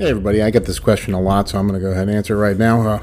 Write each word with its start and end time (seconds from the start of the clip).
Hey, 0.00 0.08
everybody, 0.08 0.40
I 0.40 0.48
get 0.48 0.64
this 0.64 0.78
question 0.78 1.12
a 1.12 1.20
lot, 1.20 1.50
so 1.50 1.58
I'm 1.58 1.68
going 1.68 1.78
to 1.78 1.86
go 1.86 1.92
ahead 1.92 2.08
and 2.08 2.16
answer 2.16 2.34
it 2.34 2.38
right 2.38 2.56
now. 2.56 2.80
Uh, 2.80 3.02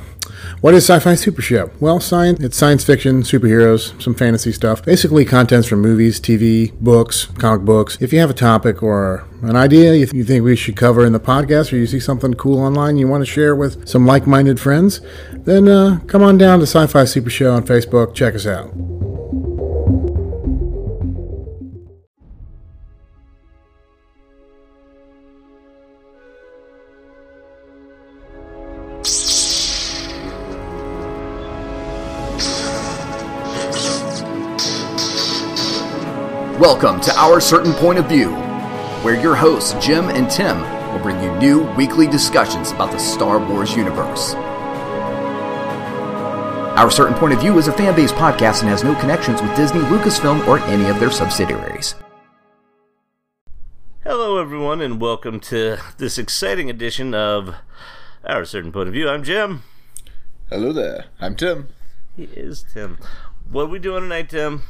what 0.61 0.73
is 0.73 0.89
Sci 0.89 0.97
Fi 0.97 1.13
Super 1.13 1.43
Show? 1.43 1.69
Well, 1.79 1.99
science, 1.99 2.39
it's 2.39 2.57
science 2.57 2.83
fiction, 2.83 3.21
superheroes, 3.21 4.01
some 4.01 4.15
fantasy 4.15 4.51
stuff. 4.51 4.83
Basically, 4.83 5.23
contents 5.23 5.67
from 5.67 5.79
movies, 5.81 6.19
TV, 6.19 6.73
books, 6.79 7.27
comic 7.37 7.63
books. 7.67 7.99
If 8.01 8.13
you 8.13 8.19
have 8.19 8.31
a 8.31 8.33
topic 8.33 8.81
or 8.81 9.27
an 9.43 9.55
idea 9.55 9.93
you, 9.93 10.07
th- 10.07 10.13
you 10.15 10.23
think 10.23 10.43
we 10.43 10.55
should 10.55 10.75
cover 10.75 11.05
in 11.05 11.13
the 11.13 11.19
podcast, 11.19 11.71
or 11.71 11.75
you 11.75 11.85
see 11.85 11.99
something 11.99 12.33
cool 12.33 12.59
online 12.59 12.97
you 12.97 13.07
want 13.07 13.21
to 13.21 13.31
share 13.31 13.55
with 13.55 13.87
some 13.87 14.07
like 14.07 14.25
minded 14.25 14.59
friends, 14.59 14.99
then 15.33 15.67
uh, 15.67 15.99
come 16.07 16.23
on 16.23 16.39
down 16.39 16.57
to 16.57 16.65
Sci 16.65 16.87
Fi 16.87 17.05
Super 17.05 17.29
Show 17.29 17.53
on 17.53 17.63
Facebook. 17.63 18.15
Check 18.15 18.33
us 18.33 18.47
out. 18.47 18.73
Welcome 36.59 36.99
to 37.01 37.15
Our 37.15 37.39
Certain 37.39 37.71
Point 37.73 37.99
of 37.99 38.09
View, 38.09 38.31
where 39.03 39.13
your 39.13 39.35
hosts, 39.35 39.75
Jim 39.85 40.09
and 40.09 40.27
Tim, 40.27 40.59
will 40.91 40.99
bring 41.03 41.21
you 41.21 41.31
new 41.35 41.61
weekly 41.75 42.07
discussions 42.07 42.71
about 42.71 42.91
the 42.91 42.97
Star 42.97 43.37
Wars 43.37 43.75
universe. 43.75 44.33
Our 46.73 46.89
Certain 46.89 47.13
Point 47.13 47.33
of 47.33 47.41
View 47.41 47.59
is 47.59 47.67
a 47.67 47.73
fan 47.73 47.95
based 47.95 48.15
podcast 48.15 48.61
and 48.61 48.69
has 48.69 48.83
no 48.83 48.95
connections 48.99 49.39
with 49.39 49.55
Disney, 49.55 49.81
Lucasfilm, 49.81 50.47
or 50.47 50.57
any 50.61 50.89
of 50.89 50.99
their 50.99 51.11
subsidiaries. 51.11 51.93
Hello, 54.03 54.39
everyone, 54.39 54.81
and 54.81 54.99
welcome 54.99 55.39
to 55.41 55.77
this 55.99 56.17
exciting 56.17 56.71
edition 56.71 57.13
of 57.13 57.53
Our 58.25 58.45
Certain 58.45 58.71
Point 58.71 58.87
of 58.87 58.93
View. 58.95 59.07
I'm 59.07 59.23
Jim. 59.23 59.61
Hello 60.49 60.73
there. 60.73 61.05
I'm 61.21 61.35
Tim. 61.35 61.67
He 62.15 62.23
is 62.23 62.65
Tim. 62.73 62.97
What 63.47 63.65
are 63.65 63.67
we 63.67 63.77
doing 63.77 64.01
tonight, 64.01 64.31
Tim? 64.31 64.63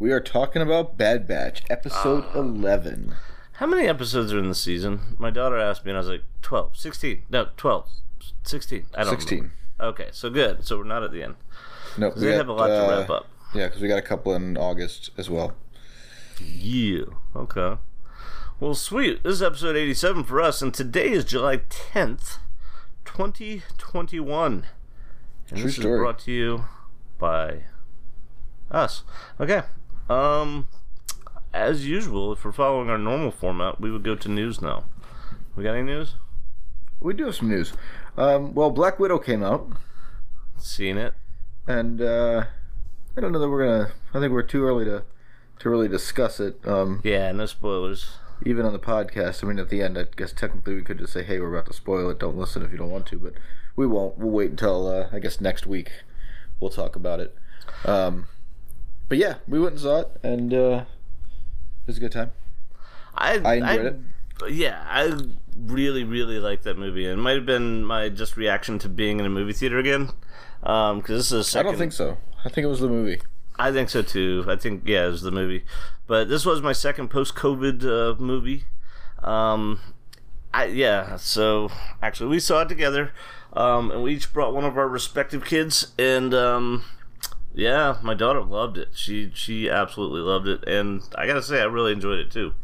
We 0.00 0.12
are 0.12 0.20
talking 0.20 0.62
about 0.62 0.96
Bad 0.96 1.26
Batch, 1.28 1.62
episode 1.70 2.24
Ah. 2.34 2.38
11. 2.38 3.14
How 3.52 3.66
many 3.66 3.86
episodes 3.86 4.32
are 4.32 4.38
in 4.38 4.48
the 4.48 4.54
season? 4.54 5.14
My 5.18 5.30
daughter 5.30 5.58
asked 5.58 5.84
me, 5.84 5.90
and 5.90 5.98
I 5.98 6.00
was 6.00 6.08
like, 6.08 6.24
12, 6.42 6.74
16. 6.76 7.24
No, 7.30 7.48
12, 7.58 7.86
16. 8.42 8.86
I 8.94 9.04
don't 9.04 9.10
16. 9.10 9.36
remember. 9.38 9.54
Okay, 9.78 10.08
so 10.12 10.30
good. 10.30 10.64
So 10.66 10.78
we're 10.78 10.84
not 10.84 11.02
at 11.04 11.12
the 11.12 11.22
end. 11.22 11.34
No, 11.98 12.10
They 12.12 12.32
have 12.32 12.48
a 12.48 12.52
lot 12.52 12.68
to 12.68 12.72
wrap 12.98 13.10
up. 13.10 13.28
Yeah, 13.54 13.66
because 13.66 13.82
we 13.82 13.88
got 13.88 13.98
a 13.98 14.02
couple 14.02 14.34
in 14.34 14.56
August 14.56 15.10
as 15.18 15.28
well. 15.28 15.52
Yeah. 16.42 17.04
Okay. 17.36 17.76
Well, 18.58 18.74
sweet. 18.74 19.22
This 19.22 19.34
is 19.34 19.42
episode 19.42 19.76
87 19.76 20.24
for 20.24 20.40
us, 20.40 20.62
and 20.62 20.72
today 20.72 21.10
is 21.10 21.24
July 21.26 21.58
10th, 21.68 22.38
2021. 23.04 24.52
And 25.50 25.58
True 25.58 25.62
this 25.62 25.76
story. 25.76 25.94
is 25.94 25.98
brought 25.98 26.18
to 26.20 26.32
you 26.32 26.64
by 27.18 27.64
us. 28.70 29.02
Okay. 29.38 29.62
Um, 30.10 30.68
as 31.54 31.86
usual, 31.86 32.32
if 32.32 32.44
we're 32.44 32.52
following 32.52 32.90
our 32.90 32.98
normal 32.98 33.30
format, 33.30 33.80
we 33.80 33.90
would 33.90 34.02
go 34.02 34.14
to 34.14 34.28
news 34.28 34.60
now. 34.60 34.84
We 35.56 35.64
got 35.64 35.74
any 35.74 35.82
news? 35.84 36.14
We 37.00 37.14
do 37.14 37.26
have 37.26 37.36
some 37.36 37.48
news. 37.48 37.72
Um, 38.16 38.54
well, 38.54 38.70
Black 38.70 38.98
Widow 38.98 39.18
came 39.18 39.42
out, 39.42 39.68
Seen 40.58 40.98
it? 40.98 41.14
and 41.66 42.00
uh, 42.02 42.44
I 43.16 43.20
don't 43.20 43.32
know 43.32 43.38
that 43.38 43.48
we're 43.48 43.64
gonna. 43.66 43.92
I 44.12 44.20
think 44.20 44.32
we're 44.32 44.42
too 44.42 44.64
early 44.64 44.84
to 44.84 45.04
to 45.60 45.70
really 45.70 45.88
discuss 45.88 46.40
it. 46.40 46.58
Um, 46.66 47.00
Yeah, 47.04 47.30
no 47.32 47.46
spoilers. 47.46 48.18
even 48.44 48.64
on 48.66 48.72
the 48.72 48.78
podcast. 48.78 49.42
I 49.44 49.46
mean, 49.46 49.58
at 49.58 49.68
the 49.68 49.82
end, 49.82 49.96
I 49.98 50.06
guess 50.16 50.32
technically 50.32 50.74
we 50.74 50.82
could 50.82 50.98
just 50.98 51.12
say, 51.12 51.22
"Hey, 51.22 51.38
we're 51.40 51.52
about 51.54 51.66
to 51.66 51.72
spoil 51.72 52.10
it. 52.10 52.18
Don't 52.18 52.36
listen 52.36 52.62
if 52.62 52.72
you 52.72 52.78
don't 52.78 52.90
want 52.90 53.06
to." 53.06 53.18
But 53.18 53.34
we 53.76 53.86
won't. 53.86 54.18
We'll 54.18 54.30
wait 54.30 54.50
until 54.50 54.88
uh, 54.88 55.08
I 55.12 55.18
guess 55.20 55.40
next 55.40 55.66
week. 55.66 55.90
We'll 56.58 56.70
talk 56.70 56.96
about 56.96 57.20
it. 57.20 57.34
Um, 57.84 58.26
but 59.10 59.18
yeah, 59.18 59.34
we 59.46 59.58
went 59.58 59.72
and 59.72 59.80
saw 59.80 60.00
it, 60.00 60.08
and 60.22 60.54
uh, 60.54 60.84
it 60.86 61.86
was 61.86 61.98
a 61.98 62.00
good 62.00 62.12
time. 62.12 62.30
I 63.14 63.38
I 63.44 63.54
enjoyed 63.56 63.86
it. 63.86 64.00
Yeah, 64.54 64.82
I 64.88 65.12
really, 65.54 66.04
really 66.04 66.38
liked 66.38 66.64
that 66.64 66.78
movie. 66.78 67.04
It 67.04 67.16
might 67.16 67.34
have 67.34 67.44
been 67.44 67.84
my 67.84 68.08
just 68.08 68.38
reaction 68.38 68.78
to 68.78 68.88
being 68.88 69.20
in 69.20 69.26
a 69.26 69.28
movie 69.28 69.52
theater 69.52 69.78
again. 69.78 70.12
Because 70.60 71.02
this 71.08 71.26
is 71.26 71.32
a 71.32 71.38
I 71.38 71.42
second. 71.42 71.72
don't 71.72 71.78
think 71.78 71.92
so. 71.92 72.18
I 72.44 72.48
think 72.48 72.64
it 72.64 72.68
was 72.68 72.80
the 72.80 72.88
movie. 72.88 73.20
I 73.58 73.72
think 73.72 73.90
so 73.90 74.00
too. 74.00 74.46
I 74.48 74.56
think 74.56 74.84
yeah, 74.86 75.06
it 75.06 75.10
was 75.10 75.22
the 75.22 75.30
movie, 75.30 75.64
but 76.06 76.28
this 76.28 76.46
was 76.46 76.62
my 76.62 76.72
second 76.72 77.08
post-COVID 77.08 77.84
uh, 77.84 78.18
movie. 78.18 78.64
Um, 79.22 79.80
I 80.54 80.66
yeah. 80.66 81.16
So 81.16 81.70
actually, 82.00 82.30
we 82.30 82.40
saw 82.40 82.62
it 82.62 82.68
together, 82.68 83.12
um, 83.52 83.90
and 83.90 84.02
we 84.02 84.14
each 84.14 84.32
brought 84.32 84.54
one 84.54 84.64
of 84.64 84.78
our 84.78 84.88
respective 84.88 85.44
kids, 85.44 85.92
and 85.98 86.32
um, 86.32 86.84
yeah, 87.54 87.98
my 88.02 88.14
daughter 88.14 88.42
loved 88.42 88.78
it. 88.78 88.88
She 88.92 89.30
she 89.34 89.68
absolutely 89.68 90.20
loved 90.20 90.48
it, 90.48 90.64
and 90.68 91.02
I 91.16 91.26
gotta 91.26 91.42
say, 91.42 91.60
I 91.60 91.64
really 91.64 91.92
enjoyed 91.92 92.18
it 92.18 92.30
too. 92.30 92.54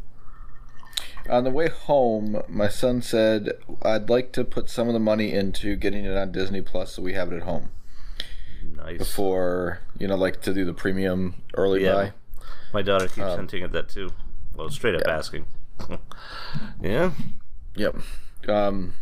On 1.28 1.42
the 1.44 1.50
way 1.50 1.68
home, 1.68 2.42
my 2.48 2.68
son 2.68 3.02
said, 3.02 3.50
"I'd 3.82 4.08
like 4.08 4.32
to 4.32 4.44
put 4.44 4.70
some 4.70 4.86
of 4.88 4.94
the 4.94 5.00
money 5.00 5.32
into 5.32 5.74
getting 5.76 6.04
it 6.04 6.16
on 6.16 6.30
Disney 6.32 6.62
Plus, 6.62 6.92
so 6.94 7.02
we 7.02 7.14
have 7.14 7.32
it 7.32 7.36
at 7.36 7.42
home 7.42 7.70
Nice. 8.76 8.98
before 8.98 9.80
you 9.98 10.06
know, 10.06 10.16
like 10.16 10.40
to 10.42 10.54
do 10.54 10.64
the 10.64 10.74
premium 10.74 11.34
early 11.54 11.82
Yeah. 11.84 11.92
buy." 11.94 12.12
My 12.72 12.82
daughter 12.82 13.08
keeps 13.08 13.34
hinting 13.34 13.62
at 13.62 13.72
that 13.72 13.88
too. 13.88 14.10
Well, 14.54 14.70
straight 14.70 14.94
up 14.94 15.02
asking. 15.08 15.46
yeah. 16.80 17.10
Yep. 17.74 17.96
Um, 18.48 18.94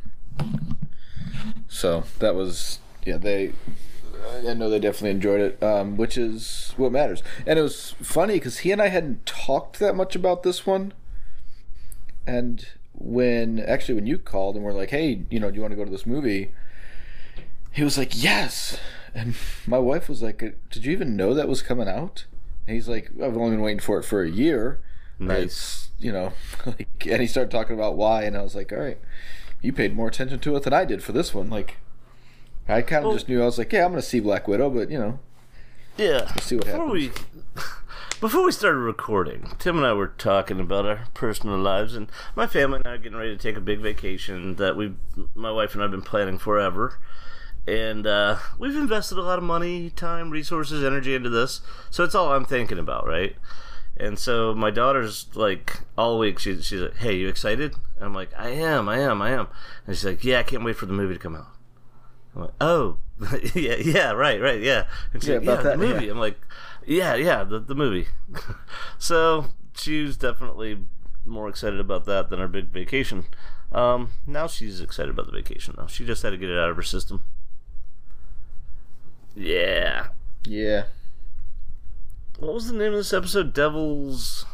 so 1.68 2.04
that 2.18 2.34
was 2.34 2.78
yeah. 3.04 3.16
They 3.18 3.52
I 4.26 4.54
know 4.54 4.70
they 4.70 4.78
definitely 4.78 5.10
enjoyed 5.10 5.40
it, 5.40 5.62
um, 5.62 5.96
which 5.96 6.16
is 6.16 6.72
what 6.76 6.92
matters. 6.92 7.22
And 7.46 7.58
it 7.58 7.62
was 7.62 7.94
funny 8.00 8.34
because 8.34 8.58
he 8.58 8.72
and 8.72 8.80
I 8.80 8.88
hadn't 8.88 9.26
talked 9.26 9.78
that 9.78 9.94
much 9.94 10.16
about 10.16 10.42
this 10.42 10.66
one. 10.66 10.92
And 12.26 12.66
when 12.92 13.58
actually 13.60 13.94
when 13.94 14.06
you 14.06 14.18
called 14.18 14.56
and 14.56 14.64
we're 14.64 14.72
like, 14.72 14.90
hey, 14.90 15.24
you 15.30 15.40
know, 15.40 15.50
do 15.50 15.56
you 15.56 15.62
want 15.62 15.72
to 15.72 15.76
go 15.76 15.84
to 15.84 15.90
this 15.90 16.06
movie? 16.06 16.52
He 17.70 17.82
was 17.82 17.98
like, 17.98 18.10
yes. 18.14 18.78
And 19.14 19.34
my 19.66 19.78
wife 19.78 20.08
was 20.08 20.22
like, 20.22 20.38
did 20.38 20.84
you 20.84 20.92
even 20.92 21.16
know 21.16 21.34
that 21.34 21.48
was 21.48 21.62
coming 21.62 21.88
out? 21.88 22.26
And 22.66 22.74
he's 22.74 22.88
like, 22.88 23.10
I've 23.22 23.36
only 23.36 23.50
been 23.50 23.62
waiting 23.62 23.80
for 23.80 23.98
it 23.98 24.04
for 24.04 24.22
a 24.22 24.30
year. 24.30 24.80
Nice. 25.18 25.90
You 25.98 26.12
know, 26.12 26.32
like, 26.66 27.06
and 27.06 27.20
he 27.20 27.26
started 27.26 27.50
talking 27.50 27.74
about 27.76 27.96
why, 27.96 28.22
and 28.22 28.36
I 28.36 28.42
was 28.42 28.54
like, 28.54 28.72
all 28.72 28.78
right, 28.78 28.98
you 29.60 29.72
paid 29.72 29.94
more 29.94 30.08
attention 30.08 30.40
to 30.40 30.56
it 30.56 30.62
than 30.62 30.72
I 30.72 30.84
did 30.84 31.02
for 31.02 31.12
this 31.12 31.32
one. 31.32 31.50
Like, 31.50 31.76
I 32.68 32.82
kind 32.82 33.00
of 33.00 33.08
Well- 33.08 33.14
just 33.14 33.28
knew 33.28 33.42
I 33.42 33.44
was 33.46 33.58
like, 33.58 33.72
yeah, 33.72 33.84
I'm 33.84 33.92
gonna 33.92 34.02
see 34.02 34.20
Black 34.20 34.48
Widow, 34.48 34.70
but 34.70 34.90
you 34.90 34.98
know, 34.98 35.18
Yeah. 35.96 36.32
see 36.40 36.56
what 36.56 36.66
before 36.66 36.88
we 36.90 37.12
before 38.20 38.42
we 38.44 38.52
started 38.52 38.78
recording, 38.78 39.52
Tim 39.58 39.76
and 39.76 39.86
I 39.86 39.92
were 39.92 40.08
talking 40.08 40.58
about 40.60 40.86
our 40.86 41.04
personal 41.14 41.58
lives, 41.58 41.94
and 41.94 42.10
my 42.34 42.46
family 42.46 42.78
and 42.78 42.86
I 42.86 42.92
are 42.92 42.98
getting 42.98 43.18
ready 43.18 43.36
to 43.36 43.42
take 43.42 43.56
a 43.56 43.60
big 43.60 43.80
vacation 43.80 44.56
that 44.56 44.76
we, 44.76 44.94
my 45.34 45.50
wife 45.50 45.74
and 45.74 45.82
I, 45.82 45.84
have 45.84 45.90
been 45.90 46.02
planning 46.02 46.38
forever. 46.38 46.98
And 47.66 48.06
uh, 48.06 48.36
we've 48.58 48.76
invested 48.76 49.16
a 49.16 49.22
lot 49.22 49.38
of 49.38 49.44
money, 49.44 49.88
time, 49.90 50.28
resources, 50.30 50.84
energy 50.84 51.14
into 51.14 51.30
this, 51.30 51.60
so 51.90 52.04
it's 52.04 52.14
all 52.14 52.32
I'm 52.32 52.44
thinking 52.44 52.78
about, 52.78 53.06
right? 53.06 53.36
And 53.96 54.18
so 54.18 54.54
my 54.54 54.70
daughter's 54.70 55.28
like 55.34 55.80
all 55.96 56.18
week. 56.18 56.38
She, 56.40 56.60
she's 56.60 56.80
like, 56.80 56.96
"Hey, 56.96 57.14
you 57.16 57.28
excited?" 57.28 57.74
And 57.96 58.04
I'm 58.04 58.14
like, 58.14 58.30
"I 58.36 58.48
am, 58.50 58.88
I 58.88 58.98
am, 58.98 59.22
I 59.22 59.30
am." 59.30 59.46
And 59.86 59.96
she's 59.96 60.04
like, 60.04 60.24
"Yeah, 60.24 60.40
I 60.40 60.42
can't 60.42 60.64
wait 60.64 60.76
for 60.76 60.86
the 60.86 60.92
movie 60.92 61.14
to 61.14 61.20
come 61.20 61.36
out." 61.36 61.46
Like, 62.34 62.50
"Oh, 62.60 62.98
yeah, 63.54 63.76
yeah, 63.76 64.10
right, 64.12 64.40
right, 64.40 64.60
yeah." 64.60 64.86
And 65.12 65.22
she's 65.22 65.28
Yeah, 65.30 65.36
about 65.36 65.58
"Yeah, 65.58 65.62
that, 65.70 65.78
movie." 65.78 66.06
yeah. 66.06 66.12
I'm 66.12 66.18
like, 66.18 66.38
"Yeah, 66.86 67.14
yeah, 67.14 67.44
the 67.44 67.58
the 67.60 67.74
movie." 67.74 68.08
so 68.98 69.46
she 69.76 70.02
was 70.02 70.16
definitely 70.16 70.78
more 71.24 71.48
excited 71.48 71.80
about 71.80 72.04
that 72.06 72.28
than 72.30 72.40
our 72.40 72.48
big 72.48 72.68
vacation. 72.68 73.24
Um, 73.72 74.10
now 74.26 74.46
she's 74.46 74.80
excited 74.80 75.10
about 75.10 75.26
the 75.26 75.32
vacation 75.32 75.74
though. 75.76 75.86
She 75.86 76.04
just 76.04 76.22
had 76.22 76.30
to 76.30 76.36
get 76.36 76.50
it 76.50 76.58
out 76.58 76.70
of 76.70 76.76
her 76.76 76.82
system. 76.82 77.22
Yeah. 79.36 80.08
yeah, 80.46 80.84
What 82.38 82.54
was 82.54 82.68
the 82.68 82.74
name 82.78 82.92
of 82.92 82.98
this 82.98 83.12
episode? 83.12 83.52
Devil's 83.52 84.46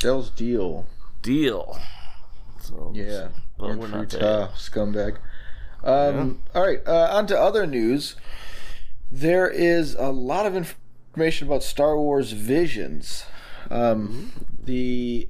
Devil's 0.00 0.28
Deal, 0.30 0.86
Deal. 1.22 1.78
So, 2.60 2.92
yeah, 2.94 3.28
Well, 3.58 3.76
we're 3.78 3.88
not 3.88 4.10
there. 4.10 4.48
scumbag. 4.54 5.16
Um, 5.84 6.40
all 6.54 6.66
right, 6.66 6.80
uh, 6.86 7.08
on 7.12 7.26
to 7.28 7.38
other 7.38 7.66
news. 7.66 8.16
There 9.10 9.48
is 9.48 9.94
a 9.94 10.10
lot 10.10 10.44
of 10.46 10.54
information 10.56 11.46
about 11.46 11.62
Star 11.62 11.96
Wars 11.96 12.32
Visions. 12.32 13.24
Um, 13.70 14.32
the 14.64 15.28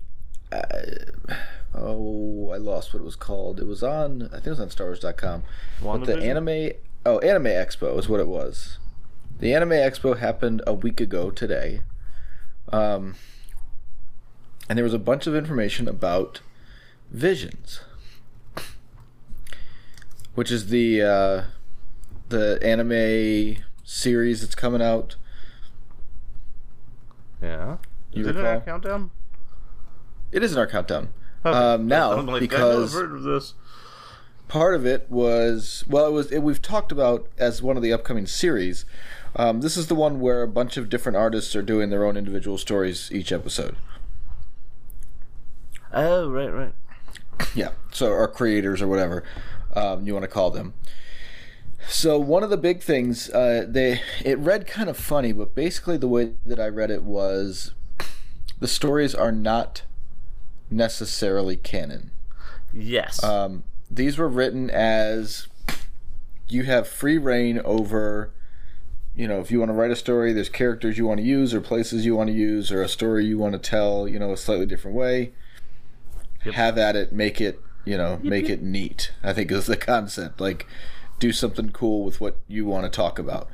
uh, 0.51 0.63
oh, 1.75 2.51
I 2.51 2.57
lost 2.57 2.93
what 2.93 3.01
it 3.01 3.05
was 3.05 3.17
called. 3.17 3.61
It 3.61 3.67
was 3.67 3.83
on, 3.83 4.23
I 4.23 4.37
think 4.37 4.47
it 4.47 4.51
was 4.51 4.61
on 4.61 4.69
StarWars.com. 4.69 5.43
But 6.01 6.07
the 6.07 6.15
anime, 6.25 6.71
oh, 7.07 7.19
Anime 7.21 7.45
Expo 7.45 7.99
is 7.99 8.09
what 8.09 8.21
it 8.21 8.29
was. 8.29 8.79
The 9.39 9.55
Anime 9.55 9.71
Expo 9.71 10.19
happened 10.19 10.63
a 10.67 10.75
week 10.75 11.01
ago 11.01 11.31
today. 11.31 11.81
Um, 12.73 13.15
and 14.69 14.77
there 14.77 14.85
was 14.85 14.95
a 14.95 14.99
bunch 14.99 15.27
of 15.27 15.35
information 15.35 15.89
about 15.89 16.41
Visions. 17.11 17.81
Which 20.39 20.53
is 20.53 20.69
the 20.69 21.03
uh, 21.03 21.43
the 22.29 22.61
anime 22.63 23.57
series 23.83 24.41
that's 24.41 24.55
coming 24.55 24.81
out. 24.81 25.17
Yeah. 27.43 27.79
You 28.13 28.23
Is 28.23 28.29
it 28.29 28.37
in 28.37 28.47
our 28.47 28.61
countdown? 28.61 29.11
It 30.31 30.45
is 30.45 30.53
in 30.53 30.59
our 30.61 30.69
countdown. 30.69 31.09
Okay. 31.45 31.59
Um, 31.59 31.89
now 31.89 32.21
like, 32.21 32.39
because 32.39 32.61
I 32.61 32.77
know 32.79 32.85
I've 32.85 32.93
heard 33.11 33.17
of 33.17 33.23
this. 33.25 33.55
part 34.47 34.77
of 34.77 34.87
it 34.87 35.11
was 35.11 35.83
well 35.89 36.07
it 36.07 36.13
was 36.13 36.31
it, 36.31 36.39
we've 36.45 36.63
talked 36.63 36.93
about 36.93 37.27
as 37.37 37.61
one 37.61 37.77
of 37.77 37.83
the 37.83 37.93
upcoming 37.93 38.29
series 38.29 38.85
um, 39.35 39.61
this 39.61 39.77
is 39.77 39.89
the 39.89 39.95
one 39.97 40.21
where 40.21 40.43
a 40.43 40.49
bunch 40.49 40.77
of 40.77 40.89
different 40.89 41.17
artists 41.17 41.57
are 41.57 41.63
doing 41.63 41.91
their 41.91 42.05
own 42.05 42.17
individual 42.17 42.59
stories 42.59 43.11
each 43.13 43.33
episode 43.33 43.75
Oh, 45.93 46.29
right, 46.31 46.49
right. 46.53 46.75
yeah 47.55 47.71
so 47.91 48.13
our 48.13 48.29
creators 48.29 48.81
or 48.81 48.87
whatever 48.89 49.25
um, 49.75 50.07
you 50.07 50.13
want 50.13 50.25
to 50.25 50.29
call 50.29 50.51
them 50.51 50.75
so 51.89 52.19
one 52.19 52.43
of 52.43 52.51
the 52.51 52.57
big 52.57 52.83
things 52.83 53.31
uh, 53.31 53.65
they 53.67 54.01
it 54.25 54.39
read 54.39 54.67
kind 54.67 54.89
of 54.89 54.97
funny 54.97 55.33
but 55.33 55.55
basically 55.55 55.97
the 55.97 56.09
way 56.09 56.33
that 56.45 56.59
i 56.59 56.67
read 56.67 56.91
it 56.91 57.05
was 57.05 57.73
the 58.61 58.69
stories 58.69 59.15
are 59.15 59.33
not 59.33 59.83
necessarily 60.71 61.57
canon 61.57 62.11
Yes. 62.73 63.23
Um, 63.23 63.65
these 63.91 64.19
were 64.19 64.29
written 64.29 64.71
as 64.71 65.49
you 66.49 66.65
have 66.65 66.89
free 66.89 67.19
reign 67.19 67.61
over, 67.65 68.33
you 69.15 69.27
know, 69.27 69.41
if 69.41 69.51
you 69.51 69.59
want 69.59 69.71
to 69.71 69.75
write 69.75 69.91
a 69.91 69.97
story, 69.97 70.33
there's 70.33 70.49
characters 70.49 70.99
you 70.99 71.07
want 71.07 71.19
to 71.19 71.27
use 71.27 71.55
or 71.55 71.61
places 71.61 72.05
you 72.05 72.17
want 72.17 72.29
to 72.29 72.35
use 72.35 72.71
or 72.71 72.83
a 72.83 72.89
story 72.89 73.25
you 73.25 73.39
want 73.39 73.55
to 73.55 73.59
tell, 73.59 74.07
you 74.07 74.19
know, 74.19 74.33
a 74.33 74.37
slightly 74.37 74.67
different 74.67 74.97
way. 74.97 75.33
Yep. 76.45 76.55
Have 76.55 76.79
at 76.79 76.97
it, 76.97 77.13
make 77.13 77.41
it, 77.41 77.61
you 77.89 77.97
know, 77.97 78.19
make 78.23 78.49
it 78.49 78.63
neat. 78.63 79.13
I 79.23 79.33
think 79.33 79.51
is 79.51 79.67
the 79.67 79.77
concept. 79.93 80.41
Like, 80.41 80.67
do 81.19 81.33
something 81.33 81.71
cool 81.71 82.05
with 82.05 82.21
what 82.21 82.37
you 82.47 82.65
want 82.67 82.85
to 82.85 82.91
talk 82.95 83.19
about. 83.19 83.49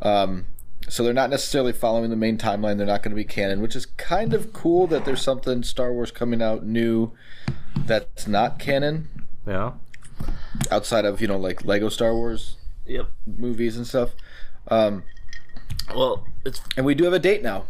Um, 0.00 0.46
so 0.88 1.04
they're 1.04 1.12
not 1.12 1.28
necessarily 1.30 1.72
following 1.72 2.08
the 2.10 2.16
main 2.16 2.38
timeline. 2.38 2.78
They're 2.78 2.86
not 2.86 3.02
going 3.02 3.10
to 3.10 3.16
be 3.16 3.24
canon, 3.24 3.60
which 3.60 3.76
is 3.76 3.84
kind 3.86 4.32
of 4.32 4.52
cool 4.52 4.86
that 4.86 5.04
there's 5.04 5.20
something 5.22 5.62
Star 5.62 5.92
Wars 5.92 6.10
coming 6.10 6.40
out 6.40 6.64
new 6.64 7.12
that's 7.86 8.26
not 8.26 8.58
canon 8.58 9.08
yeah. 9.46 9.72
outside 10.70 11.04
of 11.04 11.20
you 11.20 11.28
know 11.28 11.36
like 11.36 11.64
Lego 11.64 11.88
Star 11.88 12.14
Wars 12.14 12.56
Yep. 12.86 13.08
movies 13.26 13.76
and 13.76 13.86
stuff. 13.86 14.10
Um, 14.68 15.04
Well, 15.94 16.26
it's. 16.44 16.60
and 16.76 16.86
we 16.86 16.94
do 16.94 17.04
have 17.04 17.12
a 17.12 17.18
date 17.18 17.42
now. 17.42 17.66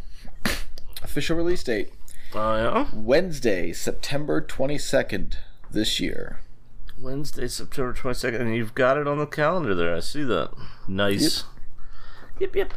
Official 1.02 1.36
release 1.36 1.62
date 1.64 1.92
Oh, 2.34 2.56
yeah? 2.56 2.86
Wednesday, 2.94 3.72
September 3.72 4.40
22nd 4.40 5.34
this 5.72 6.00
year. 6.00 6.40
Wednesday, 6.98 7.48
September 7.48 7.92
22nd. 7.92 8.40
And 8.40 8.54
you've 8.54 8.74
got 8.74 8.98
it 8.98 9.08
on 9.08 9.18
the 9.18 9.26
calendar 9.26 9.74
there. 9.74 9.94
I 9.94 10.00
see 10.00 10.22
that. 10.24 10.50
Nice. 10.86 11.44
Yep, 12.38 12.56
yep. 12.56 12.74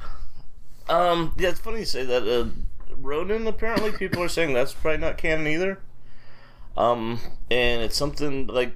Um, 0.89 1.33
yeah, 1.37 1.49
it's 1.49 1.59
funny 1.59 1.79
you 1.79 1.85
say 1.85 2.05
that. 2.05 2.27
Uh, 2.27 2.49
Ronin, 2.97 3.47
apparently, 3.47 3.91
people 3.91 4.21
are 4.23 4.29
saying 4.29 4.53
that's 4.53 4.73
probably 4.73 4.99
not 4.99 5.17
canon 5.17 5.47
either. 5.47 5.79
Um, 6.75 7.19
and 7.49 7.81
it's 7.81 7.97
something 7.97 8.47
like. 8.47 8.73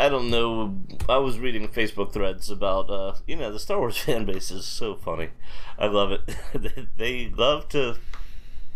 I 0.00 0.08
don't 0.08 0.30
know. 0.30 0.76
I 1.08 1.16
was 1.16 1.40
reading 1.40 1.66
Facebook 1.66 2.12
threads 2.12 2.50
about, 2.50 2.88
uh, 2.88 3.14
you 3.26 3.34
know, 3.34 3.50
the 3.50 3.58
Star 3.58 3.80
Wars 3.80 3.98
fan 4.04 4.26
base 4.26 4.52
is 4.52 4.64
so 4.64 4.94
funny. 4.94 5.30
I 5.76 5.86
love 5.88 6.12
it. 6.12 6.86
they 6.96 7.28
love 7.30 7.68
to 7.70 7.96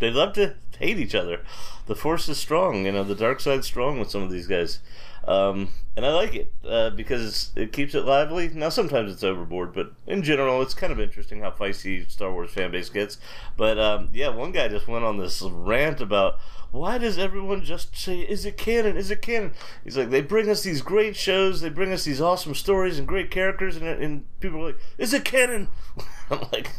they 0.00 0.10
love 0.10 0.32
to 0.32 0.56
hate 0.82 0.98
each 0.98 1.14
other. 1.14 1.40
The 1.86 1.94
force 1.94 2.28
is 2.28 2.38
strong, 2.38 2.84
you 2.86 2.92
know, 2.92 3.04
the 3.04 3.14
dark 3.14 3.40
side's 3.40 3.66
strong 3.66 3.98
with 3.98 4.10
some 4.10 4.22
of 4.22 4.30
these 4.30 4.46
guys. 4.46 4.80
Um, 5.24 5.68
and 5.96 6.04
I 6.04 6.10
like 6.12 6.34
it 6.34 6.52
uh, 6.66 6.90
because 6.90 7.52
it 7.54 7.72
keeps 7.72 7.94
it 7.94 8.04
lively. 8.04 8.48
Now, 8.48 8.70
sometimes 8.70 9.12
it's 9.12 9.22
overboard, 9.22 9.72
but 9.72 9.92
in 10.06 10.22
general, 10.22 10.62
it's 10.62 10.74
kind 10.74 10.92
of 10.92 10.98
interesting 10.98 11.40
how 11.40 11.50
feisty 11.50 12.10
Star 12.10 12.32
Wars 12.32 12.50
fan 12.50 12.72
base 12.72 12.88
gets. 12.88 13.18
But 13.56 13.78
um, 13.78 14.08
yeah, 14.12 14.28
one 14.30 14.52
guy 14.52 14.68
just 14.68 14.88
went 14.88 15.04
on 15.04 15.18
this 15.18 15.42
rant 15.42 16.00
about 16.00 16.38
why 16.72 16.96
does 16.98 17.18
everyone 17.18 17.62
just 17.62 17.96
say, 17.96 18.20
"Is 18.20 18.46
it 18.46 18.56
canon? 18.56 18.96
Is 18.96 19.10
it 19.10 19.22
canon?" 19.22 19.52
He's 19.84 19.96
like, 19.96 20.10
they 20.10 20.22
bring 20.22 20.48
us 20.48 20.62
these 20.62 20.80
great 20.82 21.14
shows, 21.14 21.60
they 21.60 21.68
bring 21.68 21.92
us 21.92 22.04
these 22.04 22.20
awesome 22.20 22.54
stories 22.54 22.98
and 22.98 23.06
great 23.06 23.30
characters, 23.30 23.76
and, 23.76 23.86
and 23.86 24.24
people 24.40 24.60
are 24.62 24.66
like, 24.68 24.80
"Is 24.98 25.12
it 25.12 25.24
canon?" 25.24 25.68
I'm 26.30 26.40
like, 26.52 26.70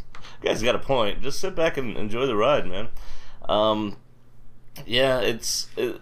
"Guys, 0.41 0.63
got 0.63 0.75
a 0.75 0.79
point. 0.79 1.21
Just 1.21 1.39
sit 1.39 1.55
back 1.55 1.77
and 1.77 1.95
enjoy 1.95 2.25
the 2.25 2.35
ride, 2.35 2.65
man." 2.65 2.89
Um, 3.49 3.97
yeah, 4.85 5.19
it's 5.19 5.67
it, 5.77 6.01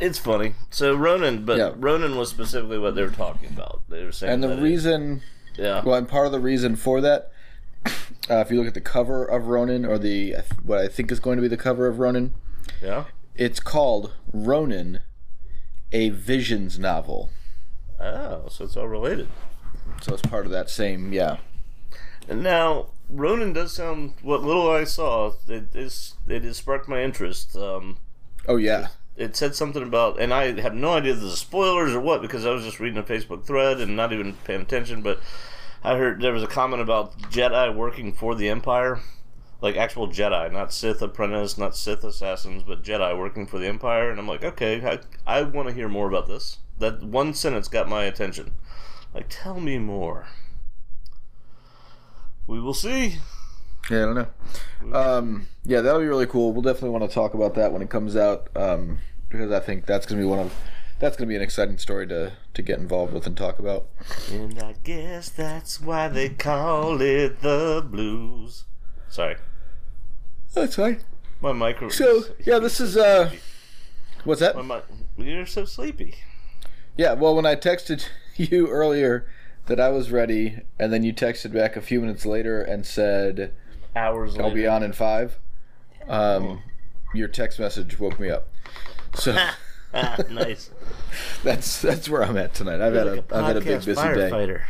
it's 0.00 0.18
funny. 0.18 0.54
So 0.70 0.94
Ronin, 0.94 1.44
but 1.44 1.58
Yeah. 1.58 1.72
Ronin 1.76 2.16
was 2.16 2.28
specifically 2.28 2.78
what 2.78 2.94
they 2.94 3.02
were 3.02 3.10
talking 3.10 3.48
about. 3.50 3.82
They 3.88 4.04
were 4.04 4.12
saying, 4.12 4.32
And 4.34 4.42
the 4.42 4.48
that 4.48 4.58
it- 4.58 4.62
reason, 4.62 5.22
yeah, 5.56 5.82
well, 5.84 5.94
and 5.96 6.08
part 6.08 6.26
of 6.26 6.32
the 6.32 6.40
reason 6.40 6.76
for 6.76 7.00
that, 7.00 7.30
uh, 7.86 7.90
if 8.38 8.50
you 8.50 8.58
look 8.58 8.66
at 8.68 8.74
the 8.74 8.80
cover 8.80 9.24
of 9.24 9.46
Ronin 9.46 9.84
or 9.84 9.98
the 9.98 10.36
what 10.62 10.78
I 10.78 10.88
think 10.88 11.10
is 11.12 11.20
going 11.20 11.36
to 11.36 11.42
be 11.42 11.48
the 11.48 11.56
cover 11.56 11.86
of 11.86 11.98
Ronin, 11.98 12.34
yeah, 12.82 13.04
it's 13.34 13.60
called 13.60 14.12
Ronin, 14.32 15.00
a 15.92 16.10
Visions 16.10 16.78
novel. 16.78 17.30
oh, 18.00 18.46
so 18.50 18.64
it's 18.64 18.76
all 18.76 18.88
related. 18.88 19.28
So 20.02 20.12
it's 20.12 20.22
part 20.22 20.44
of 20.44 20.52
that 20.52 20.68
same, 20.68 21.12
yeah. 21.14 21.38
And 22.28 22.42
now 22.42 22.88
Ronin 23.08 23.52
does 23.52 23.72
sound. 23.72 24.14
What 24.22 24.42
little 24.42 24.70
I 24.70 24.84
saw, 24.84 25.32
it 25.48 25.74
is 25.74 26.14
it 26.28 26.44
has 26.44 26.56
sparked 26.58 26.88
my 26.88 27.02
interest. 27.02 27.56
Um, 27.56 27.98
Oh 28.48 28.56
yeah, 28.56 28.88
it 29.16 29.36
said 29.36 29.56
something 29.56 29.82
about, 29.82 30.20
and 30.20 30.32
I 30.32 30.60
have 30.60 30.74
no 30.74 30.94
idea 30.94 31.12
if 31.14 31.20
this 31.20 31.32
is 31.32 31.38
spoilers 31.38 31.92
or 31.92 32.00
what 32.00 32.22
because 32.22 32.46
I 32.46 32.50
was 32.50 32.64
just 32.64 32.78
reading 32.78 32.98
a 32.98 33.02
Facebook 33.02 33.44
thread 33.44 33.80
and 33.80 33.96
not 33.96 34.12
even 34.12 34.34
paying 34.44 34.60
attention. 34.60 35.02
But 35.02 35.20
I 35.82 35.96
heard 35.96 36.20
there 36.20 36.32
was 36.32 36.44
a 36.44 36.48
comment 36.48 36.80
about 36.82 37.18
Jedi 37.30 37.74
working 37.74 38.12
for 38.12 38.34
the 38.36 38.48
Empire, 38.48 39.00
like 39.60 39.76
actual 39.76 40.08
Jedi, 40.08 40.52
not 40.52 40.72
Sith 40.72 41.02
apprentice, 41.02 41.58
not 41.58 41.76
Sith 41.76 42.04
assassins, 42.04 42.62
but 42.62 42.84
Jedi 42.84 43.18
working 43.18 43.46
for 43.46 43.58
the 43.58 43.66
Empire. 43.66 44.10
And 44.10 44.20
I'm 44.20 44.28
like, 44.28 44.44
okay, 44.44 44.84
I, 45.26 45.38
I 45.38 45.42
want 45.42 45.68
to 45.68 45.74
hear 45.74 45.88
more 45.88 46.08
about 46.08 46.28
this. 46.28 46.58
That 46.78 47.02
one 47.02 47.34
sentence 47.34 47.66
got 47.68 47.88
my 47.88 48.04
attention. 48.04 48.52
Like, 49.12 49.26
tell 49.28 49.58
me 49.58 49.78
more. 49.78 50.26
We 52.46 52.60
will 52.60 52.74
see. 52.74 53.16
Yeah, 53.90 54.02
I 54.02 54.14
don't 54.14 54.14
know. 54.14 54.98
Um, 54.98 55.48
yeah, 55.64 55.80
that'll 55.80 56.00
be 56.00 56.06
really 56.06 56.26
cool. 56.26 56.52
We'll 56.52 56.62
definitely 56.62 56.90
want 56.90 57.08
to 57.08 57.14
talk 57.14 57.34
about 57.34 57.54
that 57.54 57.72
when 57.72 57.82
it 57.82 57.90
comes 57.90 58.16
out 58.16 58.48
um, 58.56 58.98
because 59.28 59.52
I 59.52 59.60
think 59.60 59.86
that's 59.86 60.06
gonna 60.06 60.20
be 60.20 60.26
one 60.26 60.38
of 60.40 60.52
that's 60.98 61.16
gonna 61.16 61.28
be 61.28 61.36
an 61.36 61.42
exciting 61.42 61.78
story 61.78 62.06
to 62.08 62.32
to 62.54 62.62
get 62.62 62.78
involved 62.78 63.12
with 63.12 63.26
and 63.26 63.36
talk 63.36 63.58
about. 63.58 63.88
And 64.30 64.58
I 64.60 64.74
guess 64.82 65.28
that's 65.28 65.80
why 65.80 66.08
they 66.08 66.30
call 66.30 67.00
it 67.00 67.40
the 67.42 67.86
blues. 67.88 68.64
Sorry. 69.08 69.36
That's 70.54 70.76
fine. 70.76 71.00
My 71.40 71.52
micro. 71.52 71.88
So 71.88 72.24
yeah, 72.44 72.58
this 72.58 72.80
is 72.80 72.96
uh, 72.96 73.32
what's 74.24 74.40
that? 74.40 74.56
My 74.56 74.82
mi- 75.16 75.30
You're 75.32 75.46
so 75.46 75.64
sleepy. 75.64 76.14
Yeah, 76.96 77.12
well, 77.12 77.36
when 77.36 77.46
I 77.46 77.56
texted 77.56 78.08
you 78.36 78.68
earlier 78.68 79.28
that 79.66 79.80
I 79.80 79.88
was 79.90 80.10
ready, 80.10 80.60
and 80.78 80.92
then 80.92 81.02
you 81.02 81.12
texted 81.12 81.52
back 81.52 81.76
a 81.76 81.80
few 81.80 82.00
minutes 82.00 82.24
later 82.26 82.60
and 82.62 82.86
said 82.86 83.52
Hours. 83.94 84.36
I'll 84.38 84.52
be 84.52 84.66
on 84.66 84.82
in 84.82 84.92
five. 84.92 85.38
Um, 86.08 86.62
your 87.14 87.28
text 87.28 87.58
message 87.58 87.98
woke 87.98 88.20
me 88.20 88.30
up. 88.30 88.48
So 89.14 89.34
Ah, 89.94 90.18
nice. 90.30 90.70
that's 91.42 91.80
that's 91.80 92.08
where 92.08 92.22
I'm 92.22 92.36
at 92.36 92.52
tonight. 92.54 92.80
I've 92.80 92.94
had 92.94 93.06
a 93.06 93.14
Like 93.14 93.30
have 93.30 93.44
had 93.46 93.56
a 93.56 93.60
big 93.60 93.84
busy 93.84 93.94
day. 93.94 94.00
firefighter. 94.00 94.62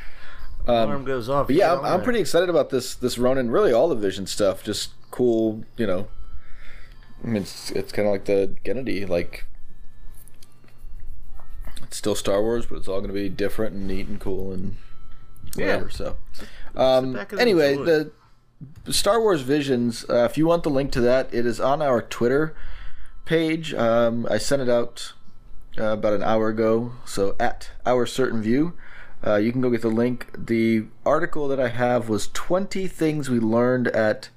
Alarm 0.66 1.04
goes 1.04 1.28
off. 1.28 1.48
Yeah, 1.50 1.74
I'm, 1.74 1.84
I'm 1.84 2.02
pretty 2.02 2.20
excited 2.20 2.48
about 2.48 2.70
this 2.70 2.94
this 2.94 3.18
Ronin. 3.18 3.50
Really, 3.50 3.72
all 3.72 3.88
the 3.88 3.94
Vision 3.96 4.26
stuff, 4.26 4.62
just 4.62 4.90
cool. 5.10 5.64
You 5.76 5.86
know, 5.86 6.08
I 7.24 7.28
mean, 7.28 7.42
it's 7.42 7.70
it's 7.72 7.92
kind 7.92 8.06
of 8.06 8.12
like 8.12 8.24
the 8.26 8.54
Kennedy. 8.64 9.04
Like, 9.06 9.46
it's 11.82 11.96
still 11.96 12.14
Star 12.14 12.42
Wars, 12.42 12.66
but 12.66 12.76
it's 12.78 12.88
all 12.88 12.98
going 13.00 13.08
to 13.12 13.14
be 13.14 13.28
different 13.28 13.74
and 13.74 13.86
neat 13.86 14.06
and 14.08 14.20
cool 14.20 14.52
and 14.52 14.76
whatever. 15.54 15.90
So, 15.90 16.16
um, 16.74 17.18
anyway, 17.38 17.72
enjoy. 17.72 17.84
the 17.84 18.92
Star 18.92 19.20
Wars 19.20 19.42
Visions. 19.42 20.04
Uh, 20.08 20.24
if 20.24 20.38
you 20.38 20.46
want 20.46 20.62
the 20.62 20.70
link 20.70 20.92
to 20.92 21.00
that, 21.02 21.32
it 21.32 21.46
is 21.46 21.60
on 21.60 21.82
our 21.82 22.02
Twitter 22.02 22.54
page. 23.24 23.74
Um, 23.74 24.26
I 24.30 24.38
sent 24.38 24.62
it 24.62 24.68
out 24.68 25.12
uh, 25.78 25.92
about 25.92 26.14
an 26.14 26.22
hour 26.22 26.48
ago. 26.48 26.92
So 27.04 27.36
at 27.38 27.70
our 27.84 28.06
certain 28.06 28.40
view, 28.42 28.74
uh, 29.26 29.36
you 29.36 29.52
can 29.52 29.60
go 29.60 29.70
get 29.70 29.82
the 29.82 29.88
link. 29.88 30.30
The 30.36 30.86
article 31.04 31.48
that 31.48 31.60
I 31.60 31.68
have 31.68 32.08
was 32.08 32.28
20 32.28 32.86
things 32.86 33.28
we 33.28 33.38
learned 33.38 33.88
at 33.88 34.30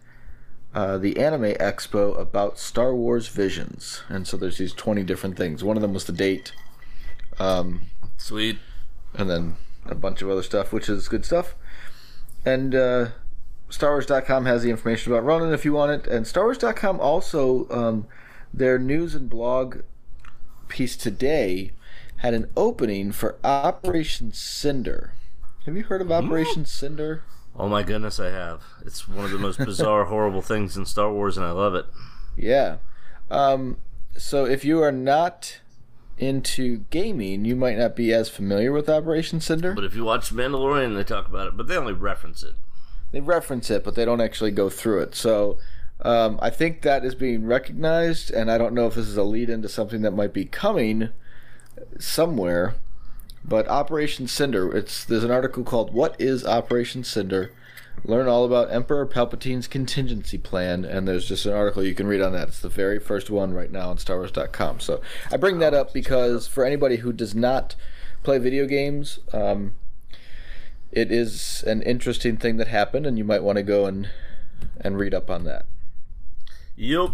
uh, 0.74 0.98
the 0.98 1.18
Anime 1.18 1.54
Expo 1.54 2.18
about 2.20 2.60
Star 2.60 2.94
Wars 2.96 3.28
Visions, 3.28 4.04
and 4.08 4.28
so 4.28 4.38
there's 4.38 4.60
these 4.60 4.72
20 4.74 5.04
different 5.04 5.36
things. 5.36 5.64
One 5.64 5.76
of 5.78 5.82
them 5.82 5.94
was 5.94 6.06
the 6.06 6.14
date, 6.14 6.52
um, 7.40 7.82
Sweet. 8.18 8.60
and 9.16 9.28
then 9.28 9.56
a 9.92 9.96
bunch 9.96 10.22
of 10.22 10.30
other 10.30 10.44
stuff, 10.44 10.72
which 10.72 10.90
is 10.90 11.08
good 11.08 11.26
stuff. 11.26 11.56
And 12.46 12.74
uh, 12.74 13.10
StarWars.com 13.70 14.46
has 14.46 14.64
the 14.64 14.70
information 14.70 15.12
about 15.12 15.26
Ronin 15.26 15.54
if 15.54 15.66
you 15.66 15.74
want 15.74 15.92
it, 15.92 16.08
and 16.12 16.26
StarWars.com 16.26 17.00
also 17.00 17.68
um, 17.70 18.08
their 18.54 18.80
news 18.80 19.16
and 19.16 19.30
blog 19.30 19.82
piece 20.68 20.96
today 20.96 21.72
had 22.18 22.34
an 22.34 22.50
opening 22.56 23.12
for 23.12 23.38
Operation 23.44 24.32
Cinder. 24.34 25.14
Have 25.66 25.76
you 25.76 25.84
heard 25.84 26.02
of 26.02 26.12
Operation 26.12 26.66
Cinder? 26.66 27.24
Oh 27.56 27.68
my 27.68 27.84
goodness, 27.84 28.20
I 28.20 28.30
have. 28.30 28.64
It's 28.86 29.08
one 29.08 29.26
of 29.26 29.32
the 29.32 29.38
most 29.38 29.60
bizarre, 29.60 30.06
horrible 30.06 30.42
things 30.42 30.78
in 30.78 30.86
Star 30.86 31.12
Wars, 31.12 31.38
and 31.38 31.46
I 31.46 31.52
love 31.52 31.76
it. 31.76 31.86
Yeah. 32.38 32.78
Um, 33.30 33.78
so 34.18 34.46
if 34.46 34.66
you 34.66 34.82
are 34.82 34.92
not 34.92 35.60
into 36.20 36.86
gaming, 36.90 37.46
you 37.46 37.56
might 37.56 37.78
not 37.78 37.96
be 37.96 38.14
as 38.14 38.30
familiar 38.30 38.72
with 38.72 38.90
Operation 38.90 39.40
Cinder. 39.42 39.74
But 39.74 39.86
if 39.86 39.96
you 39.96 40.04
watch 40.04 40.32
Mandalorian, 40.32 40.96
they 40.96 41.04
talk 41.04 41.28
about 41.28 41.48
it, 41.48 41.58
but 41.58 41.68
they 41.68 41.78
only 41.78 41.94
reference 41.94 42.44
it. 42.44 42.54
They 43.12 43.22
reference 43.22 43.70
it, 43.70 43.84
but 43.84 43.96
they 43.96 44.06
don't 44.06 44.22
actually 44.22 44.52
go 44.52 44.70
through 44.70 45.02
it. 45.02 45.16
So 45.16 45.58
um, 46.02 46.40
I 46.42 46.50
think 46.50 46.82
that 46.82 47.04
is 47.04 47.16
being 47.16 47.46
recognized, 47.46 48.32
and 48.32 48.52
I 48.52 48.58
don't 48.58 48.74
know 48.74 48.88
if 48.88 48.96
this 48.96 49.08
is 49.08 49.18
a 49.18 49.24
lead 49.24 49.50
into 49.50 49.68
something 49.68 50.02
that 50.04 50.12
might 50.12 50.34
be 50.34 50.46
coming 50.46 51.10
somewhere. 51.98 52.76
But 53.44 53.68
Operation 53.68 54.28
Cinder, 54.28 54.76
it's 54.76 55.04
there's 55.04 55.24
an 55.24 55.32
article 55.32 55.64
called 55.64 55.94
"What 55.94 56.20
is 56.20 56.46
Operation 56.46 57.04
Cinder." 57.04 57.52
Learn 58.04 58.28
all 58.28 58.46
about 58.46 58.72
Emperor 58.72 59.06
Palpatine's 59.06 59.68
contingency 59.68 60.38
plan, 60.38 60.86
and 60.86 61.08
there's 61.08 61.28
just 61.28 61.46
an 61.46 61.54
article 61.54 61.84
you 61.84 61.96
can 61.96 62.08
read 62.08 62.22
on 62.22 62.34
that. 62.34 62.48
It's 62.48 62.60
the 62.60 62.70
very 62.70 63.00
first 63.00 63.30
one 63.30 63.54
right 63.54 63.72
now 63.72 63.90
on 63.90 63.98
StarWars.com. 63.98 64.80
So 64.80 65.02
I 65.32 65.38
bring 65.38 65.60
that 65.60 65.74
up 65.74 65.94
because 65.94 66.48
for 66.48 66.66
anybody 66.66 66.98
who 66.98 67.12
does 67.12 67.36
not 67.36 67.76
play 68.24 68.38
video 68.38 68.66
games, 68.66 69.20
um, 69.34 69.74
it 70.92 71.12
is 71.12 71.64
an 71.68 71.82
interesting 71.84 72.38
thing 72.38 72.58
that 72.58 72.68
happened, 72.68 73.06
and 73.06 73.18
you 73.18 73.24
might 73.24 73.44
want 73.44 73.58
to 73.58 73.64
go 73.64 73.86
and 73.86 74.10
and 74.82 74.98
read 74.98 75.14
up 75.14 75.30
on 75.30 75.44
that. 75.46 75.66
Yep. 76.76 77.12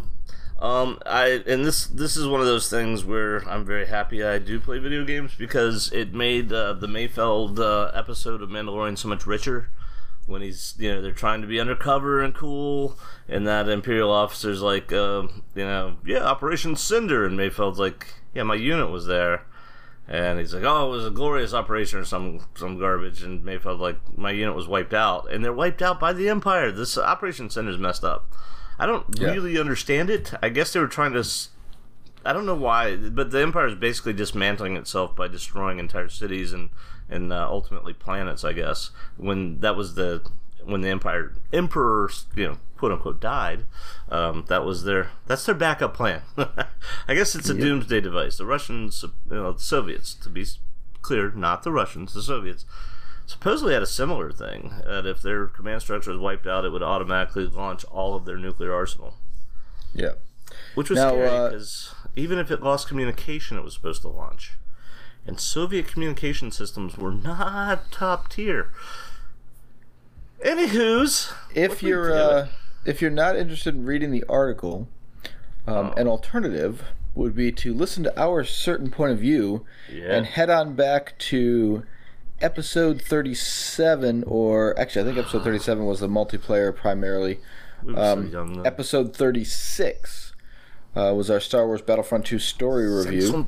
Um, 0.59 0.99
I 1.05 1.43
and 1.45 1.65
this 1.65 1.85
this 1.85 2.15
is 2.15 2.27
one 2.27 2.39
of 2.39 2.47
those 2.47 2.69
things 2.69 3.03
where 3.03 3.47
I'm 3.49 3.65
very 3.65 3.87
happy 3.87 4.23
I 4.23 4.39
do 4.39 4.59
play 4.59 4.79
video 4.79 5.03
games 5.03 5.33
because 5.37 5.91
it 5.91 6.13
made 6.13 6.53
uh, 6.53 6.73
the 6.73 6.87
Mayfeld 6.87 7.59
uh, 7.59 7.91
episode 7.93 8.41
of 8.41 8.49
Mandalorian 8.49 8.97
so 8.97 9.09
much 9.09 9.27
richer. 9.27 9.69
When 10.27 10.41
he's 10.41 10.73
you 10.79 10.93
know 10.93 11.01
they're 11.01 11.11
trying 11.11 11.41
to 11.41 11.47
be 11.47 11.59
undercover 11.59 12.21
and 12.23 12.33
cool, 12.33 12.97
and 13.29 13.45
that 13.47 13.69
Imperial 13.69 14.11
officer's 14.11 14.61
like 14.61 14.91
uh, 14.91 15.23
you 15.53 15.65
know 15.65 15.97
yeah 16.05 16.23
Operation 16.23 16.75
Cinder, 16.75 17.25
and 17.25 17.37
Mayfeld's 17.37 17.77
like 17.79 18.07
yeah 18.33 18.43
my 18.43 18.55
unit 18.55 18.89
was 18.89 19.05
there, 19.05 19.43
and 20.07 20.39
he's 20.39 20.53
like 20.53 20.63
oh 20.63 20.87
it 20.87 20.91
was 20.97 21.05
a 21.05 21.11
glorious 21.11 21.53
operation 21.53 21.99
or 21.99 22.05
some 22.05 22.39
some 22.55 22.79
garbage, 22.79 23.21
and 23.21 23.43
Mayfeld 23.45 23.79
like 23.79 23.97
my 24.17 24.31
unit 24.31 24.55
was 24.55 24.67
wiped 24.67 24.93
out, 24.95 25.31
and 25.31 25.45
they're 25.45 25.53
wiped 25.53 25.83
out 25.83 25.99
by 25.99 26.11
the 26.11 26.27
Empire. 26.27 26.71
This 26.71 26.97
Operation 26.97 27.49
Cinder's 27.51 27.77
messed 27.77 28.03
up. 28.03 28.27
I 28.79 28.85
don't 28.87 29.05
Yeah. 29.19 29.31
really 29.31 29.59
understand 29.59 30.09
it. 30.09 30.33
I 30.41 30.49
guess 30.49 30.73
they 30.73 30.79
were 30.79 30.87
trying 30.87 31.13
to. 31.13 31.19
s- 31.19 31.49
I 32.25 32.33
don't 32.33 32.47
know 32.47 32.55
why, 32.55 32.95
but 32.95 33.29
the 33.29 33.41
empire 33.43 33.67
is 33.67 33.75
basically 33.75 34.13
dismantling 34.13 34.75
itself 34.75 35.15
by 35.15 35.27
destroying 35.27 35.77
entire 35.77 36.09
cities 36.09 36.51
and 36.53 36.71
and 37.09 37.31
uh, 37.33 37.47
ultimately 37.49 37.93
planets. 37.93 38.43
I 38.43 38.53
guess 38.53 38.91
when 39.17 39.59
that 39.61 39.75
was 39.75 39.95
the 39.95 40.21
when 40.63 40.81
the 40.81 40.89
empire 40.89 41.33
emperor 41.53 42.09
you 42.35 42.47
know 42.47 42.57
quote 42.77 42.91
unquote 42.91 43.19
died, 43.21 43.65
um, 44.09 44.45
that 44.47 44.65
was 44.65 44.83
their 44.83 45.09
that's 45.27 45.45
their 45.45 45.55
backup 45.55 45.93
plan. 45.93 46.21
I 47.07 47.13
guess 47.15 47.35
it's 47.35 47.49
a 47.49 47.53
doomsday 47.53 48.01
device. 48.01 48.37
The 48.37 48.45
Russians, 48.45 49.03
you 49.29 49.35
know, 49.35 49.53
the 49.53 49.59
Soviets, 49.59 50.13
to 50.15 50.29
be 50.29 50.45
clear, 51.01 51.31
not 51.31 51.63
the 51.63 51.71
Russians, 51.71 52.13
the 52.13 52.21
Soviets 52.23 52.65
supposedly 53.27 53.73
had 53.73 53.81
a 53.81 53.87
similar 53.87 54.31
thing 54.31 54.71
that 54.85 55.05
if 55.07 55.19
their 55.21 55.47
command 55.47 55.81
structure 55.81 56.11
was 56.11 56.19
wiped 56.19 56.45
out, 56.45 56.63
it 56.63 56.69
would 56.71 56.83
automatically 56.83 57.47
launch 57.47 57.83
all 57.85 58.15
of 58.15 58.23
their 58.25 58.37
nuclear 58.37 58.71
arsenal, 58.71 59.15
Yeah. 59.95 60.11
which 60.75 60.91
was 60.91 60.97
Now, 60.97 61.09
scary 61.09 61.27
uh, 61.29 61.49
because 61.49 61.95
even 62.15 62.37
if 62.37 62.51
it 62.51 62.61
lost 62.61 62.87
communication, 62.87 63.57
it 63.57 63.63
was 63.63 63.73
supposed 63.73 64.03
to 64.03 64.09
launch. 64.09 64.53
And 65.27 65.39
Soviet 65.39 65.87
communication 65.87 66.51
systems 66.51 66.97
were 66.97 67.11
not 67.11 67.91
top 67.91 68.29
tier. 68.29 68.69
Anywho's, 70.43 71.31
if 71.55 71.81
you're 71.81 72.13
uh, 72.13 72.47
if 72.85 73.01
you're 73.01 73.09
not 73.11 73.35
interested 73.35 73.73
in 73.73 73.85
reading 73.85 74.11
the 74.11 74.23
article, 74.29 74.87
um, 75.65 75.87
Oh. 75.87 75.93
an 75.97 76.07
alternative 76.07 76.83
would 77.15 77.35
be 77.35 77.51
to 77.53 77.73
listen 77.73 78.03
to 78.03 78.19
our 78.21 78.43
certain 78.43 78.91
point 78.91 79.13
of 79.13 79.19
view 79.19 79.65
Yeah. 79.91 80.13
and 80.15 80.25
head 80.25 80.49
on 80.49 80.75
back 80.75 81.17
to 81.19 81.83
episode 82.41 83.01
37 83.01 84.23
or 84.27 84.77
actually 84.77 85.01
I 85.03 85.05
think 85.05 85.17
episode 85.17 85.43
37 85.45 85.85
was 85.85 86.01
the 86.01 86.09
multiplayer 86.09 86.75
primarily. 86.75 87.39
we 87.83 87.95
Um, 87.95 88.29
so 88.29 88.31
young. 88.43 88.67
Episode 88.67 89.15
36 89.15 90.33
uh, 90.95 91.13
was 91.15 91.31
our 91.31 91.39
Star 91.39 91.65
Wars 91.65 91.81
Battlefront 91.81 92.25
2 92.25 92.37
story 92.37 92.87
review. 92.93 93.45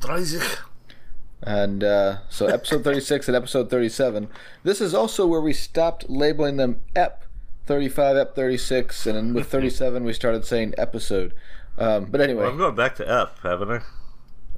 36. 1.42 1.58
And 1.58 1.84
uh, 1.84 2.18
so 2.28 2.46
episode 2.46 2.84
36 2.84 3.28
and 3.28 3.36
episode 3.36 3.70
37. 3.70 4.28
This 4.62 4.80
is 4.80 4.94
also 4.94 5.26
where 5.26 5.40
we 5.40 5.52
stopped 5.52 6.08
labeling 6.08 6.56
them 6.56 6.80
EP 6.96 7.24
35, 7.66 8.16
EP 8.16 8.34
36, 8.34 9.06
and 9.06 9.16
then 9.16 9.34
with 9.34 9.48
37 9.48 10.04
we 10.04 10.12
started 10.12 10.44
saying 10.44 10.74
episode. 10.78 11.34
Um, 11.76 12.06
but 12.06 12.20
anyway, 12.20 12.42
Well, 12.42 12.52
I've 12.52 12.58
gone 12.58 12.74
back 12.74 12.96
to 12.96 13.08
F, 13.08 13.38
haven't 13.42 13.70
I? 13.70 13.80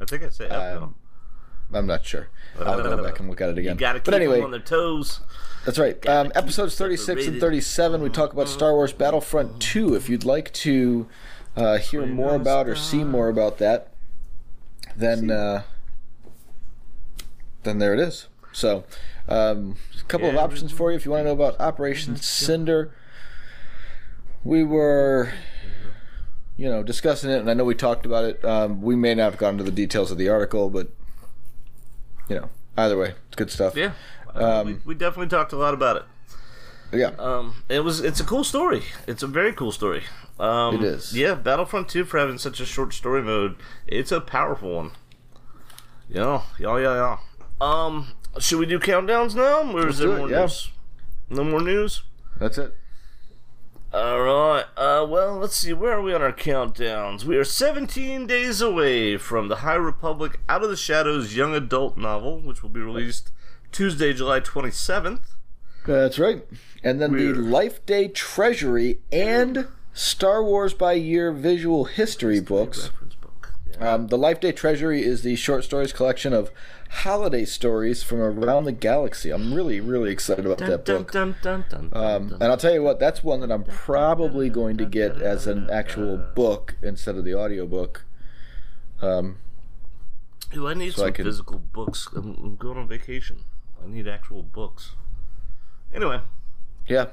I 0.01 0.05
think 0.07 0.23
I 0.23 0.29
say 0.31 0.47
F 0.47 0.51
now. 0.51 0.83
Um, 0.85 0.95
I'm 1.73 1.87
not 1.87 2.05
sure. 2.05 2.29
I'll 2.59 2.83
go 2.83 3.03
back 3.03 3.21
and 3.21 3.29
look 3.29 3.41
at 3.41 3.51
it 3.51 3.59
again. 3.59 3.75
You 3.75 3.81
gotta 3.81 4.01
keep 4.01 4.07
but 4.07 4.15
anyway, 4.15 4.37
them 4.37 4.47
on 4.47 4.51
their 4.51 4.61
toes. 4.61 5.21
that's 5.65 5.79
right. 5.79 6.05
Um, 6.09 6.33
episodes 6.35 6.77
them 6.77 6.89
36 6.89 7.27
and 7.27 7.41
37, 7.41 8.03
we 8.03 8.09
talk 8.09 8.33
about 8.33 8.49
Star 8.49 8.73
Wars 8.75 8.93
Battlefront 8.93 9.61
2. 9.61 9.95
If 9.95 10.09
you'd 10.09 10.25
like 10.25 10.53
to 10.55 11.07
uh, 11.57 11.79
hear 11.79 12.07
more 12.07 12.35
about 12.35 12.69
or 12.69 12.75
see 12.75 13.05
more 13.05 13.29
about 13.29 13.59
that, 13.59 13.93
then 14.97 15.31
uh, 15.31 15.63
then 17.63 17.79
there 17.79 17.95
it 17.95 18.01
is. 18.01 18.27
So, 18.53 18.85
um, 19.29 19.77
a 20.01 20.05
couple 20.05 20.29
of 20.29 20.37
options 20.37 20.73
for 20.73 20.91
you 20.91 20.97
if 20.97 21.05
you 21.05 21.11
want 21.13 21.21
to 21.21 21.25
know 21.27 21.33
about 21.33 21.61
Operation 21.61 22.17
Cinder. 22.17 22.93
We 24.43 24.65
were, 24.65 25.33
you 26.57 26.69
know, 26.71 26.83
discussing 26.83 27.31
it, 27.31 27.39
and 27.41 27.51
I 27.51 27.55
know 27.55 27.65
we 27.65 27.75
talked 27.75 28.07
about 28.07 28.25
it. 28.25 28.45
Um, 28.45 28.81
we 28.83 28.97
may 28.97 29.15
not 29.15 29.25
have 29.25 29.37
gone 29.39 29.53
into 29.55 29.65
the 29.65 29.71
details 29.71 30.11
of 30.11 30.19
the 30.19 30.29
article, 30.29 30.71
but 30.71 30.89
you 32.29 32.37
know, 32.37 32.49
either 32.77 32.97
way, 32.99 33.15
it's 33.29 33.37
good 33.37 33.51
stuff. 33.51 33.77
Yeah. 33.77 33.93
Uh, 34.35 34.61
Um, 34.61 34.67
we, 34.67 34.75
we 34.87 34.95
definitely 34.95 35.29
talked 35.29 35.53
a 35.53 35.57
lot 35.57 35.75
about 35.75 35.97
it. 35.97 36.03
yeah. 36.93 37.11
Um, 37.19 37.63
it 37.69 37.81
was 37.81 38.01
it's 38.01 38.19
a 38.21 38.25
cool 38.25 38.45
story. 38.45 38.83
It's 39.07 39.23
a 39.23 39.27
very 39.27 39.53
cool 39.53 39.73
story. 39.73 40.05
Um, 40.39 40.77
It 40.77 40.83
is. 40.85 41.15
Yeah, 41.15 41.35
Battlefront 41.35 41.89
2 41.91 42.05
for 42.07 42.19
having 42.19 42.39
such 42.39 42.61
a 42.61 42.65
short 42.65 42.95
story 42.95 43.23
mode. 43.23 43.57
It's 43.87 44.11
a 44.11 44.21
powerful 44.23 44.75
one. 44.77 44.93
Yeah, 46.09 46.43
yeah, 46.59 46.77
yeah, 46.79 46.95
yeah. 46.95 47.17
Um, 47.61 48.09
should 48.39 48.59
we 48.59 48.67
do 48.67 48.79
countdowns 48.79 49.35
now, 49.35 49.71
or 49.73 49.89
is 49.89 49.99
there 49.99 50.17
more 50.17 50.31
yeah. 50.31 50.41
news? 50.41 50.71
No 51.29 51.45
more 51.45 51.61
news. 51.61 52.03
That's 52.39 52.59
it. 52.59 52.75
All 53.93 54.21
right. 54.21 54.65
Uh, 54.77 55.05
well, 55.09 55.37
let's 55.39 55.57
see. 55.57 55.73
Where 55.73 55.95
are 55.95 56.03
we 56.03 56.15
on 56.15 56.23
our 56.23 56.33
countdowns? 56.33 57.25
We 57.25 57.37
are 57.37 57.45
17 57.45 58.27
days 58.27 58.61
away 58.61 59.17
from 59.17 59.49
the 59.49 59.57
High 59.57 59.75
Republic 59.75 60.39
Out 60.49 60.63
of 60.63 60.71
the 60.71 60.77
Shadows 60.77 61.37
young 61.37 61.55
adult 61.55 61.97
novel, 61.97 62.41
which 62.41 62.63
will 62.63 62.71
be 62.71 62.81
released 62.81 63.33
Tuesday, 63.73 64.13
July 64.13 64.41
27th. 64.41 65.23
That's 65.87 66.21
right. 66.21 66.47
And 66.85 67.01
then 67.01 67.13
the 67.13 67.33
Life 67.35 67.85
Day 67.85 68.09
Treasury 68.09 69.01
and 69.11 69.67
Star 69.93 70.45
Wars 70.45 70.73
by 70.73 70.93
Year 70.93 71.33
visual 71.33 71.87
history 71.87 72.41
books. 72.41 72.91
Book. 73.81 73.89
Um, 73.89 74.07
the 74.09 74.19
Life 74.19 74.41
Day 74.41 74.53
Treasury 74.53 75.03
is 75.03 75.23
the 75.23 75.37
short 75.37 75.65
stories 75.65 75.93
collection 75.93 76.33
of 76.33 76.51
holiday 76.91 77.45
stories 77.45 78.03
from 78.03 78.21
around 78.21 78.65
the 78.65 78.73
galaxy. 78.73 79.31
I'm 79.31 79.55
really, 79.55 79.81
really 79.81 80.11
excited 80.13 80.45
about 80.47 80.59
that 80.59 80.85
book. 80.85 81.11
Dun, 81.13 81.37
dun, 81.43 81.65
dun, 81.71 81.91
dun, 81.91 82.05
Um, 82.05 82.33
and 82.35 82.45
I'll 82.45 82.57
tell 82.57 82.75
you 82.75 82.83
what, 82.83 82.99
that's 83.01 83.25
one 83.25 83.41
that 83.41 83.51
I'm 83.51 83.65
probably 83.65 84.49
going 84.51 84.77
to 84.79 84.85
get 84.85 85.21
as 85.23 85.47
an 85.47 85.69
actual 85.71 86.17
book 86.17 86.77
instead 86.83 87.17
of 87.17 87.25
the 87.25 87.35
audiobook. 87.35 88.05
Um, 89.01 89.39
Ooh, 90.57 90.67
I 90.69 90.75
need 90.75 90.95
so 90.95 91.05
I 91.05 91.07
some 91.07 91.13
can- 91.15 91.25
physical 91.25 91.59
books. 91.59 92.09
I'm, 92.15 92.35
I'm 92.43 92.57
going 92.57 92.77
on 92.77 92.87
vacation. 92.89 93.45
I 93.83 93.89
need 93.89 94.07
actual 94.07 94.43
books. 94.43 94.93
Anyway, 95.95 96.21
yeah. 96.87 97.07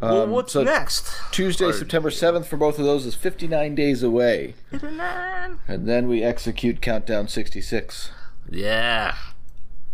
Well, 0.00 0.22
Um, 0.22 0.30
what's 0.30 0.52
so 0.52 0.62
next? 0.62 1.10
Tuesday, 1.32 1.66
Or- 1.66 1.72
September 1.72 2.10
7th 2.10 2.46
for 2.46 2.56
both 2.56 2.78
of 2.78 2.84
those 2.84 3.04
is 3.06 3.14
59 3.14 3.74
days 3.74 4.02
away. 4.02 4.54
59. 4.70 5.58
And 5.66 5.88
then 5.88 6.06
we 6.08 6.22
execute 6.22 6.80
Countdown 6.80 7.28
66. 7.28 8.10
Yeah. 8.50 9.14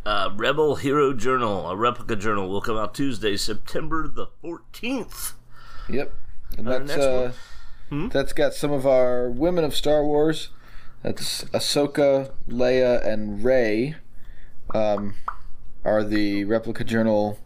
Uh, 0.07 0.31
Rebel 0.37 0.77
Hero 0.77 1.15
Journal, 1.15 1.69
a 1.71 1.77
replica 1.77 2.17
journal, 2.17 2.49
will 2.49 2.61
come 2.61 2.77
out 2.77 2.95
Tuesday, 2.95 3.37
September 3.37 4.07
the 4.07 4.27
14th. 4.43 5.33
Yep. 5.89 6.13
And 6.59 6.69
Uh, 6.69 6.71
that's 6.79 6.89
next 6.89 7.05
uh. 7.05 7.33
Hmm? 7.91 8.09
that's 8.09 8.33
got 8.33 8.55
some 8.55 8.73
of 8.73 8.87
our 8.87 9.29
women 9.31 9.65
of 9.65 9.75
Star 9.75 10.05
Wars. 10.05 10.49
That's 11.03 11.45
Ahsoka, 11.47 12.31
Leia, 12.49 13.05
and 13.07 13.45
Rey. 13.45 13.97
Um, 14.75 15.15
are 15.85 16.03
the 16.03 16.45
replica 16.45 16.85
journal 16.85 17.39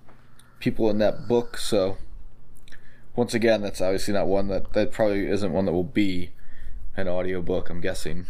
people 0.60 0.88
in 0.90 0.98
that 0.98 1.26
book? 1.26 1.58
So 1.58 1.96
once 3.18 3.34
again, 3.34 3.60
that's 3.60 3.80
obviously 3.80 4.14
not 4.14 4.28
one 4.28 4.46
that 4.46 4.72
that 4.75 4.92
probably 4.92 5.26
isn't 5.26 5.52
one 5.52 5.64
that 5.66 5.72
will 5.72 5.82
be 5.82 6.30
an 6.96 7.08
audiobook. 7.08 7.68
I'm 7.68 7.80
guessing. 7.80 8.26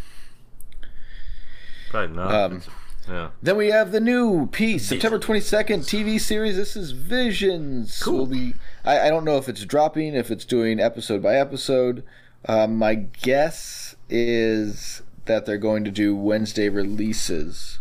Probably 1.90 2.16
not. 2.16 2.35
Um, 2.35 2.62
Yeah. 3.07 3.30
Then 3.42 3.57
we 3.57 3.68
have 3.68 3.92
the 3.92 4.00
new 4.00 4.47
piece, 4.49 4.87
September 4.87 5.18
22nd 5.18 5.80
TV 5.80 6.21
series. 6.21 6.57
This 6.57 6.76
is 6.76 6.92
Visions. 6.92 8.02
Cool. 8.02 8.18
Will 8.18 8.26
be, 8.26 8.54
I, 8.85 9.00
I 9.00 9.09
don't 9.09 9.25
know 9.25 9.38
if 9.38 9.49
it's 9.49 9.64
dropping, 9.64 10.14
if 10.14 10.30
it's 10.30 10.45
doing 10.45 10.78
episode 10.78 11.23
by 11.23 11.37
episode. 11.37 12.02
Um, 12.47 12.76
my 12.76 12.95
guess 12.95 13.97
is 14.11 15.02
that 15.25 15.47
they're 15.47 15.57
going 15.57 15.85
to 15.85 15.90
do 15.90 16.14
Wednesday 16.14 16.68
releases. 16.68 17.78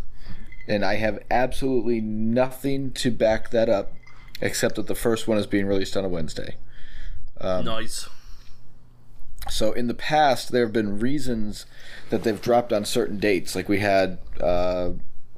And 0.66 0.86
I 0.86 0.96
have 0.96 1.20
absolutely 1.30 2.00
nothing 2.00 2.92
to 2.94 3.12
back 3.12 3.50
that 3.52 3.68
up, 3.68 3.92
except 4.40 4.76
that 4.76 4.88
the 4.88 4.96
first 4.96 5.28
one 5.28 5.38
is 5.38 5.48
being 5.48 5.66
released 5.66 5.98
on 5.98 6.06
a 6.06 6.10
Wednesday. 6.10 6.56
Um, 7.40 7.66
nice. 7.66 8.08
So 9.50 9.72
in 9.72 9.88
the 9.88 9.94
past, 9.94 10.52
there 10.52 10.64
have 10.66 10.74
been 10.74 11.00
reasons 11.00 11.66
that 12.10 12.24
they've 12.24 12.42
dropped 12.42 12.74
on 12.74 12.84
certain 12.86 13.18
dates. 13.18 13.56
Like 13.56 13.70
we 13.70 13.80
had 13.80 14.20
uh, 14.42 14.92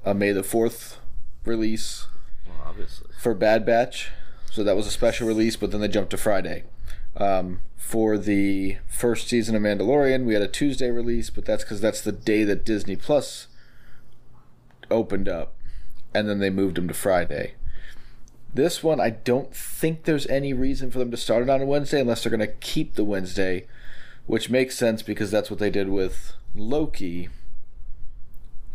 a 0.04 0.14
May 0.14 0.32
the 0.32 0.44
Fourth 0.44 0.98
release 1.46 2.08
Well, 2.48 2.56
obviously. 2.68 3.08
for 3.20 3.34
Bad 3.36 3.66
Batch, 3.66 4.10
so 4.52 4.64
that 4.64 4.76
was 4.76 4.88
a 4.88 4.92
special 4.92 5.28
release. 5.28 5.56
But 5.56 5.72
then 5.72 5.82
they 5.82 5.88
jumped 5.88 6.12
to 6.12 6.18
Friday. 6.18 6.64
Um, 7.18 7.62
for 7.76 8.18
the 8.18 8.78
first 8.88 9.28
season 9.28 9.56
of 9.56 9.62
Mandalorian, 9.62 10.24
we 10.26 10.34
had 10.34 10.44
a 10.44 10.48
Tuesday 10.48 10.90
release, 10.90 11.30
but 11.30 11.46
that's 11.46 11.64
because 11.64 11.82
that's 11.82 12.02
the 12.02 12.12
day 12.12 12.44
that 12.46 12.64
Disney 12.66 12.96
Plus 12.96 13.48
opened 14.92 15.28
up, 15.28 15.56
and 16.14 16.28
then 16.30 16.40
they 16.40 16.50
moved 16.50 16.78
them 16.78 16.88
to 16.88 16.94
Friday. 16.94 17.54
This 18.54 18.84
one, 18.84 19.00
I 19.00 19.12
don't 19.12 19.54
think 19.54 20.04
there's 20.04 20.26
any 20.28 20.54
reason 20.54 20.90
for 20.90 21.00
them 21.00 21.12
to 21.12 21.18
start 21.18 21.44
it 21.44 21.50
on 21.50 21.62
a 21.62 21.66
Wednesday 21.66 22.02
unless 22.02 22.24
they're 22.24 22.36
going 22.36 22.40
to 22.40 22.48
keep 22.48 22.96
the 22.96 23.04
Wednesday, 23.04 23.68
which 24.26 24.50
makes 24.50 24.76
sense 24.76 25.04
because 25.04 25.30
that's 25.30 25.52
what 25.52 25.60
they 25.60 25.70
did 25.70 25.90
with 25.90 26.34
Loki. 26.56 27.30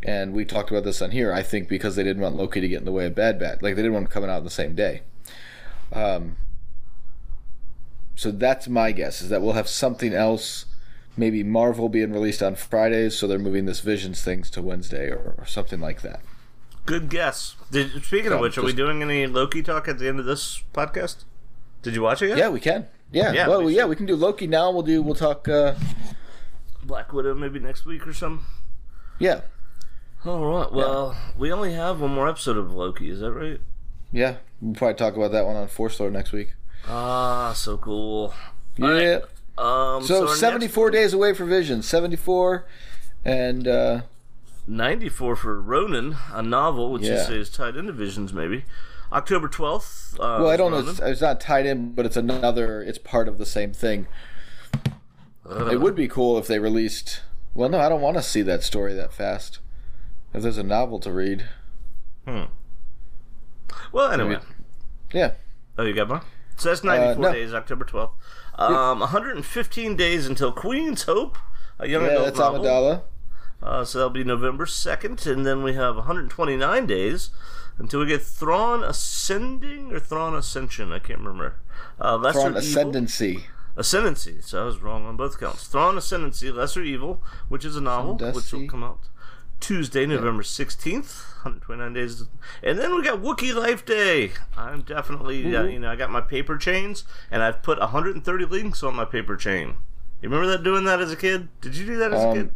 And 0.04 0.32
we 0.32 0.44
talked 0.44 0.70
about 0.70 0.84
this 0.84 1.02
on 1.02 1.10
here. 1.10 1.32
I 1.32 1.42
think 1.42 1.68
because 1.68 1.96
they 1.96 2.04
didn't 2.04 2.22
want 2.22 2.36
Loki 2.36 2.60
to 2.60 2.68
get 2.68 2.78
in 2.78 2.84
the 2.84 2.92
way 2.92 3.06
of 3.06 3.14
Bad 3.14 3.38
Batch, 3.38 3.62
like 3.62 3.74
they 3.74 3.82
didn't 3.82 3.94
want 3.94 4.06
him 4.06 4.10
coming 4.10 4.30
out 4.30 4.38
on 4.38 4.44
the 4.44 4.50
same 4.50 4.74
day. 4.74 5.02
Um, 5.92 6.36
so 8.14 8.30
that's 8.30 8.68
my 8.68 8.92
guess 8.92 9.22
is 9.22 9.28
that 9.30 9.42
we'll 9.42 9.54
have 9.54 9.68
something 9.68 10.14
else. 10.14 10.66
Maybe 11.16 11.42
Marvel 11.42 11.88
being 11.88 12.12
released 12.12 12.42
on 12.42 12.54
Fridays, 12.54 13.16
so 13.16 13.26
they're 13.26 13.38
moving 13.38 13.66
this 13.66 13.80
Visions 13.80 14.22
things 14.22 14.50
to 14.50 14.62
Wednesday 14.62 15.08
or, 15.08 15.34
or 15.38 15.46
something 15.46 15.80
like 15.80 16.02
that. 16.02 16.20
Good 16.86 17.08
guess. 17.08 17.56
Did, 17.70 18.04
speaking 18.04 18.30
So, 18.30 18.34
of 18.36 18.40
which, 18.40 18.58
are 18.58 18.62
we 18.62 18.72
doing 18.72 19.02
any 19.02 19.26
Loki 19.26 19.62
talk 19.62 19.88
at 19.88 19.98
the 19.98 20.06
end 20.08 20.18
of 20.20 20.26
this 20.26 20.62
podcast? 20.74 21.24
Did 21.82 21.94
you 21.94 22.02
watch 22.02 22.20
it 22.22 22.28
yet? 22.28 22.38
Yeah, 22.38 22.48
we 22.50 22.60
can. 22.60 22.86
Yeah, 23.12 23.32
Yeah, 23.32 23.48
well, 23.48 23.62
we 23.62 23.76
yeah, 23.76 23.84
we 23.86 23.96
can 23.96 24.06
do 24.06 24.16
Loki 24.16 24.46
now. 24.46 24.70
We'll 24.70 24.82
do. 24.82 25.00
We'll 25.02 25.14
talk. 25.14 25.48
Uh, 25.48 25.74
Black 26.82 27.12
Widow 27.12 27.34
maybe 27.34 27.58
next 27.58 27.86
week 27.86 28.06
or 28.06 28.12
something. 28.12 28.44
yeah, 29.18 29.42
All 30.26 30.44
right. 30.44 30.70
Well, 30.72 31.16
we 31.38 31.50
only 31.52 31.72
have 31.72 32.00
one 32.00 32.12
more 32.14 32.28
episode 32.28 32.56
of 32.58 32.72
Loki. 32.74 33.08
Is 33.10 33.20
that 33.20 33.32
right? 33.32 33.60
yeah. 34.12 34.36
We'll 34.60 34.74
probably 34.74 34.94
talk 34.94 35.16
about 35.16 35.32
that 35.32 35.44
one 35.46 35.56
on 35.56 35.68
Force 35.68 36.00
Lord 36.00 36.12
next 36.14 36.32
week. 36.32 36.54
Ah, 36.88 37.52
so 37.54 37.76
cool. 37.78 38.34
Yeah. 38.76 38.86
right. 38.88 39.22
Um, 39.56 40.02
So, 40.04 40.20
our 40.22 40.26
next- 40.26 40.40
74 40.40 40.90
days 40.90 41.12
away 41.14 41.32
for 41.34 41.44
Vision. 41.44 41.82
74, 41.82 42.66
and 43.24 43.68
uh, 43.68 44.00
94 44.66 45.36
for 45.36 45.60
Ronin, 45.60 46.16
a 46.32 46.42
novel, 46.42 46.90
which 46.92 47.02
you 47.02 47.18
say 47.18 47.36
is 47.38 47.50
tied 47.50 47.76
into 47.76 47.92
Visions, 47.92 48.32
maybe. 48.32 48.64
October 49.12 49.48
12th. 49.48 50.14
Uh, 50.14 50.42
well, 50.42 50.48
I 50.48 50.56
don't 50.56 50.70
know. 50.72 50.78
It's, 50.78 50.98
it's 51.00 51.20
not 51.20 51.40
tied 51.40 51.66
in, 51.66 51.92
but 51.92 52.06
it's 52.06 52.16
another. 52.16 52.82
It's 52.82 52.98
part 52.98 53.28
of 53.28 53.38
the 53.38 53.46
same 53.46 53.72
thing. 53.72 54.06
It 55.50 55.80
would 55.80 55.94
be 55.94 56.08
cool 56.08 56.38
if 56.38 56.46
they 56.46 56.58
released. 56.58 57.20
Well, 57.52 57.68
no, 57.68 57.78
I 57.78 57.88
don't 57.88 58.00
want 58.00 58.16
to 58.16 58.22
see 58.22 58.42
that 58.42 58.62
story 58.62 58.94
that 58.94 59.12
fast. 59.12 59.58
If 60.32 60.42
there's 60.42 60.58
a 60.58 60.62
novel 60.64 60.98
to 61.00 61.12
read, 61.12 61.44
Hmm. 62.26 62.44
Well, 63.92 64.10
anyway. 64.10 64.38
yeah. 65.12 65.32
Oh, 65.76 65.84
you 65.84 65.92
got 65.94 66.08
one? 66.08 66.22
So 66.56 66.70
that's 66.70 66.82
94 66.82 67.22
no. 67.22 67.32
days, 67.32 67.52
October 67.52 67.84
12th. 67.84 68.10
Um, 68.56 69.00
115 69.00 69.96
days 69.96 70.26
until 70.26 70.50
Queen's 70.52 71.02
Hope, 71.02 71.36
a 71.78 71.88
young 71.88 72.02
Yeah, 72.02 72.10
adult 72.12 72.24
that's 72.26 72.38
novel. 72.38 72.60
Amidala. 72.64 73.02
Uh, 73.64 73.82
so 73.84 73.96
that'll 73.98 74.10
be 74.10 74.22
November 74.24 74.66
2nd, 74.66 75.24
and 75.26 75.46
then 75.46 75.62
we 75.62 75.72
have 75.72 75.96
129 75.96 76.86
days 76.86 77.30
until 77.78 78.00
we 78.00 78.06
get 78.06 78.22
Thrawn 78.22 78.84
Ascending 78.84 79.90
or 79.90 79.98
Thrawn 79.98 80.34
Ascension. 80.34 80.92
I 80.92 80.98
can't 80.98 81.20
remember. 81.20 81.56
Uh, 81.98 82.16
Lesser 82.18 82.40
Thrawn 82.40 82.50
Evil. 82.50 82.58
Ascendancy. 82.58 83.44
Ascendancy. 83.76 84.40
So 84.42 84.62
I 84.62 84.64
was 84.66 84.80
wrong 84.82 85.06
on 85.06 85.16
both 85.16 85.40
counts. 85.40 85.66
Thrawn 85.66 85.96
Ascendancy, 85.96 86.50
Lesser 86.52 86.82
Evil, 86.82 87.22
which 87.48 87.64
is 87.64 87.74
a 87.74 87.80
novel, 87.80 88.16
which 88.36 88.52
will 88.52 88.68
come 88.68 88.84
out 88.84 89.08
Tuesday, 89.60 90.04
November 90.04 90.42
16th. 90.42 91.24
129 91.44 91.92
days. 91.94 92.24
And 92.62 92.78
then 92.78 92.94
we 92.94 93.02
got 93.02 93.20
Wookiee 93.22 93.54
Life 93.54 93.84
Day. 93.86 94.32
I'm 94.58 94.82
definitely, 94.82 95.56
uh, 95.56 95.64
you 95.64 95.78
know, 95.78 95.90
I 95.90 95.96
got 95.96 96.10
my 96.10 96.20
paper 96.20 96.56
chains, 96.58 97.04
and 97.30 97.42
I've 97.42 97.62
put 97.62 97.78
130 97.80 98.44
links 98.44 98.82
on 98.82 98.94
my 98.94 99.04
paper 99.06 99.36
chain. 99.36 99.76
You 100.22 100.28
remember 100.28 100.46
that 100.48 100.62
doing 100.62 100.84
that 100.84 101.00
as 101.00 101.10
a 101.12 101.16
kid? 101.16 101.48
Did 101.60 101.76
you 101.76 101.86
do 101.86 101.96
that 101.96 102.12
as 102.12 102.22
a 102.22 102.28
Um, 102.28 102.34
kid? 102.36 102.54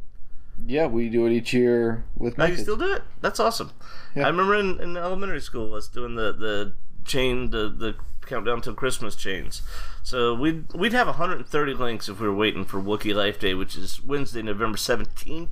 Yeah, 0.67 0.87
we 0.87 1.09
do 1.09 1.27
it 1.27 1.33
each 1.33 1.53
year 1.53 2.05
with 2.17 2.37
Now 2.39 2.47
you 2.47 2.57
still 2.57 2.77
do 2.77 2.93
it? 2.93 3.03
That's 3.21 3.41
awesome. 3.41 3.71
Yeah. 4.15 4.25
I 4.25 4.29
remember 4.29 4.55
in, 4.55 4.81
in 4.81 4.97
elementary 4.97 5.41
school 5.41 5.75
us 5.75 5.89
doing 5.89 6.15
the, 6.17 6.33
the 6.33 6.75
chain, 7.05 7.51
the, 7.51 7.69
the 7.69 7.95
countdown 8.27 8.61
till 8.61 8.75
Christmas 8.75 9.17
chains. 9.17 9.63
So 10.03 10.35
we'd 10.35 10.71
we'd 10.75 10.93
have 10.93 11.07
130 11.07 11.75
links 11.75 12.09
if 12.09 12.21
we 12.21 12.27
were 12.29 12.35
waiting 12.35 12.65
for 12.65 12.81
Wookiee 12.81 13.15
Life 13.15 13.39
Day, 13.39 13.55
which 13.55 13.77
is 13.77 14.03
Wednesday, 14.03 14.43
November 14.43 14.77
17th. 14.79 15.49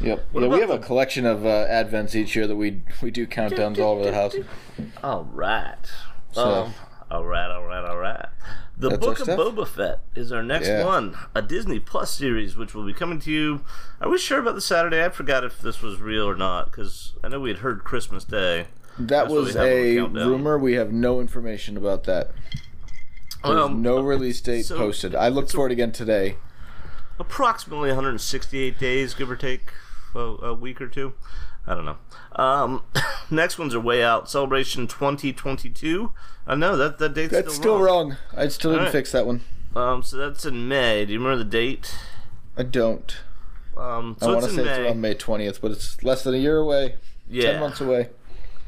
Yep. 0.00 0.26
What 0.32 0.42
yeah, 0.42 0.48
we 0.48 0.60
have 0.60 0.70
a 0.70 0.78
collection 0.78 1.24
of 1.24 1.46
uh, 1.46 1.66
advents 1.68 2.14
each 2.14 2.36
year 2.36 2.46
that 2.46 2.56
we 2.56 2.82
we 3.00 3.10
do 3.10 3.26
countdowns 3.26 3.78
all 3.78 3.94
over 3.98 4.04
the 4.04 4.14
house. 4.14 4.34
All 5.02 5.24
right. 5.24 5.74
So- 6.32 6.64
Um, 6.64 6.74
all 7.10 7.24
right, 7.24 7.50
all 7.50 7.64
right, 7.64 7.84
all 7.88 7.96
right. 7.96 8.26
The 8.78 8.90
That's 8.90 9.00
Book 9.00 9.18
of 9.20 9.24
stuff. 9.24 9.38
Boba 9.38 9.66
Fett 9.66 10.00
is 10.14 10.30
our 10.32 10.42
next 10.42 10.68
Yeah. 10.68 10.84
one, 10.84 11.16
a 11.34 11.40
Disney 11.40 11.80
Plus 11.80 12.10
series, 12.14 12.56
which 12.56 12.74
will 12.74 12.84
be 12.84 12.92
coming 12.92 13.18
to 13.20 13.30
you. 13.32 13.62
Are 14.02 14.10
we 14.10 14.18
sure 14.18 14.38
about 14.38 14.54
the 14.54 14.60
Saturday? 14.60 15.02
I 15.02 15.08
forgot 15.08 15.44
if 15.44 15.58
this 15.60 15.80
was 15.80 15.98
real 16.00 16.28
or 16.28 16.36
not, 16.36 16.66
because 16.66 17.14
I 17.24 17.28
know 17.28 17.40
we 17.40 17.48
had 17.48 17.58
heard 17.60 17.84
Christmas 17.84 18.24
Day. 18.24 18.66
That 18.98 19.08
That's 19.08 19.30
was 19.32 19.54
we 19.54 19.60
have 19.96 20.04
on 20.10 20.16
a 20.18 20.26
rumor. 20.28 20.58
We 20.58 20.74
have 20.74 20.92
no 20.92 21.20
information 21.20 21.76
about 21.78 22.04
that. 22.04 22.32
There's 23.44 23.58
Um, 23.62 23.80
no 23.80 24.00
release 24.00 24.40
date 24.42 24.64
so- 24.66 24.76
posted. 24.76 25.14
I 25.14 25.28
looked 25.28 25.52
for 25.52 25.66
it 25.66 25.72
again 25.72 25.92
today. 25.92 26.36
approximately 27.18 27.88
168 27.88 28.78
days, 28.78 29.14
give 29.14 29.30
or 29.30 29.36
take 29.36 29.72
a, 30.14 30.18
a 30.18 30.52
week 30.54 30.82
or 30.82 30.86
two. 30.88 31.14
I 31.66 31.74
don't 31.74 31.86
know. 31.86 31.96
Um, 32.32 32.82
next 33.30 33.58
ones 33.58 33.74
are 33.74 33.80
way 33.80 34.02
out. 34.04 34.28
Celebration 34.28 34.86
2022. 34.86 36.12
I 36.46 36.54
know 36.54 36.76
that 36.76 36.98
that 36.98 37.14
date's 37.14 37.32
That's 37.32 37.54
still, 37.54 37.76
still 37.76 37.80
wrong. 37.80 38.16
I 38.36 38.48
still 38.48 38.70
didn't 38.70 38.80
Alright. 38.86 38.92
fix 38.92 39.12
that 39.12 39.26
one. 39.26 39.42
Um, 39.74 40.02
so 40.02 40.16
that's 40.16 40.44
in 40.44 40.68
May. 40.68 41.04
Do 41.04 41.12
you 41.12 41.18
remember 41.18 41.42
the 41.42 41.50
date? 41.50 41.94
I 42.56 42.62
don't. 42.62 43.14
Um, 43.76 44.16
I 44.20 44.24
so 44.24 44.32
want 44.34 44.44
it's 44.44 44.54
to 44.54 44.60
in 44.60 44.66
say 44.66 44.70
it's 44.72 44.78
May. 44.80 44.86
around 44.86 45.00
May 45.00 45.14
20th, 45.14 45.60
but 45.60 45.70
it's 45.72 46.02
less 46.02 46.22
than 46.24 46.34
a 46.34 46.38
year 46.38 46.58
away. 46.58 46.96
Yeah. 47.28 47.52
10 47.52 47.60
months 47.60 47.80
away. 47.80 48.08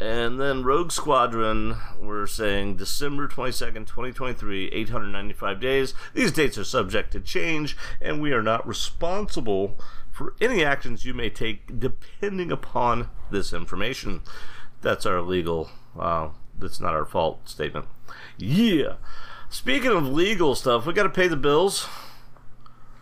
And 0.00 0.40
then 0.40 0.62
Rogue 0.62 0.92
Squadron, 0.92 1.76
we're 2.00 2.26
saying 2.26 2.76
December 2.76 3.26
22nd, 3.26 3.86
2023, 3.86 4.66
895 4.68 5.60
days. 5.60 5.94
These 6.14 6.30
dates 6.32 6.56
are 6.58 6.64
subject 6.64 7.10
to 7.12 7.20
change, 7.20 7.76
and 8.00 8.20
we 8.20 8.32
are 8.32 8.42
not 8.42 8.66
responsible 8.66 9.76
for 10.12 10.34
any 10.40 10.64
actions 10.64 11.04
you 11.04 11.14
may 11.14 11.30
take 11.30 11.80
depending 11.80 12.52
upon 12.52 13.08
this 13.30 13.52
information. 13.52 14.22
That's 14.82 15.04
our 15.06 15.20
legal, 15.20 15.70
uh, 15.98 16.28
that's 16.58 16.80
not 16.80 16.94
our 16.94 17.04
fault 17.04 17.48
statement. 17.48 17.86
Yeah. 18.36 18.94
Speaking 19.50 19.90
of 19.90 20.08
legal 20.08 20.54
stuff, 20.54 20.86
we 20.86 20.92
got 20.92 21.04
to 21.04 21.08
pay 21.08 21.28
the 21.28 21.36
bills. 21.36 21.88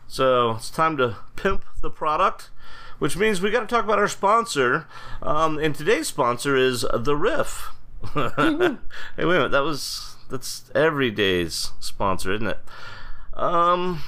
So 0.06 0.52
it's 0.52 0.70
time 0.70 0.96
to 0.98 1.16
pimp 1.34 1.64
the 1.80 1.90
product, 1.90 2.50
which 2.98 3.16
means 3.16 3.40
we 3.40 3.50
got 3.50 3.60
to 3.60 3.66
talk 3.66 3.84
about 3.84 3.98
our 3.98 4.08
sponsor. 4.08 4.86
Um, 5.20 5.58
and 5.58 5.74
today's 5.74 6.08
sponsor 6.08 6.56
is 6.56 6.86
the 6.94 7.16
Riff. 7.16 7.70
hey, 8.14 8.28
wait 8.36 8.78
a 9.18 9.26
minute, 9.26 9.50
that 9.50 9.64
was 9.64 10.16
that's 10.30 10.70
every 10.74 11.10
day's 11.10 11.72
sponsor, 11.80 12.32
isn't 12.32 12.46
it? 12.46 12.58
Um, 13.34 14.02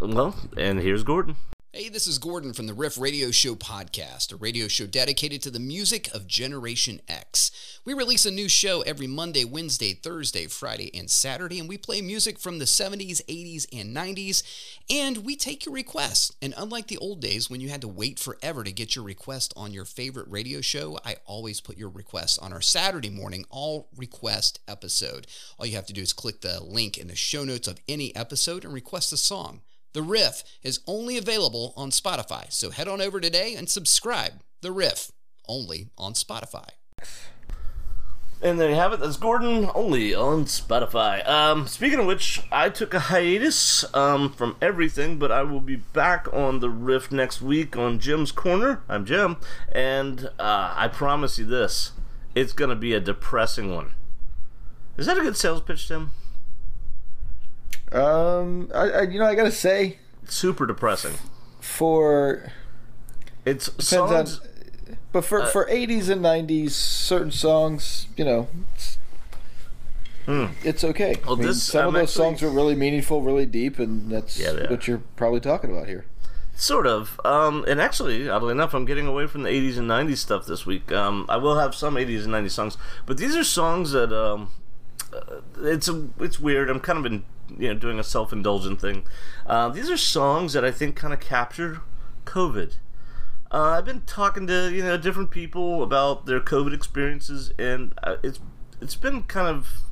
well, 0.00 0.36
and 0.56 0.80
here's 0.80 1.02
Gordon. 1.02 1.36
Hey, 1.76 1.88
this 1.88 2.06
is 2.06 2.20
Gordon 2.20 2.52
from 2.52 2.68
the 2.68 2.72
Riff 2.72 2.96
Radio 2.96 3.32
Show 3.32 3.56
podcast, 3.56 4.32
a 4.32 4.36
radio 4.36 4.68
show 4.68 4.86
dedicated 4.86 5.42
to 5.42 5.50
the 5.50 5.58
music 5.58 6.08
of 6.14 6.28
Generation 6.28 7.00
X. 7.08 7.80
We 7.84 7.94
release 7.94 8.24
a 8.24 8.30
new 8.30 8.48
show 8.48 8.82
every 8.82 9.08
Monday, 9.08 9.44
Wednesday, 9.44 9.92
Thursday, 9.92 10.46
Friday, 10.46 10.96
and 10.96 11.10
Saturday, 11.10 11.58
and 11.58 11.68
we 11.68 11.76
play 11.76 12.00
music 12.00 12.38
from 12.38 12.60
the 12.60 12.64
70s, 12.64 13.24
80s, 13.24 13.66
and 13.72 13.94
90s, 13.94 14.44
and 14.88 15.24
we 15.24 15.34
take 15.34 15.66
your 15.66 15.74
requests. 15.74 16.32
And 16.40 16.54
unlike 16.56 16.86
the 16.86 16.98
old 16.98 17.20
days 17.20 17.50
when 17.50 17.60
you 17.60 17.70
had 17.70 17.80
to 17.80 17.88
wait 17.88 18.20
forever 18.20 18.62
to 18.62 18.70
get 18.70 18.94
your 18.94 19.04
request 19.04 19.52
on 19.56 19.72
your 19.72 19.84
favorite 19.84 20.30
radio 20.30 20.60
show, 20.60 21.00
I 21.04 21.16
always 21.26 21.60
put 21.60 21.76
your 21.76 21.90
requests 21.90 22.38
on 22.38 22.52
our 22.52 22.62
Saturday 22.62 23.10
morning 23.10 23.46
all 23.50 23.88
request 23.96 24.60
episode. 24.68 25.26
All 25.58 25.66
you 25.66 25.74
have 25.74 25.86
to 25.86 25.92
do 25.92 26.02
is 26.02 26.12
click 26.12 26.40
the 26.40 26.62
link 26.62 26.98
in 26.98 27.08
the 27.08 27.16
show 27.16 27.42
notes 27.42 27.66
of 27.66 27.80
any 27.88 28.14
episode 28.14 28.64
and 28.64 28.72
request 28.72 29.12
a 29.12 29.16
song. 29.16 29.62
The 29.94 30.02
Riff 30.02 30.42
is 30.64 30.80
only 30.88 31.16
available 31.16 31.72
on 31.76 31.90
Spotify, 31.90 32.52
so 32.52 32.70
head 32.70 32.88
on 32.88 33.00
over 33.00 33.20
today 33.20 33.54
and 33.54 33.68
subscribe. 33.68 34.42
The 34.60 34.72
Riff. 34.72 35.12
only 35.46 35.90
on 35.96 36.14
Spotify. 36.14 36.66
And 38.42 38.58
there 38.58 38.70
you 38.70 38.74
have 38.74 38.92
it. 38.92 38.98
That's 38.98 39.16
Gordon 39.16 39.70
only 39.72 40.12
on 40.12 40.46
Spotify. 40.46 41.24
Um, 41.28 41.68
speaking 41.68 42.00
of 42.00 42.06
which, 42.06 42.42
I 42.50 42.70
took 42.70 42.92
a 42.92 42.98
hiatus 42.98 43.84
um, 43.94 44.32
from 44.32 44.56
everything, 44.60 45.16
but 45.18 45.30
I 45.30 45.44
will 45.44 45.60
be 45.60 45.76
back 45.76 46.26
on 46.32 46.58
the 46.58 46.70
riff 46.70 47.12
next 47.12 47.40
week 47.40 47.76
on 47.76 48.00
Jim's 48.00 48.32
Corner. 48.32 48.82
I'm 48.88 49.04
Jim, 49.04 49.36
and 49.70 50.28
uh, 50.40 50.74
I 50.74 50.88
promise 50.88 51.38
you 51.38 51.44
this: 51.44 51.92
it's 52.34 52.52
gonna 52.52 52.74
be 52.74 52.94
a 52.94 53.00
depressing 53.00 53.72
one. 53.72 53.94
Is 54.96 55.06
that 55.06 55.18
a 55.18 55.22
good 55.22 55.36
sales 55.36 55.60
pitch, 55.60 55.86
Tim? 55.86 56.10
Um, 57.94 58.70
I, 58.74 58.90
I 58.90 59.02
you 59.02 59.18
know 59.18 59.26
I 59.26 59.34
gotta 59.34 59.52
say 59.52 59.98
Super 60.26 60.66
depressing. 60.66 61.14
for 61.60 62.50
It's 63.44 63.70
songs. 63.84 64.40
on, 64.40 64.96
but 65.12 65.24
for 65.24 65.46
for 65.46 65.68
eighties 65.68 66.08
and 66.08 66.20
nineties, 66.20 66.74
certain 66.74 67.30
songs, 67.30 68.08
you 68.16 68.24
know, 68.24 68.48
it's, 68.74 68.98
it's 70.64 70.82
okay. 70.84 71.16
Well, 71.24 71.34
I 71.34 71.38
mean, 71.38 71.46
this- 71.48 71.62
some 71.62 71.82
I'm 71.82 71.88
of 71.88 71.94
those 71.94 72.02
actually- 72.10 72.24
songs 72.24 72.42
are 72.42 72.48
really 72.50 72.74
meaningful, 72.74 73.22
really 73.22 73.46
deep, 73.46 73.78
and 73.78 74.10
that's 74.10 74.38
Yeah, 74.38 74.68
what 74.70 74.88
you're 74.88 75.02
probably 75.16 75.40
talking 75.40 75.70
about 75.70 75.86
here. 75.86 76.04
Sort 76.56 76.86
of. 76.86 77.20
Um, 77.24 77.64
and 77.68 77.80
actually, 77.80 78.28
oddly 78.28 78.52
enough, 78.52 78.74
I'm 78.74 78.84
getting 78.84 79.06
away 79.08 79.26
from 79.26 79.42
the 79.42 79.50
80s 79.50 79.76
and 79.76 79.88
90s 79.88 80.18
stuff 80.18 80.46
this 80.46 80.64
week. 80.64 80.90
Um, 80.92 81.26
I 81.28 81.36
will 81.36 81.58
have 81.58 81.74
some 81.74 81.96
80s 81.96 82.24
and 82.24 82.32
90s 82.32 82.52
songs, 82.52 82.76
but 83.06 83.18
these 83.18 83.34
are 83.36 83.42
songs 83.44 83.90
that 83.90 84.12
um, 84.12 84.50
uh, 85.12 85.40
it's 85.62 85.88
a, 85.88 86.08
it's 86.20 86.38
weird. 86.40 86.70
I'm 86.70 86.78
kind 86.80 86.96
of 86.96 87.02
been 87.02 87.24
you 87.58 87.68
know 87.68 87.74
doing 87.74 87.98
a 87.98 88.04
self 88.04 88.32
indulgent 88.32 88.80
thing. 88.80 89.04
Uh, 89.46 89.68
these 89.68 89.90
are 89.90 89.96
songs 89.96 90.52
that 90.52 90.64
I 90.64 90.70
think 90.70 90.96
kind 90.96 91.12
of 91.12 91.20
capture 91.20 91.80
COVID. 92.24 92.76
Uh, 93.50 93.76
I've 93.78 93.84
been 93.84 94.02
talking 94.02 94.46
to 94.48 94.70
you 94.72 94.82
know 94.82 94.96
different 94.96 95.30
people 95.30 95.82
about 95.82 96.26
their 96.26 96.40
COVID 96.40 96.74
experiences, 96.74 97.52
and 97.58 97.94
uh, 98.02 98.16
it's 98.22 98.40
it's 98.80 98.96
been 98.96 99.22
kind 99.24 99.48
of 99.48 99.82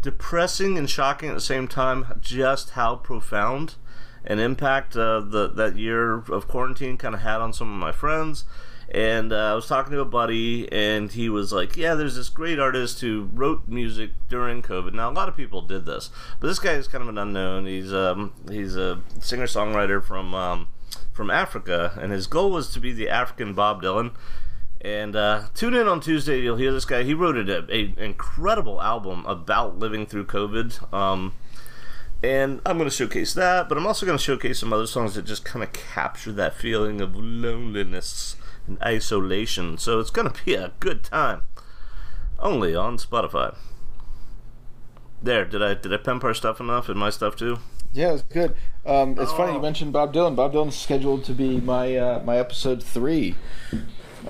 depressing 0.00 0.78
and 0.78 0.88
shocking 0.88 1.28
at 1.28 1.34
the 1.34 1.40
same 1.40 1.68
time. 1.68 2.06
Just 2.20 2.70
how 2.70 2.96
profound 2.96 3.76
an 4.24 4.38
impact 4.38 4.96
uh, 4.96 5.20
the 5.20 5.48
that 5.48 5.76
year 5.76 6.14
of 6.14 6.48
quarantine 6.48 6.96
kind 6.96 7.14
of 7.14 7.22
had 7.22 7.40
on 7.40 7.52
some 7.52 7.72
of 7.72 7.78
my 7.78 7.92
friends. 7.92 8.44
And 8.92 9.32
uh, 9.32 9.52
I 9.52 9.54
was 9.54 9.66
talking 9.66 9.90
to 9.92 10.00
a 10.00 10.04
buddy, 10.04 10.70
and 10.70 11.10
he 11.10 11.30
was 11.30 11.50
like, 11.50 11.78
"Yeah, 11.78 11.94
there's 11.94 12.16
this 12.16 12.28
great 12.28 12.58
artist 12.58 13.00
who 13.00 13.30
wrote 13.32 13.66
music 13.66 14.10
during 14.28 14.60
COVID." 14.60 14.92
Now, 14.92 15.10
a 15.10 15.14
lot 15.14 15.30
of 15.30 15.36
people 15.36 15.62
did 15.62 15.86
this, 15.86 16.10
but 16.38 16.48
this 16.48 16.58
guy 16.58 16.72
is 16.72 16.88
kind 16.88 17.00
of 17.00 17.08
an 17.08 17.16
unknown. 17.16 17.64
He's 17.64 17.90
um, 17.90 18.34
he's 18.50 18.76
a 18.76 19.00
singer 19.18 19.46
songwriter 19.46 20.04
from 20.04 20.34
um, 20.34 20.68
from 21.10 21.30
Africa, 21.30 21.98
and 22.02 22.12
his 22.12 22.26
goal 22.26 22.50
was 22.50 22.70
to 22.74 22.80
be 22.80 22.92
the 22.92 23.08
African 23.08 23.54
Bob 23.54 23.82
Dylan. 23.82 24.12
And 24.82 25.16
uh, 25.16 25.44
tune 25.54 25.72
in 25.72 25.88
on 25.88 26.00
Tuesday. 26.00 26.42
You'll 26.42 26.56
hear 26.56 26.72
this 26.72 26.84
guy. 26.84 27.02
He 27.02 27.14
wrote 27.14 27.36
a, 27.36 27.64
a 27.74 27.94
incredible 27.96 28.82
album 28.82 29.24
about 29.24 29.78
living 29.78 30.04
through 30.04 30.26
COVID. 30.26 30.92
Um, 30.92 31.32
and 32.22 32.60
I'm 32.66 32.78
going 32.78 32.90
to 32.90 32.94
showcase 32.94 33.32
that, 33.34 33.68
but 33.68 33.78
I'm 33.78 33.86
also 33.86 34.04
going 34.04 34.18
to 34.18 34.22
showcase 34.22 34.58
some 34.58 34.72
other 34.72 34.86
songs 34.86 35.14
that 35.14 35.24
just 35.24 35.44
kind 35.44 35.62
of 35.62 35.72
capture 35.72 36.32
that 36.32 36.54
feeling 36.54 37.00
of 37.00 37.16
loneliness 37.16 38.36
and 38.66 38.80
isolation. 38.82 39.78
So 39.78 40.00
it's 40.00 40.10
going 40.10 40.30
to 40.30 40.44
be 40.44 40.54
a 40.54 40.72
good 40.80 41.02
time. 41.02 41.42
Only 42.38 42.74
on 42.74 42.98
Spotify. 42.98 43.56
There, 45.22 45.44
did 45.44 45.62
I 45.62 45.74
did 45.74 45.92
I 45.94 45.98
pimp 45.98 46.24
our 46.24 46.34
stuff 46.34 46.58
enough 46.60 46.88
and 46.88 46.98
my 46.98 47.10
stuff 47.10 47.36
too? 47.36 47.58
Yeah, 47.92 48.14
it's 48.14 48.22
good. 48.22 48.56
Um, 48.84 49.16
it's 49.20 49.30
funny 49.32 49.52
you 49.52 49.58
Oh. 49.58 49.62
mentioned 49.62 49.92
Bob 49.92 50.12
Dylan. 50.12 50.34
Bob 50.34 50.52
Dylan's 50.54 50.76
scheduled 50.76 51.24
to 51.26 51.32
be 51.32 51.60
my 51.60 51.96
uh, 51.96 52.22
my 52.24 52.38
episode 52.38 52.82
three. 52.82 53.36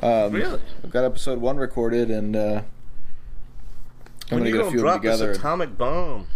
Um, 0.03 0.33
Really? 0.33 0.61
I've 0.85 0.91
got 0.91 1.05
episode 1.05 1.41
one 1.41 1.57
recorded, 1.57 2.11
and 2.11 2.37
uh, 2.37 2.63
I'm 4.31 4.41
When 4.41 4.51
gonna 4.51 4.51
get 4.51 4.61
a 4.61 4.65
few 4.65 4.65
of 4.65 4.73
them 4.73 4.81
drop 4.81 5.03
this 5.03 5.19
together. 5.19 5.33
atomic 5.33 5.79
bomb? 5.79 6.27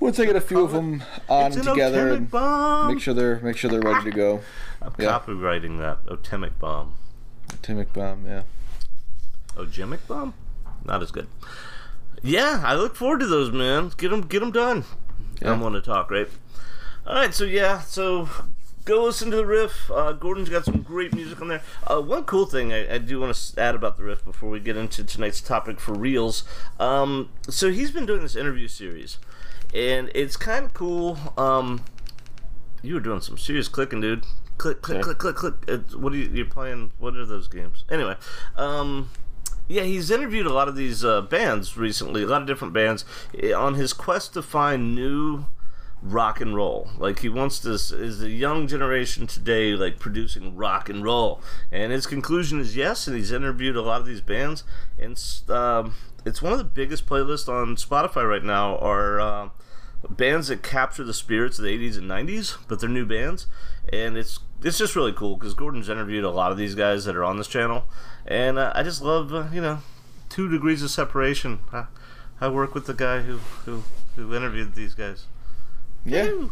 Once 0.00 0.18
I 0.18 0.24
get 0.24 0.36
a 0.36 0.40
few 0.40 0.60
of 0.64 0.72
them 0.72 1.02
on 1.28 1.50
together, 1.50 2.12
and 2.14 2.30
bomb. 2.30 2.94
make 2.94 3.02
sure 3.02 3.12
they're 3.14 3.38
make 3.40 3.56
sure 3.58 3.70
they're 3.70 3.80
ready 3.80 4.10
to 4.10 4.16
go. 4.16 4.40
I'm 4.84 4.94
yeah. 4.98 5.18
copywriting 5.18 5.78
that 5.78 5.98
atomic 6.12 6.58
bomb. 6.58 6.94
Atomic 7.52 7.92
bomb, 7.92 8.26
yeah. 8.26 8.42
Ojemic 9.56 10.06
bomb? 10.08 10.34
Not 10.84 11.02
as 11.02 11.10
good. 11.10 11.28
Yeah, 12.22 12.62
I 12.64 12.74
look 12.74 12.96
forward 12.96 13.20
to 13.20 13.26
those, 13.26 13.52
man. 13.52 13.92
Get 13.96 14.10
them, 14.10 14.22
get 14.22 14.40
them 14.40 14.50
done. 14.50 14.84
Yeah. 15.40 15.52
I'm 15.52 15.60
one 15.60 15.72
to 15.72 15.80
talk, 15.80 16.10
right? 16.10 16.28
All 17.06 17.14
right, 17.14 17.34
so 17.34 17.44
yeah, 17.44 17.80
so 17.80 18.28
go 18.84 19.04
listen 19.04 19.30
to 19.30 19.36
the 19.36 19.46
riff. 19.46 19.90
Uh, 19.90 20.12
Gordon's 20.12 20.48
got 20.48 20.64
some 20.64 20.82
great 20.82 21.14
music 21.14 21.40
on 21.40 21.48
there. 21.48 21.62
Uh, 21.86 22.00
one 22.00 22.24
cool 22.24 22.46
thing 22.46 22.72
I, 22.72 22.94
I 22.94 22.98
do 22.98 23.20
want 23.20 23.34
to 23.34 23.60
add 23.60 23.74
about 23.74 23.96
the 23.96 24.04
riff 24.04 24.24
before 24.24 24.50
we 24.50 24.60
get 24.60 24.76
into 24.76 25.04
tonight's 25.04 25.40
topic 25.40 25.80
for 25.80 25.94
reals. 25.94 26.44
Um, 26.78 27.30
so 27.48 27.70
he's 27.70 27.90
been 27.90 28.06
doing 28.06 28.22
this 28.22 28.36
interview 28.36 28.68
series, 28.68 29.18
and 29.74 30.10
it's 30.14 30.36
kind 30.36 30.64
of 30.64 30.74
cool. 30.74 31.18
Um, 31.36 31.84
you 32.82 32.94
were 32.94 33.00
doing 33.00 33.20
some 33.20 33.36
serious 33.36 33.68
clicking, 33.68 34.00
dude. 34.00 34.24
Click, 34.62 34.80
click, 34.80 35.02
click, 35.02 35.18
click, 35.18 35.34
click. 35.34 35.54
It's, 35.66 35.96
what 35.96 36.12
are 36.12 36.16
you? 36.16 36.30
You're 36.32 36.46
playing? 36.46 36.92
What 37.00 37.16
are 37.16 37.26
those 37.26 37.48
games? 37.48 37.84
Anyway, 37.90 38.14
um, 38.56 39.10
yeah, 39.66 39.82
he's 39.82 40.08
interviewed 40.08 40.46
a 40.46 40.52
lot 40.52 40.68
of 40.68 40.76
these 40.76 41.04
uh, 41.04 41.20
bands 41.20 41.76
recently, 41.76 42.22
a 42.22 42.26
lot 42.26 42.42
of 42.42 42.46
different 42.46 42.72
bands, 42.72 43.04
eh, 43.36 43.52
on 43.52 43.74
his 43.74 43.92
quest 43.92 44.34
to 44.34 44.42
find 44.42 44.94
new 44.94 45.46
rock 46.00 46.40
and 46.40 46.54
roll. 46.54 46.90
Like 46.96 47.18
he 47.18 47.28
wants 47.28 47.58
this 47.58 47.90
is 47.90 48.20
the 48.20 48.30
young 48.30 48.68
generation 48.68 49.26
today 49.26 49.72
like 49.72 49.98
producing 49.98 50.54
rock 50.54 50.88
and 50.88 51.02
roll, 51.02 51.40
and 51.72 51.90
his 51.90 52.06
conclusion 52.06 52.60
is 52.60 52.76
yes. 52.76 53.08
And 53.08 53.16
he's 53.16 53.32
interviewed 53.32 53.74
a 53.74 53.82
lot 53.82 54.00
of 54.00 54.06
these 54.06 54.20
bands, 54.20 54.62
and 54.96 55.20
um, 55.48 55.94
it's 56.24 56.40
one 56.40 56.52
of 56.52 56.58
the 56.58 56.64
biggest 56.64 57.06
playlists 57.06 57.48
on 57.48 57.74
Spotify 57.74 58.28
right 58.28 58.44
now. 58.44 58.78
Are 58.78 59.20
uh, 59.20 59.48
bands 60.08 60.46
that 60.48 60.62
capture 60.62 61.02
the 61.02 61.14
spirits 61.14 61.58
of 61.58 61.64
the 61.64 61.76
80s 61.76 61.98
and 61.98 62.08
90s, 62.08 62.58
but 62.68 62.78
they're 62.78 62.88
new 62.88 63.06
bands, 63.06 63.48
and 63.92 64.16
it's 64.16 64.38
it's 64.64 64.78
just 64.78 64.96
really 64.96 65.12
cool 65.12 65.36
because 65.36 65.54
Gordon's 65.54 65.88
interviewed 65.88 66.24
a 66.24 66.30
lot 66.30 66.52
of 66.52 66.58
these 66.58 66.74
guys 66.74 67.04
that 67.04 67.16
are 67.16 67.24
on 67.24 67.38
this 67.38 67.48
channel, 67.48 67.84
and 68.26 68.58
uh, 68.58 68.72
I 68.74 68.82
just 68.82 69.02
love 69.02 69.32
uh, 69.32 69.46
you 69.52 69.60
know 69.60 69.78
two 70.28 70.48
degrees 70.48 70.82
of 70.82 70.90
separation. 70.90 71.60
I, 71.72 71.86
I 72.40 72.48
work 72.48 72.74
with 72.74 72.86
the 72.86 72.94
guy 72.94 73.22
who 73.22 73.38
who 73.64 73.82
who 74.16 74.34
interviewed 74.34 74.74
these 74.74 74.94
guys. 74.94 75.26
Yeah. 76.04 76.48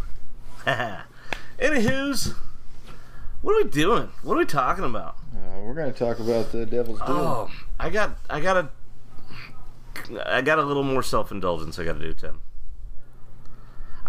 Anywho's, 1.59 2.35
what 3.43 3.53
are 3.53 3.65
we 3.65 3.71
doing? 3.71 4.11
What 4.23 4.35
are 4.35 4.39
we 4.39 4.47
talking 4.47 4.85
about? 4.85 5.17
Uh, 5.35 5.61
we're 5.61 5.75
going 5.75 5.93
to 5.93 5.99
talk 5.99 6.19
about 6.19 6.53
the 6.53 6.67
Devil's 6.67 6.99
Doom. 7.01 7.09
Oh, 7.09 7.51
I 7.79 7.91
got, 7.91 8.19
I 8.29 8.41
got 8.41 8.57
a, 8.57 8.69
I 10.27 10.41
got 10.41 10.59
a 10.59 10.63
little 10.63 10.83
more 10.83 11.03
self 11.03 11.31
indulgence. 11.31 11.79
I 11.79 11.85
got 11.85 11.95
to 11.95 12.01
do, 12.01 12.13
Tim. 12.13 12.41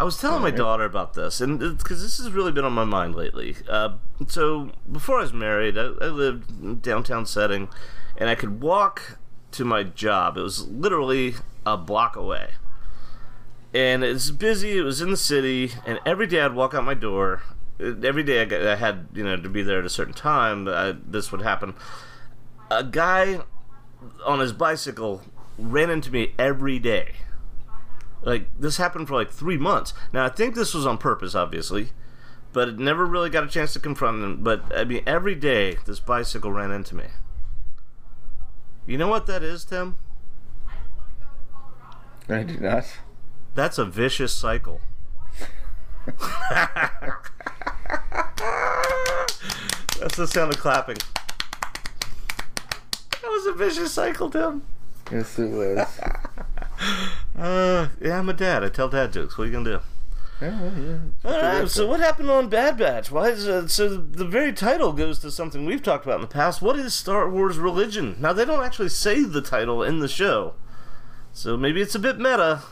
I 0.02 0.04
was 0.04 0.16
telling 0.16 0.42
my 0.42 0.50
daughter 0.50 0.82
about 0.82 1.14
this, 1.14 1.40
and 1.40 1.60
because 1.78 2.02
this 2.02 2.18
has 2.18 2.32
really 2.32 2.50
been 2.50 2.64
on 2.64 2.72
my 2.72 2.82
mind 2.82 3.14
lately. 3.14 3.54
Uh, 3.68 3.98
so 4.26 4.72
before 4.90 5.18
I 5.18 5.22
was 5.22 5.32
married, 5.32 5.78
I, 5.78 5.92
I 6.00 6.06
lived 6.06 6.50
in 6.60 6.70
a 6.70 6.74
downtown 6.74 7.24
setting, 7.24 7.68
and 8.16 8.28
I 8.28 8.34
could 8.34 8.60
walk 8.60 9.20
to 9.52 9.64
my 9.64 9.84
job. 9.84 10.36
It 10.36 10.40
was 10.40 10.66
literally 10.66 11.34
a 11.64 11.76
block 11.76 12.16
away, 12.16 12.48
and 13.72 14.02
it's 14.02 14.32
busy. 14.32 14.76
It 14.76 14.82
was 14.82 15.00
in 15.00 15.12
the 15.12 15.16
city, 15.16 15.70
and 15.86 16.00
every 16.04 16.26
day 16.26 16.40
I'd 16.40 16.54
walk 16.54 16.74
out 16.74 16.82
my 16.82 16.94
door. 16.94 17.44
uh, 17.78 17.94
Every 18.02 18.24
day 18.24 18.42
I, 18.42 18.44
got, 18.46 18.66
I 18.66 18.74
had 18.74 19.06
you 19.14 19.22
know 19.22 19.36
to 19.36 19.48
be 19.48 19.62
there 19.62 19.78
at 19.78 19.84
a 19.84 19.88
certain 19.88 20.14
time. 20.14 20.66
I, 20.66 20.96
this 21.06 21.30
would 21.30 21.42
happen. 21.42 21.74
A 22.72 22.82
guy 22.82 23.38
on 24.26 24.40
his 24.40 24.52
bicycle 24.52 25.22
ran 25.56 25.90
into 25.90 26.10
me 26.10 26.34
every 26.40 26.80
day. 26.80 27.12
Like 28.22 28.46
this 28.58 28.76
happened 28.76 29.08
for 29.08 29.14
like 29.14 29.30
three 29.30 29.56
months. 29.56 29.94
Now 30.12 30.24
I 30.24 30.28
think 30.28 30.54
this 30.54 30.74
was 30.74 30.86
on 30.86 30.98
purpose, 30.98 31.34
obviously, 31.34 31.90
but 32.52 32.68
it 32.68 32.78
never 32.78 33.04
really 33.04 33.30
got 33.30 33.44
a 33.44 33.48
chance 33.48 33.72
to 33.72 33.80
confront 33.80 34.22
him. 34.22 34.42
But 34.42 34.64
I 34.76 34.84
mean, 34.84 35.02
every 35.06 35.34
day 35.34 35.78
this 35.86 36.00
bicycle 36.00 36.52
ran 36.52 36.70
into 36.70 36.94
me. 36.94 37.06
You 38.86 38.98
know 38.98 39.08
what 39.08 39.26
that 39.26 39.42
is, 39.42 39.64
Tim? 39.64 39.96
I 42.28 42.42
do 42.42 42.58
not. 42.58 42.84
That's 43.54 43.78
a 43.78 43.84
vicious 43.84 44.32
cycle. 44.32 44.80
That's 50.00 50.16
the 50.16 50.26
sound 50.26 50.52
of 50.52 50.58
clapping. 50.58 50.96
That 53.22 53.30
was 53.30 53.46
a 53.46 53.52
vicious 53.52 53.92
cycle, 53.92 54.30
Tim. 54.30 54.62
Yes, 55.12 55.38
it 55.38 55.50
was. 55.50 56.00
Uh, 57.34 57.88
yeah, 57.98 58.18
I'm 58.18 58.28
a 58.28 58.34
dad. 58.34 58.62
I 58.62 58.68
tell 58.68 58.90
dad 58.90 59.14
jokes. 59.14 59.38
What 59.38 59.44
are 59.44 59.46
you 59.46 59.52
gonna 59.52 59.78
do? 59.78 59.80
yeah, 60.42 60.60
well, 60.60 60.72
yeah. 60.76 60.98
All 61.24 61.60
right. 61.60 61.68
So 61.68 61.86
what 61.86 62.00
happened 62.00 62.30
on 62.30 62.48
Bad 62.48 62.76
Batch? 62.76 63.10
Why 63.10 63.28
is 63.28 63.48
uh, 63.48 63.66
so 63.68 63.96
the 63.96 64.24
very 64.24 64.52
title 64.52 64.92
goes 64.92 65.18
to 65.20 65.30
something 65.30 65.64
we've 65.64 65.82
talked 65.82 66.04
about 66.04 66.16
in 66.16 66.20
the 66.20 66.26
past. 66.26 66.60
What 66.60 66.76
is 66.76 66.94
Star 66.94 67.28
Wars 67.28 67.58
religion? 67.58 68.16
Now 68.20 68.32
they 68.32 68.44
don't 68.44 68.62
actually 68.62 68.90
say 68.90 69.22
the 69.24 69.40
title 69.40 69.82
in 69.82 70.00
the 70.00 70.08
show, 70.08 70.54
so 71.32 71.56
maybe 71.56 71.80
it's 71.80 71.94
a 71.94 71.98
bit 71.98 72.18
meta. 72.18 72.62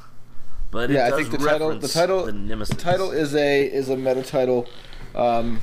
But 0.70 0.90
it 0.90 0.94
yeah, 0.94 1.06
I 1.06 1.10
think 1.10 1.30
the 1.30 1.38
title, 1.38 1.76
the 1.78 1.88
title, 1.88 2.26
the, 2.26 2.32
nemesis. 2.32 2.76
the 2.76 2.82
title 2.82 3.10
is 3.10 3.34
a 3.34 3.64
is 3.64 3.88
a 3.88 3.96
meta 3.96 4.22
title, 4.22 4.68
um, 5.14 5.60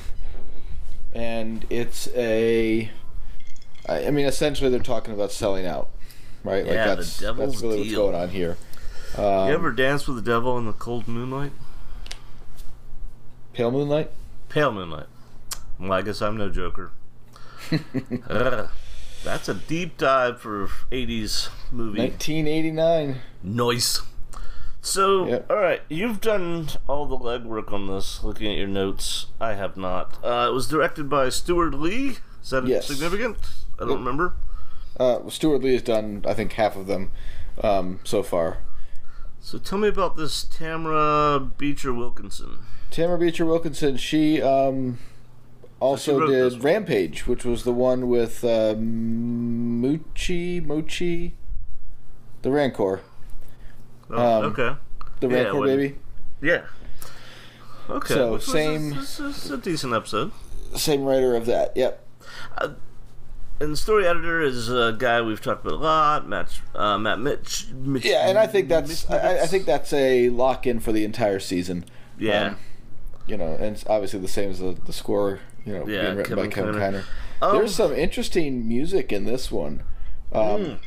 and 1.14 1.64
it's 1.70 2.08
a. 2.14 2.90
I 3.88 4.10
mean, 4.10 4.26
essentially, 4.26 4.70
they're 4.70 4.80
talking 4.80 5.14
about 5.14 5.32
selling 5.32 5.64
out, 5.64 5.88
right? 6.48 6.66
Yeah, 6.66 6.90
the 6.90 6.96
that's 6.96 7.18
devil's 7.20 7.52
that's 7.54 7.62
really 7.62 7.78
what's 7.78 7.90
deal. 7.90 8.02
going 8.10 8.14
on 8.22 8.28
here. 8.30 8.56
you 9.16 9.22
ever 9.24 9.70
dance 9.72 10.06
with 10.06 10.16
the 10.16 10.22
devil 10.22 10.56
in 10.58 10.66
the 10.66 10.72
cold 10.72 11.06
moonlight? 11.08 11.52
Pale 13.52 13.70
Moonlight. 13.72 14.10
Pale 14.48 14.72
moonlight. 14.72 15.06
Well, 15.80 15.92
I 15.92 16.02
guess 16.02 16.22
I'm 16.22 16.36
no 16.36 16.48
joker. 16.48 16.92
Ugh. 18.30 18.68
that's 19.24 19.48
a 19.48 19.54
deep 19.54 19.96
dive 19.98 20.40
for 20.40 20.68
80s 20.92 21.48
movie. 21.72 22.00
1989. 22.00 23.16
Noise. 23.42 24.02
So, 24.80 25.26
Yep. 25.26 25.50
all 25.50 25.56
right, 25.56 25.82
you've 25.88 26.20
done 26.20 26.68
all 26.88 27.04
the 27.06 27.16
legwork 27.18 27.72
on 27.72 27.88
this. 27.88 28.22
Looking 28.22 28.50
at 28.52 28.56
your 28.56 28.68
notes, 28.68 29.26
I 29.40 29.54
have 29.54 29.76
not. 29.76 30.18
Uh, 30.24 30.46
it 30.48 30.54
was 30.54 30.68
directed 30.68 31.10
by 31.10 31.28
Steward 31.28 31.74
Lee. 31.74 32.18
Is 32.42 32.50
that 32.50 32.66
Yes. 32.66 32.86
significant? 32.86 33.36
I 33.80 33.84
don't 33.86 33.98
remember. 33.98 34.34
Uh, 34.98 35.28
Steward 35.28 35.62
Lee 35.62 35.72
has 35.74 35.82
done, 35.82 36.24
I 36.26 36.34
think, 36.34 36.52
half 36.52 36.76
of 36.76 36.86
them 36.86 37.10
um, 37.62 38.00
so 38.04 38.22
far. 38.22 38.58
So 39.40 39.58
tell 39.58 39.78
me 39.78 39.88
about 39.88 40.16
this 40.16 40.42
Tamara 40.44 41.38
Becher 41.40 41.92
Wilkinson. 41.94 42.58
Tamara 42.90 43.18
Becher 43.18 43.46
Wilkinson, 43.46 43.96
she 43.96 44.42
um, 44.42 44.98
also 45.80 46.26
this 46.26 46.54
did. 46.54 46.64
Rampage, 46.64 47.26
which 47.26 47.44
was 47.44 47.62
the 47.64 47.72
one 47.72 48.08
with 48.08 48.42
uh, 48.42 48.74
Muchi, 48.76 50.60
Mochi, 50.64 51.34
the 52.42 52.50
Rancor, 52.50 53.00
Oh, 54.10 54.38
Um, 54.38 54.44
okay. 54.52 54.76
the 55.20 55.28
Yeah, 55.28 55.34
Rancor 55.44 55.66
baby. 55.66 55.96
Yeah. 56.40 56.62
Okay. 57.90 58.14
So, 58.14 58.38
same- 58.38 58.90
This 58.94 59.20
is 59.20 59.50
a 59.50 59.56
decent 59.58 59.92
episode. 59.94 60.32
Same 60.74 61.04
writer 61.04 61.36
of 61.36 61.46
that. 61.46 61.76
Yep. 61.76 62.04
And 63.60 63.72
the 63.72 63.76
story 63.76 64.06
editor 64.06 64.40
is 64.40 64.68
a 64.70 64.94
guy 64.96 65.20
we've 65.20 65.40
talked 65.42 65.64
about 65.66 65.74
a 65.74 65.82
lot, 65.82 66.28
Matt, 66.28 66.60
uh, 66.76 66.96
Matt 66.96 67.18
Mitch, 67.18 67.66
Mitch. 67.72 68.04
Yeah, 68.04 68.28
and 68.28 68.38
I 68.38 68.46
think 68.46 68.68
that's 68.68 69.08
I, 69.10 69.40
I 69.40 69.46
think 69.46 69.66
that's 69.66 69.92
a 69.92 70.28
lock 70.30 70.64
in 70.66 70.78
for 70.78 70.92
the 70.92 71.04
entire 71.04 71.40
season. 71.40 71.84
Yeah. 72.18 72.48
Um, 72.50 72.56
you 73.26 73.36
know, 73.36 73.54
and 73.54 73.74
it's 73.74 73.84
obviously 73.88 74.20
the 74.20 74.28
same 74.28 74.50
as 74.50 74.60
the, 74.60 74.72
the 74.86 74.92
score. 74.92 75.40
You 75.66 75.74
know, 75.74 75.86
Yeah, 75.88 76.02
being 76.04 76.16
written 76.18 76.36
by 76.36 76.46
Kevin 76.46 76.74
Kevin 76.74 77.02
Kiner. 77.02 77.04
Um, 77.42 77.56
There's 77.56 77.74
some 77.74 77.92
interesting 77.92 78.66
music 78.68 79.12
in 79.12 79.24
this 79.24 79.50
one. 79.50 79.82
Um, 80.32 80.78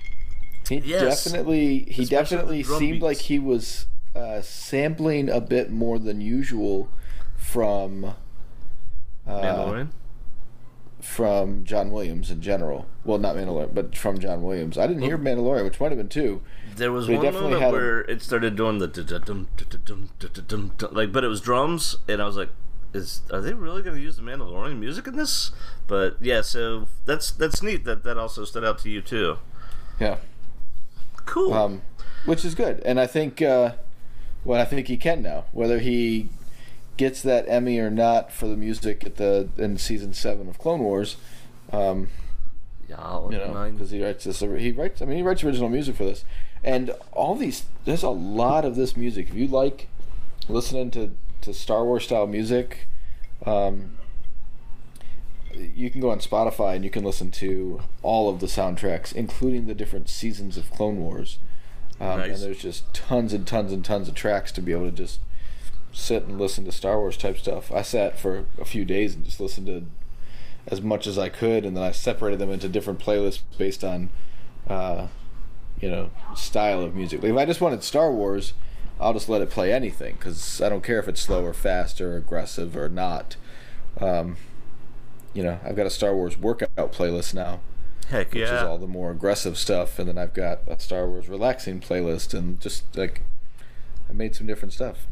He 0.69 0.79
Hmm. 0.79 0.85
Yes. 0.87 1.23
definitely, 1.25 1.79
he 1.89 2.05
definitely 2.05 2.63
seemed 2.63 2.93
beats. 2.93 3.03
like 3.03 3.17
he 3.17 3.37
was 3.39 3.87
uh, 4.15 4.39
sampling 4.41 5.29
a 5.29 5.41
bit 5.41 5.69
more 5.71 5.99
than 5.99 6.21
usual 6.21 6.89
from 7.37 8.05
uh, 8.05 8.13
Mandalorian. 9.27 9.89
From 11.01 11.63
John 11.63 11.91
Williams 11.91 12.29
in 12.31 12.41
general. 12.41 12.85
Well, 13.03 13.17
not 13.17 13.35
Mandalorian, 13.35 13.73
but 13.73 13.97
from 13.97 14.19
John 14.19 14.41
Williams. 14.43 14.77
I 14.77 14.87
didn't 14.87 15.01
hear 15.03 15.17
Mandalorian, 15.17 15.63
which 15.65 15.79
might 15.79 15.89
have 15.91 15.97
been 15.97 16.09
two. 16.09 16.41
There 16.75 16.91
was 16.91 17.07
one 17.09 17.21
definitely 17.21 17.51
moment 17.51 17.61
had 17.63 17.69
a- 17.69 17.77
where 17.77 17.99
it 18.01 18.21
started 18.21 18.55
doing 18.55 18.77
the 18.77 18.87
dum 18.87 19.47
dum 20.47 20.71
dum 20.77 20.89
like, 20.91 21.11
but 21.11 21.23
it 21.23 21.27
was 21.27 21.41
drums, 21.41 21.97
and 22.07 22.21
I 22.21 22.25
was 22.25 22.37
like, 22.37 22.49
"Is 22.93 23.21
are 23.31 23.41
they 23.41 23.53
really 23.53 23.81
going 23.81 23.95
to 23.95 24.01
use 24.01 24.15
the 24.15 24.21
Mandalorian 24.21 24.79
music 24.79 25.07
in 25.07 25.15
this?" 25.17 25.51
But 25.87 26.17
yeah, 26.21 26.41
so 26.41 26.87
that's 27.05 27.31
that's 27.31 27.61
neat 27.61 27.83
that 27.85 28.03
that 28.03 28.17
also 28.17 28.45
stood 28.45 28.63
out 28.63 28.79
to 28.79 28.89
you 28.89 29.01
too. 29.01 29.37
Yeah. 29.99 30.17
Cool. 31.25 31.53
um, 31.53 31.81
which 32.25 32.43
is 32.45 32.55
good. 32.55 32.81
And 32.85 32.99
I 32.99 33.07
think, 33.07 33.41
uh, 33.41 33.73
well, 34.43 34.59
I 34.61 34.65
think 34.65 34.87
he 34.87 34.97
can 34.97 35.21
now. 35.21 35.45
Whether 35.51 35.79
he 35.79 36.29
gets 36.97 37.21
that 37.21 37.45
Emmy 37.47 37.79
or 37.79 37.89
not 37.89 38.31
for 38.31 38.47
the 38.47 38.55
music 38.57 39.05
at 39.05 39.15
the 39.15 39.49
in 39.57 39.77
season 39.77 40.13
seven 40.13 40.47
of 40.47 40.57
Clone 40.59 40.81
Wars, 40.81 41.17
um, 41.71 42.09
yeah, 42.87 42.95
you 43.31 43.37
know, 43.37 43.53
because 43.71 43.91
he 43.91 44.03
writes 44.03 44.23
this. 44.25 44.39
He 44.39 44.71
writes. 44.71 45.01
I 45.01 45.05
mean, 45.05 45.17
he 45.17 45.23
writes 45.23 45.43
original 45.43 45.69
music 45.69 45.95
for 45.95 46.05
this, 46.05 46.25
and 46.63 46.91
all 47.11 47.35
these. 47.35 47.65
There's 47.85 48.03
a 48.03 48.09
lot 48.09 48.65
of 48.65 48.75
this 48.75 48.95
music. 48.97 49.29
If 49.29 49.35
you 49.35 49.47
like 49.47 49.87
listening 50.49 50.91
to 50.91 51.11
to 51.41 51.53
Star 51.53 51.83
Wars 51.83 52.03
style 52.03 52.27
music, 52.27 52.87
um, 53.45 53.97
you 55.53 55.89
can 55.89 56.01
go 56.01 56.11
on 56.11 56.19
Spotify 56.19 56.75
and 56.75 56.83
you 56.83 56.89
can 56.89 57.03
listen 57.03 57.31
to 57.31 57.81
all 58.03 58.29
of 58.29 58.39
the 58.39 58.47
soundtracks, 58.47 59.13
including 59.13 59.65
the 59.65 59.73
different 59.73 60.09
seasons 60.09 60.57
of 60.57 60.69
Clone 60.71 60.97
Wars. 60.97 61.39
Um, 61.99 62.19
Nice. 62.19 62.29
And 62.29 62.43
there's 62.43 62.61
just 62.61 62.93
tons 62.93 63.33
and 63.33 63.45
tons 63.45 63.71
and 63.71 63.85
tons 63.85 64.07
of 64.07 64.15
tracks 64.15 64.51
to 64.53 64.61
be 64.61 64.71
able 64.71 64.85
to 64.85 64.91
just 64.91 65.19
sit 65.93 66.23
and 66.23 66.39
listen 66.39 66.65
to 66.65 66.71
Star 66.71 66.97
Wars 66.99 67.17
type 67.17 67.37
stuff. 67.37 67.71
I 67.71 67.81
sat 67.81 68.19
for 68.19 68.45
a 68.59 68.65
few 68.65 68.85
days 68.85 69.15
and 69.15 69.25
just 69.25 69.39
listened 69.39 69.67
to 69.67 69.85
as 70.67 70.81
much 70.81 71.07
as 71.07 71.17
I 71.17 71.29
could, 71.29 71.65
and 71.65 71.75
then 71.75 71.83
I 71.83 71.91
separated 71.91 72.39
them 72.39 72.51
into 72.51 72.69
different 72.69 72.99
playlists 72.99 73.41
based 73.57 73.83
on, 73.83 74.09
uh, 74.67 75.07
you 75.79 75.89
know, 75.89 76.11
style 76.35 76.81
of 76.81 76.95
music. 76.95 77.21
Like 77.21 77.31
if 77.31 77.37
I 77.37 77.45
just 77.45 77.61
wanted 77.61 77.83
Star 77.83 78.11
Wars, 78.11 78.53
I'll 78.99 79.13
just 79.13 79.27
let 79.27 79.41
it 79.41 79.49
play 79.49 79.73
anything 79.73 80.15
because 80.15 80.61
I 80.61 80.69
don't 80.69 80.83
care 80.83 80.99
if 80.99 81.07
it's 81.07 81.21
slow 81.21 81.43
or 81.43 81.53
fast 81.53 81.99
or 81.99 82.15
aggressive 82.15 82.77
or 82.77 82.87
not. 82.87 83.35
Um, 83.99 84.37
you 85.33 85.43
know, 85.43 85.59
I've 85.65 85.75
got 85.75 85.87
a 85.87 85.89
Star 85.91 86.15
Wars 86.15 86.37
workout 86.37 86.93
playlist 86.93 87.33
now, 87.33 87.61
heck 88.09 88.33
which 88.33 88.43
is 88.43 88.63
all 88.63 88.77
the 88.77 88.87
more 88.87 89.11
aggressive 89.11 89.57
stuff, 89.57 89.97
and 89.97 90.07
then 90.07 90.17
I've 90.17 90.33
got 90.33 90.59
a 90.67 90.79
Star 90.79 91.07
Wars 91.07 91.27
relaxing 91.27 91.79
playlist, 91.79 92.33
and 92.33 92.59
just 92.61 92.83
like 92.95 93.21
I 94.09 94.13
made 94.13 94.35
some 94.35 94.45
different 94.45 94.73
stuff. 94.73 95.07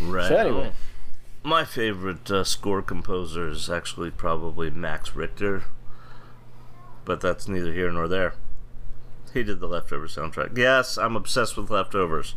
Right. 0.00 0.28
So 0.28 0.36
anyway. 0.36 0.72
my 1.42 1.64
favorite 1.64 2.30
uh, 2.30 2.44
score 2.44 2.82
composer 2.82 3.48
is 3.48 3.68
actually 3.70 4.10
probably 4.10 4.70
Max 4.70 5.14
Richter, 5.14 5.64
but 7.04 7.20
that's 7.20 7.48
neither 7.48 7.72
here 7.72 7.90
nor 7.92 8.08
there. 8.08 8.34
He 9.32 9.42
did 9.42 9.60
the 9.60 9.66
Leftover 9.66 10.06
soundtrack. 10.06 10.56
Yes, 10.56 10.98
I'm 10.98 11.16
obsessed 11.16 11.56
with 11.56 11.70
Leftovers. 11.70 12.34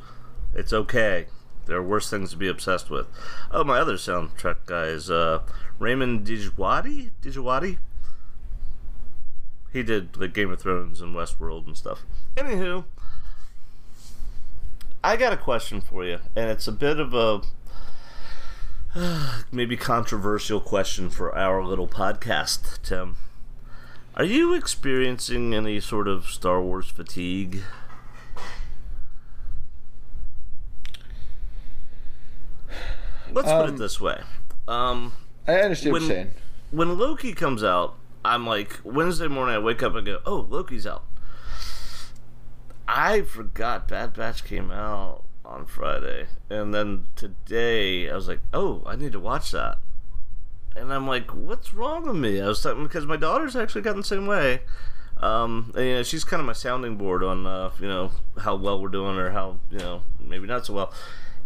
It's 0.54 0.72
okay. 0.72 1.28
There 1.66 1.78
are 1.78 1.84
worse 1.84 2.10
things 2.10 2.32
to 2.32 2.38
be 2.38 2.48
obsessed 2.48 2.90
with. 2.90 3.08
Oh, 3.52 3.64
my 3.64 3.80
other 3.80 3.96
soundtrack 3.96 4.58
guy 4.66 4.86
is 4.86 5.10
uh, 5.10 5.42
Raymond 5.80 6.26
Djawadi. 6.26 7.12
Djawadi. 7.22 7.78
He 9.74 9.84
did 9.84 10.14
the 10.14 10.30
Game 10.30 10.52
of 10.52 10.62
Thrones 10.62 11.02
and 11.02 11.14
Westworld 11.14 11.68
and 11.68 11.76
stuff. 11.76 12.04
Anywho, 12.38 12.86
I 15.06 15.18
got 15.18 15.32
a 15.34 15.38
question 15.38 15.82
for 15.82 16.04
you, 16.04 16.20
and 16.36 16.50
it's 16.50 16.68
a 16.68 16.72
bit 16.72 17.00
of 17.00 17.14
a 17.14 17.42
maybe 19.52 19.78
controversial 19.78 20.60
question 20.60 21.12
for 21.12 21.36
our 21.38 21.64
little 21.64 21.88
podcast, 21.88 22.82
Tim. 22.82 23.18
Are 24.16 24.24
you 24.24 24.56
experiencing 24.56 25.54
any 25.54 25.80
sort 25.80 26.08
of 26.08 26.26
Star 26.26 26.60
Wars 26.60 26.90
fatigue? 26.90 27.62
Let's 33.32 33.48
put 33.52 33.66
it 33.66 33.70
Um, 33.74 33.78
this 33.78 34.00
way. 34.02 34.22
Um, 34.68 35.14
I 35.48 35.56
understand 35.60 35.94
what 35.94 36.02
you're 36.02 36.10
saying. 36.10 36.32
when 36.72 36.98
Loki 36.98 37.34
comes 37.34 37.64
out, 37.64 37.96
I'm 38.24 38.48
like 38.48 38.80
Wednesday 38.84 39.28
morning. 39.28 39.54
I 39.56 39.60
wake 39.60 39.84
up 39.84 39.94
and 39.96 40.06
go, 40.06 40.20
"Oh, 40.26 40.48
Loki's 40.50 40.88
out." 40.88 41.04
I 42.88 43.22
forgot 43.22 43.88
Bad 43.88 44.14
Batch 44.14 44.44
came 44.44 44.72
out 44.72 45.24
on 45.44 45.66
Friday, 45.66 46.28
and 46.50 46.74
then 46.74 47.08
today 47.16 48.10
I 48.10 48.16
was 48.16 48.28
like, 48.28 48.42
"Oh, 48.54 48.84
I 48.86 48.96
need 48.96 49.12
to 49.14 49.20
watch 49.20 49.52
that." 49.52 49.78
And 50.76 50.94
I'm 50.94 51.08
like, 51.08 51.34
"What's 51.34 51.74
wrong 51.74 52.06
with 52.08 52.16
me?" 52.16 52.42
I 52.42 52.48
was 52.48 52.62
talking 52.62 52.84
because 52.84 53.06
my 53.06 53.18
daughter's 53.18 53.56
actually 53.56 53.82
gotten 53.82 54.02
the 54.02 54.08
same 54.08 54.28
way. 54.28 54.62
Um, 55.18 55.72
and, 55.76 55.86
you 55.86 55.94
know, 55.96 56.04
she's 56.04 56.26
kind 56.26 56.42
of 56.42 56.46
my 56.46 56.52
sounding 56.54 56.98
board 56.98 57.24
on, 57.24 57.48
uh, 57.48 57.72
you 57.80 57.88
know, 57.88 58.12
how 58.42 58.56
well 58.58 58.82
we're 58.82 58.90
doing 58.90 59.16
or 59.18 59.30
how, 59.32 59.60
you 59.72 59.78
know, 59.78 60.02
maybe 60.20 60.46
not 60.46 60.66
so 60.66 60.74
well. 60.74 60.94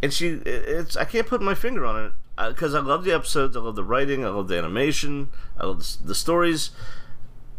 And 0.01 0.11
she, 0.11 0.29
it's, 0.43 0.97
I 0.97 1.05
can't 1.05 1.27
put 1.27 1.39
my 1.39 1.53
finger 1.53 1.85
on 1.85 2.05
it 2.05 2.11
because 2.49 2.73
I 2.73 2.79
love 2.79 3.03
the 3.03 3.11
episodes, 3.13 3.55
I 3.55 3.59
love 3.59 3.75
the 3.75 3.83
writing, 3.83 4.25
I 4.25 4.29
love 4.29 4.47
the 4.47 4.57
animation, 4.57 5.29
I 5.55 5.67
love 5.67 5.79
the, 5.79 6.07
the 6.07 6.15
stories. 6.15 6.71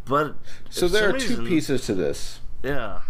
But 0.05 0.35
So 0.69 0.89
there 0.89 1.11
are 1.11 1.13
two 1.13 1.29
reason- 1.29 1.47
pieces 1.47 1.87
to 1.87 1.95
this. 1.95 2.41
Yeah, 2.65 3.03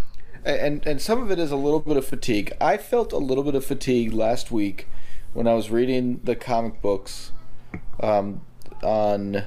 and 0.45 0.87
and 0.87 1.01
some 1.01 1.23
of 1.23 1.31
it 1.31 1.39
is 1.39 1.51
a 1.51 1.57
little 1.57 1.81
bit 1.81 1.97
of 1.97 2.07
fatigue. 2.07 2.53
I 2.61 2.77
felt 2.77 3.13
a 3.13 3.19
little 3.19 3.45
bit 3.45 3.55
of 3.55 3.65
fatigue 3.65 4.13
last 4.13 4.51
week 4.51 4.87
when 5.33 5.47
I 5.47 5.55
was 5.55 5.71
reading 5.71 6.21
the 6.25 6.35
comic 6.35 6.83
books 6.83 7.33
um, 8.01 8.43
on 8.83 9.45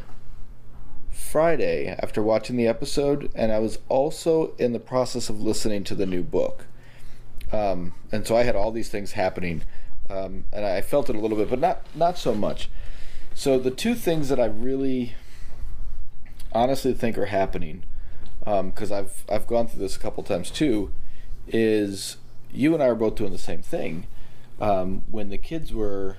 Friday 1.09 1.95
after 1.99 2.21
watching 2.21 2.57
the 2.57 2.67
episode, 2.67 3.31
and 3.35 3.51
I 3.51 3.59
was 3.59 3.79
also 3.89 4.53
in 4.57 4.73
the 4.73 4.79
process 4.79 5.29
of 5.29 5.41
listening 5.41 5.83
to 5.85 5.95
the 5.95 6.05
new 6.05 6.23
book. 6.23 6.65
Um, 7.51 7.93
and 8.11 8.25
so 8.25 8.35
I 8.35 8.43
had 8.43 8.55
all 8.55 8.71
these 8.71 8.89
things 8.89 9.13
happening, 9.13 9.63
um, 10.09 10.45
and 10.51 10.65
I 10.65 10.81
felt 10.81 11.09
it 11.09 11.15
a 11.15 11.19
little 11.19 11.37
bit, 11.37 11.49
but 11.49 11.59
not 11.59 11.85
not 11.95 12.17
so 12.17 12.33
much. 12.33 12.69
So 13.35 13.57
the 13.57 13.71
two 13.71 13.95
things 13.95 14.29
that 14.29 14.39
I 14.39 14.45
really 14.45 15.15
honestly 16.51 16.93
think 16.93 17.17
are 17.17 17.25
happening 17.25 17.83
because 18.43 18.91
I've 18.91 19.23
I've 19.29 19.47
gone 19.47 19.67
through 19.67 19.79
this 19.79 19.95
a 19.95 19.99
couple 19.99 20.23
times 20.23 20.51
too, 20.51 20.91
is 21.47 22.17
you 22.51 22.73
and 22.73 22.83
I 22.83 22.87
are 22.87 22.95
both 22.95 23.15
doing 23.15 23.31
the 23.31 23.37
same 23.37 23.61
thing. 23.61 24.07
Um, 24.59 25.03
when 25.09 25.29
the 25.29 25.37
kids 25.37 25.73
were 25.73 26.17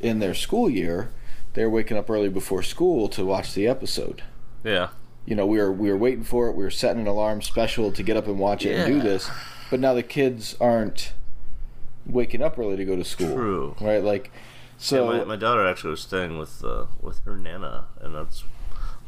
in 0.00 0.18
their 0.18 0.34
school 0.34 0.68
year, 0.68 1.10
they 1.54 1.64
were 1.64 1.70
waking 1.70 1.96
up 1.96 2.10
early 2.10 2.28
before 2.28 2.62
school 2.62 3.08
to 3.10 3.24
watch 3.24 3.54
the 3.54 3.66
episode. 3.66 4.22
yeah, 4.64 4.88
you 5.24 5.34
know, 5.34 5.46
we 5.46 5.58
were 5.58 5.72
we 5.72 5.90
were 5.90 5.96
waiting 5.96 6.24
for 6.24 6.48
it. 6.48 6.56
We 6.56 6.64
were 6.64 6.70
setting 6.70 7.00
an 7.00 7.06
alarm 7.06 7.42
special 7.42 7.92
to 7.92 8.02
get 8.02 8.16
up 8.16 8.26
and 8.26 8.38
watch 8.38 8.64
it 8.64 8.74
and 8.74 8.86
do 8.86 9.00
this. 9.00 9.30
But 9.70 9.80
now 9.80 9.94
the 9.94 10.02
kids 10.02 10.56
aren't 10.60 11.12
waking 12.06 12.42
up 12.42 12.58
early 12.58 12.76
to 12.76 12.84
go 12.84 12.96
to 12.96 13.04
school. 13.04 13.34
True. 13.34 13.76
Right? 13.80 14.02
Like 14.02 14.30
so 14.78 15.06
my, 15.06 15.24
my 15.24 15.36
daughter 15.36 15.66
actually 15.66 15.90
was 15.90 16.00
staying 16.00 16.38
with 16.38 16.64
uh, 16.64 16.86
with 17.00 17.24
her 17.24 17.36
nana, 17.36 17.86
and 18.00 18.14
that's 18.14 18.44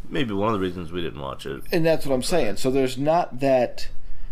maybe 0.08 0.32
one 0.34 0.48
of 0.48 0.54
the 0.60 0.66
reasons 0.66 0.92
we 0.92 1.00
didn't 1.02 1.20
watch 1.20 1.46
it. 1.46 1.62
and 1.72 1.84
that's 1.86 2.06
what 2.06 2.14
I'm 2.14 2.22
saying. 2.22 2.56
So 2.56 2.70
there's 2.70 2.98
not 2.98 3.40
that 3.40 3.88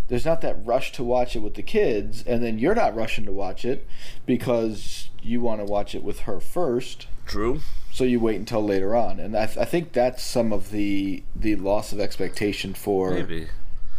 there's 0.08 0.24
not 0.24 0.40
that 0.42 0.64
rush 0.64 0.92
to 0.92 1.02
watch 1.02 1.34
it 1.34 1.40
with 1.40 1.54
the 1.54 1.62
kids 1.62 2.22
and 2.26 2.42
then 2.42 2.58
you're 2.58 2.74
not 2.76 2.94
rushing 2.94 3.24
to 3.24 3.32
watch 3.32 3.64
it 3.64 3.86
because 4.24 5.08
you 5.22 5.40
want 5.40 5.60
to 5.60 5.64
watch 5.64 5.94
it 5.94 6.02
with 6.02 6.20
her 6.20 6.38
first. 6.40 7.06
True. 7.26 7.60
so 7.92 8.04
you 8.04 8.20
wait 8.20 8.36
until 8.36 8.64
later 8.64 8.94
on 8.94 9.18
and 9.18 9.36
I, 9.36 9.46
th- 9.46 9.58
I 9.58 9.64
think 9.64 9.92
that's 9.92 10.22
some 10.22 10.52
of 10.52 10.70
the 10.70 11.24
the 11.34 11.56
loss 11.56 11.90
of 11.92 11.98
expectation 11.98 12.72
for 12.72 13.10
Maybe. 13.10 13.48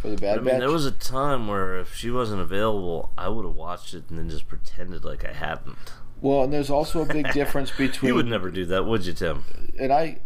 for 0.00 0.08
the 0.08 0.16
bad 0.16 0.34
I 0.38 0.40
mean, 0.40 0.44
batch 0.46 0.60
there 0.60 0.70
was 0.70 0.86
a 0.86 0.90
time 0.92 1.46
where 1.46 1.76
if 1.76 1.94
she 1.94 2.10
wasn't 2.10 2.40
available, 2.40 3.12
I 3.18 3.28
would 3.28 3.44
have 3.44 3.54
watched 3.54 3.92
it 3.92 4.04
and 4.08 4.18
then 4.18 4.30
just 4.30 4.48
pretended 4.48 5.04
like 5.04 5.26
I 5.26 5.34
hadn't. 5.34 5.76
well 6.22 6.44
and 6.44 6.50
there's 6.54 6.70
also 6.70 7.02
a 7.02 7.04
big 7.06 7.30
difference 7.34 7.70
between 7.70 8.08
You 8.10 8.14
would 8.14 8.26
never 8.28 8.50
do 8.50 8.64
that, 8.64 8.86
would 8.86 9.04
you, 9.04 9.12
Tim? 9.12 9.44
and 9.78 9.92
I 9.92 10.20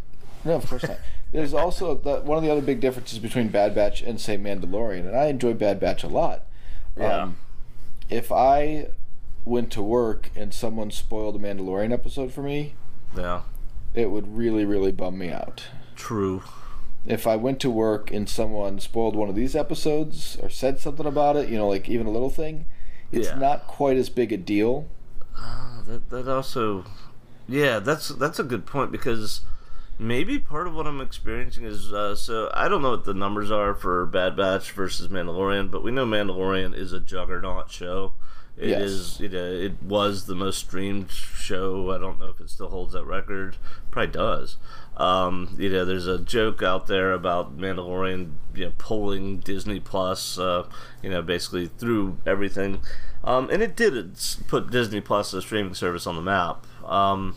no 0.45 0.53
of 0.55 0.67
course 0.71 0.85
not 0.85 0.99
there's 1.33 1.55
also 1.55 1.95
the, 1.95 2.17
one 2.21 2.39
of 2.39 2.45
the 2.45 2.51
other 2.51 2.61
big 2.61 2.81
differences 2.81 3.19
between 3.19 3.49
Bad 3.49 3.75
Batch 3.75 4.03
and 4.03 4.21
say 4.21 4.37
Mandalorian 4.37 5.07
and 5.07 5.17
I 5.17 5.27
enjoy 5.27 5.55
Bad 5.55 5.81
Batch 5.81 6.05
a 6.05 6.09
lot 6.09 6.45
Yeah. 6.97 7.23
um, 7.23 7.37
if 8.11 8.31
I 8.31 8.89
went 9.45 9.71
to 9.73 9.83
work 9.83 10.31
and 10.37 10.53
someone 10.55 10.91
spoiled 10.91 11.37
a 11.37 11.39
Mandalorian 11.39 11.93
episode 11.93 12.33
for 12.33 12.43
me 12.43 12.75
Yeah. 13.17 13.43
it 13.95 14.11
would 14.11 14.37
really 14.37 14.65
really 14.65 14.93
bum 14.93 15.19
me 15.19 15.31
out 15.31 15.65
True. 15.97 16.43
if 17.07 17.27
I 17.27 17.37
went 17.37 17.59
to 17.61 17.71
work 17.71 18.11
and 18.13 18.29
someone 18.29 18.79
spoiled 18.81 19.17
one 19.17 19.29
of 19.29 19.35
these 19.35 19.57
episodes 19.57 20.37
or 20.43 20.49
said 20.51 20.79
something 20.79 21.07
about 21.07 21.37
it, 21.37 21.49
you 21.49 21.57
know, 21.59 21.69
like 21.69 21.89
even 21.89 22.07
a 22.07 22.11
little 22.11 22.31
thing, 22.31 22.67
it's 23.11 23.29
Yeah. 23.29 23.35
not 23.39 23.67
quite 23.67 23.97
as 23.97 24.09
big 24.09 24.33
a 24.33 24.37
deal. 24.37 24.87
Ah, 25.37 25.83
that 25.87 26.11
that 26.11 26.29
also, 26.29 26.85
yeah, 27.49 27.79
that's 27.81 28.09
that's 28.09 28.39
a 28.39 28.45
good 28.45 28.67
point 28.67 28.93
because 28.93 29.41
maybe 30.03 30.39
part 30.39 30.67
of 30.67 30.75
what 30.75 30.87
I'm 30.87 31.01
experiencing 31.01 31.65
is 31.65 31.93
uh, 31.93 32.15
so 32.17 32.51
I 32.55 32.69
don't 32.69 32.83
know 32.83 32.91
what 32.91 33.05
the 33.05 33.15
numbers 33.15 33.51
are 33.51 33.75
for 33.75 34.05
Bad 34.07 34.37
Batch 34.37 34.73
versus 34.73 35.09
Mandalorian, 35.09 35.71
but 35.71 35.83
we 35.83 35.91
know 35.91 36.05
Mandalorian 36.07 36.77
is 36.77 36.93
a 36.93 37.01
juggernaut 37.01 37.71
show. 37.71 38.13
It 38.57 38.69
Yes. 38.69 38.83
is, 38.83 39.21
you 39.21 39.31
know, 39.31 39.45
it 39.51 39.83
was 39.83 40.27
the 40.27 40.35
most 40.35 40.59
streamed 40.59 41.11
show. 41.11 41.91
I 41.91 41.97
don't 41.99 42.21
know 42.21 42.27
if 42.29 42.39
it 42.41 42.51
still 42.51 42.69
holds 42.69 42.93
that 42.93 43.05
record. 43.07 43.57
Probably 43.91 44.13
does. 44.13 44.57
Um, 44.99 45.57
you 45.59 45.71
know, 45.71 45.87
there's 45.87 46.07
a 46.07 46.19
joke 46.19 46.63
out 46.63 46.87
there 46.87 47.13
about 47.15 47.57
Mandalorian, 47.57 48.33
you 48.55 48.67
know, 48.67 48.73
pulling 48.77 49.39
Disney 49.39 49.81
Plus, 49.81 50.39
uh, 50.39 50.67
you 51.03 51.09
know, 51.09 51.23
basically 51.23 51.67
through 51.67 52.19
everything. 52.27 52.81
Um, 53.25 53.49
and 53.51 53.63
it 53.63 53.75
did 53.75 54.17
put 54.49 54.71
Disney 54.71 55.01
Plus, 55.01 55.31
the 55.31 55.41
streaming 55.41 55.75
service, 55.75 56.07
on 56.07 56.17
the 56.17 56.23
map. 56.23 56.67
Um, 56.85 57.37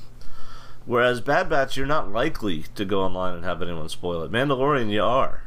whereas 0.86 1.22
Bad 1.22 1.50
Batch, 1.50 1.78
you're 1.78 1.86
not 1.86 2.12
likely 2.12 2.64
to 2.76 2.86
go 2.86 3.02
online 3.02 3.36
and 3.36 3.44
have 3.44 3.62
anyone 3.62 3.90
spoil 3.90 4.24
it. 4.24 4.32
Mandalorian, 4.32 4.90
you 4.90 5.04
are. 5.04 5.44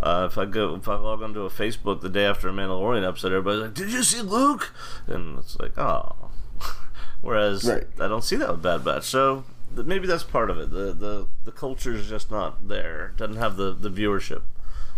Uh, 0.00 0.26
if 0.30 0.36
I 0.36 0.46
go, 0.46 0.74
if 0.74 0.88
I 0.88 0.96
log 0.96 1.22
onto 1.22 1.42
a 1.42 1.50
Facebook 1.50 2.00
the 2.00 2.08
day 2.08 2.24
after 2.24 2.48
a 2.48 2.52
Mandalorian 2.52 3.06
episode, 3.06 3.28
everybody's 3.28 3.62
like, 3.62 3.74
"Did 3.74 3.92
you 3.92 4.02
see 4.02 4.20
Luke?" 4.20 4.74
And 5.06 5.38
it's 5.38 5.58
like, 5.60 5.78
oh. 5.78 6.30
Whereas 7.22 7.64
Right. 7.64 7.86
I 8.00 8.08
don't 8.08 8.24
see 8.24 8.34
that 8.36 8.50
with 8.50 8.62
Bad 8.62 8.84
Batch, 8.84 9.04
so 9.04 9.44
th- 9.76 9.86
maybe 9.86 10.08
that's 10.08 10.24
part 10.24 10.50
of 10.50 10.58
it. 10.58 10.70
The 10.70 10.92
the 10.92 11.28
the 11.44 11.52
culture 11.52 11.92
is 11.92 12.08
just 12.08 12.32
not 12.32 12.66
there. 12.66 13.14
Doesn't 13.16 13.36
have 13.36 13.56
the 13.56 13.72
the 13.72 13.90
viewership, 13.90 14.42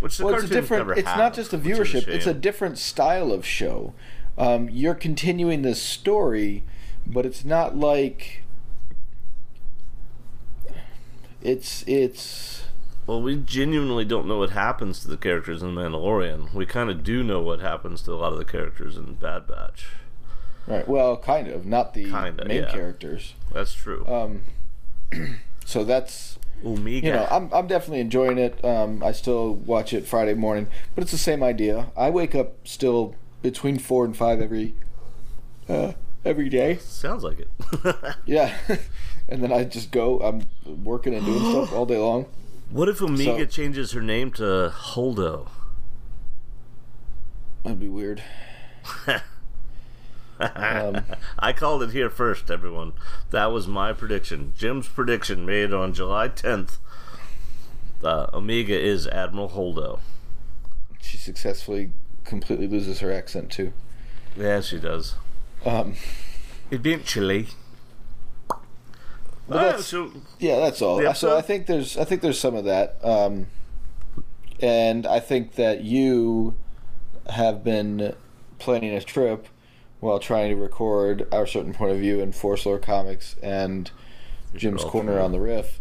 which 0.01 0.17
the 0.17 0.25
Well, 0.25 0.35
it's 0.37 0.45
a 0.45 0.49
different. 0.49 0.99
It's 0.99 1.07
have, 1.07 1.19
not 1.19 1.35
just 1.35 1.53
a 1.53 1.59
viewership; 1.59 2.09
it's 2.09 2.27
a 2.27 2.33
different 2.33 2.79
style 2.79 3.31
of 3.31 3.45
show. 3.45 3.93
Um, 4.39 4.71
you're 4.71 4.95
continuing 4.95 5.61
this 5.63 5.83
story, 5.83 6.65
but 7.07 7.27
it's 7.27 7.45
not 7.45 7.77
like 7.77 8.44
it's 11.45 11.85
it's. 11.87 12.65
Well, 13.07 13.21
we 13.21 13.37
genuinely 13.37 14.07
don't 14.07 14.27
know 14.27 14.39
what 14.39 14.51
happens 14.51 15.01
to 15.01 15.09
the 15.09 15.19
characters 15.19 15.63
in 15.63 15.75
Mandalorian. 15.75 16.55
We 16.55 16.65
kind 16.65 16.89
of 16.89 17.05
do 17.05 17.23
know 17.23 17.43
what 17.43 17.61
happens 17.61 18.01
to 18.03 18.13
a 18.13 18.17
lot 18.17 18.33
of 18.33 18.39
the 18.39 18.47
characters 18.47 18.97
in 18.97 19.15
Bad 19.15 19.47
Batch. 19.47 19.87
Right. 20.67 20.89
Well, 20.89 21.19
kind 21.19 21.49
of. 21.49 21.67
Not 21.67 21.93
the 21.93 22.05
Kinda, 22.05 22.47
main 22.47 22.63
yeah. 22.63 22.73
characters. 22.73 23.35
That's 23.53 23.75
true. 23.75 24.07
Um, 24.07 24.43
so 25.67 25.85
that's 25.85 26.39
Omega. 26.65 27.07
you 27.07 27.13
know 27.13 27.27
I'm 27.31 27.53
I'm 27.53 27.67
definitely 27.67 28.01
enjoying 28.01 28.39
it. 28.39 28.65
Um, 28.65 29.03
I 29.03 29.13
still 29.13 29.55
watch 29.55 29.93
it 29.93 30.07
Friday 30.07 30.33
morning, 30.35 30.69
but 30.95 31.03
it's 31.03 31.13
the 31.13 31.19
same 31.19 31.43
idea. 31.43 31.89
I 31.97 32.09
wake 32.09 32.35
up 32.35 32.67
still 32.67 33.15
between 33.43 33.79
four 33.79 34.07
and 34.07 34.17
five 34.17 34.41
every 34.41 34.75
uh, 35.69 35.93
every 36.25 36.49
day. 36.49 36.79
Sounds 36.79 37.23
like 37.23 37.39
it. 37.41 37.49
Yeah, 38.27 38.57
and 39.29 39.43
then 39.43 39.53
I 39.53 39.65
just 39.65 39.91
go. 39.91 40.21
I'm 40.21 40.47
working 40.85 41.15
and 41.15 41.25
doing 41.25 41.41
stuff 41.41 41.73
all 41.73 41.87
day 41.87 41.99
long. 41.99 42.27
what 42.71 42.89
if 42.89 43.01
Omega 43.03 43.41
So- 43.41 43.47
changes 43.47 43.93
her 43.93 44.03
name 44.03 44.31
to 44.33 44.73
Holdo? 44.75 45.49
That'd 47.63 47.81
be 47.81 47.89
weird. 47.89 48.23
um, 50.39 51.05
I 51.39 51.53
called 51.55 51.83
it 51.83 51.91
here 51.93 52.11
first, 52.11 52.51
everyone. 52.51 52.93
That 53.31 53.47
was 53.53 53.67
my 53.67 53.95
prediction. 53.95 54.53
Jim's 54.57 54.87
prediction 54.89 55.47
made 55.47 55.73
on 55.73 55.95
July 55.95 56.29
10th. 56.29 56.77
Uh, 58.03 58.27
Omega 58.35 58.79
is 58.79 59.07
Admiral 59.07 59.51
Holdo. 59.51 60.01
she 61.01 61.17
successfully 61.17 61.93
completely 62.25 62.67
loses 62.67 63.01
her 63.01 63.11
accent 63.11 63.51
too. 63.51 63.73
Yeah, 64.37 64.61
she 64.61 64.79
does. 64.79 65.15
Um, 65.65 65.95
Eventually. 66.71 67.49
But 69.49 69.63
that's- 69.63 69.87
so 69.87 70.11
yeah, 70.39 70.59
that's 70.59 70.81
all. 70.81 70.97
The 70.99 71.13
So 71.13 71.37
I 71.37 71.43
think 71.43 71.67
there's 71.67 71.97
I 71.97 72.05
think 72.05 72.23
there's 72.23 72.39
some 72.41 72.55
of 72.55 72.65
that, 72.65 72.97
um, 73.05 73.47
and 74.61 75.07
I 75.07 75.21
think 75.21 75.55
that 75.57 75.83
you 75.85 76.55
have 77.29 77.63
been 77.65 78.15
planning 78.59 78.95
a 78.95 79.01
trip 79.01 79.49
while 80.01 80.19
trying 80.19 80.51
to 80.51 80.57
record 80.57 81.27
our 81.33 81.47
certain 81.47 81.73
point 81.75 81.93
of 81.93 81.99
view 81.99 82.21
in 82.21 82.33
Force 82.33 82.67
Lore 82.67 82.79
Comics 82.79 83.37
and 83.43 83.91
Jim's 84.55 84.85
Corner 84.85 85.19
on 85.19 85.33
the 85.33 85.41
Riff. 85.41 85.81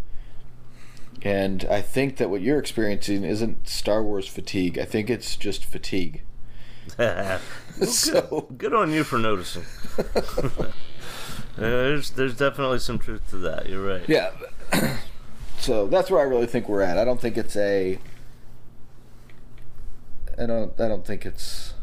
And 1.21 1.65
I 1.69 1.81
think 1.81 2.17
that 2.17 2.29
what 2.29 2.41
you're 2.41 2.59
experiencing 2.59 3.23
isn't 3.23 3.67
Star 3.67 4.03
Wars 4.03 4.27
fatigue. 4.27 4.77
I 4.77 4.85
think 4.85 5.09
it's 5.09 5.35
just 5.35 5.63
fatigue. 5.63 6.21
so 7.85 8.47
good 8.57 8.73
on 8.73 8.91
you 8.91 9.03
for 9.03 9.17
noticing. 9.19 9.63
there's 11.57 12.11
there's 12.11 12.35
definitely 12.35 12.79
some 12.79 12.99
truth 12.99 13.29
to 13.29 13.37
that. 13.37 13.69
You're 13.69 13.85
right. 13.85 14.07
Yeah. 14.07 14.31
so 15.59 15.87
that's 15.87 16.09
where 16.09 16.19
I 16.19 16.23
really 16.23 16.47
think 16.47 16.67
we're 16.67 16.81
at. 16.81 16.97
I 16.97 17.05
don't 17.05 17.21
think 17.21 17.37
it's 17.37 17.55
a. 17.55 17.99
I 20.37 20.45
don't. 20.45 20.79
I 20.79 20.87
don't 20.87 21.05
think 21.05 21.25
it's. 21.25 21.73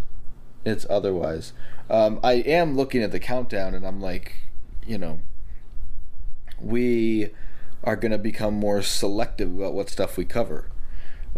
It's 0.64 0.86
otherwise. 0.90 1.52
Um, 1.88 2.20
I 2.22 2.34
am 2.34 2.76
looking 2.76 3.02
at 3.02 3.12
the 3.12 3.20
countdown, 3.20 3.74
and 3.74 3.86
I'm 3.86 4.00
like, 4.00 4.36
you 4.86 4.98
know, 4.98 5.20
we 6.60 7.30
are 7.82 7.96
going 7.96 8.12
to 8.12 8.18
become 8.18 8.54
more 8.54 8.82
selective 8.82 9.56
about 9.56 9.72
what 9.72 9.88
stuff 9.88 10.16
we 10.16 10.24
cover, 10.24 10.66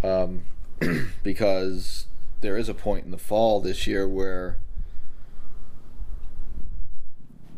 um, 0.02 0.42
because 1.22 2.06
there 2.40 2.56
is 2.56 2.68
a 2.68 2.74
point 2.74 3.04
in 3.04 3.12
the 3.12 3.18
fall 3.18 3.60
this 3.60 3.86
year 3.86 4.08
where 4.08 4.58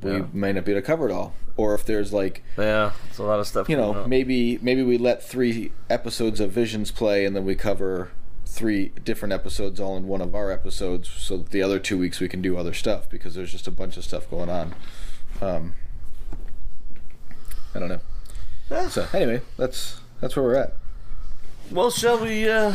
we 0.04 0.12
Yeah. 0.12 0.26
may 0.32 0.52
not 0.52 0.64
be 0.64 0.72
able 0.72 0.80
to 0.82 0.86
cover 0.86 1.08
it 1.08 1.12
all, 1.12 1.34
or 1.56 1.74
if 1.74 1.84
there's 1.84 2.12
like 2.12 2.42
Yeah, 2.58 2.92
it's 3.08 3.18
a 3.18 3.22
lot 3.24 3.40
of 3.40 3.46
stuff. 3.46 3.68
you 3.68 3.76
know, 3.76 4.06
maybe 4.06 4.58
maybe 4.62 4.82
we 4.82 4.98
let 4.98 5.22
three 5.22 5.72
episodes 5.90 6.38
of 6.40 6.50
Visions 6.52 6.90
play, 6.90 7.24
and 7.24 7.34
then 7.34 7.44
we 7.44 7.54
cover 7.54 8.10
three 8.46 8.92
different 9.04 9.32
episodes 9.32 9.80
all 9.80 9.96
in 9.96 10.06
one 10.06 10.20
of 10.20 10.34
our 10.34 10.52
episodes, 10.52 11.08
so 11.08 11.36
that 11.38 11.50
the 11.50 11.62
other 11.62 11.78
two 11.80 11.98
weeks 11.98 12.20
we 12.20 12.28
can 12.28 12.40
do 12.40 12.56
other 12.56 12.72
stuff 12.74 13.08
because 13.10 13.34
there's 13.34 13.50
just 13.50 13.66
a 13.66 13.70
bunch 13.72 13.96
of 13.96 14.04
stuff 14.04 14.30
going 14.30 14.48
on. 14.48 14.74
Um, 15.42 15.72
I 17.74 17.80
don't 17.80 17.88
know. 17.88 18.00
Yeah. 18.70 18.88
So 18.88 19.06
anyway, 19.12 19.40
that's 19.56 20.00
that's 20.20 20.36
where 20.36 20.44
we're 20.44 20.54
at. 20.56 20.74
Well, 21.70 21.90
shall 21.90 22.18
we 22.22 22.48
uh, 22.48 22.74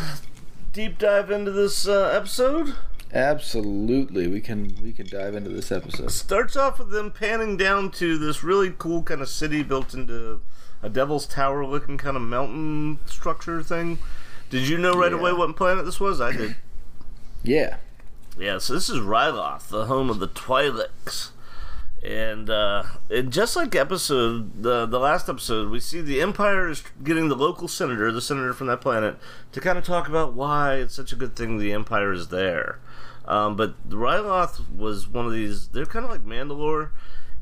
deep 0.74 0.98
dive 0.98 1.32
into 1.32 1.52
this 1.52 1.88
uh, 1.88 2.12
episode? 2.14 2.76
Absolutely, 3.14 4.28
we 4.28 4.39
can 4.41 4.76
we 4.84 4.91
can 4.91 5.07
dive 5.07 5.34
into 5.36 5.49
this 5.49 5.72
episode. 5.72 6.12
Starts 6.12 6.55
off 6.55 6.78
with 6.80 6.91
them 6.91 7.12
panning 7.12 7.57
down 7.57 7.89
to 7.91 8.18
this 8.18 8.43
really 8.43 8.74
cool 8.78 9.01
kind 9.03 9.22
of 9.22 9.30
city 9.30 9.64
built 9.64 9.93
into 9.93 10.41
a 10.84 10.89
Devil's 10.89 11.26
Tower 11.26 11.66
looking 11.66 11.97
kind 11.97 12.16
of 12.16 12.22
mountain 12.24 12.99
structure 13.05 13.64
thing. 13.64 13.97
Did 14.49 14.68
you 14.68 14.78
know 14.78 14.93
right 14.93 15.12
Yeah. 15.12 15.18
away 15.18 15.34
what 15.34 15.55
planet 15.55 15.86
this 15.86 15.99
was? 15.99 16.22
I 16.22 16.32
did. 16.34 16.55
Yeah, 17.41 17.78
Yeah, 18.38 18.57
so 18.57 18.74
this 18.74 18.89
is 18.89 18.97
Ryloth, 18.99 19.70
the 19.70 19.86
home 19.86 20.10
of 20.10 20.20
the 20.20 20.28
Twi'leks. 20.28 21.30
And, 22.03 22.49
uh, 22.49 22.84
and 23.10 23.32
just 23.32 23.55
like 23.55 23.74
episode 23.76 24.62
the 24.62 24.86
the 24.86 24.99
last 24.99 25.30
episode, 25.30 25.70
we 25.70 25.80
see 25.80 26.01
the 26.01 26.22
Empire 26.22 26.68
is 26.68 26.84
getting 27.01 27.30
the 27.30 27.36
local 27.38 27.70
senator, 27.70 28.12
the 28.12 28.20
senator 28.22 28.53
from 28.53 28.68
that 28.68 28.82
planet, 28.82 29.18
to 29.53 29.62
kind 29.62 29.78
of 29.78 29.86
talk 29.86 30.10
about 30.10 30.34
why 30.34 30.76
it's 30.76 30.95
such 30.95 31.14
a 31.14 31.16
good 31.16 31.36
thing 31.38 31.57
the 31.60 31.72
Empire 31.72 32.12
is 32.12 32.28
there. 32.28 32.80
Um, 33.30 33.56
but 33.56 33.88
Ryloth 33.88 34.70
was 34.76 35.08
one 35.08 35.28
of 35.28 35.32
these. 35.32 35.68
They're 35.70 35.86
kind 35.86 36.04
of 36.04 36.10
like 36.10 36.26
Mandalore, 36.26 36.90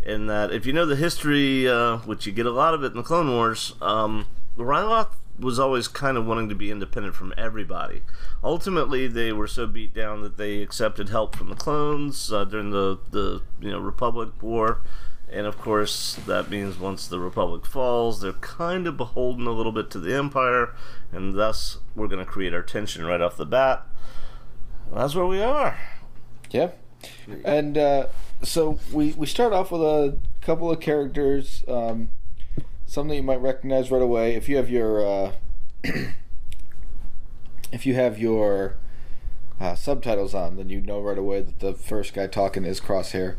in 0.05 0.27
that 0.27 0.51
if 0.51 0.65
you 0.65 0.73
know 0.73 0.85
the 0.85 0.97
history, 0.97 1.67
uh, 1.67 1.97
which 1.99 2.25
you 2.25 2.33
get 2.33 2.45
a 2.45 2.51
lot 2.51 2.73
of 2.73 2.83
it 2.83 2.91
in 2.91 2.97
the 2.97 3.03
Clone 3.03 3.29
Wars, 3.31 3.73
um, 3.81 4.27
Ryloth 4.57 5.15
was 5.39 5.59
always 5.59 5.87
kind 5.87 6.17
of 6.17 6.25
wanting 6.25 6.49
to 6.49 6.55
be 6.55 6.71
independent 6.71 7.15
from 7.15 7.33
everybody. 7.37 8.01
Ultimately, 8.43 9.07
they 9.07 9.31
were 9.31 9.47
so 9.47 9.65
beat 9.65 9.93
down 9.93 10.21
that 10.23 10.37
they 10.37 10.61
accepted 10.61 11.09
help 11.09 11.35
from 11.35 11.49
the 11.49 11.55
clones 11.55 12.33
uh, 12.33 12.43
during 12.43 12.71
the 12.71 12.99
the 13.11 13.41
you 13.59 13.71
know 13.71 13.79
Republic 13.79 14.29
War, 14.41 14.81
and 15.31 15.45
of 15.45 15.57
course 15.57 16.17
that 16.25 16.49
means 16.49 16.77
once 16.77 17.07
the 17.07 17.19
Republic 17.19 17.65
falls, 17.65 18.21
they're 18.21 18.33
kind 18.33 18.87
of 18.87 18.97
beholden 18.97 19.47
a 19.47 19.51
little 19.51 19.71
bit 19.71 19.89
to 19.91 19.99
the 19.99 20.15
Empire, 20.15 20.73
and 21.11 21.35
thus 21.35 21.77
we're 21.95 22.07
going 22.07 22.23
to 22.23 22.29
create 22.29 22.53
our 22.53 22.61
tension 22.63 23.05
right 23.05 23.21
off 23.21 23.37
the 23.37 23.45
bat. 23.45 23.85
That's 24.93 25.15
where 25.15 25.25
we 25.25 25.41
are. 25.41 25.77
Yeah, 26.49 26.71
and 27.43 27.77
uh, 27.77 28.07
so 28.43 28.79
we 28.91 29.11
we 29.13 29.27
start 29.27 29.53
off 29.53 29.71
with 29.71 29.81
a 29.81 30.17
couple 30.41 30.71
of 30.71 30.79
characters. 30.79 31.63
Um, 31.67 32.09
something 32.85 33.15
you 33.15 33.23
might 33.23 33.41
recognize 33.41 33.91
right 33.91 34.01
away 34.01 34.35
if 34.35 34.47
you 34.47 34.55
have 34.57 34.69
your 34.69 35.05
uh, 35.05 35.31
if 37.71 37.85
you 37.85 37.93
have 37.95 38.17
your 38.17 38.75
uh, 39.59 39.75
subtitles 39.75 40.33
on, 40.33 40.55
then 40.57 40.69
you 40.69 40.81
know 40.81 41.01
right 41.01 41.17
away 41.17 41.41
that 41.41 41.59
the 41.59 41.73
first 41.73 42.13
guy 42.13 42.27
talking 42.27 42.65
is 42.65 42.79
Crosshair. 42.79 43.35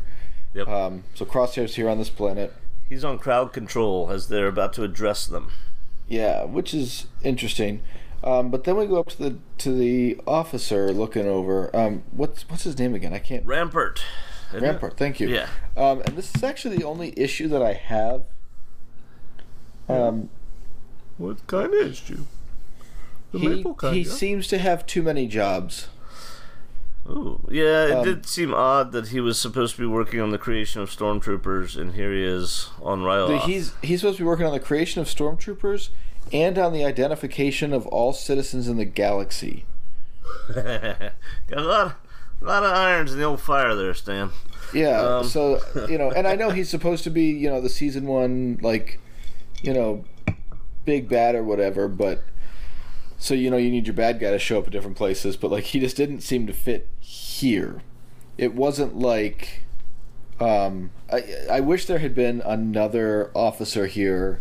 Yep. 0.53 0.67
Um, 0.67 1.03
so 1.13 1.25
Crosshair's 1.25 1.75
here 1.75 1.89
on 1.89 1.97
this 1.97 2.09
planet. 2.09 2.53
He's 2.87 3.03
on 3.03 3.19
crowd 3.19 3.53
control 3.53 4.09
as 4.09 4.27
they're 4.27 4.47
about 4.47 4.73
to 4.73 4.83
address 4.83 5.27
them. 5.27 5.51
Yeah, 6.07 6.43
which 6.43 6.73
is 6.73 7.05
interesting. 7.23 7.81
Um, 8.23 8.51
but 8.51 8.65
then 8.65 8.75
we 8.75 8.85
go 8.85 8.99
up 8.99 9.07
to 9.09 9.17
the 9.17 9.35
to 9.59 9.71
the 9.71 10.19
officer 10.27 10.91
looking 10.91 11.25
over. 11.27 11.73
Um, 11.75 12.03
what's 12.11 12.47
what's 12.49 12.63
his 12.63 12.77
name 12.77 12.93
again? 12.95 13.13
I 13.13 13.19
can't. 13.19 13.45
Rampart. 13.45 14.03
isn't 14.49 14.63
it? 14.63 14.67
Rampart. 14.67 14.97
Thank 14.97 15.19
you. 15.19 15.29
Yeah. 15.29 15.47
Um, 15.77 16.01
and 16.05 16.17
this 16.17 16.35
is 16.35 16.43
actually 16.43 16.77
the 16.77 16.83
only 16.83 17.13
issue 17.17 17.47
that 17.47 17.61
I 17.61 17.73
have. 17.73 18.23
Um, 19.87 20.29
What 21.17 21.45
kind 21.47 21.73
of 21.73 21.81
issue? 21.91 22.25
The 23.31 23.39
he 23.39 23.93
he 23.97 24.03
seems 24.03 24.47
to 24.47 24.57
have 24.57 24.85
too 24.85 25.01
many 25.03 25.27
jobs. 25.27 25.87
Ooh, 27.07 27.41
yeah, 27.49 27.85
it 27.87 27.91
Um, 27.93 28.03
did 28.05 28.25
seem 28.27 28.53
odd 28.53 28.91
that 28.91 29.07
he 29.07 29.19
was 29.19 29.39
supposed 29.39 29.75
to 29.75 29.81
be 29.81 29.87
working 29.87 30.19
on 30.21 30.29
the 30.29 30.37
creation 30.37 30.81
of 30.81 30.89
stormtroopers, 30.91 31.75
and 31.79 31.93
here 31.93 32.11
he 32.13 32.23
is 32.23 32.69
on 32.81 33.01
The- 33.01 33.07
Ryloth. 33.07 33.41
He's 33.45 33.73
he's 33.81 34.01
supposed 34.01 34.17
to 34.17 34.23
be 34.23 34.27
working 34.27 34.45
on 34.45 34.51
the 34.53 34.59
creation 34.59 35.01
of 35.01 35.07
stormtroopers 35.07 35.89
and 36.31 36.57
on 36.57 36.73
the 36.73 36.83
identification 36.83 37.73
of 37.73 37.85
all 37.87 38.13
citizens 38.13 38.67
in 38.67 38.77
the 38.77 38.85
galaxy. 38.85 39.65
got 40.53 41.11
a 41.51 41.61
lot, 41.61 41.95
a 42.41 42.45
lot 42.45 42.63
of 42.63 42.71
irons 42.71 43.13
in 43.13 43.19
the 43.19 43.25
old 43.25 43.41
fire 43.41 43.75
there, 43.75 43.93
Stan. 43.93 44.31
Yeah, 44.73 44.99
Um, 44.99 45.25
so 45.25 45.59
you 45.89 45.97
know, 45.97 46.11
and 46.11 46.27
I 46.27 46.35
know 46.35 46.49
he's 46.51 46.69
supposed 46.69 47.03
to 47.05 47.09
be, 47.09 47.25
you 47.25 47.49
know, 47.49 47.61
the 47.61 47.69
season 47.69 48.05
one, 48.05 48.59
like, 48.61 48.99
you 49.61 49.73
know, 49.73 50.05
big 50.85 51.09
bad 51.09 51.35
or 51.35 51.43
whatever, 51.43 51.87
but 51.87 52.23
so 53.17 53.33
you 53.33 53.49
know, 53.49 53.57
you 53.57 53.69
need 53.69 53.87
your 53.87 53.95
bad 53.95 54.19
guy 54.19 54.31
to 54.31 54.39
show 54.39 54.59
up 54.59 54.67
at 54.67 54.71
different 54.71 54.97
places, 54.97 55.35
but 55.35 55.51
like, 55.51 55.65
he 55.65 55.79
just 55.79 55.97
didn't 55.97 56.21
seem 56.21 56.47
to 56.47 56.53
fit 56.53 56.87
here. 56.99 57.81
It 58.37 58.55
wasn't 58.55 58.97
like, 58.97 59.63
um, 60.39 60.91
I 61.11 61.23
I 61.51 61.59
wish 61.59 61.85
there 61.85 61.99
had 61.99 62.15
been 62.15 62.41
another 62.45 63.31
officer 63.35 63.87
here, 63.87 64.39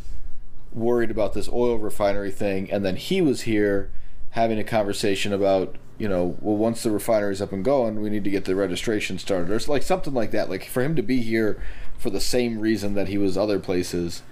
worried 0.72 1.10
about 1.10 1.32
this 1.34 1.48
oil 1.52 1.76
refinery 1.78 2.30
thing, 2.30 2.70
and 2.70 2.84
then 2.84 2.96
he 2.96 3.20
was 3.20 3.42
here 3.42 3.90
having 4.30 4.58
a 4.58 4.64
conversation 4.64 5.32
about 5.32 5.76
you 5.98 6.08
know 6.08 6.36
well 6.40 6.56
once 6.56 6.82
the 6.82 6.90
refinery's 6.90 7.40
up 7.42 7.50
and 7.52 7.64
going 7.64 8.00
we 8.00 8.08
need 8.10 8.22
to 8.22 8.30
get 8.30 8.44
the 8.44 8.54
registration 8.54 9.18
started 9.18 9.50
or 9.50 9.56
it's 9.56 9.66
like 9.68 9.82
something 9.82 10.14
like 10.14 10.30
that 10.30 10.48
like 10.48 10.64
for 10.66 10.82
him 10.82 10.94
to 10.94 11.02
be 11.02 11.22
here 11.22 11.60
for 11.96 12.10
the 12.10 12.20
same 12.20 12.60
reason 12.60 12.94
that 12.94 13.08
he 13.08 13.18
was 13.18 13.36
other 13.36 13.58
places 13.58 14.22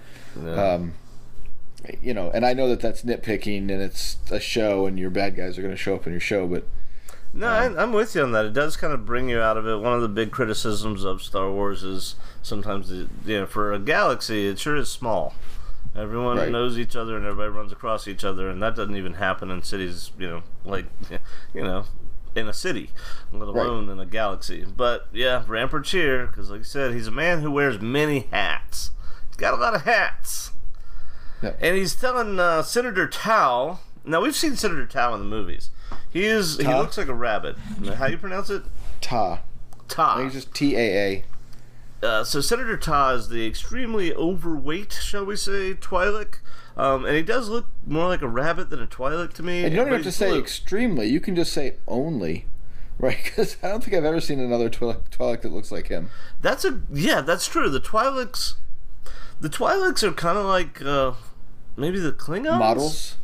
um 0.75 0.93
you 2.01 2.13
know 2.13 2.29
and 2.31 2.45
i 2.45 2.53
know 2.53 2.69
that 2.69 2.79
that's 2.79 3.01
nitpicking 3.01 3.69
and 3.69 3.81
it's 3.81 4.17
a 4.31 4.39
show 4.39 4.85
and 4.85 4.97
your 4.99 5.09
bad 5.09 5.35
guys 5.35 5.57
are 5.57 5.61
going 5.61 5.73
to 5.73 5.77
show 5.77 5.95
up 5.95 6.05
in 6.05 6.13
your 6.13 6.19
show 6.21 6.47
but 6.47 6.63
No, 7.33 7.47
I, 7.47 7.83
I'm 7.83 7.91
with 7.91 8.15
you 8.15 8.23
on 8.23 8.31
that. 8.31 8.45
It 8.45 8.53
does 8.53 8.77
kind 8.77 8.93
of 8.93 9.05
bring 9.05 9.27
you 9.27 9.41
out 9.41 9.57
of 9.57 9.67
it. 9.67 9.75
One 9.77 9.91
of 9.93 10.01
the 10.01 10.07
big 10.07 10.31
criticisms 10.31 11.03
of 11.03 11.21
Star 11.21 11.51
Wars 11.51 11.83
is 11.83 12.15
sometimes, 12.41 12.87
the, 12.87 13.09
you 13.25 13.41
know, 13.41 13.45
for 13.45 13.73
a 13.73 13.79
galaxy, 13.79 14.47
it 14.47 14.57
sure 14.57 14.77
is 14.77 14.89
small. 14.89 15.33
Everyone 15.97 16.37
Right. 16.37 16.51
knows 16.51 16.77
each 16.77 16.95
other 16.95 17.17
and 17.17 17.25
everybody 17.25 17.49
runs 17.49 17.71
across 17.71 18.07
each 18.07 18.23
other, 18.23 18.49
and 18.49 18.61
that 18.61 18.75
doesn't 18.75 18.95
even 18.95 19.13
happen 19.15 19.49
in 19.49 19.63
cities, 19.63 20.11
you 20.19 20.27
know, 20.27 20.43
like, 20.63 20.85
you 21.53 21.63
know, 21.63 21.85
in 22.35 22.47
a 22.47 22.53
city, 22.53 22.91
let 23.33 23.47
alone 23.47 23.89
in 23.89 23.99
a 23.99 24.05
galaxy. 24.05 24.63
But 24.65 25.07
yeah, 25.11 25.43
Rampart 25.47 25.85
Cheer, 25.85 26.27
because 26.27 26.51
like 26.51 26.59
I 26.59 26.63
said, 26.63 26.93
he's 26.93 27.07
a 27.07 27.11
man 27.11 27.41
who 27.41 27.49
wears 27.49 27.81
many 27.81 28.27
hats. 28.31 28.91
He's 29.27 29.37
got 29.37 29.53
a 29.55 29.57
lot 29.57 29.73
of 29.73 29.83
hats. 29.83 30.51
Yeah. 31.41 31.53
And 31.59 31.75
he's 31.75 31.95
telling 31.95 32.39
uh, 32.39 32.61
Senator 32.61 33.07
Tao. 33.07 33.79
Now 34.05 34.21
we've 34.21 34.35
seen 34.35 34.55
Senator 34.55 34.85
Tao 34.85 35.13
in 35.15 35.19
the 35.19 35.25
movies. 35.25 35.71
He 36.11 36.25
is. 36.25 36.57
He 36.57 36.63
looks 36.67 36.97
like 36.97 37.07
a 37.07 37.13
rabbit. 37.13 37.57
How 37.97 38.05
do 38.07 38.11
you 38.11 38.17
pronounce 38.17 38.49
it? 38.49 38.63
ta 39.01 39.33
i 39.33 39.39
Ta. 39.87 40.15
think 40.17 40.27
it's 40.27 40.35
just 40.35 40.53
t-a-a 40.53 41.23
Uh, 42.01 42.23
so 42.23 42.41
Senator 42.41 42.77
Ta 42.77 43.11
is 43.11 43.29
the 43.29 43.47
extremely 43.47 44.13
overweight, 44.13 44.93
shall 45.01 45.25
we 45.25 45.35
say, 45.35 45.73
Twi'lek. 45.73 46.39
Um, 46.75 47.05
and 47.05 47.15
he 47.15 47.23
does 47.23 47.49
look 47.49 47.65
more 47.87 48.07
like 48.07 48.21
a 48.21 48.27
rabbit 48.27 48.69
than 48.69 48.81
a 48.81 48.85
Twi'lek 48.87 49.33
to 49.33 49.43
me. 49.43 49.63
and 49.63 49.71
you 49.73 49.77
don't 49.77 49.87
but 49.89 49.95
have 49.95 50.03
to 50.03 50.11
say 50.11 50.37
extremely 50.37 51.07
you 51.07 51.19
can 51.19 51.35
just 51.35 51.51
say 51.51 51.77
only 51.87 52.45
right 52.99 53.17
because 53.23 53.57
i 53.63 53.67
don't 53.67 53.83
think 53.83 53.95
i've 53.95 54.05
ever 54.05 54.21
seen 54.21 54.39
another 54.39 54.69
Twi'lek, 54.69 55.09
Twi'lek 55.09 55.41
that 55.41 55.51
looks 55.51 55.71
like 55.71 55.87
him 55.87 56.09
That's 56.41 56.63
a 56.65 56.81
yeah, 56.93 57.21
that's 57.21 57.47
true. 57.47 57.67
The 57.69 57.79
Twi'leks, 57.79 58.55
the 59.41 59.49
Twi'leks 59.49 60.03
are 60.03 60.11
kind 60.11 60.37
of 60.37 60.45
like 60.45 60.81
uh, 60.83 61.13
maybe 61.75 61.99
the 61.99 62.11
Klingons 62.11 62.59
models 62.59 63.15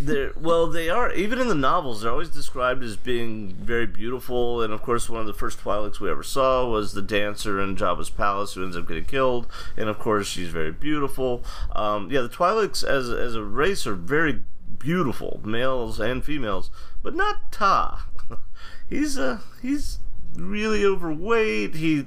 They're, 0.00 0.32
well, 0.36 0.68
they 0.68 0.88
are. 0.88 1.12
Even 1.12 1.40
in 1.40 1.48
the 1.48 1.54
novels, 1.54 2.02
they're 2.02 2.12
always 2.12 2.30
described 2.30 2.84
as 2.84 2.96
being 2.96 3.54
very 3.54 3.86
beautiful. 3.86 4.62
And 4.62 4.72
of 4.72 4.80
course, 4.80 5.10
one 5.10 5.20
of 5.20 5.26
the 5.26 5.34
first 5.34 5.58
Twi'leks 5.58 5.98
we 5.98 6.08
ever 6.08 6.22
saw 6.22 6.68
was 6.68 6.92
the 6.92 7.02
dancer 7.02 7.60
in 7.60 7.76
Jabba's 7.76 8.10
palace 8.10 8.54
who 8.54 8.62
ends 8.62 8.76
up 8.76 8.86
getting 8.86 9.06
killed. 9.06 9.48
And 9.76 9.88
of 9.88 9.98
course, 9.98 10.28
she's 10.28 10.50
very 10.50 10.70
beautiful. 10.70 11.42
Um, 11.74 12.10
yeah, 12.12 12.20
the 12.20 12.28
Twi'leks 12.28 12.84
as 12.84 13.10
as 13.10 13.34
a 13.34 13.42
race 13.42 13.86
are 13.86 13.94
very 13.94 14.44
beautiful, 14.78 15.40
males 15.44 15.98
and 15.98 16.24
females, 16.24 16.70
but 17.02 17.14
not 17.14 17.50
Ta. 17.50 18.06
he's 18.88 19.18
uh 19.18 19.40
he's 19.60 19.98
really 20.36 20.84
overweight. 20.84 21.74
He 21.74 22.06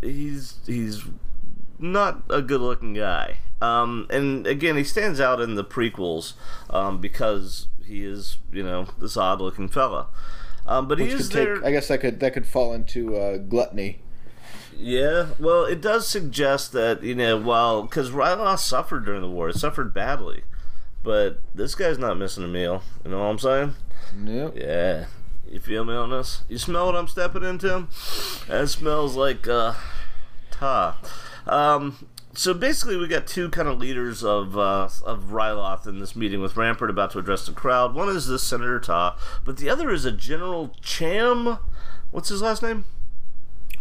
he's 0.00 0.58
he's 0.66 1.04
not 1.78 2.22
a 2.28 2.42
good 2.42 2.60
looking 2.60 2.94
guy. 2.94 3.38
Um, 3.60 4.06
and 4.10 4.46
again, 4.46 4.76
he 4.76 4.84
stands 4.84 5.20
out 5.20 5.40
in 5.40 5.54
the 5.56 5.64
prequels 5.64 6.34
um, 6.70 7.00
because 7.00 7.66
he 7.84 8.04
is, 8.04 8.38
you 8.52 8.62
know, 8.62 8.86
this 9.00 9.16
odd 9.16 9.40
looking 9.40 9.68
fella. 9.68 10.08
Um, 10.66 10.86
but 10.86 10.98
he 10.98 11.06
is 11.06 11.28
could 11.28 11.56
take 11.56 11.64
i 11.64 11.70
guess 11.70 11.88
that 11.88 12.00
could 12.00 12.20
that 12.20 12.34
could 12.34 12.46
fall 12.46 12.74
into 12.74 13.16
uh, 13.16 13.38
gluttony 13.38 14.00
Yeah, 14.78 15.28
well, 15.38 15.64
it 15.64 15.80
does 15.80 16.06
suggest 16.06 16.72
that, 16.72 17.02
you 17.02 17.14
know, 17.14 17.36
while. 17.36 17.82
Because 17.82 18.10
Ryloth 18.10 18.60
suffered 18.60 19.04
during 19.06 19.22
the 19.22 19.28
war, 19.28 19.50
suffered 19.52 19.92
badly. 19.92 20.44
But 21.02 21.40
this 21.54 21.74
guy's 21.74 21.98
not 21.98 22.18
missing 22.18 22.44
a 22.44 22.48
meal. 22.48 22.82
You 23.04 23.10
know 23.10 23.18
what 23.18 23.24
I'm 23.26 23.38
saying? 23.38 23.74
Nope. 24.14 24.54
Yeah. 24.56 25.06
You 25.50 25.58
feel 25.60 25.84
me 25.84 25.94
on 25.94 26.10
this? 26.10 26.42
You 26.48 26.58
smell 26.58 26.86
what 26.86 26.94
I'm 26.96 27.08
stepping 27.08 27.42
into? 27.42 27.88
That 28.46 28.68
smells 28.68 29.16
like 29.16 29.48
uh 29.48 29.74
ta. 30.50 30.98
Um 31.46 32.07
so 32.38 32.54
basically 32.54 32.96
we 32.96 33.08
got 33.08 33.26
two 33.26 33.48
kind 33.48 33.66
of 33.66 33.78
leaders 33.78 34.22
of 34.22 34.56
uh, 34.56 34.88
of 35.04 35.30
Ryloth 35.30 35.88
in 35.88 35.98
this 35.98 36.14
meeting 36.14 36.40
with 36.40 36.56
Rampart 36.56 36.88
about 36.88 37.10
to 37.10 37.18
address 37.18 37.44
the 37.44 37.52
crowd. 37.52 37.94
One 37.94 38.08
is 38.08 38.28
this 38.28 38.44
Senator 38.44 38.78
Ta, 38.78 39.18
but 39.44 39.56
the 39.56 39.68
other 39.68 39.90
is 39.90 40.04
a 40.04 40.12
General 40.12 40.72
Cham 40.80 41.58
what's 42.12 42.28
his 42.28 42.40
last 42.40 42.62
name? 42.62 42.84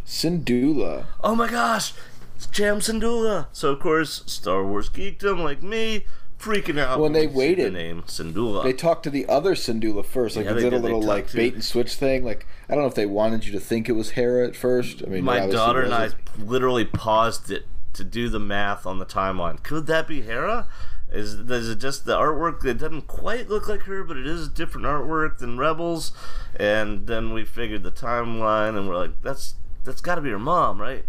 Syndulla. 0.05 1.05
Oh 1.23 1.35
my 1.35 1.47
gosh! 1.47 1.93
It's 2.35 2.47
Cham 2.47 2.79
Syndulla. 2.79 3.45
So 3.51 3.71
of 3.71 3.79
course 3.79 4.23
Star 4.25 4.65
Wars 4.65 4.89
geekdom 4.89 5.43
like 5.43 5.61
me 5.61 6.05
freaking 6.39 6.79
out 6.79 6.99
When 6.99 7.13
they 7.13 7.27
waited. 7.27 7.67
the 7.67 7.77
name 7.77 8.03
Syndulla. 8.07 8.63
They 8.63 8.73
talked 8.73 9.03
to 9.03 9.11
the 9.11 9.27
other 9.27 9.53
Syndulla 9.53 10.03
first. 10.03 10.35
Like 10.35 10.45
Yeah, 10.45 10.53
they 10.53 10.63
they 10.63 10.69
did 10.71 10.79
a 10.79 10.81
little 10.81 11.01
like 11.03 11.31
bait 11.31 11.53
and 11.53 11.63
switch 11.63 11.93
thing. 11.93 12.25
Like 12.25 12.47
I 12.67 12.73
don't 12.73 12.83
know 12.83 12.89
if 12.89 12.95
they 12.95 13.05
wanted 13.05 13.45
you 13.45 13.51
to 13.51 13.59
think 13.59 13.87
it 13.87 13.93
was 13.93 14.11
Hera 14.11 14.47
at 14.47 14.55
first. 14.55 15.03
I 15.05 15.09
mean, 15.09 15.23
My 15.23 15.45
daughter 15.45 15.81
and 15.81 15.93
I 15.93 16.09
literally 16.39 16.85
paused 16.85 17.51
it 17.51 17.67
to 17.97 18.03
do 18.03 18.29
the 18.29 18.39
math 18.39 18.85
on 18.85 18.99
the 18.99 19.05
timeline. 19.05 19.61
Could 19.61 19.87
that 19.87 20.07
be 20.07 20.21
Hera? 20.21 20.67
Is, 21.11 21.35
is 21.35 21.69
it 21.69 21.79
just 21.79 22.05
the 22.05 22.17
artwork 22.17 22.61
that 22.61 22.79
doesn't 22.79 23.07
quite 23.07 23.49
look 23.49 23.67
like 23.67 23.83
her, 23.83 24.03
but 24.03 24.17
it 24.17 24.27
is 24.27 24.49
different 24.49 24.87
artwork 24.87 25.37
than 25.37 25.57
Rebels? 25.57 26.11
And 26.57 27.07
then 27.07 27.33
we 27.33 27.45
figured 27.45 27.83
the 27.83 27.91
timeline, 27.91 28.77
and 28.77 28.87
we're 28.89 28.97
like, 28.97 29.21
that's 29.21 29.55
that's 29.85 30.01
got 30.01 30.15
to 30.15 30.21
be 30.21 30.31
her 30.31 30.39
mom, 30.39 30.81
right? 30.81 31.05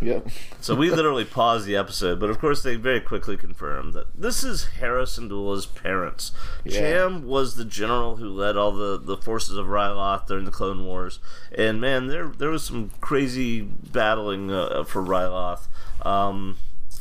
Yep. 0.00 0.28
So 0.62 0.74
we 0.74 0.90
literally 0.90 1.24
paused 1.24 1.64
the 1.64 1.74
episode, 1.76 2.20
but 2.20 2.28
of 2.28 2.38
course 2.38 2.62
they 2.62 2.76
very 2.76 3.00
quickly 3.00 3.38
confirmed 3.38 3.94
that 3.94 4.08
this 4.14 4.44
is 4.44 4.66
Hera 4.78 5.06
Dula's 5.06 5.64
parents. 5.64 6.32
Cham 6.68 7.26
was 7.26 7.56
the 7.56 7.64
general 7.64 8.16
who 8.16 8.28
led 8.28 8.58
all 8.58 8.70
the, 8.72 8.98
the 8.98 9.16
forces 9.16 9.56
of 9.56 9.66
Ryloth 9.66 10.26
during 10.26 10.44
the 10.44 10.50
Clone 10.50 10.84
Wars, 10.84 11.18
and 11.56 11.80
man, 11.80 12.08
there 12.08 12.28
there 12.28 12.50
was 12.50 12.62
some 12.62 12.90
crazy 13.00 13.62
battling 13.62 14.50
uh, 14.50 14.84
for 14.84 15.02
Ryloth. 15.02 15.66
Um, 16.04 16.58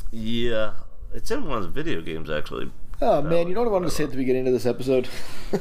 yeah, 0.09 0.71
it's 1.13 1.29
in 1.29 1.45
one 1.45 1.57
of 1.57 1.63
the 1.63 1.69
video 1.69 1.99
games 2.01 2.29
actually. 2.29 2.71
Oh 3.01 3.21
man, 3.21 3.49
you 3.49 3.53
know 3.53 3.61
what 3.61 3.69
I 3.69 3.73
wanted 3.73 3.89
to 3.89 3.95
say 3.95 4.05
at 4.05 4.11
the 4.11 4.17
beginning 4.17 4.47
of 4.47 4.53
this 4.53 4.65
episode? 4.65 5.09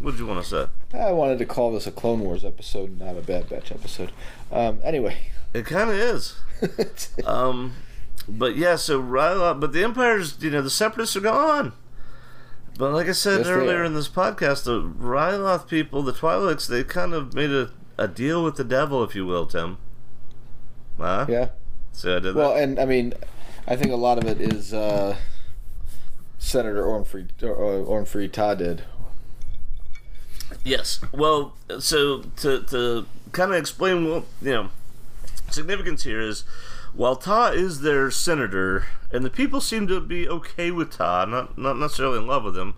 What 0.00 0.10
did 0.10 0.20
you 0.20 0.26
want 0.26 0.44
to 0.44 0.48
say? 0.48 0.66
I 0.98 1.12
wanted 1.12 1.38
to 1.38 1.46
call 1.46 1.72
this 1.72 1.86
a 1.86 1.90
Clone 1.90 2.20
Wars 2.20 2.44
episode, 2.44 2.98
not 2.98 3.16
a 3.16 3.22
Bad 3.22 3.48
Batch 3.48 3.72
episode. 3.72 4.12
Um, 4.52 4.78
anyway, 4.84 5.16
It 5.54 5.64
kind 5.64 5.88
of 5.88 5.96
is. 5.96 6.34
Um, 7.24 7.74
but 8.28 8.56
yeah, 8.56 8.76
so 8.76 9.00
Ryloth, 9.00 9.60
but 9.60 9.72
the 9.72 9.84
Empire's, 9.84 10.36
you 10.42 10.50
know, 10.50 10.62
the 10.62 10.70
Separatists 10.70 11.16
are 11.16 11.20
gone. 11.20 11.72
But 12.78 12.92
like 12.92 13.08
I 13.08 13.12
said 13.12 13.38
Yes, 13.38 13.46
earlier 13.48 13.84
in 13.84 13.94
this 13.94 14.08
podcast, 14.08 14.64
the 14.64 14.82
Ryloth 14.82 15.68
people, 15.68 16.02
the 16.02 16.12
Twi'leks, 16.12 16.66
they 16.68 16.84
kind 16.84 17.14
of 17.14 17.34
made 17.34 17.50
a, 17.50 17.70
a 17.96 18.06
deal 18.08 18.44
with 18.44 18.56
the 18.56 18.64
devil, 18.64 19.02
if 19.02 19.14
you 19.14 19.24
will, 19.26 19.46
Tim. 19.46 19.78
Huh? 20.98 21.26
yeah. 21.28 21.48
So 21.92 22.16
I 22.16 22.20
did 22.20 22.34
Well, 22.34 22.54
that. 22.54 22.62
and 22.62 22.78
I 22.78 22.84
mean, 22.84 23.14
I 23.66 23.76
think 23.76 23.92
a 23.92 23.96
lot 23.96 24.18
of 24.18 24.24
it 24.26 24.40
is 24.40 24.74
uh, 24.74 25.16
Senator 26.38 26.84
Orn 26.84 27.04
Free, 27.04 27.26
or, 27.42 27.48
or 27.54 28.04
Ta 28.04 28.54
did. 28.54 28.82
Yes. 30.64 31.00
Well, 31.12 31.54
so 31.78 32.22
to 32.36 32.62
to 32.64 33.06
kind 33.32 33.52
of 33.52 33.56
explain 33.56 34.08
what 34.08 34.24
you 34.42 34.50
know, 34.52 34.70
significance 35.50 36.04
here 36.04 36.20
is, 36.20 36.44
while 36.94 37.16
Ta 37.16 37.48
is 37.48 37.80
their 37.80 38.10
senator, 38.10 38.86
and 39.12 39.24
the 39.24 39.30
people 39.30 39.60
seem 39.60 39.86
to 39.88 40.00
be 40.00 40.28
okay 40.28 40.70
with 40.70 40.90
Ta, 40.90 41.24
not 41.24 41.56
not 41.58 41.78
necessarily 41.78 42.18
in 42.18 42.26
love 42.26 42.44
with 42.44 42.56
him. 42.56 42.74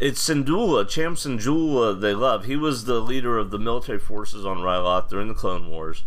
It's 0.00 0.26
Syndulla, 0.26 0.88
Cham 0.88 1.16
Syndulla 1.16 2.00
they 2.00 2.14
love. 2.14 2.44
He 2.44 2.54
was 2.56 2.84
the 2.84 3.00
leader 3.00 3.36
of 3.36 3.50
the 3.50 3.58
military 3.58 3.98
forces 3.98 4.46
on 4.46 4.58
Ryloth 4.58 5.08
during 5.08 5.26
the 5.26 5.34
Clone 5.34 5.68
Wars. 5.68 6.04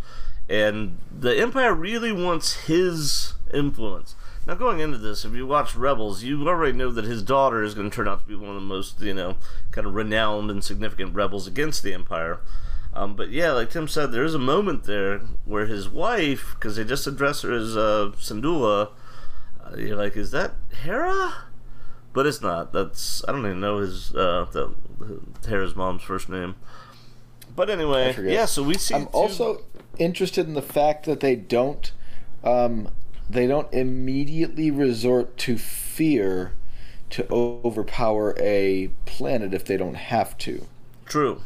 And 0.48 0.98
the 1.10 1.38
Empire 1.38 1.74
really 1.74 2.10
wants 2.10 2.64
his 2.66 3.34
influence. 3.52 4.16
Now, 4.46 4.54
going 4.54 4.80
into 4.80 4.98
this, 4.98 5.24
if 5.24 5.34
you 5.34 5.46
watch 5.46 5.76
Rebels, 5.76 6.24
you 6.24 6.48
already 6.48 6.76
know 6.76 6.90
that 6.90 7.04
his 7.04 7.22
daughter 7.22 7.62
is 7.62 7.74
going 7.74 7.90
to 7.90 7.94
turn 7.94 8.08
out 8.08 8.22
to 8.22 8.26
be 8.26 8.34
one 8.34 8.48
of 8.48 8.54
the 8.56 8.60
most, 8.60 9.00
you 9.00 9.14
know, 9.14 9.36
kind 9.70 9.86
of 9.86 9.94
renowned 9.94 10.50
and 10.50 10.64
significant 10.64 11.14
rebels 11.14 11.46
against 11.46 11.82
the 11.82 11.94
Empire. 11.94 12.40
Um, 12.94 13.16
but 13.16 13.30
yeah, 13.30 13.52
like 13.52 13.70
Tim 13.70 13.88
said, 13.88 14.12
there 14.12 14.24
is 14.24 14.34
a 14.34 14.38
moment 14.38 14.84
there 14.84 15.20
where 15.44 15.66
his 15.66 15.88
wife, 15.88 16.54
because 16.54 16.76
they 16.76 16.84
just 16.84 17.06
address 17.06 17.42
her 17.42 17.52
as 17.52 17.76
uh, 17.76 18.12
Syndulla, 18.18 18.90
uh, 19.64 19.76
you're 19.76 19.96
like, 19.96 20.16
is 20.16 20.30
that 20.32 20.52
Hera? 20.82 21.34
But 22.12 22.26
it's 22.26 22.42
not. 22.42 22.72
That's 22.74 23.24
I 23.26 23.32
don't 23.32 23.46
even 23.46 23.60
know 23.60 23.78
his 23.78 24.14
uh, 24.14 24.46
the, 24.52 24.74
Hera's 25.48 25.74
mom's 25.74 26.02
first 26.02 26.28
name. 26.28 26.56
But 27.56 27.70
anyway, 27.70 28.14
yeah. 28.22 28.44
So 28.44 28.62
we 28.62 28.74
see. 28.74 28.94
I'm 28.94 29.06
two- 29.06 29.12
also 29.12 29.62
interested 29.98 30.46
in 30.46 30.54
the 30.54 30.62
fact 30.62 31.06
that 31.06 31.20
they 31.20 31.36
don't, 31.36 31.90
um, 32.44 32.88
they 33.28 33.46
don't 33.46 33.72
immediately 33.72 34.70
resort 34.70 35.36
to 35.38 35.56
fear 35.56 36.52
to 37.10 37.26
overpower 37.30 38.34
a 38.38 38.88
planet 39.04 39.52
if 39.54 39.64
they 39.64 39.76
don't 39.76 39.94
have 39.96 40.36
to. 40.38 40.66
true. 41.06 41.40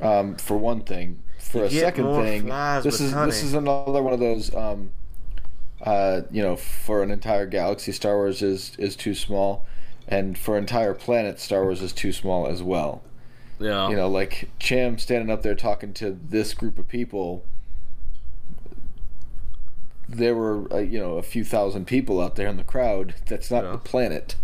Um, 0.00 0.36
for 0.36 0.56
one 0.56 0.82
thing. 0.82 1.22
For 1.38 1.64
a 1.64 1.70
second 1.70 2.04
thing, 2.22 2.46
this 2.82 3.00
is 3.00 3.12
honey. 3.12 3.30
this 3.30 3.42
is 3.42 3.54
another 3.54 4.02
one 4.02 4.12
of 4.12 4.20
those. 4.20 4.54
Um, 4.54 4.90
uh, 5.82 6.22
you 6.30 6.42
know, 6.42 6.56
for 6.56 7.02
an 7.02 7.10
entire 7.10 7.46
galaxy, 7.46 7.92
Star 7.92 8.16
Wars 8.16 8.42
is 8.42 8.72
is 8.78 8.96
too 8.96 9.14
small, 9.14 9.64
and 10.08 10.36
for 10.36 10.58
entire 10.58 10.92
planets, 10.94 11.42
Star 11.42 11.62
Wars 11.62 11.82
is 11.82 11.92
too 11.92 12.12
small 12.12 12.46
as 12.46 12.62
well. 12.62 13.02
Yeah. 13.58 13.88
You 13.88 13.96
know, 13.96 14.08
like 14.08 14.50
Cham 14.58 14.98
standing 14.98 15.30
up 15.30 15.42
there 15.42 15.54
talking 15.54 15.94
to 15.94 16.18
this 16.28 16.52
group 16.52 16.78
of 16.78 16.88
people. 16.88 17.44
There 20.08 20.34
were, 20.36 20.72
uh, 20.72 20.78
you 20.78 20.98
know, 21.00 21.16
a 21.16 21.22
few 21.22 21.44
thousand 21.44 21.86
people 21.86 22.20
out 22.20 22.36
there 22.36 22.46
in 22.46 22.56
the 22.56 22.64
crowd. 22.64 23.14
That's 23.26 23.50
not 23.50 23.64
Yeah. 23.64 23.72
the 23.72 23.78
planet. 23.78 24.36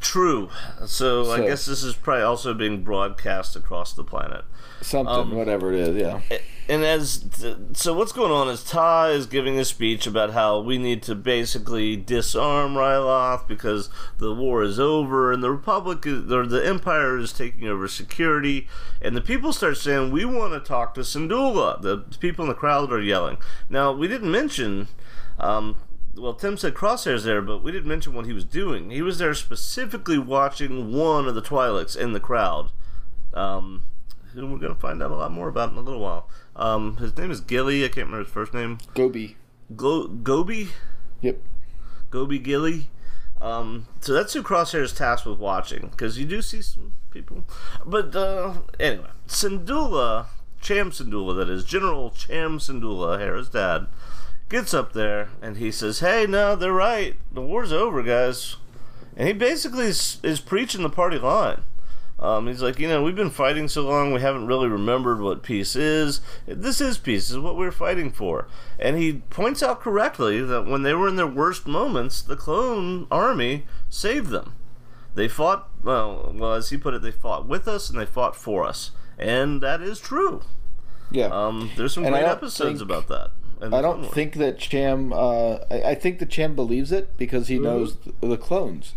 True. 0.00 0.48
So, 0.86 1.30
I 1.30 1.40
guess 1.40 1.66
this 1.66 1.82
is 1.82 1.94
probably 1.94 2.22
also 2.24 2.54
being 2.54 2.82
broadcast 2.82 3.56
across 3.56 3.92
the 3.92 4.04
planet. 4.04 4.44
Something, 4.80 5.14
Um, 5.14 5.34
whatever 5.34 5.72
it 5.72 5.80
is, 5.80 5.96
yeah. 5.96 6.20
And 6.68 6.84
as 6.84 7.24
so, 7.72 7.94
what's 7.94 8.12
going 8.12 8.30
on 8.30 8.48
is 8.48 8.62
Ta 8.62 9.06
is 9.06 9.24
giving 9.26 9.58
a 9.58 9.64
speech 9.64 10.06
about 10.06 10.32
how 10.32 10.60
we 10.60 10.76
need 10.76 11.02
to 11.04 11.14
basically 11.14 11.96
disarm 11.96 12.74
Ryloth 12.74 13.48
because 13.48 13.88
the 14.18 14.34
war 14.34 14.62
is 14.62 14.78
over 14.78 15.32
and 15.32 15.42
the 15.42 15.50
Republic 15.50 16.04
is, 16.06 16.30
or 16.30 16.46
the 16.46 16.64
Empire 16.64 17.16
is 17.16 17.32
taking 17.32 17.66
over 17.66 17.88
security, 17.88 18.68
and 19.00 19.16
the 19.16 19.22
people 19.22 19.52
start 19.54 19.78
saying 19.78 20.10
we 20.10 20.26
want 20.26 20.52
to 20.52 20.60
talk 20.60 20.94
to 20.94 21.00
Syndulla. 21.00 21.80
The 21.80 22.04
people 22.20 22.44
in 22.44 22.50
the 22.50 22.54
crowd 22.54 22.92
are 22.92 23.00
yelling. 23.00 23.38
Now 23.70 23.92
we 23.92 24.06
didn't 24.06 24.30
mention. 24.30 24.88
Um, 25.40 25.76
well, 26.18 26.34
Tim 26.34 26.56
said 26.56 26.74
Crosshair's 26.74 27.24
there, 27.24 27.42
but 27.42 27.62
we 27.62 27.72
didn't 27.72 27.88
mention 27.88 28.14
what 28.14 28.26
he 28.26 28.32
was 28.32 28.44
doing. 28.44 28.90
He 28.90 29.02
was 29.02 29.18
there 29.18 29.34
specifically 29.34 30.18
watching 30.18 30.92
one 30.92 31.26
of 31.26 31.34
the 31.34 31.42
Twi'leks 31.42 31.96
in 31.96 32.12
the 32.12 32.20
crowd. 32.20 32.72
Um, 33.34 33.84
who 34.32 34.46
we're 34.46 34.58
going 34.58 34.74
to 34.74 34.80
find 34.80 35.02
out 35.02 35.10
a 35.10 35.16
lot 35.16 35.32
more 35.32 35.48
about 35.48 35.72
in 35.72 35.78
a 35.78 35.80
little 35.80 36.00
while. 36.00 36.28
Um, 36.54 36.96
his 36.98 37.16
name 37.16 37.30
is 37.30 37.40
Gilly. 37.40 37.84
I 37.84 37.88
can't 37.88 38.06
remember 38.06 38.24
his 38.24 38.32
first 38.32 38.52
name. 38.54 38.78
Gobi. 38.94 39.36
Glo- 39.74 40.08
Gobi? 40.08 40.68
Yep. 41.20 41.40
Gobi 42.10 42.38
Gilly? 42.38 42.90
Um, 43.40 43.86
so 44.00 44.12
that's 44.12 44.32
who 44.32 44.42
Crosshair 44.42 44.82
is 44.82 44.92
tasked 44.92 45.26
with 45.26 45.38
watching, 45.38 45.88
because 45.88 46.18
you 46.18 46.24
do 46.26 46.42
see 46.42 46.60
some 46.60 46.94
people. 47.10 47.44
But 47.86 48.14
uh, 48.16 48.54
anyway, 48.80 49.10
Syndulla, 49.28 50.26
Cham 50.60 50.90
Syndulla, 50.90 51.36
that 51.36 51.48
is, 51.48 51.64
General 51.64 52.10
Cham 52.10 52.58
Syndulla, 52.58 53.18
Hera's 53.18 53.48
dad, 53.48 53.86
gets 54.48 54.72
up 54.74 54.92
there 54.92 55.30
and 55.42 55.56
he 55.56 55.70
says, 55.70 56.00
Hey, 56.00 56.26
no, 56.28 56.56
they're 56.56 56.72
right. 56.72 57.16
The 57.32 57.42
war's 57.42 57.72
over, 57.72 58.02
guys. 58.02 58.56
And 59.16 59.26
he 59.28 59.34
basically 59.34 59.86
is, 59.86 60.18
is 60.22 60.40
preaching 60.40 60.82
the 60.82 60.88
party 60.90 61.18
line. 61.18 61.62
Um, 62.20 62.48
he's 62.48 62.62
like, 62.62 62.80
you 62.80 62.88
know, 62.88 63.02
we've 63.02 63.14
been 63.14 63.30
fighting 63.30 63.68
so 63.68 63.82
long, 63.82 64.12
we 64.12 64.20
haven't 64.20 64.48
really 64.48 64.66
remembered 64.66 65.20
what 65.20 65.44
peace 65.44 65.76
is. 65.76 66.20
This 66.46 66.80
is 66.80 66.98
peace, 66.98 67.28
this 67.28 67.30
is 67.32 67.38
what 67.38 67.56
we're 67.56 67.70
fighting 67.70 68.10
for. 68.10 68.48
And 68.76 68.96
he 68.96 69.22
points 69.30 69.62
out 69.62 69.80
correctly 69.80 70.40
that 70.42 70.66
when 70.66 70.82
they 70.82 70.94
were 70.94 71.06
in 71.06 71.14
their 71.14 71.28
worst 71.28 71.68
moments, 71.68 72.20
the 72.20 72.34
clone 72.34 73.06
army 73.08 73.66
saved 73.88 74.30
them. 74.30 74.54
They 75.14 75.28
fought, 75.28 75.68
well, 75.84 76.32
well, 76.34 76.54
as 76.54 76.70
he 76.70 76.76
put 76.76 76.94
it, 76.94 77.02
they 77.02 77.12
fought 77.12 77.46
with 77.46 77.68
us 77.68 77.88
and 77.88 78.00
they 78.00 78.06
fought 78.06 78.34
for 78.34 78.64
us. 78.64 78.90
And 79.16 79.60
that 79.62 79.80
is 79.80 80.00
true. 80.00 80.42
Yeah. 81.12 81.26
Um, 81.26 81.70
there's 81.76 81.94
some 81.94 82.04
And 82.04 82.14
great 82.14 82.24
episodes 82.24 82.80
think- 82.80 82.90
about 82.90 83.06
that. 83.08 83.30
In 83.62 83.70
the 83.70 83.76
I 83.76 83.82
don't 83.82 84.02
Wars. 84.02 84.12
think 84.14 84.34
that 84.34 84.58
Cham. 84.58 85.12
Uh, 85.12 85.58
I, 85.70 85.82
I 85.90 85.94
think 85.94 86.18
that 86.20 86.30
Cham 86.30 86.54
believes 86.54 86.92
it 86.92 87.16
because 87.16 87.48
he 87.48 87.58
knows 87.58 87.96
th- 87.96 88.14
the 88.20 88.36
clones. 88.36 88.94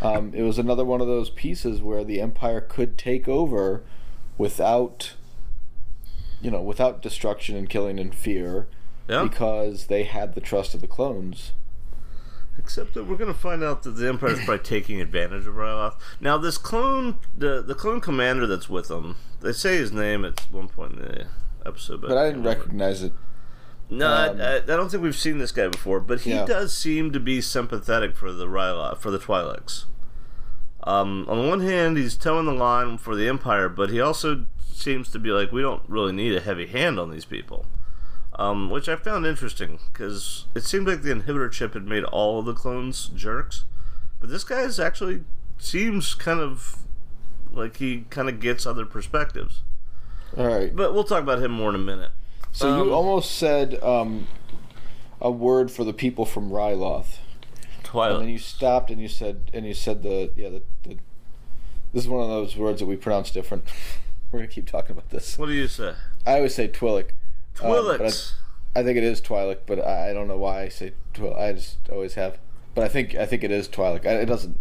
Um, 0.00 0.32
it 0.34 0.42
was 0.42 0.58
another 0.58 0.84
one 0.84 1.00
of 1.00 1.06
those 1.06 1.30
pieces 1.30 1.80
where 1.80 2.02
the 2.04 2.20
Empire 2.20 2.60
could 2.60 2.98
take 2.98 3.28
over 3.28 3.82
without, 4.36 5.12
you 6.40 6.50
know, 6.50 6.60
without 6.60 7.00
destruction 7.02 7.54
and 7.56 7.68
killing 7.70 8.00
and 8.00 8.12
fear, 8.14 8.66
Yeah. 9.08 9.22
because 9.22 9.86
they 9.86 10.02
had 10.04 10.34
the 10.34 10.40
trust 10.40 10.74
of 10.74 10.80
the 10.80 10.88
clones. 10.88 11.52
Except 12.58 12.92
that 12.94 13.04
we're 13.04 13.16
going 13.16 13.32
to 13.32 13.38
find 13.38 13.62
out 13.62 13.82
that 13.84 13.92
the 13.92 14.08
Empire's 14.08 14.38
probably 14.44 14.58
taking 14.64 15.00
advantage 15.00 15.46
of 15.46 15.54
Ryloth. 15.54 15.94
Now, 16.20 16.36
this 16.36 16.58
clone, 16.58 17.18
the 17.36 17.62
the 17.62 17.74
clone 17.74 18.00
commander 18.00 18.46
that's 18.46 18.68
with 18.68 18.88
them, 18.88 19.16
they 19.40 19.52
say 19.52 19.76
his 19.76 19.92
name 19.92 20.24
at 20.24 20.40
one 20.50 20.68
point 20.68 20.94
in 20.94 20.98
the 20.98 21.26
episode, 21.64 22.00
but, 22.00 22.08
But 22.08 22.18
I 22.18 22.24
didn't 22.26 22.42
remember. 22.42 22.58
recognize 22.60 23.02
it. 23.04 23.12
No, 23.92 24.06
um, 24.06 24.40
I, 24.40 24.56
I, 24.56 24.60
don't 24.60 24.90
think 24.90 25.02
we've 25.02 25.14
seen 25.14 25.38
this 25.38 25.52
guy 25.52 25.68
before, 25.68 26.00
but 26.00 26.22
he 26.22 26.30
Yeah. 26.30 26.46
does 26.46 26.72
seem 26.74 27.12
to 27.12 27.20
be 27.20 27.40
sympathetic 27.40 28.16
for 28.16 28.32
the 28.32 28.46
Ryloth, 28.46 28.98
for 28.98 29.10
the 29.10 29.18
Twi'leks. 29.18 29.84
Um, 30.84 31.26
on 31.28 31.42
the 31.42 31.48
one 31.48 31.60
hand, 31.60 31.96
he's 31.96 32.16
toeing 32.16 32.46
the 32.46 32.52
line 32.52 32.98
for 32.98 33.14
the 33.14 33.28
Empire, 33.28 33.68
but 33.68 33.90
he 33.90 34.00
also 34.00 34.46
seems 34.72 35.10
to 35.10 35.18
be 35.18 35.30
like, 35.30 35.52
we 35.52 35.62
don't 35.62 35.82
really 35.88 36.12
need 36.12 36.34
a 36.34 36.40
heavy 36.40 36.66
hand 36.66 36.98
on 36.98 37.10
these 37.10 37.24
people. 37.24 37.66
Um, 38.34 38.70
which 38.70 38.88
I 38.88 38.96
found 38.96 39.26
interesting, 39.26 39.78
because 39.92 40.46
it 40.54 40.64
seemed 40.64 40.86
like 40.88 41.02
the 41.02 41.14
inhibitor 41.14 41.52
chip 41.52 41.74
had 41.74 41.86
made 41.86 42.02
all 42.04 42.38
of 42.38 42.46
the 42.46 42.54
clones 42.54 43.10
jerks. 43.14 43.66
But 44.20 44.30
this 44.30 44.42
guy 44.42 44.62
is 44.62 44.80
actually 44.80 45.24
seems 45.58 46.14
kind 46.14 46.40
of 46.40 46.78
like 47.52 47.76
he 47.76 48.06
kind 48.08 48.30
of 48.30 48.40
gets 48.40 48.64
other 48.64 48.86
perspectives. 48.86 49.62
All 50.34 50.46
right. 50.46 50.74
But 50.74 50.94
we'll 50.94 51.04
talk 51.04 51.22
about 51.22 51.42
him 51.42 51.50
more 51.50 51.68
in 51.68 51.74
a 51.74 51.78
minute. 51.78 52.10
So 52.52 52.68
Um, 52.70 52.86
you 52.88 52.94
almost 52.94 53.32
said 53.32 53.82
um, 53.82 54.28
a 55.20 55.30
word 55.30 55.70
for 55.70 55.84
the 55.84 55.92
people 55.92 56.24
from 56.26 56.50
Ryloth. 56.50 57.16
Twilight. 57.82 58.12
And 58.16 58.22
then 58.22 58.28
you 58.30 58.38
stopped 58.38 58.90
and 58.90 59.00
you 59.00 59.08
said 59.08 59.50
and 59.52 59.66
you 59.66 59.74
said 59.74 60.02
the 60.02 60.30
yeah 60.36 60.48
the, 60.48 60.62
the 60.84 60.96
this 61.92 62.04
is 62.04 62.08
one 62.08 62.22
of 62.22 62.28
those 62.28 62.56
words 62.56 62.80
that 62.80 62.86
we 62.86 62.96
pronounce 62.96 63.30
different. 63.30 63.64
We're 64.32 64.38
gonna 64.40 64.48
keep 64.48 64.66
talking 64.70 64.92
about 64.92 65.10
this. 65.10 65.36
what 65.38 65.46
do 65.46 65.52
you 65.52 65.68
say? 65.68 65.94
I 66.26 66.36
always 66.36 66.54
say 66.54 66.68
Twillick. 66.68 67.10
um, 67.62 67.70
I- 68.00 68.04
I 68.74 68.82
think 68.82 68.96
it 68.96 69.04
is 69.04 69.20
Twi'lek, 69.20 69.58
but 69.66 69.78
I, 69.86 70.08
I 70.08 70.12
don't 70.14 70.26
know 70.28 70.38
why 70.38 70.62
I 70.62 70.68
say 70.70 70.94
Twi'lek. 71.12 71.38
I 71.38 71.52
just 71.52 71.76
always 71.90 72.14
have. 72.14 72.38
But 72.74 72.84
I 72.84 72.88
think 72.88 73.14
I 73.14 73.26
think 73.26 73.44
it 73.44 73.50
is 73.50 73.68
Twi'lek. 73.68 74.06
I, 74.06 74.12
it 74.14 74.24
doesn't. 74.26 74.58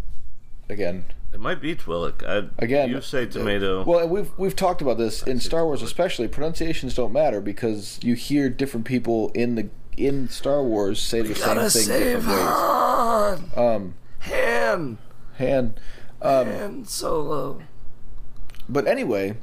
Again, 0.67 1.05
It 1.33 1.39
might 1.39 1.61
be 1.61 1.75
Twillick. 1.75 2.23
I, 2.27 2.49
again. 2.61 2.89
you 2.89 3.01
say 3.01 3.25
tomato. 3.25 3.83
Well, 3.83 4.07
we've 4.07 4.31
we've 4.37 4.55
talked 4.55 4.81
about 4.81 4.97
this 4.97 5.23
in 5.23 5.39
Star 5.39 5.65
Wars, 5.65 5.81
especially. 5.81 6.27
Pronunciations 6.27 6.93
don't 6.93 7.13
matter 7.13 7.39
because 7.39 7.99
you 8.03 8.15
hear 8.15 8.49
different 8.49 8.85
people 8.85 9.29
in 9.29 9.55
the 9.55 9.69
in 9.97 10.27
Star 10.29 10.63
Wars 10.63 10.99
say 11.01 11.21
the 11.21 11.35
same 11.35 11.57
thing 11.69 11.87
different 11.87 12.27
ways. 12.27 12.37
Han. 12.37 13.51
Um, 13.55 13.93
Han. 14.19 14.97
Han. 15.37 15.73
Um, 16.21 16.47
Han 16.47 16.85
Solo. 16.85 17.61
But 18.67 18.87
anyway, 18.87 19.37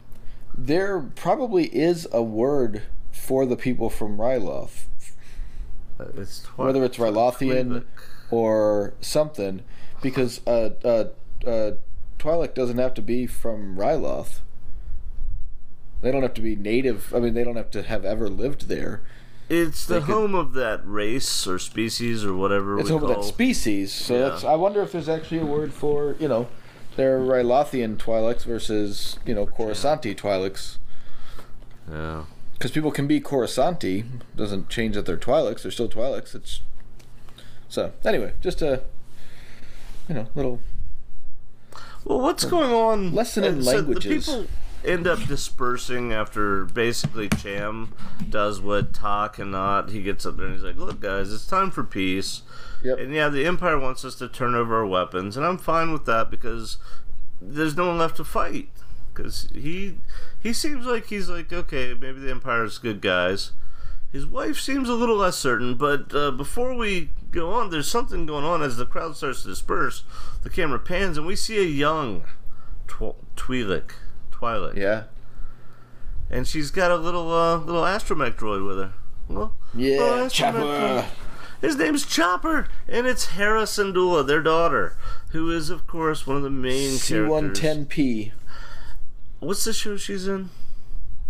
there 0.56 1.00
probably 1.00 1.66
is 1.66 2.06
a 2.12 2.22
word 2.22 2.82
for 3.12 3.44
the 3.46 3.56
people 3.56 3.90
from 3.90 4.16
Ryloth, 4.16 4.84
It's 6.16 6.40
Twi- 6.42 6.66
whether 6.66 6.84
it's 6.84 6.96
Rylothian 6.96 7.84
or 8.30 8.94
something, 9.00 9.62
because 10.00 10.40
uh, 10.46 10.70
uh, 10.84 11.04
uh, 11.46 11.72
Twi'lek 12.18 12.54
doesn't 12.54 12.78
have 12.78 12.94
to 12.94 13.02
be 13.02 13.26
from 13.26 13.76
Ryloth. 13.76 14.40
They 16.00 16.12
don't 16.12 16.22
have 16.22 16.34
to 16.34 16.40
be 16.40 16.54
native. 16.56 17.12
I 17.14 17.18
mean, 17.20 17.34
they 17.34 17.42
don't 17.44 17.56
have 17.56 17.70
to 17.72 17.82
have 17.82 18.04
ever 18.04 18.28
lived 18.28 18.68
there. 18.68 19.02
It's 19.48 19.86
the 19.86 20.00
could- 20.00 20.04
home 20.12 20.34
of 20.34 20.52
that 20.54 20.80
race 20.84 21.46
or 21.46 21.58
species 21.58 22.24
or 22.24 22.34
whatever 22.34 22.78
It's 22.78 22.88
we 22.90 22.94
home 22.94 23.04
of 23.04 23.14
call. 23.14 23.22
that 23.22 23.28
species. 23.28 23.92
So 23.92 24.14
Yeah. 24.14 24.28
that's. 24.28 24.44
I 24.44 24.54
wonder 24.54 24.82
if 24.82 24.92
there's 24.92 25.08
actually 25.08 25.38
a 25.40 25.46
word 25.46 25.72
for 25.72 26.14
you 26.20 26.28
know, 26.28 26.48
their 26.96 27.18
Rylothian 27.18 27.96
Twi'leks 27.96 28.44
versus 28.44 29.18
you 29.24 29.34
know 29.34 29.46
Coruscanti 29.46 30.14
Twi'leks. 30.16 30.76
yeah. 31.90 32.24
Because 32.52 32.72
people 32.72 32.90
can 32.90 33.06
be 33.06 33.20
Coruscanti, 33.20 34.04
doesn't 34.36 34.68
change 34.68 34.96
that 34.96 35.06
they're 35.06 35.16
Twi'leks. 35.16 35.62
They're 35.62 35.70
still 35.72 35.88
Twi'leks. 35.88 36.34
It's 36.34 36.60
so 37.68 37.92
anyway, 38.04 38.34
just 38.40 38.60
a 38.62 38.82
you 40.08 40.14
know 40.14 40.26
little 40.34 40.60
Well, 42.08 42.20
what's 42.20 42.44
going 42.46 42.72
on? 42.72 43.14
Lesson 43.14 43.44
in 43.44 43.54
And 43.56 43.64
so 43.64 43.72
languages. 43.72 44.26
The 44.26 44.32
people 44.32 44.50
end 44.84 45.06
up 45.06 45.22
dispersing 45.26 46.12
after 46.12 46.64
basically 46.64 47.28
Cham 47.28 47.94
does 48.30 48.60
what 48.60 48.94
Ta 48.94 49.28
cannot. 49.28 49.90
He 49.90 50.02
gets 50.02 50.24
up 50.24 50.38
there 50.38 50.46
and 50.46 50.54
he's 50.54 50.64
like, 50.64 50.76
"Look, 50.76 51.00
guys, 51.00 51.32
it's 51.32 51.46
time 51.46 51.70
for 51.70 51.84
peace." 51.84 52.42
Yep. 52.82 52.98
And 52.98 53.12
yeah, 53.12 53.28
the 53.28 53.44
Empire 53.44 53.78
wants 53.78 54.04
us 54.04 54.14
to 54.16 54.28
turn 54.28 54.54
over 54.54 54.76
our 54.76 54.86
weapons, 54.86 55.36
and 55.36 55.44
I'm 55.44 55.58
fine 55.58 55.92
with 55.92 56.06
that 56.06 56.30
because 56.30 56.78
there's 57.42 57.76
no 57.76 57.88
one 57.88 57.98
left 57.98 58.16
to 58.16 58.24
fight. 58.24 58.70
Because 59.12 59.48
he 59.52 59.98
he 60.40 60.52
seems 60.52 60.86
like 60.86 61.06
he's 61.06 61.28
like, 61.28 61.52
okay, 61.52 61.92
maybe 61.92 62.20
the 62.20 62.30
Empire's 62.30 62.78
good 62.78 63.02
guys. 63.02 63.52
His 64.12 64.24
wife 64.24 64.58
seems 64.58 64.88
a 64.88 64.94
little 64.94 65.16
less 65.16 65.36
certain, 65.36 65.74
but 65.74 66.14
uh, 66.14 66.30
before 66.30 66.74
we 66.74 67.10
go 67.30 67.50
on, 67.52 67.70
there's 67.70 67.90
something 67.90 68.26
going 68.26 68.44
on 68.44 68.62
as 68.62 68.76
the 68.76 68.86
crowd 68.86 69.16
starts 69.16 69.42
to 69.42 69.48
disperse. 69.48 70.02
The 70.42 70.50
camera 70.50 70.78
pans, 70.78 71.16
and 71.18 71.26
we 71.26 71.36
see 71.36 71.58
a 71.58 71.62
young 71.66 72.24
Tw- 72.86 73.16
Twi'lek, 73.36 73.90
Twi'lek, 74.32 74.76
yeah 74.76 75.04
and 76.30 76.46
she's 76.46 76.70
got 76.70 76.90
a 76.90 76.96
little 76.96 77.32
uh, 77.32 77.56
little 77.56 77.82
astromech 77.82 78.34
droid 78.34 78.66
with 78.66 78.78
her. 78.78 78.92
Well, 79.28 79.54
yeah 79.74 79.98
astromech 79.98 80.32
Chopper. 80.32 80.58
droid. 80.58 81.04
His 81.60 81.76
name's 81.76 82.06
Chopper, 82.06 82.68
and 82.88 83.06
it's 83.06 83.30
Hera 83.30 83.62
Syndulla, 83.64 84.24
their 84.26 84.42
daughter, 84.42 84.96
who 85.30 85.50
is, 85.50 85.70
of 85.70 85.86
course, 85.88 86.24
one 86.26 86.36
of 86.36 86.42
the 86.44 86.50
main 86.50 86.90
C 86.92 87.14
characters. 87.14 87.30
one 87.30 87.52
ten 87.52 87.84
P 87.86 88.32
What's 89.40 89.64
the 89.64 89.72
show 89.72 89.96
she's 89.96 90.28
in? 90.28 90.50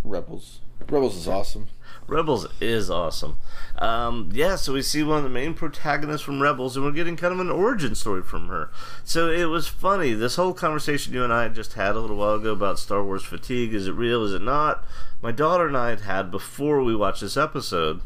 Rebels. 0.05 0.61
Rebels 0.89 1.17
is 1.17 1.29
awesome. 1.29 1.69
Rebels 2.09 2.47
is 2.59 2.91
awesome. 2.91 3.37
Um, 3.77 4.31
yeah, 4.33 4.57
so 4.57 4.73
we 4.73 4.83
see 4.83 5.03
one 5.03 5.19
of 5.19 5.25
the 5.25 5.29
main 5.31 5.53
protagonists 5.53 6.25
from 6.25 6.41
Rebels, 6.41 6.75
and 6.75 6.85
we're 6.85 6.93
getting 6.93 7.17
kind 7.17 7.35
of 7.35 7.39
an 7.39 7.51
origin 7.51 7.95
story 7.95 8.23
from 8.23 8.49
her. 8.49 8.71
So 9.05 9.31
it 9.31 9.45
was 9.45 9.69
funny. 9.69 10.15
This 10.15 10.37
whole 10.37 10.55
conversation 10.55 11.13
you 11.13 11.23
and 11.23 11.33
I 11.33 11.49
just 11.49 11.75
had 11.75 11.95
a 11.95 12.01
little 12.01 12.17
while 12.17 12.35
ago 12.35 12.53
about 12.53 12.79
Star 12.79 13.05
Wars 13.05 13.23
fatigue 13.23 13.75
is 13.75 13.87
it 13.87 13.93
real? 13.93 14.25
Is 14.25 14.33
it 14.33 14.43
not? 14.43 14.85
My 15.21 15.33
daughter 15.33 15.67
and 15.67 15.77
I 15.77 15.91
had 15.91 16.01
had 16.01 16.31
before 16.31 16.83
we 16.83 16.97
watched 16.97 17.21
this 17.21 17.37
episode. 17.37 18.01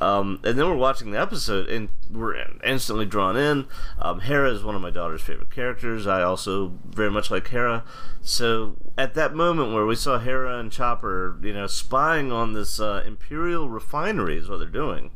Um, 0.00 0.40
and 0.44 0.58
then 0.58 0.66
we're 0.68 0.76
watching 0.76 1.12
the 1.12 1.20
episode, 1.20 1.68
and 1.68 1.88
we're 2.10 2.34
instantly 2.64 3.06
drawn 3.06 3.36
in. 3.36 3.66
Um, 3.98 4.20
Hera 4.20 4.50
is 4.50 4.64
one 4.64 4.74
of 4.74 4.82
my 4.82 4.90
daughter's 4.90 5.22
favorite 5.22 5.50
characters. 5.50 6.06
I 6.06 6.22
also 6.22 6.72
very 6.84 7.10
much 7.10 7.30
like 7.30 7.48
Hera. 7.48 7.84
So 8.22 8.76
at 8.98 9.14
that 9.14 9.34
moment 9.34 9.72
where 9.72 9.86
we 9.86 9.94
saw 9.94 10.18
Hera 10.18 10.58
and 10.58 10.72
Chopper, 10.72 11.38
you 11.42 11.52
know, 11.52 11.66
spying 11.66 12.32
on 12.32 12.52
this 12.54 12.80
uh, 12.80 13.02
Imperial 13.06 13.68
refinery 13.68 14.36
is 14.38 14.48
what 14.48 14.58
they're 14.58 14.68
doing. 14.68 15.10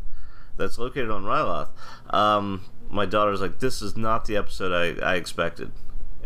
That's 0.56 0.78
located 0.78 1.10
on 1.10 1.24
Ryloth. 1.24 1.68
Um, 2.12 2.64
my 2.90 3.06
daughter's 3.06 3.40
like, 3.40 3.58
"This 3.60 3.80
is 3.82 3.96
not 3.96 4.24
the 4.26 4.36
episode 4.36 4.72
I, 5.00 5.12
I 5.12 5.14
expected," 5.16 5.72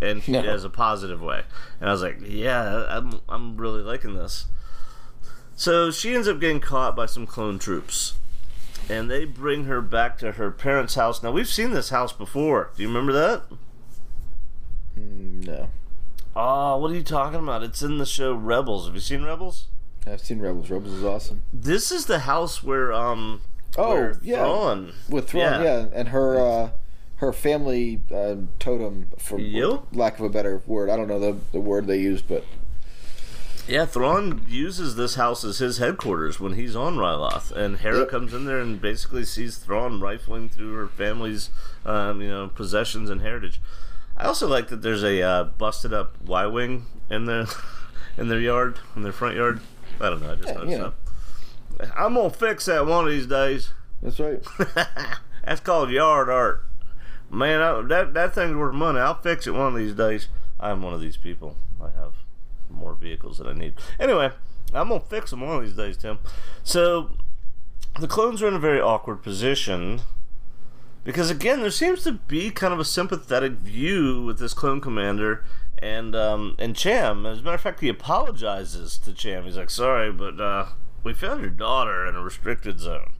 and 0.00 0.26
No. 0.28 0.40
as 0.40 0.64
a 0.64 0.70
positive 0.70 1.20
way. 1.20 1.42
And 1.80 1.88
I 1.88 1.92
was 1.92 2.03
like, 2.03 2.18
"Yeah, 2.26 2.86
I'm 2.88 3.20
I'm 3.28 3.57
really 3.57 3.82
liking 3.82 4.14
this." 4.14 4.46
So 5.55 5.90
she 5.90 6.14
ends 6.14 6.28
up 6.28 6.40
getting 6.40 6.61
caught 6.61 6.96
by 6.96 7.07
some 7.07 7.26
clone 7.26 7.59
troops 7.59 8.14
and 8.89 9.11
they 9.11 9.24
bring 9.24 9.64
her 9.64 9.80
back 9.80 10.18
to 10.18 10.33
her 10.33 10.51
parents' 10.51 10.95
house. 10.95 11.22
Now 11.22 11.30
we've 11.33 11.49
seen 11.49 11.70
this 11.72 11.91
house 11.91 12.12
before. 12.12 12.70
Do 12.76 12.83
you 12.83 12.89
remember 12.89 13.12
that? 13.12 13.43
Mm, 14.99 15.47
No, 15.47 15.68
Oh, 16.35 16.78
what 16.78 16.91
are 16.91 16.95
you 16.95 17.03
talking 17.03 17.41
about? 17.41 17.62
It's 17.62 17.83
in 17.83 17.99
the 17.99 18.07
show 18.07 18.33
Rebels. 18.35 18.87
Have 18.87 18.95
you 18.95 19.01
seen 19.01 19.22
Rebels? 19.22 19.66
I've 20.07 20.20
seen 20.20 20.41
Rebels. 20.41 20.70
Rebels 20.70 20.95
is 20.95 21.05
awesome. 21.05 21.43
This 21.53 21.93
is 21.93 22.07
the 22.07 22.20
house 22.20 22.62
where 22.62 22.93
um 22.93 23.43
Oh, 23.76 23.91
where 23.91 24.18
yeah. 24.22 24.37
Thrawn- 24.39 24.93
With 25.09 25.28
Thrawn, 25.30 25.62
yeah, 25.62 25.87
and 25.95 26.09
her 26.09 26.39
uh, 26.39 26.70
her 27.16 27.33
family 27.33 28.01
uh, 28.12 28.37
totem, 28.59 29.09
for 29.18 29.39
Yep. 29.39 29.85
lack 29.93 30.18
of 30.18 30.24
a 30.24 30.28
better 30.28 30.61
word. 30.66 30.91
I 30.91 30.97
don't 30.97 31.07
know 31.09 31.20
the 31.20 31.37
the 31.53 31.61
word 31.61 31.87
they 31.87 31.99
used, 31.99 32.26
but 32.28 32.45
Yeah, 33.69 33.87
Thrawn 33.87 34.43
uses 34.49 34.97
this 34.97 35.15
house 35.15 35.45
as 35.45 35.59
his 35.59 35.79
headquarters 35.79 36.41
when 36.41 36.55
he's 36.55 36.75
on 36.75 36.97
Ryloth, 36.97 37.53
and 37.53 37.79
Hera 37.79 38.01
Yep. 38.01 38.09
comes 38.09 38.35
in 38.35 38.45
there 38.45 38.59
and 38.59 38.81
basically 38.81 39.25
sees 39.25 39.57
Thrawn 39.57 40.01
rifling 40.01 40.49
through 40.49 40.75
her 40.75 40.89
family's, 40.89 41.51
um, 41.87 42.21
you 42.21 42.29
know, 42.29 42.49
possessions 42.49 43.09
and 43.09 43.21
heritage. 43.21 43.61
I 44.17 44.25
also 44.27 44.49
like 44.49 44.69
that 44.69 44.83
there's 44.83 45.05
a 45.05 45.23
uh, 45.23 45.45
busted 45.45 45.93
up 45.95 46.21
Y 46.27 46.45
wing 46.47 46.87
in 47.09 47.27
their 47.27 47.47
in 48.19 48.29
their 48.29 48.41
yard, 48.41 48.79
in 48.97 49.03
their 49.03 49.13
front 49.13 49.37
yard. 49.37 49.61
I 50.01 50.11
don't 50.11 50.21
know. 50.23 50.33
I 50.33 50.35
just 50.35 50.49
Yeah, 50.49 50.55
noticed 50.55 50.71
you 50.73 50.79
know. 50.79 50.93
that. 51.79 51.93
I'm 51.97 52.15
gonna 52.15 52.31
fix 52.31 52.67
that 52.67 52.85
one 52.87 53.07
of 53.07 53.11
these 53.13 53.27
days. 53.27 53.71
that's 54.03 54.19
right. 54.21 54.43
That's 55.45 55.61
called 55.61 55.91
yard 55.91 56.29
art. 56.29 56.65
Man, 57.31 57.61
I, 57.61 57.81
that 57.89 58.15
that 58.15 58.35
thing's 58.35 58.55
worth 58.57 58.75
money. 58.75 59.01
I'll 59.01 59.15
fix 59.21 59.47
it 59.47 59.53
one 59.55 59.69
of 59.69 59.75
these 59.75 59.95
days. 59.95 60.29
I'm 60.61 60.83
one 60.83 60.95
of 60.95 61.01
these 61.01 61.17
people. 61.17 61.57
More 62.73 62.95
vehicles 62.95 63.39
that 63.39 63.47
I 63.47 63.53
need. 63.53 63.75
Anyway, 64.01 64.31
I'm 64.75 64.89
gonna 64.89 65.01
fix 65.01 65.31
them 65.31 65.41
one 65.43 65.57
of 65.57 65.62
these 65.62 65.75
days, 65.77 65.97
Tim. 65.97 66.18
So 66.64 67.11
the 67.99 68.09
clones 68.09 68.43
are 68.43 68.49
in 68.49 68.55
a 68.55 68.59
very 68.59 68.81
awkward 68.81 69.23
position 69.23 70.01
because 71.05 71.31
again, 71.31 71.61
there 71.61 71.70
seems 71.70 72.05
to 72.05 72.12
be 72.12 72.51
kind 72.51 72.73
of 72.73 72.81
a 72.81 72.85
sympathetic 72.85 73.53
view 73.53 74.23
with 74.23 74.39
this 74.39 74.55
clone 74.55 74.81
commander 74.81 75.45
and 75.79 76.14
um, 76.14 76.55
and 76.59 76.77
Cham. 76.77 77.27
As 77.27 77.41
a 77.41 77.43
matter 77.43 77.57
of 77.57 77.61
fact, 77.61 77.81
he 77.81 77.89
apologizes 77.89 78.99
to 78.99 79.12
Cham. 79.12 79.45
He's 79.45 79.57
like, 79.57 79.70
"Sorry, 79.70 80.12
but 80.12 80.41
uh, 80.41 80.66
we 81.03 81.12
found 81.12 81.41
your 81.41 81.51
daughter 81.51 82.07
in 82.07 82.14
a 82.14 82.23
restricted 82.23 82.79
zone." 82.79 83.12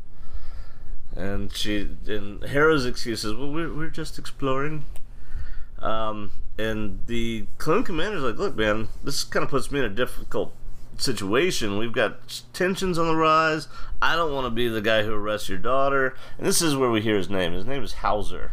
And 1.15 1.53
she 1.55 1.89
and 2.07 2.43
Hera's 2.45 2.87
excuse 2.87 3.25
is, 3.25 3.35
"Well, 3.35 3.51
we're 3.51 3.75
we're 3.75 3.91
just 3.91 4.19
exploring." 4.19 4.85
Um, 5.83 6.31
and 6.59 7.01
the 7.07 7.47
clone 7.59 7.83
commander's 7.85 8.23
like, 8.23 8.37
"Look, 8.37 8.57
man, 8.57 8.89
this 9.03 9.25
kind 9.25 9.43
of 9.45 9.51
puts 9.51 9.71
me 9.71 9.81
in 9.81 9.85
a 9.85 9.89
difficult 9.91 10.55
situation. 10.97 11.79
We've 11.79 11.93
got 11.93 12.43
tensions 12.53 12.99
on 12.99 13.09
the 13.09 13.17
rise. 13.17 13.69
I 14.01 14.15
don't 14.15 14.33
want 14.33 14.47
to 14.47 14.51
be 14.51 14.69
the 14.69 14.81
guy 14.81 15.03
who 15.03 15.13
arrests 15.13 15.49
your 15.49 15.59
daughter." 15.59 16.15
And 16.39 16.47
this 16.47 16.63
is 16.63 16.77
where 16.77 16.91
we 16.91 17.01
hear 17.01 17.17
his 17.17 17.29
name. 17.29 17.53
His 17.53 17.67
name 17.67 17.83
is 17.83 17.95
Hauser. 17.95 18.53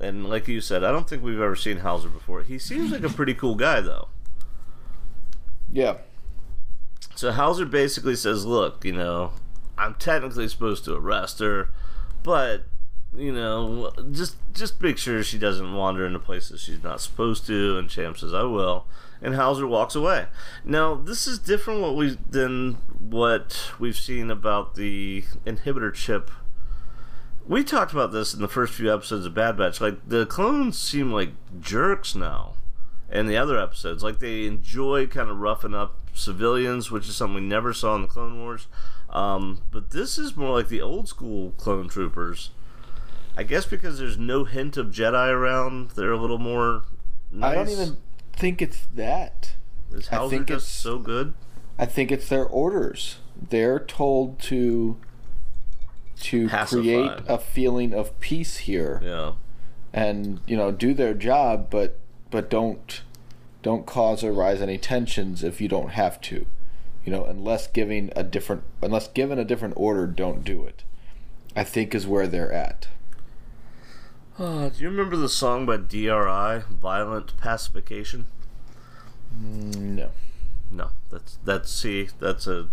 And 0.00 0.28
like 0.28 0.48
you 0.48 0.60
said, 0.60 0.82
I 0.82 0.90
don't 0.90 1.08
think 1.08 1.22
we've 1.22 1.40
ever 1.40 1.54
seen 1.54 1.78
Hauser 1.78 2.08
before. 2.08 2.42
He 2.42 2.58
seems 2.58 2.90
like 2.90 3.04
a 3.04 3.08
pretty 3.08 3.34
cool 3.34 3.54
guy, 3.54 3.80
though. 3.80 4.08
Yeah, 5.72 5.98
So 7.14 7.32
Hauser 7.32 7.64
basically 7.64 8.16
says, 8.16 8.44
"Look, 8.44 8.84
you 8.84 8.92
know, 8.92 9.32
I'm 9.78 9.94
technically 9.94 10.48
supposed 10.48 10.84
to 10.84 10.94
arrest 10.94 11.38
her, 11.38 11.70
but 12.22 12.64
you 13.16 13.32
know, 13.32 13.92
just 14.10 14.36
just 14.52 14.80
make 14.80 14.98
sure 14.98 15.22
she 15.22 15.38
doesn't 15.38 15.74
wander 15.74 16.06
into 16.06 16.18
places 16.18 16.60
she's 16.60 16.82
not 16.82 17.00
supposed 17.00 17.46
to." 17.46 17.78
And 17.78 17.88
Cham 17.88 18.14
says, 18.16 18.34
"I 18.34 18.42
will." 18.44 18.86
And 19.20 19.36
Hauser 19.36 19.66
walks 19.66 19.94
away. 19.94 20.26
Now, 20.64 20.94
this 20.94 21.26
is 21.26 21.38
different 21.38 21.80
what 21.80 21.94
we 21.94 22.18
than 22.28 22.78
what 22.98 23.72
we've 23.78 23.96
seen 23.96 24.30
about 24.30 24.74
the 24.74 25.24
inhibitor 25.46 25.94
chip. 25.94 26.30
We 27.46 27.64
talked 27.64 27.92
about 27.92 28.12
this 28.12 28.34
in 28.34 28.40
the 28.40 28.48
first 28.48 28.72
few 28.74 28.92
episodes 28.92 29.26
of 29.26 29.34
Bad 29.34 29.56
Batch. 29.56 29.80
Like 29.80 30.08
the 30.08 30.26
clones 30.26 30.78
seem 30.78 31.12
like 31.12 31.30
jerks 31.60 32.14
now 32.14 32.54
in 33.10 33.26
the 33.26 33.36
other 33.36 33.58
episodes. 33.58 34.02
Like 34.02 34.18
they 34.18 34.46
enjoy 34.46 35.06
kind 35.06 35.28
of 35.28 35.38
roughing 35.38 35.74
up 35.74 35.96
civilians, 36.14 36.90
which 36.90 37.08
is 37.08 37.16
something 37.16 37.34
we 37.34 37.40
never 37.40 37.72
saw 37.72 37.94
in 37.94 38.02
the 38.02 38.08
Clone 38.08 38.40
Wars. 38.40 38.66
Um, 39.10 39.62
but 39.70 39.90
this 39.90 40.18
is 40.18 40.36
more 40.36 40.56
like 40.56 40.68
the 40.68 40.80
old 40.80 41.08
school 41.08 41.52
clone 41.58 41.88
troopers. 41.88 42.50
I 43.36 43.42
guess 43.44 43.64
because 43.66 43.98
there's 43.98 44.18
no 44.18 44.44
hint 44.44 44.76
of 44.76 44.88
Jedi 44.88 45.30
around, 45.32 45.92
they're 45.92 46.12
a 46.12 46.20
little 46.20 46.38
more. 46.38 46.82
Nice. 47.30 47.50
I 47.52 47.54
don't 47.54 47.68
even 47.70 47.96
think 48.32 48.60
it's 48.60 48.86
that. 48.94 49.52
Is 49.92 50.08
I 50.10 50.16
Hauser 50.16 50.30
think 50.36 50.48
just 50.48 50.66
it's- 50.66 50.72
so 50.72 50.98
good? 50.98 51.34
I 51.78 51.86
think 51.86 52.12
it's 52.12 52.28
their 52.28 52.44
orders. 52.44 53.16
They're 53.50 53.78
told 53.80 54.38
to 54.42 54.96
to 56.20 56.48
create 56.48 57.10
a 57.26 57.36
feeling 57.38 57.92
of 57.92 58.18
peace 58.20 58.58
here 58.58 59.00
Yeah. 59.02 59.32
and 59.92 60.40
you 60.46 60.56
know 60.56 60.70
do 60.70 60.94
their 60.94 61.14
job 61.14 61.66
but 61.68 61.98
but 62.30 62.48
don't 62.48 63.02
don't 63.62 63.86
cause 63.86 64.22
or 64.22 64.32
rise 64.32 64.62
any 64.62 64.78
tensions 64.78 65.42
if 65.42 65.60
you 65.60 65.66
don't 65.66 65.90
have 65.90 66.20
to 66.20 66.46
you 67.04 67.10
know 67.10 67.24
unless 67.24 67.66
giving 67.66 68.12
a 68.14 68.22
different 68.22 68.62
unless 68.80 69.08
given 69.08 69.36
a 69.40 69.44
different 69.44 69.74
order 69.76 70.06
don't 70.06 70.44
do 70.44 70.64
it 70.64 70.84
i 71.56 71.64
think 71.64 71.92
is 71.92 72.06
where 72.06 72.28
they're 72.28 72.52
at 72.52 72.86
Uh, 74.42 74.68
do 74.70 74.82
you 74.82 74.90
remember 74.90 75.14
the 75.14 75.28
song 75.28 75.64
by 75.64 75.76
DRI, 75.76 76.64
"Violent 76.68 77.36
Pacification"? 77.36 78.26
no 79.40 80.10
No, 80.68 80.90
that's 81.10 81.38
that's 81.44 81.70
see, 81.70 82.08
that's 82.18 82.48
a 82.48 82.66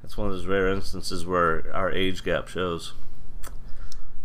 that's 0.00 0.16
one 0.16 0.28
of 0.28 0.32
those 0.32 0.46
rare 0.46 0.68
instances 0.68 1.26
where 1.26 1.66
our 1.74 1.90
age 1.90 2.22
gap 2.22 2.46
shows. 2.46 2.92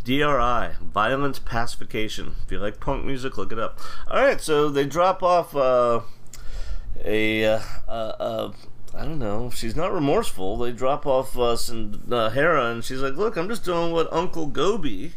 DRI, 0.03 0.75
violent 0.79 1.43
pacification. 1.45 2.35
If 2.45 2.51
you 2.51 2.59
like 2.59 2.79
punk 2.79 3.03
music, 3.05 3.39
look 3.39 3.51
it 3.51 3.57
up. 3.57 3.79
All 4.07 4.21
right, 4.21 4.39
so 4.39 4.69
they 4.69 4.85
drop 4.85 5.23
off 5.23 5.55
uh, 5.55 6.01
a 7.03 7.43
uh, 7.43 7.59
uh, 7.87 8.13
uh, 8.19 8.51
I 8.93 9.03
don't 9.03 9.17
know. 9.17 9.49
She's 9.49 9.75
not 9.75 9.91
remorseful. 9.91 10.57
They 10.57 10.73
drop 10.73 11.07
off 11.07 11.35
uh, 11.35 11.55
some 11.55 12.03
uh, 12.11 12.29
Hera, 12.29 12.69
and 12.69 12.83
she's 12.83 13.01
like, 13.01 13.15
"Look, 13.15 13.35
I'm 13.35 13.49
just 13.49 13.65
doing 13.65 13.91
what 13.91 14.13
Uncle 14.13 14.45
Gobi." 14.45 15.13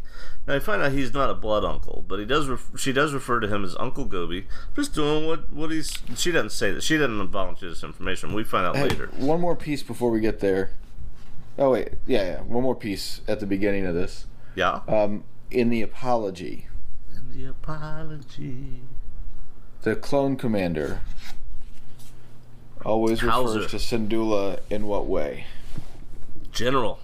Now 0.47 0.55
I 0.55 0.59
find 0.59 0.83
out 0.83 0.93
he's 0.93 1.13
not 1.15 1.31
a 1.31 1.35
blood 1.35 1.65
uncle, 1.65 2.05
but 2.09 2.19
he 2.19 2.25
does. 2.25 2.49
Ref- 2.49 2.71
she 2.79 2.93
does 2.93 3.13
refer 3.13 3.41
to 3.41 3.47
him 3.49 3.63
as 3.65 3.77
Uncle 3.79 4.05
Gobi. 4.07 4.47
Just 4.75 4.95
doing 4.95 5.27
what 5.27 5.53
what 5.53 5.71
he's. 5.71 5.93
She 6.17 6.33
doesn't 6.33 6.51
say 6.51 6.73
that. 6.73 6.83
She 6.83 6.97
doesn't 6.97 7.29
volunteer 7.29 7.69
this 7.69 7.85
information. 7.85 8.33
We 8.35 8.43
find 8.45 8.67
out 8.67 8.77
Hey, 8.77 8.89
later. 8.89 9.09
one 9.17 9.41
more 9.41 9.55
piece 9.55 9.83
before 9.83 10.11
we 10.11 10.21
get 10.21 10.41
there 10.41 10.71
oh 11.59 11.71
wait 11.71 11.89
yeah 12.07 12.23
yeah 12.23 12.41
one 12.43 12.63
more 12.63 12.77
piece 12.77 13.21
at 13.29 13.41
the 13.41 13.45
beginning 13.45 13.85
of 13.85 13.93
this 13.95 14.25
Yeah. 14.55 14.81
um 14.89 15.25
in 15.51 15.69
the 15.69 15.83
apology 15.83 16.69
And 17.15 17.33
the 17.35 17.45
apology. 17.47 18.83
the 19.83 19.97
clone 19.97 20.37
commander 20.37 21.01
always 22.85 23.21
Hauser. 23.21 23.61
refers 23.61 23.71
to 23.73 23.77
Syndulla 23.99 24.61
in 24.71 24.87
what 24.87 25.07
way 25.07 25.45
General. 26.53 26.99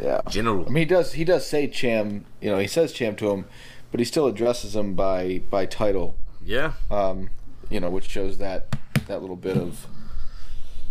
Yeah 0.00 0.20
General. 0.28 0.66
I 0.66 0.68
mean, 0.70 0.76
he 0.76 0.84
does. 0.84 1.12
He 1.14 1.24
does 1.24 1.46
say 1.46 1.66
Cham. 1.66 2.24
You 2.40 2.50
know, 2.50 2.58
he 2.58 2.66
says 2.66 2.92
Cham 2.92 3.16
to 3.16 3.30
him, 3.30 3.44
but 3.90 4.00
he 4.00 4.04
still 4.04 4.26
addresses 4.26 4.76
him 4.76 4.94
by 4.94 5.42
by 5.50 5.66
title. 5.66 6.16
Yeah. 6.44 6.72
Um, 6.90 7.30
you 7.70 7.80
know, 7.80 7.90
which 7.90 8.08
shows 8.08 8.38
that 8.38 8.76
that 9.06 9.20
little 9.20 9.36
bit 9.36 9.56
of. 9.56 9.86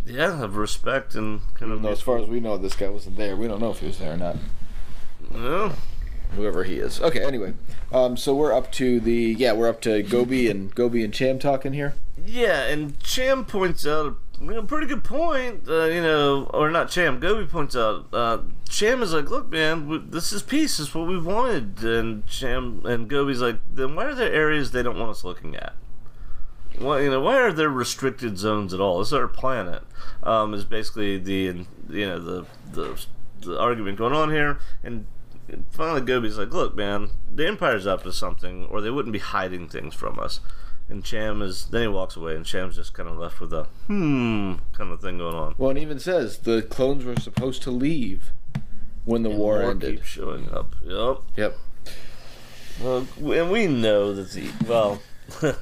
Yeah, 0.05 0.41
of 0.41 0.55
respect 0.55 1.13
and 1.13 1.41
kind 1.55 1.71
of. 1.71 1.79
You 1.79 1.83
know, 1.83 1.91
as 1.91 2.01
far 2.01 2.17
as 2.17 2.27
we 2.27 2.39
know, 2.39 2.57
this 2.57 2.75
guy 2.75 2.89
wasn't 2.89 3.17
there. 3.17 3.35
We 3.35 3.47
don't 3.47 3.59
know 3.59 3.69
if 3.69 3.79
he 3.79 3.87
was 3.87 3.99
there 3.99 4.13
or 4.13 4.17
not. 4.17 4.35
Yeah. 5.33 5.73
Whoever 6.35 6.63
he 6.63 6.75
is. 6.75 7.01
Okay. 7.01 7.23
Anyway, 7.23 7.53
um, 7.91 8.15
so 8.17 8.33
we're 8.33 8.53
up 8.53 8.71
to 8.73 8.99
the 8.99 9.35
yeah, 9.37 9.51
we're 9.53 9.67
up 9.67 9.81
to 9.81 10.01
Gobi 10.01 10.49
and 10.49 10.73
Gobi 10.73 11.03
and 11.03 11.13
Cham 11.13 11.39
talking 11.39 11.73
here. 11.73 11.93
Yeah, 12.25 12.63
and 12.67 12.99
Cham 13.01 13.45
points 13.45 13.85
out 13.85 14.17
you 14.41 14.53
know, 14.53 14.63
pretty 14.63 14.87
good 14.87 15.03
point. 15.03 15.67
Uh, 15.67 15.85
you 15.85 16.01
know, 16.01 16.49
or 16.53 16.71
not 16.71 16.89
Cham. 16.89 17.19
Gobi 17.19 17.45
points 17.45 17.75
out. 17.75 18.07
Uh, 18.11 18.39
Cham 18.67 19.01
is 19.03 19.13
like, 19.13 19.29
look, 19.29 19.49
man, 19.49 19.87
we, 19.87 19.99
this 19.99 20.33
is 20.33 20.41
peace. 20.41 20.79
it's 20.79 20.95
what 20.95 21.07
we 21.07 21.19
wanted. 21.19 21.83
And 21.83 22.25
Cham 22.25 22.81
and 22.85 23.07
Gobi's 23.07 23.41
like, 23.41 23.59
then 23.71 23.95
why 23.95 24.05
are 24.05 24.15
there 24.15 24.33
areas 24.33 24.71
they 24.71 24.83
don't 24.83 24.97
want 24.97 25.11
us 25.11 25.23
looking 25.23 25.55
at? 25.55 25.73
Why, 26.79 27.01
you 27.01 27.11
know, 27.11 27.21
why 27.21 27.37
are 27.37 27.51
there 27.51 27.69
restricted 27.69 28.37
zones 28.37 28.73
at 28.73 28.79
all? 28.79 28.99
This 28.99 29.09
is 29.09 29.13
our 29.13 29.27
planet. 29.27 29.83
Um, 30.23 30.53
is 30.53 30.65
basically 30.65 31.17
the 31.17 31.65
you 31.89 32.05
know 32.07 32.19
the 32.19 32.45
the 32.71 33.05
the 33.41 33.59
argument 33.59 33.97
going 33.97 34.13
on 34.13 34.31
here, 34.31 34.59
and 34.83 35.05
finally 35.71 36.01
Gobi's 36.01 36.37
like, 36.37 36.51
look, 36.51 36.75
man, 36.75 37.09
the 37.31 37.47
Empire's 37.47 37.85
up 37.85 38.03
to 38.03 38.13
something, 38.13 38.65
or 38.67 38.81
they 38.81 38.89
wouldn't 38.89 39.13
be 39.13 39.19
hiding 39.19 39.67
things 39.67 39.93
from 39.93 40.19
us. 40.19 40.39
And 40.91 41.03
Cham 41.05 41.41
is 41.41 41.65
then 41.67 41.81
he 41.83 41.87
walks 41.87 42.17
away, 42.17 42.35
and 42.35 42.45
Cham's 42.45 42.75
just 42.75 42.93
kind 42.93 43.07
of 43.07 43.17
left 43.17 43.39
with 43.39 43.53
a 43.53 43.63
hmm 43.87 44.55
kind 44.73 44.91
of 44.91 44.99
thing 45.01 45.17
going 45.17 45.35
on. 45.35 45.55
Well, 45.57 45.71
it 45.71 45.77
even 45.77 45.99
says 45.99 46.39
the 46.39 46.61
clones 46.61 47.05
were 47.05 47.15
supposed 47.15 47.63
to 47.63 47.71
leave 47.71 48.31
when 49.05 49.23
the 49.23 49.29
war 49.29 49.59
More 49.61 49.71
ended. 49.71 49.95
keeps 49.97 50.07
showing 50.07 50.49
up. 50.51 50.75
Yep. 50.83 51.17
Yep. 51.37 51.57
Well, 52.83 53.07
and 53.33 53.51
we 53.51 53.67
know 53.67 54.13
that 54.13 54.31
the 54.31 54.49
well, 54.67 55.01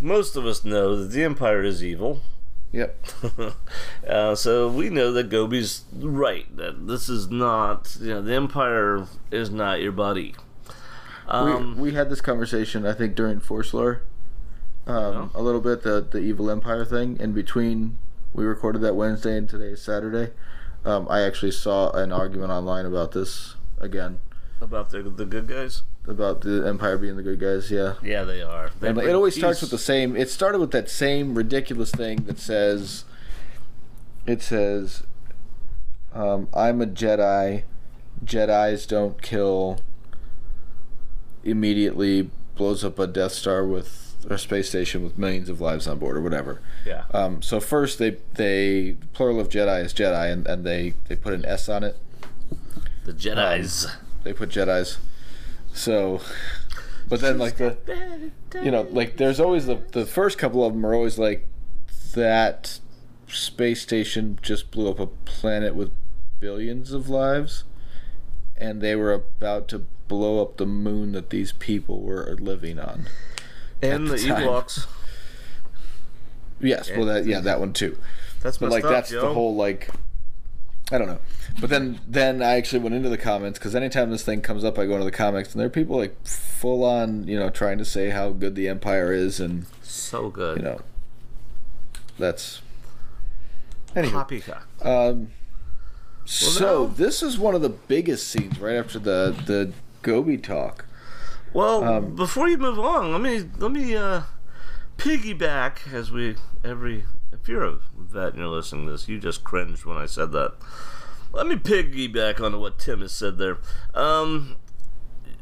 most 0.00 0.36
of 0.36 0.46
us 0.46 0.64
know 0.64 0.96
that 0.96 1.12
the 1.12 1.22
Empire 1.22 1.62
is 1.62 1.84
evil. 1.84 2.20
Yep. 2.72 3.06
uh, 4.08 4.34
so 4.34 4.68
we 4.68 4.88
know 4.90 5.12
that 5.12 5.28
Gobi's 5.28 5.84
right 5.92 6.46
that 6.56 6.88
this 6.88 7.08
is 7.08 7.30
not 7.30 7.96
you 8.00 8.08
know 8.08 8.22
the 8.22 8.34
Empire 8.34 9.06
is 9.30 9.50
not 9.50 9.80
your 9.80 9.92
buddy. 9.92 10.34
Um, 11.28 11.76
we, 11.76 11.90
we 11.90 11.92
had 11.94 12.10
this 12.10 12.20
conversation, 12.20 12.84
I 12.84 12.92
think, 12.92 13.14
during 13.14 13.40
Force 13.40 13.72
Lore, 13.72 14.02
um, 14.86 15.30
a 15.34 15.42
little 15.42 15.60
bit 15.60 15.82
the 15.82 16.00
the 16.00 16.18
evil 16.18 16.50
empire 16.50 16.84
thing. 16.84 17.16
In 17.18 17.32
between, 17.32 17.98
we 18.32 18.44
recorded 18.44 18.82
that 18.82 18.94
Wednesday 18.94 19.36
and 19.36 19.48
today 19.48 19.70
is 19.70 19.82
Saturday. 19.82 20.32
Um, 20.84 21.06
I 21.08 21.22
actually 21.22 21.52
saw 21.52 21.90
an 21.92 22.12
argument 22.12 22.50
online 22.50 22.84
about 22.84 23.12
this 23.12 23.54
again, 23.80 24.18
about 24.60 24.90
the 24.90 25.02
the 25.02 25.24
good 25.24 25.48
guys. 25.48 25.82
about 26.06 26.42
the 26.42 26.66
empire 26.66 26.98
being 26.98 27.16
the 27.16 27.22
good 27.22 27.40
guys. 27.40 27.70
Yeah, 27.70 27.94
Yeah, 28.02 28.24
they 28.24 28.42
are. 28.42 28.70
They 28.80 28.88
and 28.88 28.98
it 28.98 29.14
always 29.14 29.34
starts 29.34 29.62
with 29.62 29.70
the 29.70 29.78
same. 29.78 30.16
It 30.16 30.28
started 30.28 30.58
with 30.58 30.72
that 30.72 30.90
same 30.90 31.34
ridiculous 31.34 31.90
thing 31.90 32.24
that 32.24 32.38
says, 32.38 33.04
it 34.26 34.42
says, 34.42 35.04
um, 36.12 36.48
"I'm 36.52 36.82
a 36.82 36.86
Jedi. 36.86 37.62
Jedi's 38.24 38.84
don't 38.86 39.20
kill." 39.22 39.80
Immediately 41.42 42.30
blows 42.56 42.84
up 42.84 42.98
a 42.98 43.06
Death 43.06 43.32
Star 43.32 43.66
with 43.66 44.03
a 44.28 44.38
space 44.38 44.68
station 44.68 45.02
with 45.02 45.18
millions 45.18 45.48
of 45.48 45.60
lives 45.60 45.86
on 45.86 45.98
board, 45.98 46.16
or 46.16 46.20
whatever. 46.20 46.60
yeah. 46.86 47.04
Um, 47.12 47.42
so 47.42 47.60
first 47.60 47.98
they 47.98 48.18
they 48.34 48.96
plural 49.12 49.40
of 49.40 49.48
Jedi 49.48 49.84
is 49.84 49.92
Jedi, 49.94 50.32
and, 50.32 50.46
and 50.46 50.64
they 50.64 50.94
they 51.08 51.16
put 51.16 51.32
an 51.32 51.44
S 51.44 51.68
on 51.68 51.84
it. 51.84 51.96
the 53.04 53.12
Jedi's. 53.12 53.86
They 54.22 54.32
put 54.32 54.48
Jedi's. 54.50 54.98
So, 55.72 56.20
but 57.08 57.20
then 57.20 57.38
like 57.38 57.56
the 57.56 57.76
you 58.62 58.70
know 58.70 58.82
like 58.90 59.16
there's 59.16 59.40
always 59.40 59.66
the 59.66 59.80
the 59.92 60.06
first 60.06 60.38
couple 60.38 60.64
of 60.64 60.72
them 60.72 60.84
are 60.86 60.94
always 60.94 61.18
like 61.18 61.48
that 62.14 62.78
space 63.28 63.82
station 63.82 64.38
just 64.42 64.70
blew 64.70 64.88
up 64.88 65.00
a 65.00 65.06
planet 65.06 65.74
with 65.74 65.90
billions 66.38 66.92
of 66.92 67.08
lives 67.08 67.64
and 68.56 68.80
they 68.80 68.94
were 68.94 69.12
about 69.12 69.66
to 69.68 69.84
blow 70.06 70.40
up 70.40 70.56
the 70.56 70.66
moon 70.66 71.12
that 71.12 71.30
these 71.30 71.52
people 71.52 72.00
were 72.02 72.36
living 72.38 72.78
on 72.78 73.06
and 73.84 74.06
the 74.08 74.12
the. 74.16 74.28
Ewoks. 74.28 74.86
yes 76.60 76.90
well 76.96 77.06
that 77.06 77.26
yeah 77.26 77.40
that 77.40 77.60
one 77.60 77.72
too 77.72 77.96
That's 78.42 78.58
but 78.58 78.70
like 78.70 78.84
up, 78.84 78.90
that's 78.90 79.10
yo. 79.10 79.20
the 79.28 79.34
whole 79.34 79.54
like 79.54 79.90
I 80.92 80.98
don't 80.98 81.06
know. 81.08 81.18
But 81.62 81.70
then 81.70 81.98
then 82.06 82.42
I 82.42 82.56
actually 82.56 82.80
went 82.80 82.94
into 82.94 83.08
the 83.08 83.16
comments 83.16 83.58
because 83.58 83.74
anytime 83.74 84.10
this 84.10 84.22
thing 84.22 84.42
comes 84.42 84.64
up, 84.64 84.78
I 84.78 84.84
go 84.84 84.92
into 84.92 85.06
the 85.06 85.10
comments 85.10 85.52
and 85.52 85.58
there 85.60 85.66
are 85.66 85.70
people 85.70 85.96
like 85.96 86.14
full 86.26 86.84
on 86.84 87.26
you 87.26 87.38
know 87.38 87.48
trying 87.48 87.78
to 87.78 87.86
say 87.86 88.10
how 88.10 88.30
good 88.30 88.54
the 88.54 88.68
Empire 88.68 89.10
is 89.12 89.40
and 89.40 89.64
so 89.82 90.28
good. 90.28 90.58
you 90.58 90.62
know 90.62 90.80
that's 92.18 92.60
anyway. 93.96 94.12
Poppycock. 94.12 94.66
Um, 94.82 95.28
so 96.26 96.84
now- 96.86 96.94
this 96.94 97.22
is 97.22 97.38
one 97.38 97.54
of 97.54 97.62
the 97.62 97.70
biggest 97.70 98.28
scenes 98.28 98.58
right 98.60 98.76
after 98.76 98.98
the 98.98 99.34
the 99.46 99.72
Gobi 100.02 100.36
talk. 100.36 100.84
Well, 101.54 101.84
Um, 101.84 102.14
before 102.16 102.48
you 102.48 102.58
move 102.58 102.78
on, 102.78 103.12
let 103.12 103.20
me 103.20 103.48
let 103.58 103.70
me 103.70 103.94
uh, 103.96 104.22
piggyback 104.98 105.92
as 105.92 106.10
we 106.10 106.36
every 106.64 107.04
if 107.32 107.48
you're 107.48 107.64
a 107.64 107.78
vet 107.98 108.30
and 108.30 108.38
you're 108.38 108.48
listening 108.48 108.86
to 108.86 108.92
this, 108.92 109.08
you 109.08 109.18
just 109.18 109.44
cringed 109.44 109.84
when 109.84 109.96
I 109.96 110.06
said 110.06 110.32
that. 110.32 110.54
Let 111.32 111.46
me 111.46 111.56
piggyback 111.56 112.40
onto 112.40 112.58
what 112.60 112.78
Tim 112.78 113.00
has 113.00 113.12
said 113.12 113.38
there. 113.38 113.58
Um, 113.94 114.56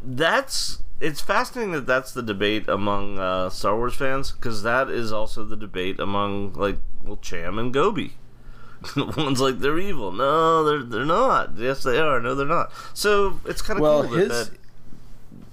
that's 0.05 0.83
it's 1.01 1.21
fascinating 1.21 1.73
that 1.73 1.87
that's 1.87 2.13
the 2.13 2.23
debate 2.23 2.69
among 2.69 3.19
uh, 3.19 3.51
Star 3.51 3.77
Wars 3.77 3.95
fans 3.95 4.33
because 4.33 4.63
that 4.63 4.89
is 4.89 5.13
also 5.13 5.45
the 5.45 5.57
debate 5.57 5.99
among 5.99 6.53
like 6.55 6.77
well 7.05 7.17
Cham 7.17 7.59
and 7.59 7.73
Gobi. 7.73 8.15
The 8.97 9.05
One's 9.17 9.41
like 9.41 9.61
they're 9.61 9.79
evil. 9.79 10.11
No, 10.13 10.65
they're 10.65 10.83
they're 10.83 11.05
not. 11.05 11.57
Yes, 11.57 11.85
they 11.85 11.99
are. 11.99 12.21
No, 12.21 12.35
they're 12.35 12.47
not. 12.47 12.73
So 12.95 13.39
it's 13.45 13.63
kind 13.63 13.79
of 13.79 13.83
Well, 13.83 14.03
cool 14.05 14.13
his 14.15 14.29
that, 14.29 14.59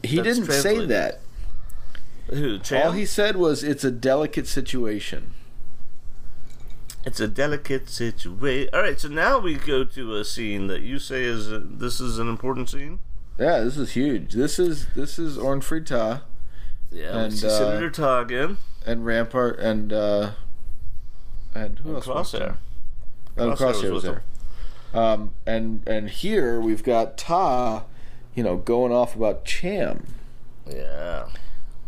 he 0.03 0.17
that's 0.17 0.27
didn't 0.37 0.45
say 0.51 0.61
translated. 0.75 0.89
that. 0.89 1.21
that 2.27 2.35
who? 2.37 2.59
All 2.77 2.91
he 2.91 3.05
said 3.05 3.35
was 3.37 3.63
it's 3.63 3.83
a 3.83 3.91
delicate 3.91 4.47
situation. 4.47 5.31
It's 7.05 7.19
a 7.19 7.27
delicate 7.27 7.89
situation. 7.89 8.69
All 8.73 8.81
right, 8.81 8.99
so 8.99 9.07
now 9.07 9.39
we 9.39 9.55
go 9.55 9.83
to 9.83 10.15
a 10.15 10.25
scene 10.25 10.67
that 10.67 10.81
you 10.81 10.99
say 10.99 11.23
is 11.23 11.51
a, 11.51 11.59
this 11.59 11.99
is 12.01 12.19
an 12.19 12.27
important 12.27 12.69
scene. 12.69 12.99
Yeah, 13.39 13.61
this 13.61 13.77
is 13.77 13.91
huge. 13.91 14.33
This 14.33 14.59
is 14.59 14.87
this 14.95 15.17
is 15.17 15.37
Orn 15.37 15.61
Free 15.61 15.81
Ta 15.81 16.23
Yeah, 16.91 17.17
And, 17.17 17.33
uh, 17.33 17.49
Senator 17.57 17.89
Ta 17.89 18.19
again. 18.19 18.57
and 18.85 19.05
Rampart 19.05 19.59
and 19.59 19.93
uh 19.93 20.31
and 21.55 21.79
who 21.79 21.89
And 21.89 21.95
else? 21.97 22.07
was 22.07 22.31
there? 22.33 22.57
Crosshair. 23.37 23.57
Crosshair 23.57 23.91
was 23.91 23.91
was 23.91 24.03
there. 24.03 24.23
Um, 24.93 25.31
and 25.45 25.81
and 25.87 26.09
here 26.09 26.59
we've 26.59 26.83
got 26.83 27.17
Ta, 27.17 27.85
you 28.39 28.43
know, 28.45 28.55
going 28.55 28.93
off 28.93 29.17
about 29.17 29.43
Cham. 29.43 30.07
Yeah. 30.65 31.27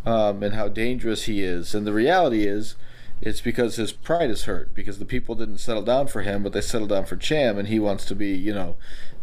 um, 0.04 0.42
and 0.42 0.54
how 0.54 0.68
dangerous 0.68 1.24
he 1.24 1.40
is. 1.40 1.74
And 1.74 1.86
the 1.86 1.94
reality 1.94 2.44
is, 2.46 2.76
it's 3.22 3.40
because 3.40 3.76
his 3.76 3.90
pride 3.90 4.28
is 4.28 4.44
hurt 4.44 4.74
because 4.74 4.98
the 4.98 5.06
people 5.06 5.34
didn't 5.34 5.58
settle 5.58 5.80
down 5.80 6.08
for 6.08 6.20
him, 6.20 6.42
but 6.42 6.52
they 6.52 6.60
settled 6.60 6.90
down 6.90 7.06
for 7.06 7.16
Cham, 7.16 7.56
and 7.56 7.68
he 7.68 7.78
wants 7.78 8.04
to 8.04 8.14
be, 8.14 8.32
you 8.36 8.52
know, 8.52 8.76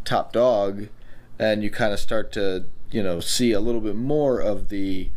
top 0.06 0.34
dog. 0.34 0.88
And 1.38 1.62
you 1.62 1.70
kind 1.70 1.94
of 1.94 2.00
start 2.00 2.32
to, 2.32 2.66
you 2.90 3.04
know, 3.04 3.20
see 3.20 3.52
a 3.52 3.60
little 3.60 3.82
bit 3.82 3.96
more 3.96 4.40
of 4.40 4.70
the. 4.70 5.12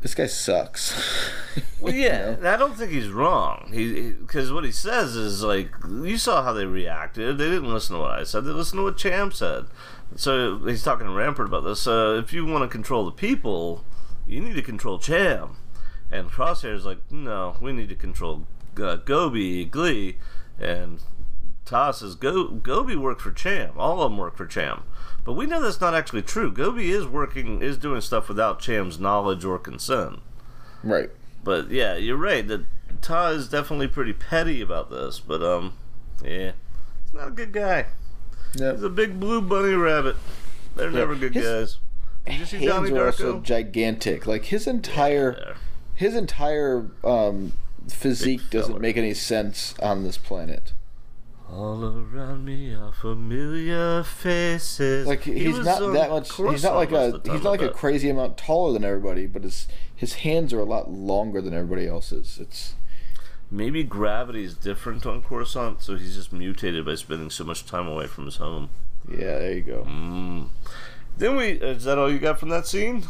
This 0.00 0.14
guy 0.14 0.26
sucks. 0.26 0.94
Well, 1.80 1.94
yeah, 1.94 2.30
and 2.30 2.46
I 2.46 2.56
don't 2.56 2.76
think 2.76 2.90
he's 2.90 3.08
wrong. 3.08 3.70
He 3.72 4.12
because 4.12 4.52
what 4.52 4.64
he 4.64 4.72
says 4.72 5.16
is 5.16 5.42
like 5.42 5.70
you 5.88 6.16
saw 6.18 6.42
how 6.42 6.52
they 6.52 6.66
reacted. 6.66 7.38
They 7.38 7.44
didn't 7.48 7.72
listen 7.72 7.96
to 7.96 8.02
what 8.02 8.12
I 8.12 8.24
said. 8.24 8.44
They 8.44 8.50
listened 8.50 8.78
to 8.78 8.84
what 8.84 8.96
Cham 8.96 9.32
said. 9.32 9.66
So 10.16 10.58
he's 10.58 10.82
talking 10.82 11.06
to 11.06 11.12
Rampart 11.12 11.48
about 11.48 11.64
this. 11.64 11.86
Uh, 11.86 12.20
if 12.22 12.32
you 12.32 12.44
want 12.44 12.62
to 12.62 12.68
control 12.68 13.04
the 13.04 13.12
people, 13.12 13.84
you 14.26 14.40
need 14.40 14.54
to 14.54 14.62
control 14.62 14.98
Cham. 14.98 15.56
And 16.10 16.30
Crosshair's 16.30 16.84
like, 16.84 16.98
no, 17.10 17.56
we 17.60 17.72
need 17.72 17.88
to 17.90 17.94
control 17.94 18.46
uh, 18.80 18.96
Gobi, 18.96 19.66
Glie, 19.66 20.16
and 20.58 21.00
Ta 21.64 21.90
says 21.90 22.14
Go 22.14 22.48
Gobi 22.48 22.96
worked 22.96 23.20
for 23.20 23.30
Cham. 23.30 23.72
All 23.76 24.00
of 24.00 24.10
them 24.10 24.18
work 24.18 24.36
for 24.36 24.46
Cham. 24.46 24.84
But 25.24 25.34
we 25.34 25.44
know 25.46 25.60
that's 25.60 25.80
not 25.80 25.94
actually 25.94 26.22
true. 26.22 26.50
Gobi 26.50 26.90
is 26.90 27.06
working, 27.06 27.60
is 27.60 27.76
doing 27.76 28.00
stuff 28.00 28.28
without 28.28 28.60
Cham's 28.60 28.98
knowledge 28.98 29.44
or 29.44 29.58
consent. 29.58 30.20
right. 30.82 31.10
But 31.44 31.70
yeah, 31.70 31.94
you're 31.96 32.16
right. 32.16 32.46
That 32.46 32.64
Ta 33.00 33.28
is 33.28 33.48
definitely 33.48 33.88
pretty 33.88 34.12
petty 34.12 34.60
about 34.60 34.90
this. 34.90 35.20
But 35.20 35.42
um, 35.42 35.74
yeah, 36.24 36.52
he's 37.04 37.14
not 37.14 37.28
a 37.28 37.32
good 37.32 37.52
guy. 37.52 37.86
He's 38.52 38.82
a 38.82 38.88
big 38.88 39.18
blue 39.20 39.40
bunny 39.40 39.74
rabbit. 39.74 40.16
They're 40.76 40.90
never 40.90 41.14
good 41.14 41.34
His 41.34 41.44
guys. 41.44 41.78
Did 42.26 42.38
you 42.40 42.44
see 42.46 42.56
Hands 42.58 42.68
Donnie 42.88 42.92
are 42.98 43.06
also 43.06 43.40
gigantic. 43.40 44.26
Like 44.26 44.46
his 44.46 44.66
entire 44.66 45.36
Yeah. 45.38 45.54
his 45.94 46.14
entire 46.14 46.90
um, 47.04 47.52
physique 47.88 48.40
Big 48.42 48.50
doesn't 48.50 48.72
fella. 48.72 48.80
make 48.80 48.96
any 48.96 49.14
sense 49.14 49.74
on 49.82 50.04
this 50.04 50.18
planet. 50.18 50.72
All 51.50 51.82
around 51.82 52.44
me 52.44 52.74
are 52.74 52.92
familiar 52.92 54.02
faces. 54.02 55.06
Like 55.06 55.22
He 55.22 55.38
he's 55.46 55.56
was 55.56 55.66
not 55.66 55.80
on 55.82 55.94
that 55.94 56.10
much. 56.10 56.30
He's 56.36 56.62
not 56.62 56.74
like 56.74 56.92
a. 56.92 56.96
of 57.06 57.12
the 57.12 57.18
time, 57.20 57.34
He's 57.36 57.44
not 57.44 57.48
I 57.48 57.52
like 57.52 57.62
a 57.62 57.70
crazy 57.74 58.10
amount 58.10 58.36
taller 58.36 58.72
than 58.74 58.84
everybody, 58.84 59.26
but 59.26 59.42
his 59.44 59.66
his 59.94 60.14
hands 60.16 60.52
are 60.52 60.60
a 60.60 60.64
lot 60.64 60.90
longer 60.90 61.40
than 61.40 61.54
everybody 61.54 61.86
else's. 61.86 62.38
It's 62.40 62.74
Maybe 63.50 63.82
gravity 63.82 64.44
is 64.44 64.54
different 64.54 65.06
on 65.06 65.22
Coruscant, 65.22 65.82
so 65.82 65.96
he's 65.96 66.14
just 66.16 66.32
mutated 66.32 66.84
by 66.84 66.96
spending 66.96 67.30
so 67.30 67.44
much 67.44 67.64
time 67.64 67.86
away 67.88 68.06
from 68.06 68.26
his 68.26 68.36
home. 68.36 68.68
yeah. 69.10 69.38
There 69.38 69.52
you 69.52 69.62
go. 69.62 69.84
Mm. 69.88 70.48
Then 71.16 71.36
we 71.36 71.48
is 71.52 71.84
that 71.84 71.98
all 71.98 72.10
you 72.12 72.18
got 72.18 72.38
from 72.38 72.50
that 72.50 72.66
scene? 72.66 73.04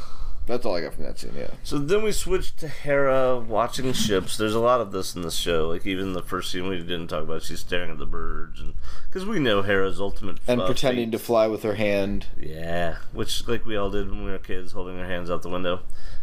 That's 0.46 0.64
all 0.64 0.76
I 0.76 0.80
got 0.80 0.94
from 0.94 1.04
that 1.04 1.18
scene. 1.18 1.34
Yeah. 1.36 1.50
So 1.62 1.76
then 1.76 2.02
we 2.02 2.10
switch 2.12 2.56
to 2.56 2.68
Hera 2.68 3.38
watching 3.38 3.92
ships. 3.92 4.38
There's 4.38 4.54
a 4.54 4.60
lot 4.60 4.80
of 4.80 4.92
this 4.92 5.14
in 5.14 5.20
this 5.20 5.34
show. 5.34 5.68
Like 5.68 5.84
even 5.86 6.14
the 6.14 6.22
first 6.22 6.50
scene 6.50 6.66
we 6.68 6.78
didn't 6.78 7.08
talk 7.08 7.24
about, 7.24 7.42
she's 7.42 7.60
staring 7.60 7.90
at 7.90 7.98
the 7.98 8.06
birds, 8.06 8.58
and 8.60 8.72
because 9.10 9.26
we 9.26 9.40
know 9.40 9.60
Hera's 9.60 10.00
ultimate 10.00 10.38
And 10.46 10.62
uh, 10.62 10.66
pretending 10.66 11.10
to 11.10 11.18
fly 11.18 11.48
with 11.48 11.64
her 11.64 11.74
hand. 11.74 12.26
yeah, 12.40 12.96
which 13.12 13.46
like 13.46 13.66
we 13.66 13.76
all 13.76 13.90
did 13.90 14.08
when 14.10 14.24
we 14.24 14.30
were 14.30 14.38
kids, 14.38 14.72
holding 14.72 14.98
our 14.98 15.06
hands 15.06 15.30
out 15.30 15.42
the 15.42 15.50
window 15.50 15.80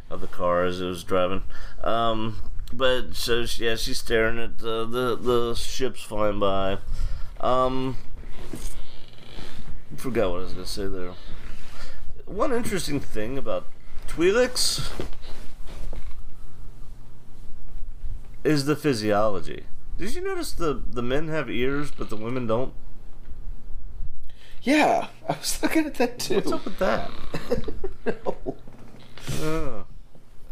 of 0.09 0.21
the 0.21 0.27
car 0.27 0.63
as 0.65 0.81
it 0.81 0.85
was 0.85 1.03
driving. 1.03 1.43
Um, 1.83 2.37
but 2.77 3.15
so 3.15 3.45
yeah, 3.57 3.75
she's 3.75 3.99
staring 3.99 4.39
at 4.39 4.59
the 4.59 4.85
the, 4.85 5.15
the 5.15 5.55
ships 5.55 6.01
flying 6.01 6.39
by. 6.39 6.79
Um, 7.39 7.97
forgot 9.95 10.31
what 10.31 10.39
I 10.39 10.43
was 10.43 10.53
gonna 10.53 10.65
say 10.65 10.87
there. 10.87 11.13
One 12.25 12.51
interesting 12.51 12.99
thing 12.99 13.37
about 13.37 13.67
Twi'leks 14.07 14.89
is 18.43 18.65
the 18.65 18.75
physiology. 18.75 19.65
Did 19.97 20.15
you 20.15 20.23
notice 20.23 20.51
the 20.51 20.81
the 20.85 21.01
men 21.01 21.27
have 21.29 21.49
ears 21.49 21.91
but 21.91 22.09
the 22.09 22.17
women 22.17 22.47
don't? 22.47 22.73
Yeah, 24.61 25.07
I 25.29 25.33
was 25.37 25.61
looking 25.61 25.85
at 25.85 25.95
that 25.95 26.19
too. 26.19 26.35
What's 26.35 26.51
up 26.51 26.65
with 26.65 26.79
that? 26.79 27.11
No. 28.05 28.35
Uh, 29.41 29.83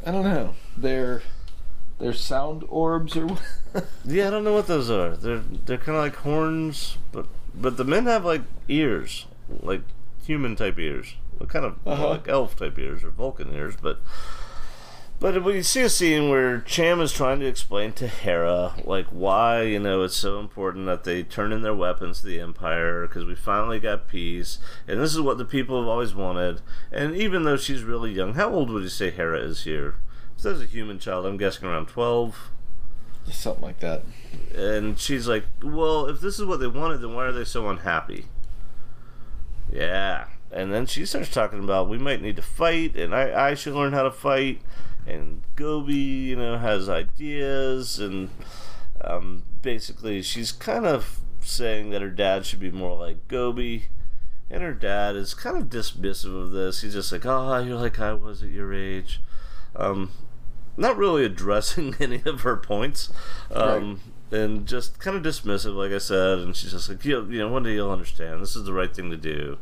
I 0.04 0.12
don't 0.12 0.24
know. 0.24 0.56
They're 0.76 1.22
they're 2.00 2.14
sound 2.14 2.64
orbs 2.70 3.16
or 3.16 3.28
what? 3.28 3.42
yeah, 4.06 4.28
I 4.28 4.30
don't 4.30 4.44
know 4.44 4.54
what 4.54 4.68
those 4.68 4.90
are. 4.90 5.16
They're 5.16 5.40
they're 5.66 5.78
kind 5.78 5.98
of 5.98 6.04
like 6.04 6.16
horns, 6.18 6.98
but 7.12 7.28
but 7.56 7.78
the 7.78 7.84
men 7.86 8.06
have 8.06 8.26
like 8.26 8.42
ears, 8.68 9.26
like 9.62 9.82
human 10.26 10.56
type 10.56 10.78
ears. 10.80 11.16
What 11.38 11.50
kind 11.50 11.66
of 11.66 11.78
Uh-huh. 11.86 12.10
like 12.10 12.28
elf 12.28 12.56
type 12.56 12.78
ears 12.78 13.04
or 13.04 13.10
Vulcan 13.12 13.54
ears? 13.54 13.76
But 13.82 14.00
but 15.20 15.42
we 15.44 15.62
see 15.64 15.82
a 15.82 15.90
scene 15.90 16.30
where 16.30 16.60
Cham 16.62 17.00
is 17.00 17.14
trying 17.14 17.40
to 17.40 17.46
explain 17.46 17.94
to 17.94 18.08
Hera 18.08 18.74
like 18.84 19.06
why 19.08 19.62
you 19.62 19.80
know 19.80 20.02
it's 20.04 20.16
so 20.18 20.40
important 20.40 20.86
that 20.88 21.06
they 21.06 21.24
turn 21.24 21.54
in 21.54 21.62
their 21.62 21.74
weapons 21.74 22.20
to 22.22 22.28
the 22.28 22.40
Empire 22.42 23.08
because 23.08 23.24
we 23.24 23.34
finally 23.36 23.80
got 23.80 24.08
peace 24.10 24.58
and 24.88 25.00
this 25.00 25.14
is 25.14 25.22
what 25.22 25.38
the 25.38 25.46
people 25.46 25.80
have 25.80 25.88
always 25.88 26.14
wanted. 26.14 26.62
And 26.92 27.16
even 27.16 27.44
though 27.44 27.58
she's 27.58 27.84
really 27.84 28.12
young, 28.12 28.34
how 28.34 28.52
old 28.54 28.70
would 28.70 28.84
you 28.84 28.90
say 28.90 29.12
Hera 29.12 29.40
is 29.40 29.64
here? 29.64 29.96
So 30.44 30.52
as 30.52 30.62
a 30.62 30.66
human 30.66 31.00
child, 31.00 31.26
I'm 31.26 31.38
guessing 31.38 31.70
around 31.70 31.86
twelve. 31.86 32.50
Something 33.32 33.64
like 33.64 33.80
that. 33.80 34.04
And 34.54 35.00
she's 35.00 35.26
like, 35.26 35.46
Well, 35.64 36.08
if 36.08 36.20
this 36.20 36.38
is 36.38 36.44
what 36.44 36.60
they 36.60 36.68
wanted, 36.68 36.98
then 36.98 37.14
why 37.14 37.28
are 37.28 37.32
they 37.32 37.46
so 37.46 37.70
unhappy? 37.70 38.26
Yeah. 39.72 40.26
And 40.52 40.74
then 40.74 40.86
she 40.86 41.06
starts 41.06 41.30
talking 41.30 41.64
about 41.64 41.88
we 41.88 41.98
might 41.98 42.22
need 42.22 42.36
to 42.36 42.42
fight, 42.42 42.94
and 42.98 43.16
I, 43.16 43.52
I 43.52 43.54
should 43.54 43.74
learn 43.74 43.94
how 43.94 44.04
to 44.04 44.12
fight. 44.12 44.60
And 45.08 45.44
Gobi, 45.56 45.96
you 45.96 46.36
know, 46.36 46.58
has 46.58 46.90
ideas, 46.90 47.98
and 47.98 48.30
um, 49.00 49.44
basically 49.62 50.22
she's 50.22 50.52
kind 50.52 50.86
of 50.86 51.22
saying 51.40 51.92
that 51.92 52.02
her 52.02 52.10
dad 52.10 52.46
should 52.46 52.60
be 52.60 52.70
more 52.70 52.98
like 52.98 53.30
Gobi. 53.30 53.86
And 54.50 54.62
her 54.62 54.74
dad 54.74 55.16
is 55.16 55.34
kind 55.34 55.56
of 55.56 55.70
dismissive 55.70 56.38
of 56.38 56.52
this. 56.52 56.82
He's 56.82 56.96
just 56.96 57.14
like, 57.14 57.26
Oh, 57.26 57.60
you're 57.60 57.78
like 57.78 57.98
I 58.02 58.12
was 58.12 58.44
at 58.44 58.50
your 58.50 58.74
age. 58.74 59.22
Um, 59.76 60.12
not 60.78 60.98
really 60.98 61.26
addressing 61.26 61.96
any 62.00 62.22
of 62.26 62.42
her 62.42 62.58
points, 62.58 63.12
um, 63.52 64.00
and 64.32 64.66
just 64.68 65.00
kind 65.00 65.16
of 65.16 65.24
dismissive, 65.24 65.76
like 65.76 65.92
I 65.92 66.00
said. 66.00 66.40
And 66.40 66.56
she's 66.56 66.72
just 66.72 66.90
like, 66.90 67.04
you 67.06 67.14
know, 67.14 67.30
you 67.30 67.40
know, 67.40 67.50
one 67.50 67.64
day 67.64 67.74
you'll 67.74 67.92
understand. 67.92 68.42
This 68.42 68.56
is 68.56 68.66
the 68.66 68.74
right 68.74 68.94
thing 68.94 69.10
to 69.12 69.18
do. 69.18 69.58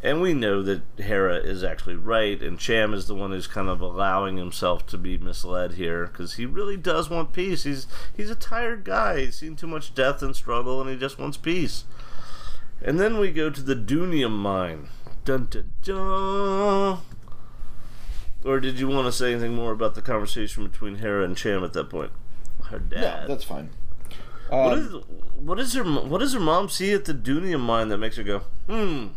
And 0.00 0.22
we 0.22 0.32
know 0.32 0.62
that 0.62 0.82
Hera 0.96 1.38
is 1.38 1.64
actually 1.64 1.96
right, 1.96 2.40
and 2.40 2.56
Cham 2.56 2.94
is 2.94 3.08
the 3.08 3.16
one 3.16 3.32
who's 3.32 3.48
kind 3.48 3.68
of 3.68 3.80
allowing 3.80 4.36
himself 4.36 4.86
to 4.86 4.98
be 4.98 5.18
misled 5.18 5.72
here 5.72 6.06
because 6.06 6.34
he 6.34 6.46
really 6.46 6.76
does 6.76 7.10
want 7.10 7.32
peace. 7.32 7.64
He's 7.64 7.88
he's 8.16 8.30
a 8.30 8.36
tired 8.36 8.84
guy. 8.84 9.22
He's 9.22 9.38
seen 9.38 9.56
too 9.56 9.66
much 9.66 9.94
death 9.96 10.22
and 10.22 10.36
struggle, 10.36 10.80
and 10.80 10.88
he 10.88 10.96
just 10.96 11.18
wants 11.18 11.36
peace. 11.36 11.84
And 12.80 13.00
then 13.00 13.18
we 13.18 13.32
go 13.32 13.50
to 13.50 13.60
the 13.60 13.74
Doonium 13.74 14.30
mine. 14.30 14.88
Dun 15.24 15.48
dun 15.50 15.72
dun. 15.82 16.98
Or 18.44 18.60
did 18.60 18.78
you 18.78 18.88
want 18.88 19.06
to 19.06 19.12
say 19.12 19.32
anything 19.32 19.54
more 19.54 19.72
about 19.72 19.94
the 19.94 20.02
conversation 20.02 20.64
between 20.66 20.96
Hera 20.96 21.24
and 21.24 21.36
Cham 21.36 21.64
at 21.64 21.72
that 21.72 21.90
point? 21.90 22.12
Her 22.66 22.78
No, 22.78 23.00
dad. 23.00 23.28
that's 23.28 23.44
fine. 23.44 23.70
what 24.48 24.72
Um, 24.72 24.78
is 24.78 24.94
what 25.36 25.60
is 25.60 25.74
her 25.74 25.84
what 25.84 26.18
does 26.18 26.32
her 26.34 26.40
mom 26.40 26.68
see 26.68 26.92
at 26.92 27.04
the 27.04 27.14
Doonium 27.14 27.60
mine 27.60 27.88
that 27.88 27.98
makes 27.98 28.16
her 28.16 28.22
go 28.22 28.40
hmm? 28.66 29.08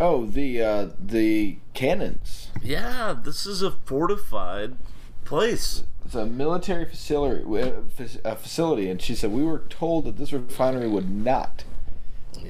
oh, 0.00 0.26
the 0.26 0.60
uh, 0.62 0.88
the 0.98 1.58
cannons. 1.72 2.48
Yeah, 2.62 3.14
this 3.22 3.46
is 3.46 3.62
a 3.62 3.70
fortified 3.70 4.76
place. 5.24 5.84
It's 6.04 6.14
a 6.14 6.26
military 6.26 6.84
facility, 6.84 7.42
uh, 7.62 7.72
fac- 7.96 8.20
uh, 8.24 8.34
facility, 8.34 8.90
and 8.90 9.00
she 9.00 9.14
said 9.14 9.30
we 9.32 9.42
were 9.42 9.60
told 9.70 10.04
that 10.04 10.16
this 10.18 10.32
refinery 10.32 10.88
would 10.88 11.08
not 11.10 11.64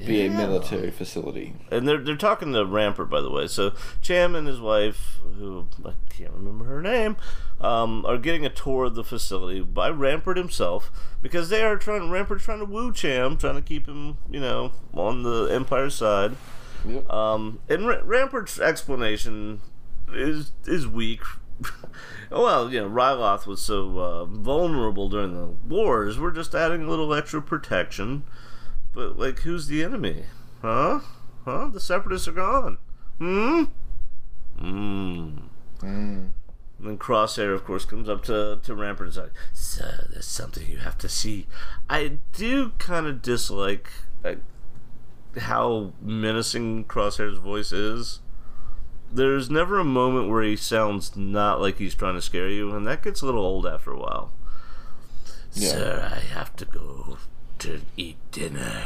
be 0.05 0.25
a 0.25 0.29
military 0.29 0.91
facility. 0.91 1.53
And 1.71 1.87
they're 1.87 1.97
they're 1.97 2.15
talking 2.15 2.53
to 2.53 2.65
Rampart, 2.65 3.09
by 3.09 3.21
the 3.21 3.29
way. 3.29 3.47
So 3.47 3.73
Cham 4.01 4.35
and 4.35 4.47
his 4.47 4.59
wife, 4.59 5.19
who 5.37 5.67
I 5.85 5.93
can't 6.09 6.31
remember 6.31 6.65
her 6.65 6.81
name, 6.81 7.17
um, 7.61 8.05
are 8.05 8.17
getting 8.17 8.45
a 8.45 8.49
tour 8.49 8.85
of 8.85 8.95
the 8.95 9.03
facility 9.03 9.61
by 9.61 9.89
Rampart 9.89 10.37
himself 10.37 10.91
because 11.21 11.49
they 11.49 11.63
are 11.63 11.77
trying. 11.77 12.09
Rampart's 12.09 12.43
trying 12.43 12.59
to 12.59 12.65
woo 12.65 12.91
Cham, 12.91 13.37
trying 13.37 13.55
to 13.55 13.61
keep 13.61 13.87
him, 13.87 14.17
you 14.29 14.39
know, 14.39 14.71
on 14.93 15.23
the 15.23 15.45
Empire 15.45 15.89
side. 15.89 16.35
Yep. 16.87 17.09
Um, 17.11 17.59
and 17.67 17.87
Ra- 17.87 18.01
Rampart's 18.03 18.59
explanation 18.59 19.61
is 20.13 20.51
is 20.65 20.87
weak 20.87 21.21
well, 22.31 22.71
you 22.71 22.81
know, 22.81 22.89
Ryloth 22.89 23.45
was 23.45 23.61
so 23.61 23.99
uh, 23.99 24.25
vulnerable 24.25 25.09
during 25.09 25.33
the 25.33 25.45
wars. 25.45 26.19
We're 26.19 26.31
just 26.31 26.53
adding 26.53 26.83
a 26.83 26.89
little 26.89 27.13
extra 27.13 27.41
protection. 27.41 28.23
But 28.95 29.19
like, 29.19 29.39
who's 29.39 29.67
the 29.67 29.83
enemy? 29.83 30.23
Huh? 30.61 31.01
Huh? 31.43 31.69
The 31.71 31.81
separatists 31.81 32.27
are 32.29 32.31
gone. 32.31 32.77
Hmm. 33.19 33.63
Hmm. 34.57 35.37
And 35.81 36.33
then 36.79 36.97
Crosshair, 36.97 37.53
of 37.53 37.65
course, 37.65 37.85
comes 37.85 38.09
up 38.09 38.23
to, 38.23 38.59
to 38.63 38.73
Rampart 38.73 39.09
and 39.09 39.17
like, 39.17 39.33
Sir, 39.53 40.07
there's 40.11 40.25
something 40.25 40.65
you 40.67 40.77
have 40.77 40.97
to 40.99 41.09
see. 41.09 41.45
I 41.89 42.19
do 42.33 42.71
kind 42.77 43.05
of 43.05 43.21
dislike 43.21 43.89
how 45.37 45.93
menacing 46.01 46.85
Crosshair's 46.85 47.37
voice 47.37 47.71
is. 47.71 48.21
There's 49.11 49.49
never 49.49 49.77
a 49.77 49.85
moment 49.85 50.29
where 50.29 50.41
he 50.41 50.55
sounds 50.55 51.15
not 51.15 51.61
like 51.61 51.77
he's 51.77 51.95
trying 51.95 52.15
to 52.15 52.21
scare 52.21 52.49
you, 52.49 52.75
and 52.75 52.87
that 52.87 53.03
gets 53.03 53.21
a 53.21 53.25
little 53.25 53.45
old 53.45 53.67
after 53.67 53.91
a 53.91 53.99
while. 53.99 54.33
Sir, 55.51 56.09
I 56.11 56.19
have 56.19 56.55
to 56.57 56.65
go 56.65 57.17
to 57.59 57.81
eat 57.97 58.17
dinner. 58.31 58.83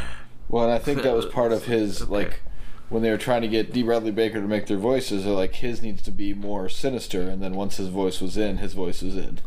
Well, 0.47 0.63
and 0.65 0.73
I 0.73 0.79
think 0.79 1.03
that 1.03 1.15
was 1.15 1.25
part 1.25 1.51
of 1.51 1.65
his 1.65 2.09
like 2.09 2.41
when 2.89 3.03
they 3.03 3.11
were 3.11 3.17
trying 3.17 3.41
to 3.43 3.47
get 3.47 3.71
D. 3.71 3.83
Bradley 3.83 4.11
Baker 4.11 4.41
to 4.41 4.47
make 4.47 4.65
their 4.67 4.77
voices. 4.77 5.23
They're 5.25 5.33
like 5.33 5.55
his 5.55 5.81
needs 5.81 6.01
to 6.03 6.11
be 6.11 6.33
more 6.33 6.69
sinister, 6.69 7.21
and 7.29 7.41
then 7.41 7.53
once 7.53 7.77
his 7.77 7.89
voice 7.89 8.19
was 8.21 8.35
in, 8.37 8.57
his 8.57 8.73
voice 8.73 9.01
was 9.01 9.15
in. 9.15 9.39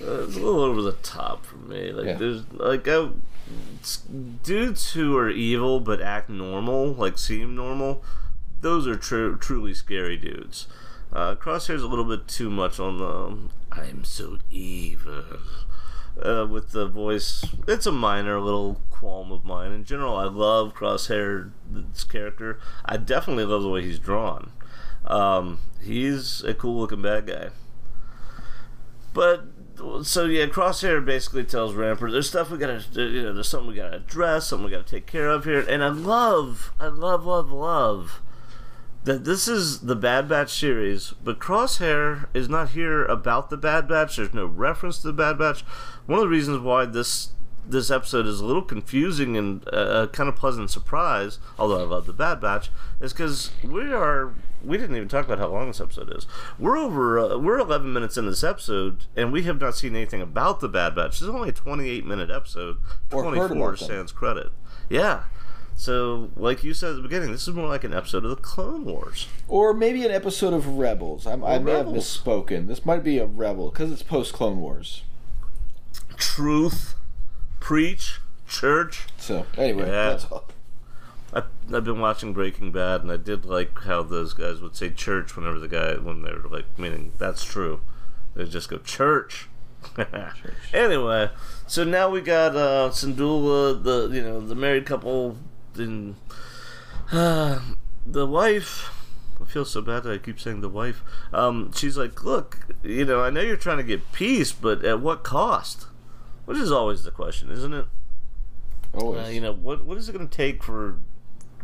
Uh, 0.00 0.24
it's 0.24 0.36
a 0.36 0.40
little 0.40 0.60
over 0.60 0.82
the 0.82 0.92
top 0.92 1.44
for 1.44 1.56
me. 1.56 1.90
Like 1.92 2.06
Yeah. 2.06 2.14
there's 2.14 2.42
like 2.52 2.86
I, 2.88 3.08
dudes 4.42 4.92
who 4.92 5.16
are 5.16 5.30
evil 5.30 5.80
but 5.80 6.00
act 6.00 6.28
normal, 6.28 6.92
like 6.92 7.18
seem 7.18 7.54
normal. 7.54 8.02
Those 8.60 8.86
are 8.86 8.96
tru- 8.96 9.36
truly 9.36 9.74
scary 9.74 10.16
dudes. 10.16 10.66
Uh, 11.12 11.34
Crosshair's 11.34 11.82
a 11.82 11.86
little 11.86 12.04
bit 12.04 12.26
too 12.26 12.50
much 12.50 12.80
on 12.80 12.98
the 12.98 13.36
"I'm 13.78 14.04
so 14.04 14.38
evil" 14.50 15.24
uh, 16.22 16.46
with 16.48 16.72
the 16.72 16.86
voice. 16.86 17.44
It's 17.66 17.86
a 17.86 17.92
minor 17.92 18.40
little 18.40 18.80
qualm 18.90 19.32
of 19.32 19.44
mine. 19.44 19.72
In 19.72 19.84
general, 19.84 20.16
I 20.16 20.24
love 20.24 20.74
Crosshair's 20.74 22.04
character. 22.04 22.58
I 22.84 22.96
definitely 22.96 23.44
love 23.44 23.62
the 23.62 23.68
way 23.68 23.82
he's 23.82 23.98
drawn. 23.98 24.52
Um, 25.04 25.60
he's 25.82 26.42
a 26.42 26.54
cool 26.54 26.80
looking 26.80 27.02
bad 27.02 27.26
guy. 27.26 27.50
But 29.12 29.44
so 30.02 30.24
yeah, 30.26 30.46
Crosshair 30.46 31.04
basically 31.04 31.44
tells 31.44 31.74
Rampart, 31.74 32.12
"There's 32.12 32.28
stuff 32.28 32.50
we 32.50 32.58
gotta, 32.58 32.84
you 32.92 33.22
know, 33.22 33.32
there's 33.32 33.48
something 33.48 33.68
we 33.68 33.74
gotta 33.74 33.96
address, 33.96 34.46
something 34.46 34.64
we 34.64 34.70
gotta 34.70 34.84
take 34.84 35.06
care 35.06 35.28
of 35.28 35.44
here." 35.44 35.60
And 35.60 35.82
I 35.82 35.88
love, 35.88 36.72
I 36.80 36.88
love, 36.88 37.24
love, 37.24 37.50
love 37.50 38.20
that 39.06 39.24
this 39.24 39.46
is 39.46 39.82
the 39.82 39.94
Bad 39.94 40.28
Batch 40.28 40.52
series, 40.52 41.14
but 41.22 41.38
Crosshair 41.38 42.26
is 42.34 42.48
not 42.48 42.70
here 42.70 43.04
about 43.04 43.50
the 43.50 43.56
Bad 43.56 43.86
Batch. 43.86 44.16
There's 44.16 44.34
no 44.34 44.46
reference 44.46 44.98
to 44.98 45.06
the 45.06 45.12
Bad 45.12 45.38
Batch. 45.38 45.64
One 46.06 46.18
of 46.18 46.24
the 46.24 46.28
reasons 46.28 46.60
why 46.60 46.86
this 46.86 47.30
this 47.68 47.90
episode 47.90 48.26
is 48.26 48.40
a 48.40 48.44
little 48.44 48.62
confusing 48.62 49.36
and 49.36 49.66
uh, 49.72 50.04
a 50.04 50.08
kind 50.08 50.28
of 50.28 50.36
pleasant 50.36 50.70
surprise, 50.70 51.38
although 51.58 51.80
I 51.80 51.84
love 51.84 52.06
the 52.06 52.12
Bad 52.12 52.40
Batch, 52.40 52.70
is 53.00 53.12
because 53.12 53.50
we 53.64 53.92
are 53.92 54.32
we 54.64 54.76
didn't 54.78 54.96
even 54.96 55.08
talk 55.08 55.24
about 55.26 55.38
how 55.38 55.48
long 55.48 55.66
this 55.66 55.80
episode 55.80 56.16
is. 56.16 56.26
We're 56.58 56.76
over 56.76 57.18
uh, 57.18 57.38
we're 57.38 57.58
11 57.58 57.92
minutes 57.92 58.16
into 58.16 58.30
this 58.30 58.44
episode, 58.44 59.06
and 59.16 59.32
we 59.32 59.42
have 59.42 59.60
not 59.60 59.76
seen 59.76 59.94
anything 59.96 60.22
about 60.22 60.60
the 60.60 60.68
Bad 60.68 60.94
Batch. 60.94 61.12
This 61.12 61.22
is 61.22 61.28
only 61.28 61.48
a 61.50 61.52
28 61.52 62.04
minute 62.06 62.30
episode. 62.30 62.76
Or 63.12 63.22
24 63.22 63.46
about 63.46 63.78
them. 63.78 63.88
sans 63.88 64.12
credit. 64.12 64.52
Yeah. 64.88 65.24
So, 65.78 66.30
like 66.36 66.64
you 66.64 66.72
said 66.72 66.90
at 66.90 66.96
the 66.96 67.02
beginning, 67.02 67.32
this 67.32 67.46
is 67.46 67.52
more 67.52 67.68
like 67.68 67.84
an 67.84 67.92
episode 67.92 68.24
of 68.24 68.30
the 68.30 68.36
Clone 68.36 68.86
Wars. 68.86 69.28
Or 69.46 69.74
maybe 69.74 70.06
an 70.06 70.10
episode 70.10 70.54
of 70.54 70.66
Rebels. 70.78 71.26
I 71.26 71.36
may 71.36 71.72
have 71.72 71.86
misspoken. 71.86 72.66
This 72.66 72.86
might 72.86 73.04
be 73.04 73.18
a 73.18 73.26
Rebel 73.26 73.70
because 73.70 73.92
it's 73.92 74.02
post 74.02 74.32
Clone 74.32 74.60
Wars. 74.60 75.02
Truth, 76.16 76.94
preach, 77.60 78.20
church. 78.48 79.04
So 79.18 79.46
anyway, 79.56 79.86
Yeah. 79.86 80.10
that's 80.10 80.24
all. 80.26 80.44
I, 81.32 81.42
I've 81.74 81.84
been 81.84 82.00
watching 82.00 82.32
Breaking 82.32 82.72
Bad, 82.72 83.02
and 83.02 83.10
I 83.12 83.16
did 83.16 83.44
like 83.44 83.78
how 83.82 84.02
those 84.02 84.32
guys 84.32 84.60
would 84.60 84.76
say 84.76 84.90
church 84.90 85.36
whenever 85.36 85.58
the 85.58 85.68
guy, 85.68 85.94
when 85.94 86.22
they 86.22 86.32
were 86.32 86.48
like, 86.48 86.78
meaning 86.78 87.12
that's 87.18 87.44
true. 87.44 87.80
They 88.34 88.44
just 88.44 88.68
go 88.68 88.78
church. 88.78 89.48
Anyway, 90.74 91.30
so 91.66 91.84
now 91.84 92.08
we 92.10 92.20
got 92.20 92.56
uh, 92.56 92.90
Syndulla, 92.90 93.80
the 93.82 94.08
you 94.12 94.20
know 94.22 94.40
the 94.40 94.54
married 94.56 94.84
couple, 94.84 95.36
and 95.76 96.16
uh, 97.12 97.60
the 98.04 98.26
wife. 98.26 98.90
I 99.40 99.44
feel 99.44 99.64
so 99.64 99.80
bad 99.82 100.02
that 100.04 100.12
I 100.12 100.18
keep 100.18 100.40
saying 100.40 100.60
the 100.62 100.68
wife. 100.68 101.02
Um, 101.32 101.70
she's 101.72 101.96
like, 101.96 102.24
look, 102.24 102.66
you 102.82 103.04
know, 103.04 103.20
I 103.22 103.30
know 103.30 103.42
you're 103.42 103.56
trying 103.56 103.76
to 103.76 103.82
get 103.84 104.10
peace, 104.12 104.50
but 104.52 104.84
at 104.84 105.00
what 105.00 105.22
cost? 105.22 105.86
Which 106.46 106.58
is 106.58 106.72
always 106.72 107.04
the 107.04 107.10
question, 107.10 107.50
isn't 107.50 107.74
it? 107.74 107.86
Always. 108.94 109.26
Uh, 109.26 109.30
you 109.30 109.40
know, 109.40 109.52
what 109.52 109.84
what 109.84 109.98
is 109.98 110.08
it 110.08 110.12
going 110.12 110.26
to 110.26 110.36
take 110.36 110.62
for 110.62 110.98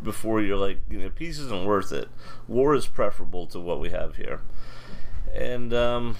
before 0.02 0.40
you're 0.42 0.56
like, 0.56 0.78
you 0.90 0.98
know, 0.98 1.10
peace 1.10 1.38
isn't 1.38 1.64
worth 1.64 1.92
it. 1.92 2.08
War 2.48 2.74
is 2.74 2.86
preferable 2.86 3.46
to 3.46 3.60
what 3.60 3.80
we 3.80 3.90
have 3.90 4.16
here. 4.16 4.40
And 5.34 5.72
um, 5.72 6.16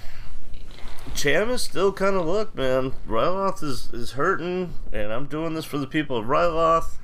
Cham 1.13 1.49
is 1.49 1.61
still 1.61 1.91
kind 1.91 2.15
of 2.15 2.25
look, 2.25 2.55
man. 2.55 2.93
Ryloth 3.07 3.61
is 3.61 3.89
is 3.93 4.13
hurting, 4.13 4.73
and 4.91 5.11
I'm 5.11 5.27
doing 5.27 5.53
this 5.53 5.65
for 5.65 5.77
the 5.77 5.87
people 5.87 6.17
of 6.17 6.25
Ryloth. 6.25 6.97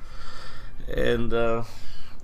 And 0.88 1.32
uh, 1.32 1.64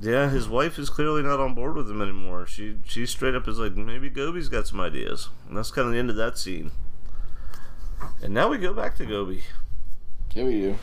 yeah, 0.01 0.31
his 0.31 0.49
wife 0.49 0.79
is 0.79 0.91
clearly 0.91 1.23
not 1.23 1.41
on 1.41 1.55
board 1.55 1.77
with 1.77 1.91
him 1.91 2.03
anymore. 2.03 2.47
She 2.47 2.79
she 2.85 3.07
straight 3.07 3.35
up 3.35 3.47
is 3.47 3.59
like, 3.59 3.77
maybe 3.77 4.11
Gobi's 4.11 4.49
got 4.49 4.67
some 4.67 4.81
ideas, 4.81 5.29
and 5.47 5.57
that's 5.57 5.71
kind 5.71 5.87
of 5.87 5.93
the 5.93 5.99
end 5.99 6.11
of 6.11 6.17
that 6.17 6.39
scene. 6.39 6.73
And 8.23 8.33
now 8.35 8.49
we 8.49 8.59
go 8.59 8.73
back 8.73 8.97
to 8.97 9.07
Gobi. 9.07 9.43
Here 10.33 10.45
we 10.45 10.53
do. 10.61 10.79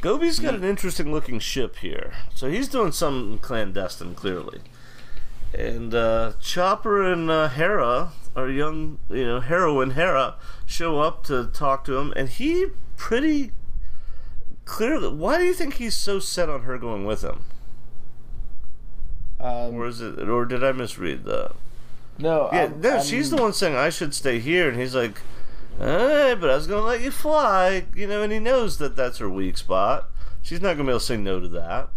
Gobi's 0.00 0.38
got 0.40 0.54
an 0.54 0.64
interesting 0.64 1.12
looking 1.12 1.38
ship 1.38 1.76
here. 1.76 2.12
So 2.34 2.50
he's 2.50 2.68
doing 2.68 2.92
something 2.92 3.38
clandestine, 3.38 4.14
clearly. 4.14 4.60
And 5.56 5.94
uh, 5.94 6.32
Chopper 6.40 7.02
and 7.12 7.30
uh, 7.30 7.48
Hera, 7.48 8.12
our 8.34 8.48
young, 8.48 8.98
you 9.08 9.24
know, 9.24 9.40
heroine 9.40 9.90
Hera, 9.92 10.34
show 10.66 10.98
up 11.00 11.22
to 11.24 11.46
talk 11.46 11.84
to 11.84 11.98
him, 11.98 12.12
and 12.16 12.28
he 12.28 12.66
pretty 12.96 13.52
clearly. 14.64 15.08
Why 15.14 15.38
do 15.38 15.44
you 15.44 15.54
think 15.54 15.74
he's 15.74 15.94
so 15.94 16.18
set 16.18 16.48
on 16.48 16.62
her 16.62 16.78
going 16.78 17.04
with 17.04 17.22
him? 17.22 17.44
Um, 19.40 19.74
Or 19.74 19.86
is 19.86 20.00
it, 20.00 20.18
or 20.28 20.44
did 20.44 20.62
I 20.64 20.72
misread 20.72 21.24
that? 21.24 21.52
no, 22.18 22.48
Yeah, 22.52 22.58
I'm- 22.62 22.80
no, 22.80 22.90
I'm- 22.96 23.04
she's 23.04 23.30
the 23.30 23.36
one 23.36 23.52
saying 23.52 23.74
I 23.76 23.90
should 23.90 24.14
stay 24.14 24.38
here, 24.38 24.68
and 24.68 24.78
he's 24.80 24.94
like, 24.94 25.20
"Hey, 25.78 26.36
but 26.38 26.50
I 26.50 26.56
was 26.56 26.66
gonna 26.66 26.86
let 26.86 27.00
you 27.00 27.10
fly," 27.10 27.86
you 27.94 28.06
know, 28.06 28.22
and 28.22 28.32
he 28.32 28.38
knows 28.38 28.78
that 28.78 28.96
that's 28.96 29.18
her 29.18 29.28
weak 29.28 29.58
spot. 29.58 30.10
She's 30.42 30.60
not 30.60 30.74
gonna 30.74 30.84
be 30.84 30.90
able 30.90 31.00
to 31.00 31.06
say 31.06 31.16
no 31.16 31.40
to 31.40 31.48
that. 31.48 31.90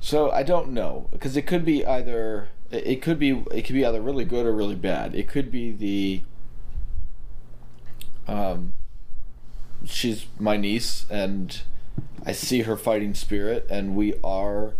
So 0.00 0.30
I 0.30 0.42
don't 0.42 0.70
know 0.70 1.08
because 1.12 1.36
it 1.36 1.46
could 1.46 1.64
be 1.64 1.86
either 1.86 2.48
it 2.70 3.02
could 3.02 3.18
be 3.18 3.44
it 3.52 3.62
could 3.62 3.74
be 3.74 3.84
either 3.84 4.00
really 4.00 4.24
good 4.24 4.46
or 4.46 4.52
really 4.52 4.74
bad. 4.74 5.14
It 5.14 5.28
could 5.28 5.50
be 5.50 5.70
the 5.72 6.22
um 8.26 8.72
she's 9.84 10.26
my 10.38 10.56
niece 10.56 11.06
and 11.10 11.62
I 12.24 12.32
see 12.32 12.62
her 12.62 12.76
fighting 12.76 13.14
spirit 13.14 13.66
and 13.68 13.94
we 13.94 14.14
are 14.24 14.74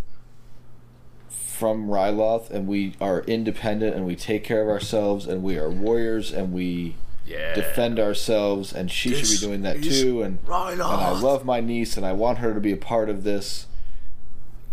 from 1.28 1.88
Ryloth 1.88 2.50
and 2.50 2.66
we 2.66 2.94
are 3.00 3.20
independent 3.22 3.94
and 3.94 4.06
we 4.06 4.16
take 4.16 4.42
care 4.42 4.62
of 4.62 4.68
ourselves 4.68 5.26
and 5.26 5.42
we 5.42 5.56
are 5.58 5.70
warriors 5.70 6.32
and 6.32 6.52
we 6.52 6.96
Yeah. 7.32 7.54
defend 7.54 7.98
ourselves 7.98 8.72
and 8.72 8.90
she 8.90 9.14
should 9.14 9.28
be 9.30 9.38
doing 9.38 9.62
that 9.62 9.82
too 9.82 10.22
and 10.22 10.38
and 10.46 10.82
I 10.82 11.18
love 11.18 11.44
my 11.44 11.60
niece 11.60 11.96
and 11.96 12.04
I 12.04 12.12
want 12.12 12.38
her 12.38 12.52
to 12.54 12.60
be 12.60 12.72
a 12.72 12.76
part 12.76 13.08
of 13.08 13.24
this. 13.24 13.66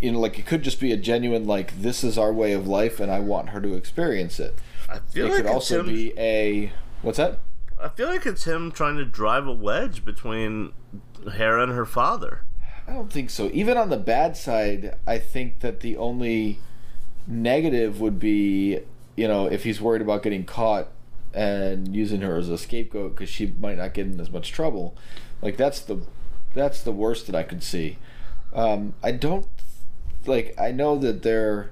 You 0.02 0.12
know, 0.14 0.20
like 0.20 0.38
it 0.40 0.46
could 0.46 0.64
just 0.64 0.80
be 0.80 0.92
a 0.92 0.98
genuine 0.98 1.46
like 1.48 1.82
this 1.82 2.04
is 2.04 2.18
our 2.18 2.32
way 2.34 2.54
of 2.54 2.68
life 2.68 3.00
and 3.00 3.12
I 3.12 3.20
want 3.20 3.50
her 3.50 3.62
to 3.62 3.74
experience 3.76 4.40
it. 4.40 4.56
I 4.90 5.00
feel 5.00 5.26
like 5.26 5.32
It 5.32 5.36
like 5.36 5.44
could 5.46 5.52
also 5.54 5.80
him, 5.82 5.88
be 5.88 6.14
a 6.18 6.72
what's 7.02 7.18
that? 7.18 7.40
I 7.82 7.88
feel 7.90 8.08
like 8.10 8.26
it's 8.26 8.44
him 8.46 8.72
trying 8.72 8.98
to 8.98 9.06
drive 9.06 9.48
a 9.48 9.54
wedge 9.54 10.04
between 10.04 10.74
Hera 11.34 11.64
and 11.64 11.72
her 11.72 11.86
father. 11.86 12.44
I 12.88 12.94
don't 12.94 13.12
think 13.12 13.30
so. 13.30 13.50
Even 13.54 13.78
on 13.78 13.90
the 13.90 13.98
bad 13.98 14.36
side, 14.36 14.96
I 15.06 15.18
think 15.20 15.60
that 15.60 15.80
the 15.82 15.96
only 15.96 16.60
negative 17.28 18.02
would 18.02 18.20
be, 18.20 18.80
you 19.16 19.28
know, 19.28 19.46
if 19.46 19.64
he's 19.64 19.80
worried 19.80 20.02
about 20.02 20.24
getting 20.24 20.44
caught 20.44 20.88
and 21.34 21.96
using 21.96 22.22
her 22.22 22.38
as 22.38 22.50
a 22.50 22.58
scapegoat 22.58 23.16
because 23.16 23.30
she 23.30 23.54
might 23.60 23.78
not 23.78 23.94
get 23.94 24.08
in 24.08 24.20
as 24.20 24.32
much 24.32 24.52
trouble. 24.52 24.96
Like 25.42 25.58
that's 25.58 25.82
the 25.82 26.06
that's 26.54 26.82
the 26.82 26.92
worst 26.92 27.28
that 27.28 27.36
I 27.36 27.44
could 27.44 27.64
see. 27.64 27.98
Um, 28.54 28.94
I 29.04 29.12
don't 29.12 29.48
like. 30.26 30.56
I 30.60 30.72
know 30.72 30.98
that 30.98 31.22
they're 31.24 31.72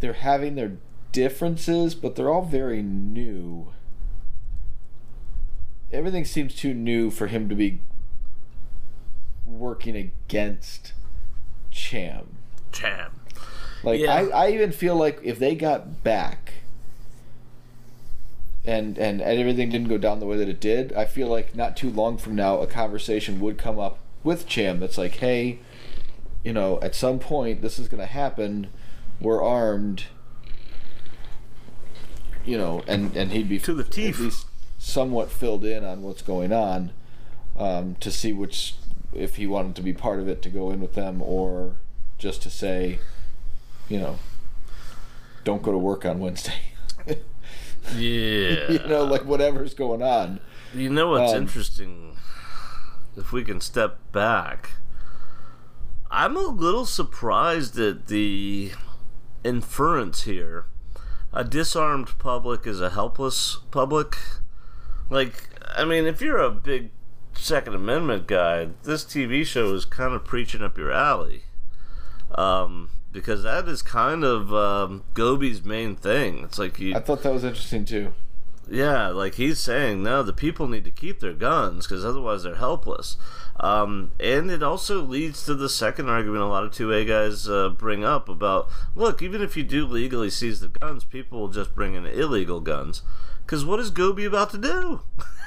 they're 0.00 0.12
having 0.14 0.54
their 0.54 0.76
differences, 1.12 1.94
but 1.94 2.16
they're 2.16 2.30
all 2.30 2.44
very 2.44 2.82
new. 2.82 3.72
Everything 5.92 6.24
seems 6.24 6.54
too 6.54 6.72
new 6.72 7.10
for 7.10 7.26
him 7.26 7.48
to 7.48 7.54
be 7.54 7.80
working 9.44 9.94
against 9.94 10.92
Cham. 11.70 12.36
Cham. 12.70 13.12
Like 13.82 14.00
Yeah. 14.00 14.14
I, 14.14 14.46
I 14.46 14.50
even 14.50 14.72
feel 14.72 14.96
like 14.96 15.20
if 15.22 15.38
they 15.38 15.54
got 15.54 16.02
back, 16.02 16.54
and 18.64 18.96
and 18.98 19.20
everything 19.20 19.70
didn't 19.70 19.88
go 19.88 19.98
down 19.98 20.20
the 20.20 20.26
way 20.26 20.36
that 20.36 20.48
it 20.48 20.60
did, 20.60 20.92
I 20.92 21.04
feel 21.04 21.28
like 21.28 21.54
not 21.54 21.76
too 21.76 21.90
long 21.90 22.16
from 22.16 22.34
now 22.36 22.60
a 22.60 22.66
conversation 22.66 23.40
would 23.40 23.58
come 23.58 23.78
up 23.78 23.98
with 24.22 24.46
Cham 24.46 24.78
that's 24.80 24.98
like, 24.98 25.16
hey, 25.16 25.58
you 26.44 26.52
know, 26.52 26.78
at 26.80 26.94
some 26.94 27.18
point 27.18 27.60
this 27.62 27.78
is 27.78 27.88
going 27.88 28.00
to 28.00 28.06
happen. 28.06 28.68
We're 29.20 29.42
armed. 29.42 30.04
You 32.44 32.58
know, 32.58 32.82
and 32.86 33.16
and 33.16 33.32
he'd 33.32 33.48
be 33.48 33.58
To 33.60 33.74
the 33.74 33.84
teeth. 33.84 34.16
at 34.16 34.20
least 34.20 34.46
somewhat 34.78 35.30
filled 35.30 35.64
in 35.64 35.84
on 35.84 36.02
what's 36.02 36.22
going 36.22 36.52
on 36.52 36.90
um, 37.56 37.94
to 38.00 38.10
see 38.10 38.32
which 38.32 38.74
if 39.14 39.36
he 39.36 39.46
wanted 39.46 39.76
to 39.76 39.82
be 39.82 39.92
part 39.92 40.18
of 40.18 40.26
it 40.26 40.42
to 40.42 40.48
go 40.48 40.70
in 40.70 40.80
with 40.80 40.94
them 40.94 41.22
or 41.22 41.76
just 42.18 42.42
to 42.42 42.50
say, 42.50 42.98
you 43.88 43.98
know, 43.98 44.18
don't 45.44 45.62
go 45.62 45.70
to 45.70 45.78
work 45.78 46.04
on 46.04 46.18
Wednesday. 46.18 46.71
Yeah. 47.96 48.70
you 48.70 48.78
know, 48.86 49.04
like 49.04 49.24
whatever's 49.24 49.74
going 49.74 50.02
on. 50.02 50.40
You 50.74 50.90
know 50.90 51.10
what's 51.10 51.32
Um, 51.32 51.42
interesting? 51.42 52.16
If 53.16 53.32
we 53.32 53.44
can 53.44 53.60
step 53.60 53.98
back, 54.12 54.70
I'm 56.10 56.36
a 56.36 56.40
little 56.46 56.86
surprised 56.86 57.78
at 57.78 58.06
the 58.06 58.72
inference 59.44 60.22
here. 60.22 60.66
A 61.32 61.44
disarmed 61.44 62.18
public 62.18 62.66
is 62.66 62.80
a 62.80 62.90
helpless 62.90 63.58
public. 63.70 64.16
Like, 65.10 65.48
I 65.76 65.84
mean, 65.84 66.06
if 66.06 66.20
you're 66.20 66.38
a 66.38 66.50
big 66.50 66.90
Second 67.34 67.74
Amendment 67.74 68.26
guy, 68.26 68.68
this 68.82 69.04
TV 69.04 69.44
show 69.44 69.74
is 69.74 69.84
kind 69.84 70.14
of 70.14 70.24
preaching 70.24 70.62
up 70.62 70.76
your 70.78 70.92
alley. 70.92 71.44
Um, 72.34 72.90
because 73.12 73.42
that 73.42 73.68
is 73.68 73.82
kind 73.82 74.24
of 74.24 74.52
um, 74.52 75.04
Gobi's 75.14 75.64
main 75.64 75.94
thing. 75.96 76.44
It's 76.44 76.58
like 76.58 76.78
you, 76.78 76.94
I 76.94 77.00
thought 77.00 77.22
that 77.22 77.32
was 77.32 77.44
interesting 77.44 77.84
too. 77.84 78.14
yeah, 78.70 79.08
like 79.08 79.34
he's 79.34 79.58
saying, 79.60 80.02
no, 80.02 80.22
the 80.22 80.32
people 80.32 80.66
need 80.68 80.84
to 80.84 80.90
keep 80.90 81.20
their 81.20 81.34
guns 81.34 81.86
because 81.86 82.04
otherwise 82.04 82.42
they're 82.42 82.56
helpless. 82.56 83.16
Um, 83.60 84.12
and 84.18 84.50
it 84.50 84.62
also 84.62 85.02
leads 85.02 85.44
to 85.44 85.54
the 85.54 85.68
second 85.68 86.08
argument 86.08 86.42
a 86.42 86.46
lot 86.46 86.64
of 86.64 86.72
2A 86.72 87.06
guys 87.06 87.48
uh, 87.48 87.68
bring 87.68 88.02
up 88.04 88.28
about 88.28 88.68
look, 88.94 89.20
even 89.22 89.42
if 89.42 89.56
you 89.56 89.62
do 89.62 89.86
legally 89.86 90.30
seize 90.30 90.60
the 90.60 90.68
guns, 90.68 91.04
people 91.04 91.38
will 91.38 91.48
just 91.48 91.74
bring 91.74 91.94
in 91.94 92.06
illegal 92.06 92.60
guns. 92.60 93.02
Because 93.44 93.64
what 93.64 93.78
is 93.80 93.90
Gobi 93.90 94.24
about 94.24 94.50
to 94.50 94.58
do? 94.58 95.00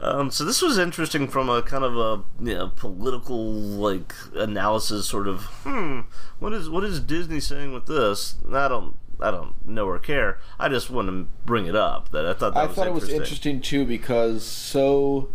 um, 0.00 0.30
so 0.30 0.44
this 0.44 0.62
was 0.62 0.78
interesting 0.78 1.28
from 1.28 1.48
a 1.48 1.62
kind 1.62 1.84
of 1.84 1.96
a 1.96 2.22
you 2.44 2.54
know, 2.54 2.72
political 2.76 3.42
like 3.52 4.14
analysis 4.34 5.06
sort 5.06 5.26
of 5.28 5.42
hmm 5.64 6.00
what 6.38 6.52
is 6.52 6.68
what 6.70 6.84
is 6.84 7.00
Disney 7.00 7.40
saying 7.40 7.72
with 7.72 7.86
this? 7.86 8.36
I 8.52 8.68
don't 8.68 8.96
I 9.20 9.30
don't 9.32 9.66
know 9.66 9.86
or 9.86 9.98
care. 9.98 10.38
I 10.60 10.68
just 10.68 10.90
want 10.90 11.08
to 11.08 11.26
bring 11.44 11.66
it 11.66 11.74
up 11.74 12.10
that 12.12 12.24
I 12.26 12.34
thought 12.34 12.54
that 12.54 12.60
I 12.60 12.66
was 12.66 12.76
thought 12.76 12.86
it 12.86 12.92
was 12.92 13.08
interesting. 13.08 13.60
too 13.60 13.84
because 13.84 14.44
so 14.44 15.28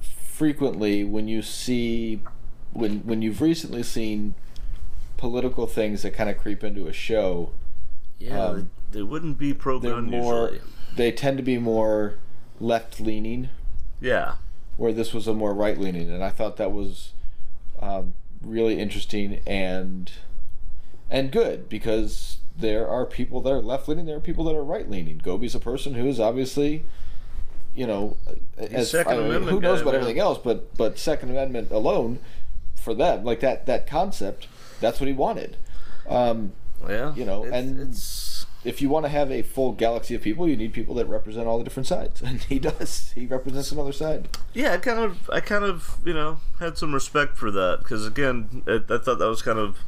frequently 0.00 1.04
when 1.04 1.28
you 1.28 1.42
see 1.42 2.20
when 2.72 3.00
when 3.00 3.22
you've 3.22 3.40
recently 3.40 3.82
seen 3.82 4.34
political 5.16 5.66
things 5.66 6.02
that 6.02 6.12
kind 6.12 6.28
of 6.28 6.36
creep 6.36 6.64
into 6.64 6.86
a 6.88 6.92
show, 6.92 7.52
Yeah, 8.18 8.44
Um, 8.46 8.70
they, 8.90 8.98
they 8.98 9.02
wouldn't 9.02 9.38
be 9.38 9.54
pro 9.54 9.78
gun 9.78 10.06
more 10.10 10.50
usually. 10.50 10.60
they 10.96 11.12
tend 11.12 11.36
to 11.36 11.42
be 11.44 11.58
more 11.58 12.18
left 12.62 13.00
leaning, 13.00 13.48
Yeah, 14.00 14.34
where 14.76 14.92
this 14.92 15.12
was 15.12 15.26
a 15.26 15.34
more 15.34 15.52
right 15.52 15.76
leaning, 15.78 16.10
and 16.10 16.22
I 16.24 16.30
thought 16.30 16.56
that 16.56 16.72
was 16.72 17.12
um, 17.80 18.14
really 18.42 18.78
interesting 18.78 19.40
and 19.46 20.10
and 21.10 21.30
good 21.30 21.68
because 21.68 22.38
there 22.56 22.88
are 22.88 23.04
people 23.04 23.40
that 23.42 23.50
are 23.52 23.60
left 23.62 23.88
leaning, 23.88 24.06
there 24.06 24.16
are 24.16 24.20
people 24.20 24.44
that 24.44 24.54
are 24.54 24.64
right 24.64 24.88
leaning. 24.88 25.18
Gobi's 25.18 25.54
a 25.54 25.60
person 25.60 25.94
who 25.94 26.06
is 26.06 26.20
obviously, 26.20 26.84
you 27.74 27.86
know, 27.86 28.16
as 28.56 28.90
Second 28.90 29.12
I 29.12 29.16
mean, 29.16 29.26
Amendment 29.26 29.52
who 29.52 29.60
knows 29.60 29.78
guy, 29.78 29.82
about 29.82 29.92
man. 29.92 30.00
everything 30.02 30.20
else, 30.20 30.38
but 30.42 30.74
but 30.76 30.98
Second 30.98 31.30
Amendment 31.30 31.70
alone 31.70 32.18
for 32.76 32.94
them, 32.94 33.24
like 33.24 33.40
that 33.40 33.66
that 33.66 33.86
concept, 33.86 34.46
that's 34.80 35.00
what 35.00 35.06
he 35.08 35.12
wanted. 35.12 35.56
Um, 36.08 36.52
yeah. 36.88 37.14
You 37.14 37.24
know, 37.24 37.44
it's, 37.44 37.54
and- 37.54 37.80
it's 37.80 38.41
if 38.64 38.80
you 38.80 38.88
want 38.88 39.04
to 39.04 39.08
have 39.10 39.30
a 39.30 39.42
full 39.42 39.72
galaxy 39.72 40.14
of 40.14 40.22
people, 40.22 40.48
you 40.48 40.56
need 40.56 40.72
people 40.72 40.94
that 40.96 41.06
represent 41.06 41.46
all 41.46 41.58
the 41.58 41.64
different 41.64 41.86
sides, 41.86 42.22
and 42.26 42.42
he 42.44 42.58
does. 42.58 43.12
He 43.14 43.26
represents 43.26 43.72
another 43.72 43.92
side. 43.92 44.28
yeah. 44.54 44.72
I 44.74 44.78
kind 44.78 44.98
of 44.98 45.28
I 45.30 45.40
kind 45.40 45.64
of 45.64 45.98
you 46.04 46.14
know 46.14 46.38
had 46.60 46.78
some 46.78 46.94
respect 46.94 47.36
for 47.36 47.50
that 47.50 47.78
because 47.80 48.06
again 48.06 48.62
I, 48.66 48.80
I 48.88 48.98
thought 48.98 49.18
that 49.18 49.28
was 49.28 49.42
kind 49.42 49.58
of 49.58 49.78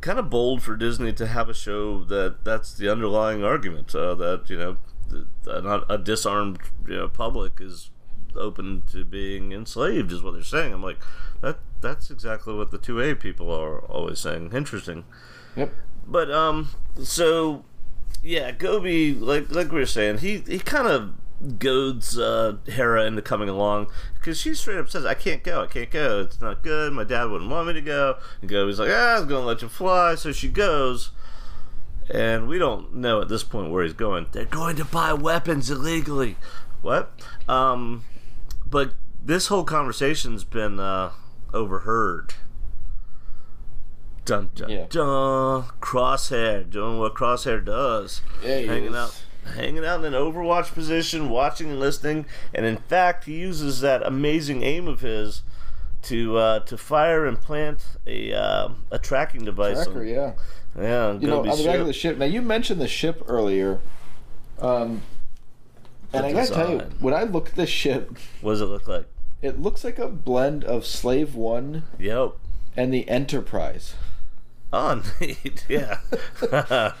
kind 0.00 0.18
of 0.18 0.28
bold 0.28 0.62
for 0.62 0.76
Disney 0.76 1.12
to 1.14 1.26
have 1.26 1.48
a 1.48 1.54
show 1.54 2.04
that 2.04 2.44
that's 2.44 2.74
the 2.74 2.90
underlying 2.90 3.42
argument 3.42 3.94
uh, 3.94 4.14
that 4.14 4.50
you 4.50 4.58
know 4.58 4.76
th- 5.10 5.24
uh, 5.46 5.60
not 5.60 5.84
a 5.88 5.96
disarmed 5.98 6.58
you 6.86 6.96
know, 6.96 7.08
public 7.08 7.58
is 7.60 7.90
open 8.36 8.82
to 8.90 9.04
being 9.04 9.52
enslaved 9.52 10.12
is 10.12 10.22
what 10.22 10.34
they're 10.34 10.42
saying. 10.42 10.72
I'm 10.72 10.82
like 10.82 10.98
that 11.40 11.58
that's 11.80 12.10
exactly 12.10 12.54
what 12.54 12.70
the 12.70 12.78
two 12.78 13.00
A 13.00 13.14
people 13.14 13.50
are 13.50 13.78
always 13.80 14.18
saying. 14.20 14.52
Interesting. 14.52 15.04
Yep. 15.56 15.72
But 16.06 16.30
um, 16.30 16.70
so 17.02 17.64
yeah, 18.22 18.50
Gobi, 18.52 19.14
like 19.14 19.50
like 19.50 19.70
we 19.70 19.80
were 19.80 19.86
saying, 19.86 20.18
he 20.18 20.38
he 20.46 20.58
kind 20.58 20.88
of 20.88 21.58
goads 21.58 22.18
uh, 22.18 22.56
Hera 22.66 23.04
into 23.04 23.20
coming 23.20 23.48
along 23.48 23.88
because 24.14 24.40
she 24.40 24.54
straight 24.54 24.78
up 24.78 24.88
says, 24.88 25.04
"I 25.04 25.14
can't 25.14 25.42
go, 25.42 25.62
I 25.62 25.66
can't 25.66 25.90
go. 25.90 26.20
It's 26.22 26.40
not 26.40 26.62
good. 26.62 26.92
My 26.92 27.04
dad 27.04 27.24
wouldn't 27.24 27.50
want 27.50 27.66
me 27.66 27.74
to 27.74 27.80
go." 27.80 28.16
And 28.40 28.50
Gobi's 28.50 28.78
like, 28.78 28.90
"Ah, 28.90 29.16
I 29.16 29.18
was 29.18 29.28
gonna 29.28 29.46
let 29.46 29.62
you 29.62 29.68
fly." 29.68 30.14
So 30.14 30.32
she 30.32 30.48
goes, 30.48 31.10
and 32.10 32.48
we 32.48 32.58
don't 32.58 32.94
know 32.94 33.20
at 33.20 33.28
this 33.28 33.42
point 33.44 33.70
where 33.70 33.84
he's 33.84 33.92
going. 33.92 34.26
They're 34.32 34.44
going 34.44 34.76
to 34.76 34.84
buy 34.84 35.12
weapons 35.12 35.70
illegally. 35.70 36.36
What? 36.82 37.10
Um, 37.48 38.04
but 38.66 38.92
this 39.22 39.46
whole 39.46 39.64
conversation's 39.64 40.44
been 40.44 40.78
uh, 40.78 41.12
overheard. 41.52 42.34
Dun 44.24 44.50
dun 44.54 44.68
Yeah. 44.70 44.86
dun. 44.88 45.64
Crosshair 45.80 46.68
doing 46.68 46.98
what 46.98 47.14
Crosshair 47.14 47.62
does. 47.64 48.22
Yeah, 48.42 48.60
hanging 48.60 48.90
is. 48.90 48.96
out, 48.96 49.22
hanging 49.54 49.84
out 49.84 50.02
in 50.04 50.14
an 50.14 50.20
Overwatch 50.20 50.72
position, 50.72 51.28
watching 51.28 51.70
and 51.70 51.78
listening. 51.80 52.24
And 52.54 52.64
in 52.64 52.78
fact, 52.78 53.24
he 53.24 53.34
uses 53.34 53.80
that 53.80 54.02
amazing 54.06 54.62
aim 54.62 54.88
of 54.88 55.00
his 55.00 55.42
to 56.04 56.36
uh, 56.38 56.60
to 56.60 56.76
fire 56.78 57.26
and 57.26 57.38
plant 57.40 57.84
a 58.06 58.32
uh, 58.32 58.68
a 58.90 58.98
tracking 58.98 59.44
device. 59.44 59.84
Tracker, 59.84 60.00
on- 60.00 60.06
yeah. 60.06 60.32
yeah. 60.78 61.12
You 61.18 61.26
know, 61.28 61.40
on 61.40 61.44
the 61.48 61.50
back 61.50 61.58
ship. 61.58 61.80
of 61.80 61.86
the 61.86 61.92
ship. 61.92 62.16
Now, 62.18 62.24
you 62.26 62.40
mentioned 62.40 62.80
the 62.80 62.88
ship 62.88 63.22
earlier, 63.28 63.80
um, 64.58 65.02
and 66.14 66.24
I 66.24 66.32
gotta 66.32 66.50
tell 66.52 66.70
you, 66.70 66.78
when 67.00 67.12
I 67.12 67.24
look 67.24 67.50
at 67.50 67.54
this 67.56 67.68
ship, 67.70 68.16
What 68.40 68.52
does 68.52 68.60
it 68.62 68.66
look 68.66 68.88
like? 68.88 69.06
it 69.42 69.60
looks 69.60 69.84
like 69.84 69.98
a 69.98 70.08
blend 70.08 70.64
of 70.64 70.86
Slave 70.86 71.34
One 71.34 71.82
Yep. 71.98 72.32
and 72.76 72.92
the 72.94 73.06
Enterprise. 73.08 73.94
Oh, 74.76 75.02
neat. 75.20 75.64
Yeah. 75.68 75.98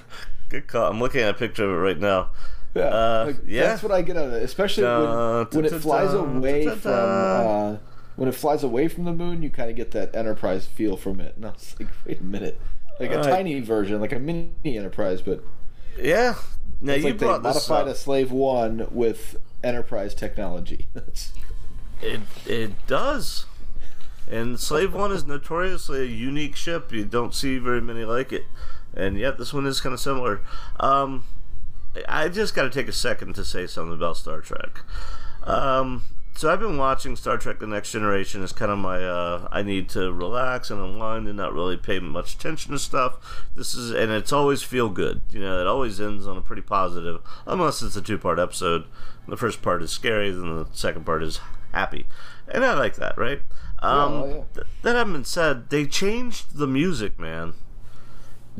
Good 0.48 0.66
call. 0.68 0.90
I'm 0.90 1.00
looking 1.00 1.22
at 1.22 1.30
a 1.30 1.34
picture 1.34 1.64
of 1.64 1.70
it 1.70 1.80
right 1.82 1.98
now. 1.98 2.30
Yeah, 2.74 2.82
Uh, 2.84 3.24
like, 3.28 3.36
yeah. 3.46 3.62
that's 3.64 3.82
what 3.82 3.92
I 3.92 4.02
get 4.02 4.16
out 4.16 4.26
of 4.28 4.32
it. 4.34 4.42
Especially 4.42 4.82
Dun, 4.84 5.00
when, 5.00 5.46
when 5.62 5.64
dun, 5.64 5.64
it 5.78 5.80
flies 5.80 6.10
dun, 6.12 6.36
away 6.36 6.66
from 6.68 6.92
uh, 6.92 7.76
when 8.16 8.28
it 8.28 8.34
flies 8.34 8.62
away 8.62 8.88
from 8.88 9.04
the 9.04 9.12
moon, 9.12 9.42
you 9.42 9.50
kind 9.50 9.70
of 9.70 9.76
get 9.76 9.90
that 9.92 10.14
Enterprise 10.14 10.66
feel 10.66 10.96
from 10.96 11.20
it. 11.20 11.34
And 11.36 11.46
I 11.46 11.50
was 11.50 11.74
like, 11.80 11.88
wait 12.06 12.20
a 12.20 12.24
minute, 12.24 12.60
like 13.00 13.10
a 13.10 13.16
Right. 13.16 13.24
tiny 13.24 13.60
version, 13.60 14.00
like 14.00 14.12
a 14.12 14.18
mini 14.18 14.50
Enterprise, 14.64 15.20
but 15.22 15.42
Yeah. 15.98 16.34
Now 16.80 16.94
you 16.94 17.04
like 17.04 17.18
they 17.18 17.26
brought 17.26 17.42
this 17.42 17.54
modified 17.68 17.88
up. 17.88 17.94
a 17.94 17.98
Slave 17.98 18.30
One 18.32 18.86
with 18.90 19.36
Enterprise 19.62 20.14
technology. 20.14 20.86
That's 20.94 21.32
It 22.02 22.20
it 22.46 22.86
does. 22.86 23.46
And 24.30 24.58
Slave 24.58 24.94
One 24.94 25.12
is 25.12 25.26
notoriously 25.26 26.00
a 26.00 26.04
unique 26.04 26.56
ship. 26.56 26.92
You 26.92 27.04
don't 27.04 27.34
see 27.34 27.58
very 27.58 27.80
many 27.80 28.04
like 28.04 28.32
it, 28.32 28.46
and 28.94 29.18
yet 29.18 29.38
this 29.38 29.52
one 29.52 29.66
is 29.66 29.80
kind 29.80 29.92
of 29.92 30.00
similar. 30.00 30.40
Um, 30.80 31.24
I 32.08 32.28
just 32.28 32.54
got 32.54 32.62
to 32.62 32.70
take 32.70 32.88
a 32.88 32.92
second 32.92 33.34
to 33.34 33.44
say 33.44 33.66
something 33.66 33.94
about 33.94 34.16
Star 34.16 34.40
Trek. 34.40 34.80
Um, 35.44 36.02
so 36.36 36.52
I've 36.52 36.58
been 36.58 36.78
watching 36.78 37.14
Star 37.14 37.36
Trek: 37.36 37.60
The 37.60 37.66
Next 37.66 37.92
Generation. 37.92 38.42
It's 38.42 38.52
kind 38.52 38.72
of 38.72 38.78
my 38.78 39.04
uh, 39.04 39.46
I 39.52 39.62
need 39.62 39.88
to 39.90 40.12
relax 40.12 40.70
and 40.70 40.80
unwind 40.80 41.28
and 41.28 41.36
not 41.36 41.52
really 41.52 41.76
pay 41.76 42.00
much 42.00 42.34
attention 42.34 42.72
to 42.72 42.78
stuff. 42.78 43.46
This 43.54 43.74
is 43.74 43.92
and 43.92 44.10
it's 44.10 44.32
always 44.32 44.62
feel 44.62 44.88
good. 44.88 45.20
You 45.30 45.40
know, 45.40 45.60
it 45.60 45.66
always 45.66 46.00
ends 46.00 46.26
on 46.26 46.36
a 46.36 46.40
pretty 46.40 46.62
positive, 46.62 47.20
unless 47.46 47.82
it's 47.82 47.94
a 47.94 48.02
two 48.02 48.18
part 48.18 48.40
episode. 48.40 48.84
The 49.28 49.36
first 49.36 49.62
part 49.62 49.82
is 49.82 49.92
scary, 49.92 50.30
then 50.30 50.56
the 50.56 50.66
second 50.72 51.06
part 51.06 51.22
is 51.22 51.40
happy, 51.72 52.06
and 52.48 52.64
I 52.64 52.74
like 52.74 52.96
that. 52.96 53.16
Right? 53.16 53.42
Um, 53.80 54.12
oh, 54.12 54.26
yeah. 54.26 54.42
th- 54.54 54.66
that 54.82 54.96
having 54.96 55.12
been 55.12 55.24
said, 55.24 55.70
they 55.70 55.86
changed 55.86 56.56
the 56.56 56.66
music, 56.66 57.18
man, 57.18 57.54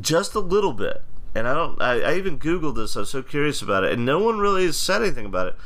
just 0.01 0.35
a 0.35 0.41
little 0.41 0.73
bit. 0.73 1.03
And 1.35 1.49
I 1.49 1.55
don't. 1.55 1.81
I, 1.83 2.01
I 2.01 2.15
even 2.15 2.39
googled 2.39 2.77
this. 2.77 2.97
I 2.97 3.01
was 3.01 3.11
so 3.11 3.23
curious 3.23 3.61
about 3.61 3.83
it, 3.83 3.93
and 3.93 4.07
no 4.07 4.21
one 4.21 4.39
really 4.39 4.67
has 4.67 4.77
said 4.77 5.03
anything 5.03 5.27
about 5.27 5.49
it. 5.49 5.57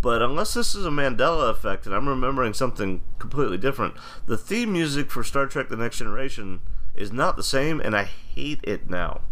But 0.00 0.22
unless 0.22 0.54
this 0.54 0.76
is 0.76 0.86
a 0.86 0.90
Mandela 0.90 1.50
effect, 1.50 1.86
and 1.86 1.94
I'm 1.94 2.08
remembering 2.08 2.54
something 2.54 3.00
completely 3.18 3.58
different, 3.58 3.94
the 4.26 4.38
theme 4.38 4.72
music 4.72 5.10
for 5.10 5.24
Star 5.24 5.46
Trek: 5.46 5.70
The 5.70 5.76
Next 5.76 5.98
Generation 5.98 6.60
is 6.94 7.12
not 7.12 7.36
the 7.36 7.42
same, 7.42 7.80
and 7.80 7.96
I 7.96 8.04
hate 8.04 8.60
it 8.62 8.88
now. 8.88 9.22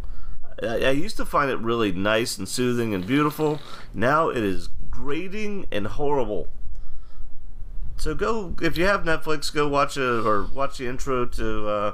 I, 0.60 0.86
I 0.86 0.90
used 0.90 1.16
to 1.18 1.24
find 1.24 1.51
it 1.51 1.59
really 1.59 1.93
nice 1.93 2.36
and 2.36 2.48
soothing 2.48 2.93
and 2.94 3.06
beautiful. 3.06 3.60
Now 3.94 4.28
it 4.28 4.43
is 4.43 4.68
grating 4.90 5.66
and 5.70 5.86
horrible. 5.86 6.48
So 7.97 8.14
go 8.14 8.55
if 8.60 8.77
you 8.77 8.85
have 8.86 9.02
Netflix, 9.02 9.52
go 9.52 9.68
watch 9.68 9.97
it 9.97 10.02
or 10.02 10.44
watch 10.44 10.78
the 10.78 10.86
intro 10.86 11.27
to 11.27 11.68
uh, 11.68 11.93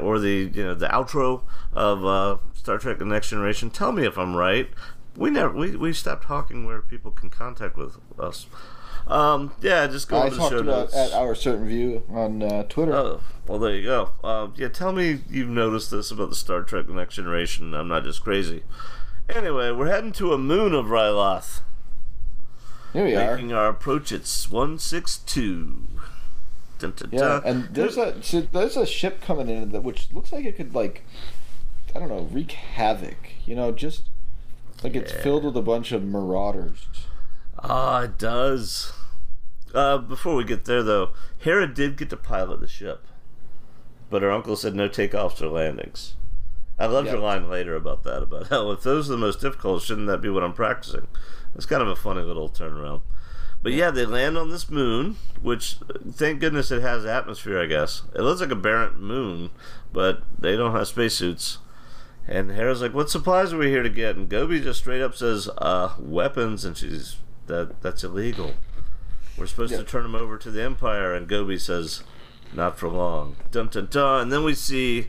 or 0.00 0.18
the 0.18 0.50
you 0.52 0.64
know 0.64 0.74
the 0.74 0.88
outro 0.88 1.42
of 1.72 2.04
uh, 2.04 2.38
Star 2.54 2.78
Trek: 2.78 2.98
The 2.98 3.04
Next 3.04 3.30
Generation. 3.30 3.70
Tell 3.70 3.92
me 3.92 4.06
if 4.06 4.18
I'm 4.18 4.36
right. 4.36 4.68
We 5.16 5.30
never 5.30 5.54
we, 5.54 5.76
we 5.76 5.92
stopped 5.92 6.24
talking 6.24 6.64
where 6.64 6.80
people 6.80 7.10
can 7.10 7.30
contact 7.30 7.76
with 7.76 7.98
us. 8.18 8.46
Um, 9.06 9.52
yeah, 9.60 9.86
just 9.86 10.08
go 10.08 10.22
I 10.22 10.28
to 10.28 10.30
the 10.30 10.36
talked 10.36 10.52
show 10.52 10.58
about 10.58 10.94
at 10.94 11.12
our 11.12 11.34
certain 11.34 11.66
view 11.66 12.04
on 12.08 12.42
uh, 12.42 12.62
Twitter. 12.64 12.94
Oh, 12.94 13.20
well, 13.46 13.58
there 13.58 13.74
you 13.74 13.82
go. 13.82 14.10
Uh, 14.22 14.48
yeah, 14.54 14.68
tell 14.68 14.92
me 14.92 15.20
you've 15.28 15.48
noticed 15.48 15.90
this 15.90 16.10
about 16.10 16.30
the 16.30 16.36
Star 16.36 16.62
Trek 16.62 16.86
The 16.86 16.92
Next 16.92 17.16
Generation. 17.16 17.74
I'm 17.74 17.88
not 17.88 18.04
just 18.04 18.22
crazy. 18.22 18.62
Anyway, 19.28 19.70
we're 19.72 19.88
heading 19.88 20.12
to 20.12 20.32
a 20.32 20.38
moon 20.38 20.74
of 20.74 20.86
Ryloth, 20.86 21.60
Here 22.92 23.04
we 23.04 23.14
are. 23.16 23.34
making 23.34 23.52
our 23.52 23.68
approach. 23.68 24.10
It's 24.12 24.50
162. 24.50 25.86
Dun, 26.78 26.92
dun, 26.96 27.08
Yeah, 27.12 27.18
dun. 27.20 27.42
and 27.44 27.74
there's 27.74 27.96
a 27.96 28.22
so 28.22 28.40
there's 28.40 28.76
a 28.76 28.86
ship 28.86 29.20
coming 29.20 29.48
in 29.48 29.70
that 29.72 29.82
which 29.82 30.12
looks 30.12 30.32
like 30.32 30.44
it 30.44 30.56
could 30.56 30.74
like 30.74 31.04
I 31.94 31.98
don't 31.98 32.08
know 32.08 32.28
wreak 32.32 32.52
havoc. 32.52 33.16
You 33.44 33.54
know, 33.54 33.70
just 33.72 34.04
like 34.82 34.96
it's 34.96 35.12
filled 35.12 35.44
with 35.44 35.56
a 35.56 35.62
bunch 35.62 35.92
of 35.92 36.02
marauders. 36.04 36.86
Ah, 37.58 38.02
it 38.02 38.18
does. 38.18 38.92
Uh, 39.74 39.98
before 39.98 40.34
we 40.34 40.42
get 40.44 40.64
there, 40.64 40.82
though, 40.82 41.10
Hera 41.38 41.72
did 41.72 41.96
get 41.96 42.10
to 42.10 42.16
pilot 42.16 42.60
the 42.60 42.66
ship, 42.66 43.06
but 44.08 44.22
her 44.22 44.30
uncle 44.30 44.56
said 44.56 44.74
no 44.74 44.88
takeoffs 44.88 45.40
or 45.40 45.48
landings. 45.48 46.14
I 46.78 46.86
loved 46.86 47.06
Yeah. 47.08 47.12
your 47.14 47.22
line 47.22 47.48
later 47.48 47.76
about 47.76 48.02
that. 48.04 48.22
About 48.22 48.48
how 48.48 48.70
if 48.70 48.82
those 48.82 49.08
are 49.08 49.12
the 49.12 49.18
most 49.18 49.40
difficult, 49.40 49.82
shouldn't 49.82 50.06
that 50.08 50.22
be 50.22 50.30
what 50.30 50.42
I'm 50.42 50.54
practicing? 50.54 51.06
It's 51.54 51.66
kind 51.66 51.82
of 51.82 51.88
a 51.88 51.96
funny 51.96 52.22
little 52.22 52.48
turnaround. 52.48 53.02
But 53.62 53.72
yeah, 53.72 53.90
they 53.90 54.06
land 54.06 54.38
on 54.38 54.50
this 54.50 54.70
moon, 54.70 55.16
which 55.42 55.76
thank 56.10 56.40
goodness 56.40 56.70
it 56.70 56.80
has 56.80 57.04
atmosphere. 57.04 57.60
I 57.60 57.66
guess 57.66 58.02
it 58.14 58.22
looks 58.22 58.40
like 58.40 58.50
a 58.50 58.56
barren 58.56 58.98
moon, 58.98 59.50
but 59.92 60.22
they 60.38 60.56
don't 60.56 60.74
have 60.74 60.88
spacesuits. 60.88 61.58
And 62.26 62.52
Hera's 62.52 62.80
like, 62.80 62.94
"What 62.94 63.10
supplies 63.10 63.52
are 63.52 63.58
we 63.58 63.68
here 63.68 63.82
to 63.82 63.90
get?" 63.90 64.16
And 64.16 64.28
Gobi 64.28 64.60
just 64.60 64.80
straight 64.80 65.02
up 65.02 65.14
says, 65.14 65.48
"Uh, 65.58 65.94
weapons." 65.98 66.64
And 66.64 66.76
she's 66.76 67.16
that 67.48 67.82
that's 67.82 68.04
illegal. 68.04 68.54
We're 69.36 69.46
supposed 69.46 69.74
to 69.74 69.84
turn 69.84 70.04
them 70.04 70.14
over 70.14 70.38
to 70.38 70.50
the 70.50 70.62
Empire. 70.62 71.12
And 71.12 71.28
Gobi 71.28 71.58
says, 71.58 72.02
"Not 72.54 72.78
for 72.78 72.88
long." 72.88 73.36
Dun 73.50 73.68
dun 73.68 73.88
dun. 73.90 74.22
And 74.22 74.32
then 74.32 74.44
we 74.44 74.54
see 74.54 75.08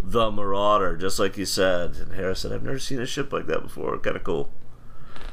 the 0.00 0.30
Marauder, 0.30 0.96
just 0.96 1.18
like 1.18 1.36
you 1.36 1.46
said. 1.46 1.96
And 1.96 2.12
Hera 2.12 2.36
said, 2.36 2.52
"I've 2.52 2.62
never 2.62 2.78
seen 2.78 3.00
a 3.00 3.06
ship 3.06 3.32
like 3.32 3.46
that 3.46 3.62
before. 3.62 3.98
Kind 3.98 4.16
of 4.16 4.22
cool." 4.24 4.50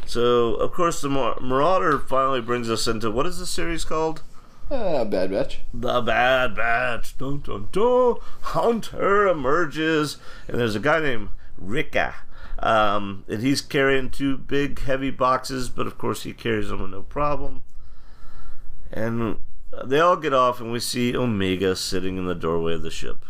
So 0.08 0.56
of 0.56 0.72
course 0.72 1.02
the 1.02 1.10
Mar- 1.10 1.40
Marauder 1.42 2.00
finally 2.00 2.42
brings 2.42 2.70
us 2.70 2.88
into 2.88 3.12
what 3.12 3.26
is 3.26 3.40
the 3.40 3.46
series 3.46 3.84
called? 3.86 4.24
Ah, 4.70 5.06
bad 5.06 5.32
batch. 5.32 5.60
The 5.74 6.02
Bad 6.02 6.56
Batch. 6.56 7.18
Dun 7.18 7.40
dun 7.40 7.70
dun. 7.72 8.16
Hunter 8.42 9.28
emerges, 9.28 10.18
and 10.48 10.60
there's 10.60 10.76
a 10.76 10.80
guy 10.80 11.00
named 11.00 11.30
Wrecker. 11.58 12.16
Um, 12.60 13.24
and 13.30 13.42
he's 13.42 13.62
carrying 13.62 14.10
two 14.10 14.38
big, 14.38 14.80
heavy 14.82 15.12
boxes, 15.12 15.70
but 15.70 15.88
of 15.88 15.98
course 15.98 16.24
he 16.24 16.34
carries 16.34 16.70
them 16.70 16.82
with 16.82 16.92
no 16.92 17.04
problem. 17.04 17.64
And 18.92 19.38
they 19.86 20.00
all 20.00 20.18
get 20.18 20.34
off, 20.34 20.60
and 20.60 20.72
we 20.72 20.80
see 20.80 21.16
Omega 21.16 21.76
sitting 21.76 22.18
in 22.18 22.26
the 22.26 22.36
doorway 22.36 22.74
of 22.74 22.82
the 22.82 22.92
ship. 22.92 23.26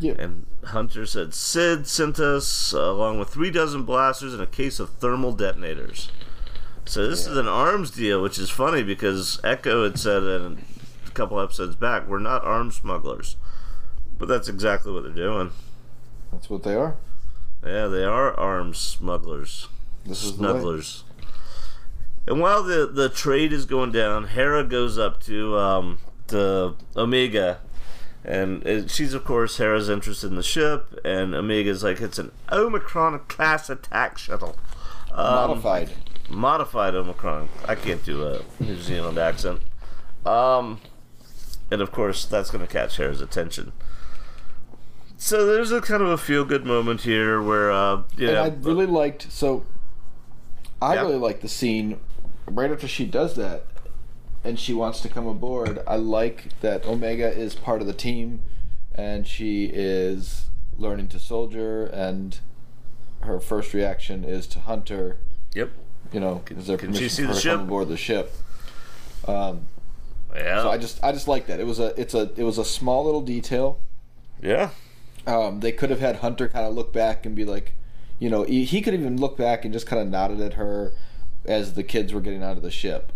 Yeah. 0.00 0.14
And 0.18 0.46
Hunter 0.64 1.06
said 1.06 1.34
Cid 1.34 1.86
sent 1.86 2.18
us 2.18 2.74
uh, 2.74 2.80
along 2.80 3.18
with 3.18 3.28
three 3.28 3.50
dozen 3.50 3.84
blasters 3.84 4.32
and 4.32 4.42
a 4.42 4.46
case 4.46 4.80
of 4.80 4.90
thermal 4.90 5.32
detonators. 5.32 6.10
So 6.86 7.08
this 7.08 7.26
is 7.26 7.36
an 7.36 7.48
arms 7.48 7.90
deal, 7.90 8.22
which 8.22 8.38
is 8.38 8.50
funny 8.50 8.82
because 8.82 9.40
Echo 9.42 9.84
had 9.84 9.98
said 9.98 10.22
in 10.22 10.64
a 11.06 11.10
couple 11.10 11.40
episodes 11.40 11.76
back, 11.76 12.06
we're 12.06 12.18
not 12.18 12.44
arms 12.44 12.76
smugglers. 12.76 13.36
But 14.18 14.28
that's 14.28 14.48
exactly 14.48 14.92
what 14.92 15.02
they're 15.02 15.12
doing. 15.12 15.50
That's 16.30 16.50
what 16.50 16.62
they 16.62 16.74
are. 16.74 16.96
Yeah, 17.64 17.86
they 17.86 18.04
are 18.04 18.34
arms 18.38 18.78
smugglers. 18.78 19.68
This. 20.04 20.32
Snugglers. 20.32 21.04
And 22.26 22.40
while 22.40 22.62
the, 22.62 22.86
the 22.86 23.08
trade 23.08 23.52
is 23.52 23.64
going 23.64 23.92
down, 23.92 24.28
Hera 24.28 24.64
goes 24.64 24.98
up 24.98 25.22
to 25.24 25.56
um, 25.58 25.98
to 26.28 26.74
Omega, 26.96 27.60
and 28.24 28.66
it, 28.66 28.90
she's 28.90 29.14
of 29.14 29.24
course 29.24 29.58
Hera's 29.58 29.88
interested 29.88 30.28
in 30.28 30.36
the 30.36 30.42
ship, 30.42 30.98
and 31.04 31.34
Omega's 31.34 31.82
like 31.84 32.00
it's 32.00 32.18
an 32.18 32.32
Omicron 32.50 33.18
class 33.28 33.68
attack 33.70 34.18
shuttle, 34.18 34.56
um, 35.12 35.48
Modified. 35.50 35.90
modified 36.28 36.94
Omicron. 36.94 37.48
I 37.66 37.74
can't 37.74 38.04
do 38.04 38.26
a 38.26 38.40
New 38.60 38.76
Zealand 38.76 39.18
accent. 39.18 39.60
Um, 40.26 40.80
and 41.70 41.80
of 41.82 41.92
course 41.92 42.24
that's 42.24 42.50
going 42.50 42.66
to 42.66 42.72
catch 42.72 42.96
Hera's 42.96 43.20
attention. 43.20 43.72
So 45.16 45.46
there's 45.46 45.70
a 45.72 45.80
kind 45.80 46.02
of 46.02 46.08
a 46.08 46.18
feel 46.18 46.44
good 46.44 46.64
moment 46.66 47.02
here 47.02 47.40
where 47.42 47.70
uh, 47.70 48.02
yeah, 48.16 48.28
And 48.30 48.38
I 48.38 48.48
really 48.68 48.86
liked 48.86 49.30
so. 49.30 49.64
I 50.82 50.94
Yeah. 50.94 51.02
really 51.02 51.16
like 51.18 51.40
the 51.40 51.48
scene 51.48 51.98
right 52.46 52.70
after 52.70 52.86
she 52.88 53.06
does 53.06 53.34
that, 53.36 53.64
and 54.44 54.58
she 54.58 54.74
wants 54.74 55.00
to 55.00 55.08
come 55.08 55.26
aboard. 55.26 55.80
I 55.86 55.96
like 55.96 56.48
that 56.60 56.84
Omega 56.86 57.32
is 57.32 57.54
part 57.54 57.80
of 57.80 57.86
the 57.86 57.92
team, 57.94 58.40
and 58.94 59.26
she 59.26 59.66
is 59.72 60.46
learning 60.78 61.08
to 61.08 61.18
soldier, 61.18 61.86
and 61.86 62.38
her 63.20 63.40
first 63.40 63.72
reaction 63.74 64.24
is 64.24 64.46
to 64.48 64.60
Hunter. 64.60 65.18
yep. 65.54 65.70
You 66.12 66.20
know, 66.20 66.42
is 66.50 66.66
there 66.66 66.76
can 66.76 66.92
she 66.92 67.08
see 67.08 67.22
for 67.22 67.28
the 67.28 67.28
her 67.28 67.34
to 67.34 67.40
ship? 67.40 67.52
come 67.54 67.62
aboard 67.62 67.88
the 67.88 67.96
ship? 67.96 68.32
Um, 69.26 69.66
Yeah. 70.34 70.62
so 70.62 70.70
I 70.70 70.78
just 70.78 71.02
I 71.02 71.12
just 71.12 71.26
like 71.26 71.46
that. 71.46 71.58
It 71.60 71.66
was 71.66 71.78
a 71.80 71.98
it's 72.00 72.14
a 72.14 72.30
it 72.36 72.44
was 72.44 72.58
a 72.58 72.64
small 72.64 73.04
little 73.04 73.22
detail. 73.22 73.80
yeah. 74.42 74.70
Um, 75.26 75.60
they 75.60 75.72
could 75.72 75.88
have 75.88 76.00
had 76.00 76.16
Hunter 76.16 76.48
kind 76.50 76.66
of 76.66 76.74
look 76.74 76.92
back 76.92 77.24
and 77.24 77.34
be 77.34 77.46
like, 77.46 77.74
you 78.18 78.28
know, 78.28 78.42
he, 78.42 78.64
he 78.64 78.82
could 78.82 78.92
even 78.92 79.18
look 79.18 79.38
back 79.38 79.64
and 79.64 79.72
just 79.72 79.86
kind 79.86 80.02
of 80.02 80.06
nodded 80.08 80.38
at 80.38 80.52
her 80.54 80.92
as 81.46 81.72
the 81.72 81.82
kids 81.82 82.12
were 82.12 82.20
getting 82.20 82.42
out 82.42 82.58
of 82.58 82.62
the 82.62 82.70
ship. 82.70 83.10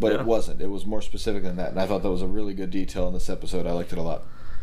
But 0.00 0.12
Yeah. 0.14 0.20
it 0.20 0.26
wasn't. 0.26 0.60
It 0.60 0.68
was 0.70 0.84
more 0.86 1.02
specific 1.02 1.42
than 1.44 1.56
that, 1.56 1.70
and 1.70 1.80
I 1.80 1.86
thought 1.86 2.02
that 2.02 2.10
was 2.10 2.22
a 2.22 2.26
really 2.26 2.54
good 2.54 2.70
detail 2.70 3.06
in 3.06 3.14
this 3.14 3.28
episode. 3.30 3.66
I 3.66 3.72
liked 3.72 3.92
it 3.92 3.98
a 3.98 4.02
lot. 4.02 4.22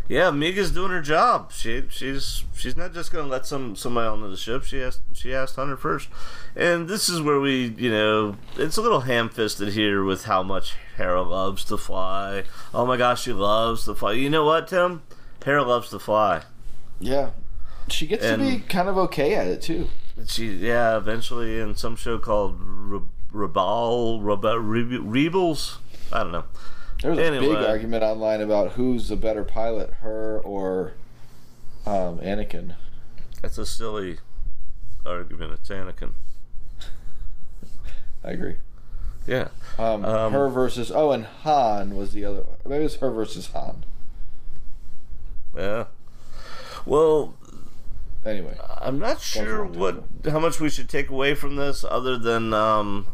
Yeah, 0.10 0.32
Miga's 0.32 0.72
doing 0.72 0.92
her 0.92 1.02
job. 1.02 1.52
She 1.52 1.84
she's 1.90 2.46
she's 2.56 2.78
not 2.78 2.94
just 2.94 3.12
gonna 3.12 3.28
let 3.28 3.46
some 3.46 3.76
somebody 3.76 4.08
onto 4.08 4.30
the 4.30 4.38
ship. 4.38 4.64
She 4.64 4.82
asked 4.82 5.02
she 5.14 5.34
asked 5.34 5.58
Hunter 5.58 5.76
first, 5.76 6.08
and 6.56 6.88
this 6.88 7.10
is 7.10 7.22
where 7.22 7.40
we 7.42 7.76
you 7.78 7.92
know 7.92 8.38
it's 8.56 8.78
a 8.78 8.82
little 8.82 9.02
ham 9.02 9.28
fisted 9.28 9.74
here 9.74 10.04
with 10.06 10.24
how 10.24 10.44
much 10.44 10.76
Hera 10.96 11.22
loves 11.24 11.66
to 11.66 11.78
fly. 11.78 12.44
Oh 12.74 12.86
my 12.86 12.96
gosh, 12.96 13.24
she 13.24 13.34
loves 13.34 13.84
to 13.84 13.94
fly. 13.96 14.14
You 14.14 14.30
know 14.30 14.46
what, 14.46 14.70
Tim? 14.70 15.02
Hera 15.44 15.64
loves 15.64 15.90
to 15.90 16.00
fly. 16.00 16.44
Yeah, 17.02 17.32
she 17.90 18.08
gets 18.08 18.24
to 18.26 18.38
be 18.38 18.60
kind 18.60 18.88
of 18.88 18.98
okay 18.98 19.36
at 19.36 19.48
it 19.48 19.62
too. 19.62 19.90
She 20.26 20.48
yeah, 20.54 20.96
eventually 20.96 21.60
in 21.60 21.76
some 21.76 21.98
show 21.98 22.18
called 22.18 22.56
Re- 22.62 23.02
Rebal 23.38 24.20
Rebe- 24.22 24.42
Rebe- 24.42 25.02
Rebels. 25.04 25.80
I 26.12 26.24
don't 26.24 26.32
know. 26.32 26.46
There 27.02 27.12
was 27.12 27.20
a 27.20 27.40
big 27.40 27.56
argument 27.58 28.04
online 28.04 28.42
about 28.42 28.72
who's 28.72 29.08
the 29.08 29.16
better 29.16 29.44
pilot, 29.44 29.92
her 30.02 30.40
or 30.40 30.94
um, 31.86 32.18
Anakin. 32.20 32.76
That's 33.42 33.58
a 33.58 33.66
silly 33.66 34.18
argument. 35.06 35.54
It's 35.54 35.70
Anakin. 35.70 36.14
I 38.24 38.32
agree. 38.32 38.56
Yeah. 39.28 39.50
Um, 39.78 40.04
Um, 40.04 40.34
her 40.34 40.50
versus 40.50 40.92
oh, 40.92 41.12
and 41.12 41.26
Han 41.44 41.96
was 41.96 42.14
the 42.14 42.26
other. 42.26 42.44
Maybe 42.66 42.82
it 42.82 42.84
was 42.84 42.96
her 42.96 43.12
versus 43.12 43.48
Han. 43.48 43.86
Yeah. 45.56 45.86
Well, 46.86 47.36
Anyway, 48.26 48.58
I'm 48.82 49.00
not 49.00 49.22
sure 49.22 49.64
what 49.64 50.04
how 50.26 50.40
much 50.40 50.60
we 50.60 50.70
should 50.70 50.90
take 50.90 51.10
away 51.10 51.34
from 51.34 51.56
this, 51.56 51.86
other 51.88 52.18
than 52.18 52.54
um, 52.54 53.08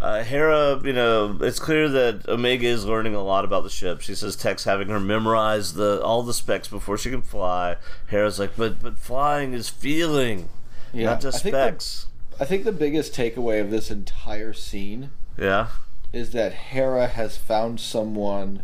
uh, 0.00 0.24
Hera. 0.24 0.80
You 0.82 0.92
know, 0.92 1.38
it's 1.40 1.58
clear 1.58 1.88
that 1.88 2.28
Omega 2.28 2.66
is 2.66 2.84
learning 2.84 3.14
a 3.14 3.22
lot 3.22 3.44
about 3.44 3.62
the 3.62 3.70
ship. 3.70 4.00
She 4.00 4.14
says 4.14 4.34
Tech's 4.34 4.64
having 4.64 4.88
her 4.88 5.00
memorize 5.00 5.74
the 5.74 6.02
all 6.02 6.22
the 6.22 6.34
specs 6.34 6.68
before 6.68 6.98
she 6.98 7.10
can 7.10 7.22
fly. 7.22 7.76
Hera's 8.08 8.38
like, 8.38 8.56
but 8.56 8.82
but 8.82 8.98
flying 8.98 9.52
is 9.52 9.68
feeling, 9.68 10.48
yeah, 10.92 11.06
not 11.06 11.20
just 11.20 11.38
I 11.38 11.40
think 11.40 11.52
the- 11.52 11.66
specs. 11.66 12.06
I 12.40 12.46
think 12.46 12.64
the 12.64 12.72
biggest 12.72 13.12
takeaway 13.12 13.60
of 13.60 13.70
this 13.70 13.90
entire 13.90 14.54
scene 14.54 15.10
yeah. 15.36 15.68
is 16.10 16.30
that 16.30 16.52
Hera 16.52 17.06
has 17.06 17.36
found 17.36 17.80
someone 17.80 18.62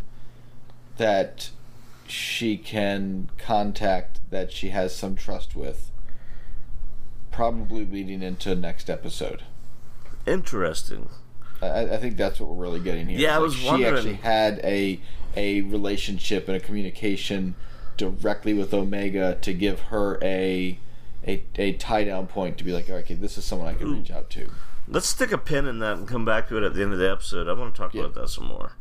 that 0.97 1.51
she 2.07 2.57
can 2.57 3.29
contact 3.37 4.19
that 4.31 4.51
she 4.51 4.69
has 4.69 4.95
some 4.95 5.15
trust 5.15 5.55
with. 5.55 5.91
Probably 7.29 7.85
leading 7.85 8.23
into 8.23 8.55
next 8.55 8.89
episode. 8.89 9.43
Interesting. 10.25 11.09
I, 11.61 11.81
I 11.93 11.97
think 11.97 12.17
that's 12.17 12.39
what 12.39 12.49
we're 12.49 12.63
really 12.63 12.79
getting 12.79 13.07
here. 13.07 13.19
Yeah, 13.19 13.31
I 13.33 13.37
Like, 13.37 13.43
was 13.43 13.55
she 13.55 13.65
wondering- 13.67 13.95
actually 13.95 14.13
had 14.15 14.59
a 14.63 14.99
a 15.35 15.61
relationship 15.61 16.47
and 16.47 16.57
a 16.57 16.59
communication 16.59 17.55
directly 17.95 18.53
with 18.53 18.73
Omega 18.73 19.35
to 19.41 19.53
give 19.53 19.79
her 19.91 20.19
a 20.23 20.79
a, 21.27 21.43
a 21.55 21.73
tie 21.73 22.03
down 22.05 22.27
point 22.27 22.57
to 22.57 22.63
be 22.63 22.71
like, 22.71 22.89
okay, 22.89 23.13
this 23.13 23.37
is 23.37 23.43
someone 23.45 23.67
I 23.67 23.73
can 23.73 23.91
reach 23.91 24.11
out 24.11 24.29
to. 24.31 24.49
Let's 24.87 25.07
stick 25.07 25.31
a 25.33 25.37
pin 25.37 25.67
in 25.67 25.79
that 25.79 25.97
and 25.97 26.07
come 26.07 26.23
back 26.23 26.47
to 26.49 26.57
it 26.57 26.63
at 26.63 26.73
the 26.73 26.81
end 26.81 26.93
of 26.93 26.99
the 26.99 27.09
episode. 27.11 27.49
I 27.49 27.53
want 27.53 27.75
to 27.75 27.81
talk 27.81 27.93
Yeah. 27.93 28.01
about 28.03 28.13
that 28.15 28.29
some 28.29 28.45
more. 28.45 28.73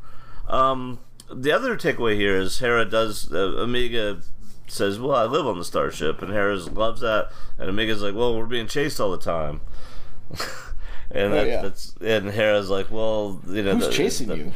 Um, 0.47 1.01
the 1.33 1.51
other 1.51 1.77
takeaway 1.77 2.15
here 2.15 2.37
is 2.37 2.61
Hera 2.61 2.85
does 2.85 3.33
uh, 3.33 3.37
Omega 3.37 4.21
says, 4.69 4.99
"Well, 5.01 5.17
I 5.17 5.25
live 5.25 5.47
on 5.47 5.59
the 5.59 5.65
starship," 5.65 6.23
and 6.23 6.31
Hera 6.33 6.57
loves 6.57 7.01
that, 7.01 7.31
and 7.59 7.69
Omega's 7.69 8.03
like, 8.03 8.15
"Well, 8.15 8.37
we're 8.37 8.47
being 8.47 8.69
chased 8.69 9.01
all 9.01 9.11
the 9.11 9.19
time." 9.19 9.61
and 11.11 11.33
Oh, 11.33 11.37
that, 11.37 11.47
yeah. 11.47 11.63
that's 11.63 11.95
and 12.01 12.31
Hera's 12.31 12.69
like, 12.71 12.91
"Well, 12.91 13.41
you 13.49 13.63
know, 13.63 13.75
Who's 13.77 13.87
the- 13.87 13.93
chasing 13.93 14.29
the- 14.29 14.37
you? 14.39 14.53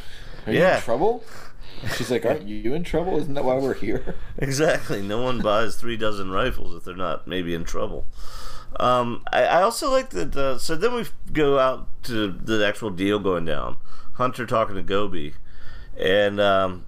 Are 0.47 0.53
you 0.53 0.59
Yeah. 0.61 0.77
in 0.77 0.83
trouble? 0.83 1.25
She's 1.97 2.11
like, 2.11 2.27
aren't 2.27 2.43
you 2.43 2.75
in 2.75 2.85
trouble? 2.85 3.17
Isn't 3.19 3.35
that 3.35 3.45
why 3.45 3.57
we're 3.57 3.73
here? 3.75 4.15
Exactly. 4.39 5.01
No 5.03 5.23
one 5.23 5.41
buys 5.41 5.77
three 5.77 5.97
dozen 5.97 6.31
rifles 6.31 6.75
if 6.75 6.85
they're 6.85 6.95
not 6.97 7.27
maybe 7.27 7.55
in 7.55 7.65
trouble. 7.65 8.05
Um, 8.79 9.23
I, 9.33 9.45
I 9.45 9.63
also 9.63 9.91
like 9.91 10.11
that. 10.11 10.37
Uh, 10.37 10.59
so 10.59 10.77
then 10.77 10.95
we 10.95 11.05
go 11.33 11.59
out 11.59 11.89
to 12.05 12.31
the 12.33 12.67
actual 12.67 12.91
deal 12.91 13.19
going 13.19 13.45
down. 13.45 13.77
Hunter 14.15 14.45
talking 14.47 14.77
to 14.77 14.83
Gobi, 14.83 15.35
and 15.99 16.39
um, 16.41 16.85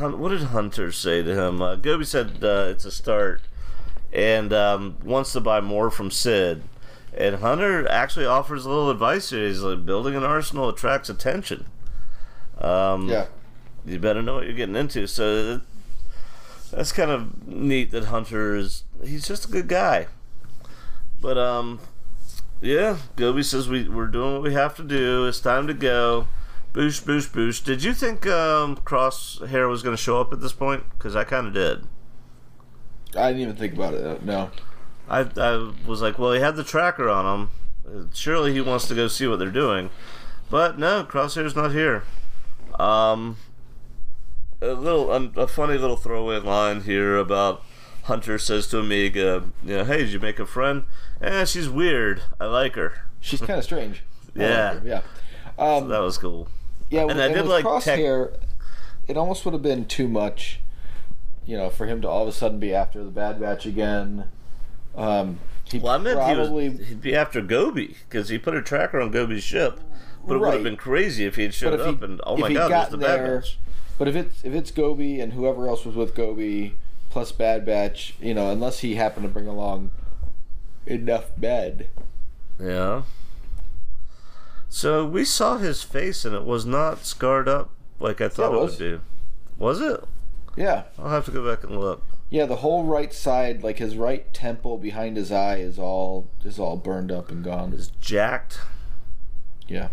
what 0.00 0.28
did 0.30 0.42
Hunter 0.42 0.90
say 0.92 1.22
to 1.22 1.34
him? 1.34 1.60
Uh, 1.60 1.74
Gobi 1.76 2.04
said 2.04 2.38
uh, 2.42 2.66
it's 2.70 2.84
a 2.84 2.90
start, 2.92 3.42
and 4.12 4.52
um, 4.52 4.96
wants 5.04 5.32
to 5.32 5.40
buy 5.40 5.60
more 5.60 5.90
from 5.90 6.10
Cid. 6.10 6.62
And 7.16 7.36
Hunter 7.36 7.86
actually 7.88 8.24
offers 8.26 8.64
a 8.64 8.68
little 8.68 8.90
advice 8.90 9.30
here. 9.30 9.46
He's 9.46 9.60
like, 9.60 9.84
building 9.84 10.14
an 10.14 10.24
arsenal 10.24 10.68
attracts 10.68 11.08
attention. 11.10 11.66
Um, 12.58 13.08
Yeah. 13.08 13.26
you 13.84 13.98
better 13.98 14.22
know 14.22 14.34
what 14.36 14.44
you're 14.44 14.54
getting 14.54 14.76
into. 14.76 15.06
So 15.06 15.60
that's 16.70 16.92
kind 16.92 17.10
of 17.10 17.46
neat 17.46 17.90
that 17.90 18.04
Hunter 18.06 18.56
is 18.56 18.84
he's 19.04 19.26
just 19.28 19.46
a 19.46 19.48
good 19.52 19.68
guy. 19.68 20.06
But 21.20 21.36
um 21.36 21.80
yeah, 22.62 22.96
Gobi 23.16 23.42
says 23.42 23.68
we 23.68 23.88
we're 23.88 24.06
doing 24.06 24.34
what 24.34 24.42
we 24.42 24.54
have 24.54 24.76
to 24.76 24.82
do. 24.84 25.26
It's 25.26 25.40
time 25.40 25.66
to 25.66 25.74
go. 25.74 26.28
Boosh, 26.72 27.02
boosh, 27.02 27.28
boosh. 27.28 27.62
Did 27.62 27.82
you 27.84 27.92
think 27.92 28.26
um, 28.26 28.76
Crosshair 28.76 29.68
was 29.68 29.82
going 29.82 29.94
to 29.94 30.02
show 30.02 30.18
up 30.20 30.32
at 30.32 30.40
this 30.40 30.54
point? 30.54 30.84
Because 30.96 31.14
I 31.14 31.22
kind 31.24 31.46
of 31.46 31.52
did. 31.52 31.84
I 33.14 33.28
didn't 33.28 33.42
even 33.42 33.56
think 33.56 33.74
about 33.74 33.92
it. 33.92 34.02
uh, 34.06 34.16
No. 34.22 34.50
I, 35.08 35.20
I 35.36 35.72
was 35.86 36.00
like, 36.02 36.18
well, 36.18 36.32
he 36.32 36.40
had 36.40 36.56
the 36.56 36.64
tracker 36.64 37.08
on 37.08 37.48
him. 37.86 38.10
Surely 38.14 38.52
he 38.52 38.60
wants 38.60 38.86
to 38.88 38.94
go 38.94 39.08
see 39.08 39.26
what 39.26 39.38
they're 39.38 39.50
doing. 39.50 39.90
But 40.50 40.78
no, 40.78 41.04
Crosshair's 41.04 41.56
not 41.56 41.72
here. 41.72 42.04
Um, 42.78 43.36
a 44.60 44.68
little, 44.72 45.10
a 45.12 45.46
funny 45.48 45.76
little 45.76 45.96
throwaway 45.96 46.38
line 46.38 46.82
here 46.82 47.16
about 47.16 47.62
Hunter 48.04 48.38
says 48.38 48.66
to 48.68 48.78
Omega, 48.78 49.44
you 49.64 49.76
know, 49.78 49.84
hey, 49.84 49.98
did 49.98 50.12
you 50.12 50.20
make 50.20 50.38
a 50.38 50.46
friend? 50.46 50.84
Eh, 51.20 51.44
she's 51.44 51.68
weird. 51.68 52.22
I 52.40 52.46
like 52.46 52.74
her. 52.76 53.06
She's 53.20 53.40
kind 53.40 53.58
of 53.58 53.64
strange. 53.70 54.02
I 54.36 54.38
like 54.38 54.48
Yeah. 54.48 54.80
yeah. 54.84 55.02
Um, 55.58 55.88
That 55.88 56.00
was 56.00 56.18
cool. 56.18 56.48
Yeah, 56.90 57.06
And 57.08 57.20
I 57.20 57.28
did 57.28 57.46
like 57.46 57.64
tech- 57.64 57.98
Crosshair. 57.98 58.36
It 59.08 59.16
almost 59.16 59.44
would 59.44 59.54
have 59.54 59.62
been 59.62 59.84
too 59.86 60.08
much, 60.08 60.60
you 61.44 61.56
know, 61.56 61.68
for 61.70 61.86
him 61.86 62.00
to 62.02 62.08
all 62.08 62.22
of 62.22 62.28
a 62.28 62.32
sudden 62.32 62.58
be 62.58 62.74
after 62.74 63.02
the 63.02 63.10
Bad 63.10 63.40
Batch 63.40 63.66
again. 63.66 64.28
Um, 64.96 65.38
he 65.64 65.78
Well, 65.78 65.94
I 65.94 65.98
meant 65.98 66.18
probably 66.18 66.70
he 66.70 66.84
he'd 66.84 67.00
be 67.00 67.14
after 67.16 67.40
Gobi 67.40 67.96
because 68.08 68.28
he 68.28 68.38
put 68.38 68.54
a 68.54 68.62
tracker 68.62 69.00
on 69.00 69.10
Gobi's 69.10 69.42
ship. 69.44 69.80
But 70.26 70.34
it 70.36 70.38
would 70.38 70.54
have 70.54 70.62
been 70.62 70.76
crazy 70.76 71.24
if 71.24 71.36
he 71.36 71.42
had 71.42 71.54
showed 71.54 71.74
if 71.74 71.80
he- 71.86 71.92
up 71.92 72.02
and 72.02 72.20
oh 72.24 72.36
my 72.36 72.52
god, 72.52 72.70
there's 72.70 72.88
the 72.90 72.98
gotten 72.98 73.00
bad 73.00 73.20
there- 73.20 73.40
batch. 73.40 73.58
But 73.98 74.08
if 74.08 74.16
it's 74.16 74.44
if 74.44 74.52
it's 74.54 74.70
Gobi 74.70 75.20
and 75.20 75.32
whoever 75.32 75.68
else 75.68 75.84
was 75.84 75.94
with 75.96 76.14
Gobi 76.14 76.76
plus 77.10 77.30
Bad 77.32 77.64
Batch, 77.66 78.14
you 78.20 78.34
know, 78.34 78.50
unless 78.50 78.80
he 78.80 78.94
happened 78.94 79.24
to 79.24 79.32
bring 79.32 79.46
along 79.46 79.90
enough 80.86 81.26
bed. 81.36 81.88
Yeah. 82.60 83.02
So 84.68 85.06
we 85.06 85.24
saw 85.24 85.58
his 85.58 85.82
face 85.82 86.24
and 86.24 86.34
it 86.34 86.44
was 86.44 86.64
not 86.64 87.04
scarred 87.04 87.48
up 87.48 87.70
like 88.00 88.20
I 88.20 88.28
thought 88.28 88.52
Yeah, 88.52 88.58
it 88.58 88.62
it, 88.62 88.64
would 88.64 88.78
be. 88.78 89.00
Was 89.58 89.80
it? 89.80 90.02
Yeah, 90.56 90.84
I'll 90.98 91.10
have 91.10 91.24
to 91.26 91.30
go 91.30 91.46
back 91.48 91.62
and 91.64 91.78
look. 91.78 92.02
Yeah. 92.32 92.46
The 92.46 92.56
whole 92.56 92.84
right 92.84 93.12
side, 93.12 93.62
like 93.62 93.78
his 93.78 93.96
right 93.96 94.32
temple 94.32 94.78
behind 94.78 95.18
his 95.18 95.30
eye, 95.30 95.58
is 95.58 95.78
all 95.78 96.28
is 96.44 96.58
all 96.58 96.76
burned 96.76 97.12
up 97.12 97.30
and 97.30 97.44
gone. 97.44 97.74
Is 97.74 97.92
jacked. 98.00 98.58
Yeah. 99.68 99.88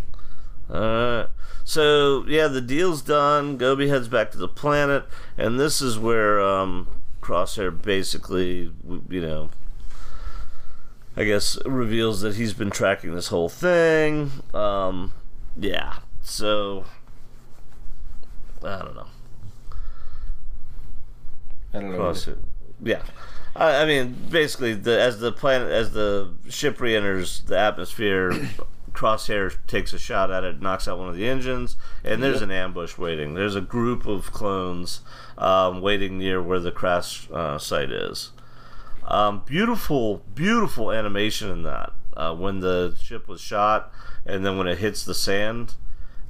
Alright. 0.71 1.27
So 1.65 2.25
yeah, 2.27 2.47
the 2.47 2.61
deal's 2.61 3.01
done. 3.01 3.57
Gobi 3.57 3.89
heads 3.89 4.07
back 4.07 4.31
to 4.31 4.37
the 4.37 4.47
planet, 4.47 5.05
and 5.37 5.59
this 5.59 5.81
is 5.81 5.99
where 5.99 6.39
um, 6.41 6.87
Crosshair 7.21 7.69
basically, 7.81 8.71
you 9.09 9.21
know, 9.21 9.49
I 11.17 11.25
guess 11.25 11.57
reveals 11.65 12.21
that 12.21 12.35
he's 12.35 12.53
been 12.53 12.71
tracking 12.71 13.13
this 13.13 13.27
whole 13.27 13.49
thing. 13.49 14.31
Um, 14.53 15.11
yeah. 15.57 15.97
So 16.21 16.85
I 18.63 18.79
don't 18.79 18.95
know. 18.95 19.07
I 21.73 21.79
don't 21.79 21.91
know. 21.91 21.97
Cross. 21.97 22.29
Yeah. 22.81 23.01
I, 23.55 23.83
I 23.83 23.85
mean, 23.85 24.15
basically, 24.29 24.73
the, 24.73 24.99
as 24.99 25.19
the 25.19 25.31
planet, 25.31 25.71
as 25.71 25.91
the 25.91 26.33
ship 26.49 26.79
re-enters 26.79 27.41
the 27.41 27.57
atmosphere, 27.57 28.31
Crosshair 28.91 29.55
takes 29.67 29.93
a 29.93 29.99
shot 29.99 30.31
at 30.31 30.43
it, 30.43 30.61
knocks 30.61 30.87
out 30.87 30.97
one 30.97 31.09
of 31.09 31.15
the 31.15 31.27
engines, 31.27 31.75
and 32.03 32.21
there's 32.21 32.41
an 32.41 32.51
ambush 32.51 32.97
waiting. 32.97 33.33
There's 33.33 33.55
a 33.55 33.61
group 33.61 34.05
of 34.05 34.31
clones 34.31 35.01
um, 35.37 35.81
waiting 35.81 36.17
near 36.17 36.41
where 36.41 36.59
the 36.59 36.71
crash 36.71 37.29
uh, 37.31 37.57
site 37.57 37.91
is. 37.91 38.31
Um, 39.05 39.43
beautiful, 39.45 40.23
beautiful 40.35 40.91
animation 40.91 41.49
in 41.49 41.63
that. 41.63 41.93
Uh, 42.15 42.35
when 42.35 42.59
the 42.59 42.95
ship 43.01 43.27
was 43.27 43.39
shot, 43.39 43.91
and 44.25 44.45
then 44.45 44.57
when 44.57 44.67
it 44.67 44.79
hits 44.79 45.05
the 45.05 45.13
sand, 45.13 45.75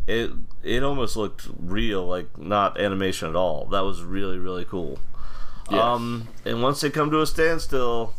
it 0.06 0.32
it 0.62 0.84
almost 0.84 1.16
looked 1.16 1.48
real, 1.58 2.06
like 2.06 2.38
not 2.38 2.80
animation 2.80 3.28
at 3.30 3.36
all. 3.36 3.66
That 3.66 3.82
was 3.82 4.04
really, 4.04 4.38
really 4.38 4.66
cool. 4.66 5.00
Yeah. 5.72 5.94
Um, 5.94 6.28
and 6.46 6.62
once 6.62 6.82
they 6.82 6.90
come 6.90 7.12
to 7.12 7.22
a 7.22 7.28
standstill, 7.28 8.14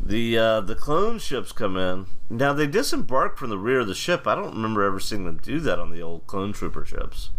the 0.00 0.38
uh, 0.38 0.60
the 0.60 0.74
clone 0.74 1.18
ships 1.18 1.52
come 1.52 1.76
in. 1.76 2.06
Now 2.28 2.52
they 2.52 2.66
disembark 2.66 3.36
from 3.36 3.50
the 3.50 3.58
rear 3.58 3.80
of 3.80 3.86
the 3.86 3.94
ship. 3.94 4.26
I 4.26 4.34
don't 4.34 4.54
remember 4.54 4.82
ever 4.82 5.00
seeing 5.00 5.24
them 5.24 5.38
do 5.42 5.60
that 5.60 5.78
on 5.78 5.90
the 5.90 6.02
old 6.02 6.26
clone 6.26 6.52
trooper 6.52 6.84
ships. 6.84 7.30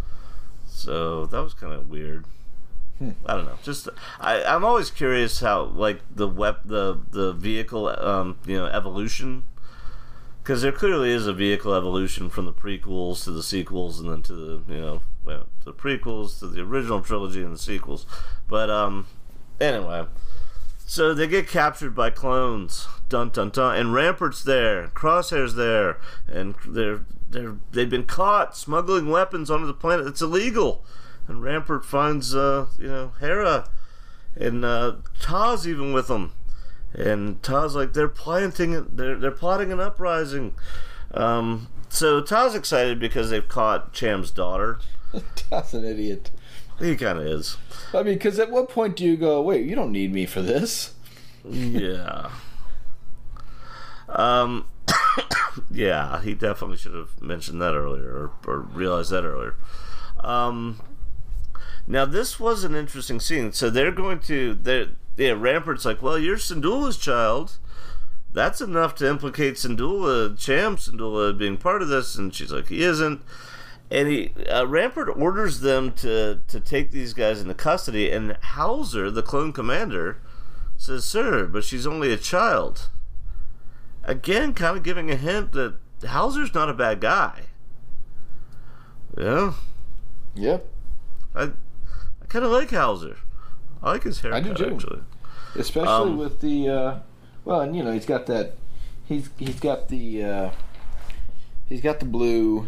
So 0.66 1.26
that 1.28 1.42
was 1.42 1.54
kind 1.54 1.74
of 1.74 1.90
weird. 1.90 2.26
I 3.00 3.36
don't 3.36 3.46
know. 3.46 3.60
Just 3.62 3.90
I, 4.20 4.44
I'm 4.44 4.66
always 4.66 4.90
curious 4.90 5.40
how 5.40 5.64
like 5.64 6.02
the 6.14 6.28
web 6.28 6.58
the 6.66 7.00
the 7.12 7.34
vehicle 7.34 7.88
um, 7.88 8.38
you 8.46 8.58
know 8.58 8.66
evolution 8.66 9.46
because 10.42 10.62
there 10.62 10.72
clearly 10.72 11.12
is 11.12 11.28
a 11.28 11.34
vehicle 11.34 11.74
evolution 11.74 12.30
from 12.30 12.46
the 12.46 12.54
prequels 12.54 13.24
to 13.26 13.32
the 13.32 13.44
sequels 13.44 14.00
and 14.00 14.10
then 14.10 14.22
to 14.24 14.34
the 14.34 14.74
you 14.74 14.82
know 14.82 15.02
well, 15.24 15.46
to 15.60 15.66
the 15.66 15.74
prequels 15.74 16.40
to 16.40 16.48
the 16.48 16.62
original 16.62 17.02
trilogy 17.02 17.44
and 17.44 17.54
the 17.54 17.60
sequels. 17.60 18.08
But 18.48 18.70
um 18.72 19.06
anyway, 19.60 20.06
so 20.86 21.14
they 21.14 21.28
get 21.28 21.50
captured 21.50 21.94
by 21.94 22.10
clones. 22.10 22.88
Dun 23.10 23.30
dun 23.30 23.50
dun. 23.50 23.78
And 23.78 23.94
Rampart's 23.94 24.44
there. 24.44 24.88
Crosshair's 24.88 25.56
there. 25.56 26.00
And 26.28 26.56
they're 26.66 27.02
they're 27.30 27.58
they've 27.72 27.90
been 27.90 28.06
caught 28.06 28.56
smuggling 28.56 29.10
weapons 29.10 29.52
onto 29.52 29.66
the 29.66 29.74
planet. 29.74 30.08
It's 30.08 30.22
illegal. 30.22 30.86
And 31.28 31.44
Rampart 31.44 31.86
finds 31.86 32.34
uh 32.34 32.68
you 32.80 32.88
know 32.88 33.12
Hera 33.20 33.68
and 34.36 34.64
uh 34.64 34.96
Taz 35.20 35.66
even 35.66 35.92
with 35.92 36.08
them. 36.08 36.32
And 36.94 37.42
Taz 37.42 37.74
like 37.74 37.94
they're 37.94 38.08
planting. 38.08 38.88
They're 38.96 39.18
they're 39.18 39.32
plotting 39.32 39.72
an 39.72 39.80
uprising. 39.80 40.56
Um. 41.14 41.68
So 41.90 42.22
Taz 42.22 42.56
excited 42.56 43.00
because 43.00 43.30
they've 43.30 43.48
caught 43.48 43.94
Cham's 43.94 44.32
daughter. 44.32 44.80
That's 45.50 45.74
an 45.74 45.84
idiot. 45.86 46.32
He 46.80 46.96
kind 46.96 47.18
of 47.18 47.26
is. 47.26 47.58
I 47.94 48.04
mean, 48.04 48.16
because 48.16 48.40
at 48.40 48.52
what 48.52 48.70
point 48.70 48.96
do 48.96 49.04
you 49.04 49.18
go, 49.18 49.42
wait, 49.42 49.66
you 49.66 49.76
don't 49.76 49.92
need 49.92 50.14
me 50.14 50.26
for 50.26 50.42
this? 50.42 50.94
yeah. 51.50 52.30
Um. 54.10 54.68
yeah, 55.72 56.22
he 56.22 56.34
definitely 56.34 56.78
should 56.78 56.94
have 56.94 57.22
mentioned 57.22 57.62
that 57.62 57.74
earlier 57.74 58.10
or, 58.10 58.32
or 58.46 58.60
realized 58.60 59.12
that 59.12 59.24
earlier. 59.24 59.56
Um. 60.22 60.80
Now 61.88 62.06
this 62.06 62.40
was 62.40 62.64
an 62.64 62.76
interesting 62.76 63.20
scene. 63.20 63.54
So 63.54 63.70
they're 63.70 63.92
going 63.92 64.20
to 64.22 64.54
they're 64.54 64.90
yeah 65.16 65.32
Rampart's 65.32 65.86
like, 65.86 66.02
well, 66.02 66.20
you're 66.20 66.38
Syndulla's 66.38 66.98
child. 66.98 67.58
That's 68.34 68.62
enough 68.62 68.94
to 68.96 69.10
implicate 69.10 69.56
Syndulla, 69.56 70.38
Cham 70.38 70.76
Syndulla, 70.76 71.36
being 71.36 71.58
part 71.58 71.82
of 71.82 71.88
this, 71.88 72.16
and 72.16 72.34
she's 72.36 72.52
like, 72.52 72.68
he 72.68 72.84
isn't. 72.84 73.22
And 73.90 74.08
he 74.10 74.32
uh, 74.52 74.66
Rampart 74.68 75.10
orders 75.18 75.62
them 75.62 75.94
to 75.94 76.42
to 76.48 76.60
take 76.60 76.92
these 76.92 77.14
guys 77.14 77.40
into 77.42 77.54
custody, 77.54 78.12
and 78.12 78.36
Howzer, 78.42 79.10
the 79.10 79.24
clone 79.24 79.54
commander, 79.54 80.18
says, 80.76 81.06
"Sir, 81.06 81.46
but 81.48 81.64
she's 81.64 81.88
only 81.88 82.12
a 82.12 82.18
child." 82.18 82.90
Again, 84.04 84.54
kind 84.54 84.76
of 84.78 84.84
giving 84.84 85.10
a 85.10 85.16
hint 85.16 85.54
that 85.54 85.76
Howzer's 86.06 86.54
not 86.54 86.70
a 86.70 86.74
bad 86.74 87.00
guy. 87.02 87.44
Yeah, 89.18 89.54
Yep. 90.36 90.66
I 91.36 91.44
I 91.44 92.26
kind 92.28 92.46
of 92.46 92.52
like 92.52 92.72
Howzer. 92.72 93.18
I 93.82 93.92
like 93.92 94.04
his 94.04 94.20
haircut 94.20 94.44
do 94.44 94.54
too. 94.54 94.74
actually. 94.76 95.02
Especially 95.56 95.88
Um, 96.12 96.18
with 96.18 96.42
the 96.42 96.70
uh, 96.70 97.00
Well, 97.46 97.62
and 97.62 97.76
you 97.76 97.84
know 97.84 97.92
he's 97.94 98.06
got 98.06 98.26
that. 98.28 98.54
He's 99.06 99.30
he's 99.38 99.60
got 99.60 99.88
the. 99.88 100.24
Uh, 100.24 100.50
he's 101.68 101.82
got 101.82 102.00
the 102.00 102.06
blue. 102.06 102.68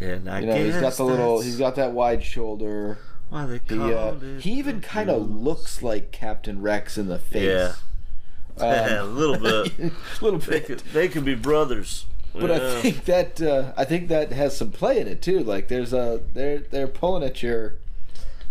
And 0.00 0.28
I 0.28 0.40
You 0.40 0.46
know, 0.46 0.56
he's 0.56 0.76
got 0.76 0.94
the 0.94 1.04
little. 1.04 1.36
that's 1.36 1.46
He's 1.46 1.58
got 1.58 1.76
that 1.76 1.92
wide 1.92 2.22
shoulder. 2.24 2.98
why 3.30 3.46
they 3.46 3.60
He 3.68 3.80
uh, 3.80 4.14
it 4.20 4.40
he 4.42 4.52
even 4.52 4.80
kind 4.80 5.08
of 5.10 5.30
looks 5.30 5.82
like 5.82 6.10
Captain 6.12 6.60
Rex 6.60 6.98
in 6.98 7.08
the 7.08 7.18
face. 7.18 7.42
Yeah. 7.44 7.74
a 8.58 9.00
Um, 9.02 9.16
little 9.16 9.38
bit. 9.38 9.72
a 9.78 10.24
little 10.24 10.38
They 10.40 10.58
bit. 10.60 10.66
could, 10.66 10.80
they 10.92 11.08
could 11.08 11.24
be 11.24 11.34
brothers. 11.34 12.06
But 12.32 12.50
Yeah. 12.50 12.56
I 12.56 12.80
think 12.80 13.04
that 13.04 13.40
uh, 13.40 13.72
I 13.76 13.84
think 13.84 14.08
that 14.08 14.32
has 14.32 14.56
some 14.56 14.70
play 14.72 14.98
in 15.00 15.06
it 15.06 15.22
too. 15.22 15.40
Like 15.40 15.68
there's 15.68 15.92
a 15.92 16.20
they're 16.34 16.58
they're 16.58 16.88
pulling 16.88 17.22
at 17.22 17.42
your 17.42 17.74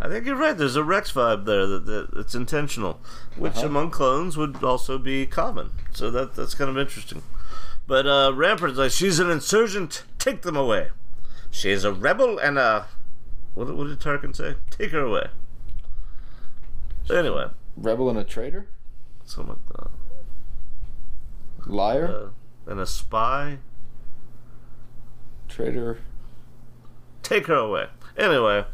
I 0.01 0.09
think 0.09 0.25
you're 0.25 0.35
right. 0.35 0.57
There's 0.57 0.75
a 0.75 0.83
Rex 0.83 1.11
vibe 1.13 1.45
there 1.45 1.65
that, 1.65 1.85
that 1.85 2.09
it's 2.15 2.35
intentional, 2.35 2.99
which 3.37 3.57
Uh-huh. 3.57 3.67
among 3.67 3.89
clones 3.91 4.35
would 4.35 4.61
also 4.63 4.97
be 4.97 5.25
common. 5.25 5.71
So 5.93 6.09
that 6.11 6.35
that's 6.35 6.55
kind 6.55 6.69
of 6.69 6.77
interesting. 6.77 7.23
But 7.87 8.05
uh, 8.07 8.31
Rampart's 8.33 8.77
like, 8.77 8.91
she's 8.91 9.19
an 9.19 9.29
insurgent. 9.29 10.03
Take 10.19 10.41
them 10.43 10.55
away. 10.57 10.89
She's 11.53 11.83
a 11.83 11.93
rebel 11.93 12.39
and 12.39 12.57
a 12.57 12.87
what, 13.53 13.73
what 13.75 13.87
did 13.87 13.99
Tarkin 13.99 14.35
say? 14.35 14.55
Take 14.71 14.89
her 14.91 15.01
away. 15.01 15.27
Anyway, 17.11 17.45
rebel 17.77 18.09
and 18.09 18.17
a 18.17 18.23
traitor, 18.23 18.65
something 19.23 19.55
like 19.67 19.77
that. 19.77 19.91
liar, 21.71 22.31
Uh, 22.67 22.71
and 22.71 22.79
a 22.79 22.87
spy. 22.87 23.59
traitor. 25.47 25.99
Take 27.21 27.45
her 27.45 27.53
away. 27.55 27.87
Anyway, 28.17 28.65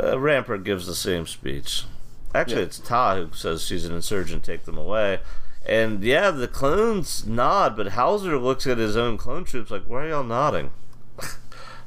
uh, 0.00 0.18
Rampart 0.20 0.62
gives 0.62 0.86
the 0.86 0.94
same 0.94 1.26
speech. 1.26 1.84
Actually, 2.32 2.60
Yeah. 2.60 2.66
it's 2.66 2.78
Ta 2.78 3.16
who 3.16 3.30
says 3.32 3.62
she's 3.64 3.84
an 3.84 3.94
insurgent, 3.94 4.44
take 4.44 4.64
them 4.66 4.78
away. 4.78 5.20
And 5.66 6.04
yeah, 6.04 6.30
the 6.30 6.46
clones 6.48 7.26
nod, 7.26 7.76
but 7.76 7.88
Howzer 7.88 8.38
looks 8.38 8.66
at 8.68 8.78
his 8.78 8.96
own 8.96 9.18
clone 9.18 9.44
troops 9.44 9.70
like, 9.72 9.84
why 9.86 10.04
are 10.04 10.08
y'all 10.08 10.22
nodding? 10.24 10.70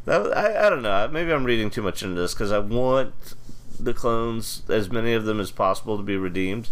That 0.06 0.36
I, 0.36 0.68
I 0.68 0.70
don't 0.70 0.82
know. 0.82 1.08
Maybe 1.12 1.32
I'm 1.32 1.44
reading 1.44 1.70
too 1.70 1.82
much 1.82 2.02
into 2.04 2.20
this 2.20 2.34
because 2.34 2.52
I 2.52 2.60
want 2.60 3.14
the 3.80 3.94
clones, 3.94 4.64
as 4.70 4.90
many 4.92 5.14
of 5.14 5.26
them 5.26 5.40
as 5.40 5.52
possible, 5.52 5.98
to 5.98 6.04
be 6.04 6.18
redeemed. 6.18 6.70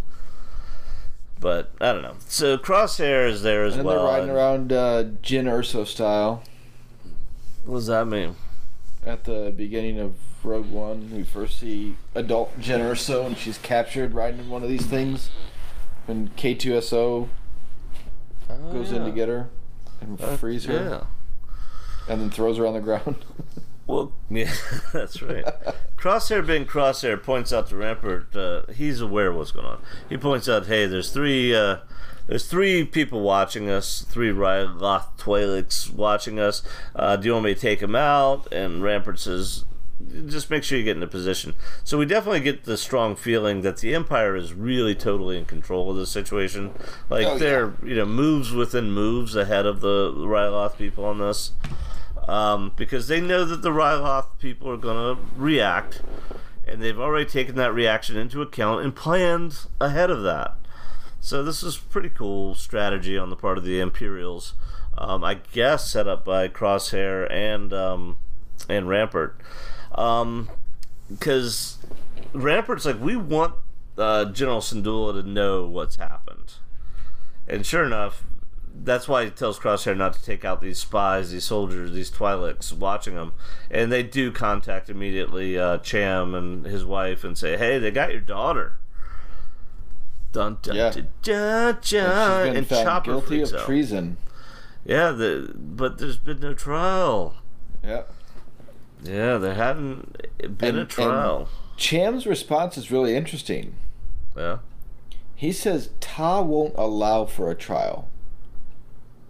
But 1.40 1.72
I 1.80 1.94
don't 1.94 2.02
know. 2.02 2.16
So 2.28 2.58
Crosshair 2.58 3.28
is 3.30 3.44
there 3.44 3.64
as 3.66 3.74
well. 3.74 3.80
And 3.80 3.88
well. 3.88 3.96
they're 3.98 4.06
riding 4.14 4.30
and- 4.30 4.38
around 4.38 4.74
uh, 4.74 5.04
Jyn 5.24 5.46
Erso 5.46 5.86
style 5.88 6.44
What 7.66 7.76
does 7.78 7.88
that 7.88 8.08
mean? 8.08 8.36
at 9.06 9.24
the 9.24 9.54
beginning 9.56 9.98
of 10.00 10.16
Rogue 10.44 10.70
One. 10.70 11.10
We 11.16 11.24
first 11.24 11.58
see 11.60 11.96
adult 12.16 12.60
Jyn 12.60 12.80
Erso, 12.82 13.26
and 13.26 13.38
she's 13.38 13.58
captured 13.58 14.14
riding 14.14 14.42
in 14.42 14.50
one 14.50 14.62
of 14.64 14.70
these 14.70 14.86
things. 14.86 15.30
And 16.08 16.36
K2SO 16.36 17.30
Oh, 18.52 18.72
goes 18.74 18.92
in 18.92 19.06
to 19.06 19.12
get 19.12 19.30
her 19.30 19.48
and 20.02 20.20
Uh, 20.20 20.36
frees 20.36 20.66
her, 20.66 20.74
Yeah. 20.74 21.04
And 22.10 22.20
then 22.20 22.30
throws 22.30 22.58
her 22.58 22.66
on 22.68 22.74
the 22.74 22.82
ground. 22.82 23.24
Well, 23.88 24.12
yeah, 24.30 24.54
that's 24.94 25.20
right. 25.20 25.44
Crosshair 25.98 26.46
being 26.46 26.68
Crosshair 26.68 27.20
points 27.24 27.52
out 27.52 27.70
to 27.70 27.76
Rampart. 27.76 28.36
Uh, 28.36 28.62
he's 28.72 29.02
aware 29.02 29.30
of 29.30 29.36
what's 29.38 29.50
going 29.52 29.66
on. 29.66 29.82
He 30.08 30.16
points 30.16 30.48
out, 30.48 30.68
"Hey, 30.68 30.86
there's 30.86 31.10
three. 31.12 31.56
Uh, 31.56 31.78
there's 32.28 32.46
three 32.46 32.84
people 32.84 33.22
watching 33.22 33.68
us. 33.68 34.06
Three 34.08 34.30
Ryloth 34.30 35.18
Twi'leks 35.18 35.92
watching 35.92 36.40
us. 36.40 36.62
Uh, 36.96 37.16
do 37.16 37.30
you 37.30 37.34
want 37.34 37.46
me 37.46 37.56
to 37.56 37.60
take 37.60 37.80
them 37.80 37.96
out?" 37.96 38.48
And 38.54 38.84
Rampart 38.84 39.18
says, 39.18 39.66
"Just 40.28 40.52
make 40.52 40.64
sure 40.64 40.78
you 40.78 40.84
get 40.84 40.96
in 40.96 41.02
a 41.02 41.08
position." 41.08 41.56
So 41.84 41.98
we 41.98 42.06
definitely 42.06 42.42
get 42.42 42.66
the 42.66 42.78
strong 42.78 43.16
feeling 43.16 43.62
that 43.62 43.78
the 43.78 43.96
Empire 43.96 44.36
is 44.36 44.54
really 44.54 44.94
totally 44.94 45.36
in 45.36 45.46
control 45.46 45.90
of 45.90 45.98
this 45.98 46.12
situation. 46.12 46.76
Like 47.10 47.26
Oh, 47.26 47.32
yeah. 47.34 47.38
they're 47.40 47.74
you 47.84 47.96
know 47.96 48.06
moves 48.06 48.52
within 48.52 48.92
moves 48.92 49.36
ahead 49.36 49.66
of 49.66 49.82
the 49.82 50.12
Ryloth 50.14 50.78
people 50.78 51.06
on 51.06 51.18
this 51.18 51.54
um, 52.30 52.74
because 52.76 53.08
they 53.08 53.20
know 53.20 53.44
that 53.44 53.64
the 53.64 53.72
Ryloth 53.72 54.38
people 54.38 54.70
are 54.70 54.78
going 54.78 55.16
to 55.16 55.22
react, 55.36 56.04
and 56.68 56.80
they've 56.80 57.00
already 57.00 57.28
taken 57.28 57.56
that 57.56 57.74
reaction 57.74 58.18
into 58.18 58.44
account 58.44 58.84
and 58.84 58.96
planned 58.96 59.66
ahead 59.82 60.12
of 60.12 60.22
that. 60.22 60.56
So 61.20 61.44
this 61.44 61.64
is 61.64 61.76
pretty 61.76 62.10
cool 62.10 62.54
strategy 62.54 63.18
on 63.18 63.32
the 63.32 63.36
part 63.36 63.58
of 63.58 63.64
the 63.64 63.80
Imperials. 63.80 64.54
Um, 64.96 65.24
I 65.24 65.40
guess 65.52 65.90
set 65.90 66.08
up 66.08 66.24
by 66.24 66.48
Crosshair 66.50 67.30
and 67.32 67.74
um, 67.74 68.18
and 68.68 68.88
Rampart, 68.88 69.40
because 69.90 71.78
Rampart's 72.34 72.86
like 72.86 73.02
we 73.02 73.16
want 73.16 73.56
uh, 73.98 74.26
General 74.26 74.62
Syndulla 74.62 75.14
to 75.14 75.28
know 75.28 75.66
what's 75.66 75.96
happened, 75.96 76.54
and 77.48 77.66
sure 77.66 77.86
enough, 77.86 78.24
that's 78.76 79.08
why 79.08 79.26
he 79.26 79.30
tells 79.32 79.60
Crosshair 79.60 79.96
not 79.98 80.14
to 80.14 80.24
take 80.24 80.46
out 80.46 80.62
these 80.62 80.80
spies, 80.80 81.32
these 81.32 81.44
soldiers, 81.46 81.92
these 81.92 82.10
Twi'leks 82.12 82.72
watching 82.74 83.16
them. 83.16 83.34
And 83.70 83.92
they 83.92 84.04
do 84.04 84.32
contact 84.32 84.90
immediately 84.90 85.58
uh, 85.60 85.78
Cham 85.80 86.34
and 86.34 86.66
his 86.66 86.86
wife 86.86 87.24
and 87.24 87.38
say, 87.38 87.58
"Hey, 87.58 87.78
they 87.80 87.92
got 87.92 88.12
your 88.12 88.22
daughter." 88.22 88.78
Dun 90.32 90.58
dun 90.62 90.76
Yeah. 90.76 90.90
dun 90.92 91.08
dun, 91.24 91.78
dun, 91.90 92.56
and 92.56 92.68
found 92.68 92.86
Chopper 92.86 93.12
guilty 93.12 93.42
of 93.42 93.54
out. 93.54 93.66
treason. 93.66 94.18
Yeah, 94.86 95.12
the, 95.12 95.52
but 95.56 95.98
there's 95.98 96.18
been 96.18 96.40
no 96.40 96.54
trial. 96.54 97.36
Yeah. 97.84 98.04
Yeah, 99.04 99.38
there 99.38 99.56
hadn't 99.56 100.58
been 100.58 100.70
And- 100.76 100.80
a 100.80 100.86
trial. 100.86 101.50
Cham's 101.78 102.26
response 102.28 102.78
is 102.78 102.92
really 102.92 103.16
interesting. 103.16 103.76
yeah. 104.38 104.58
He 105.36 105.52
says 105.54 105.90
Ta 106.02 106.42
won't 106.42 106.74
allow 106.78 107.24
for 107.26 107.50
a 107.50 107.56
trial. 107.56 108.10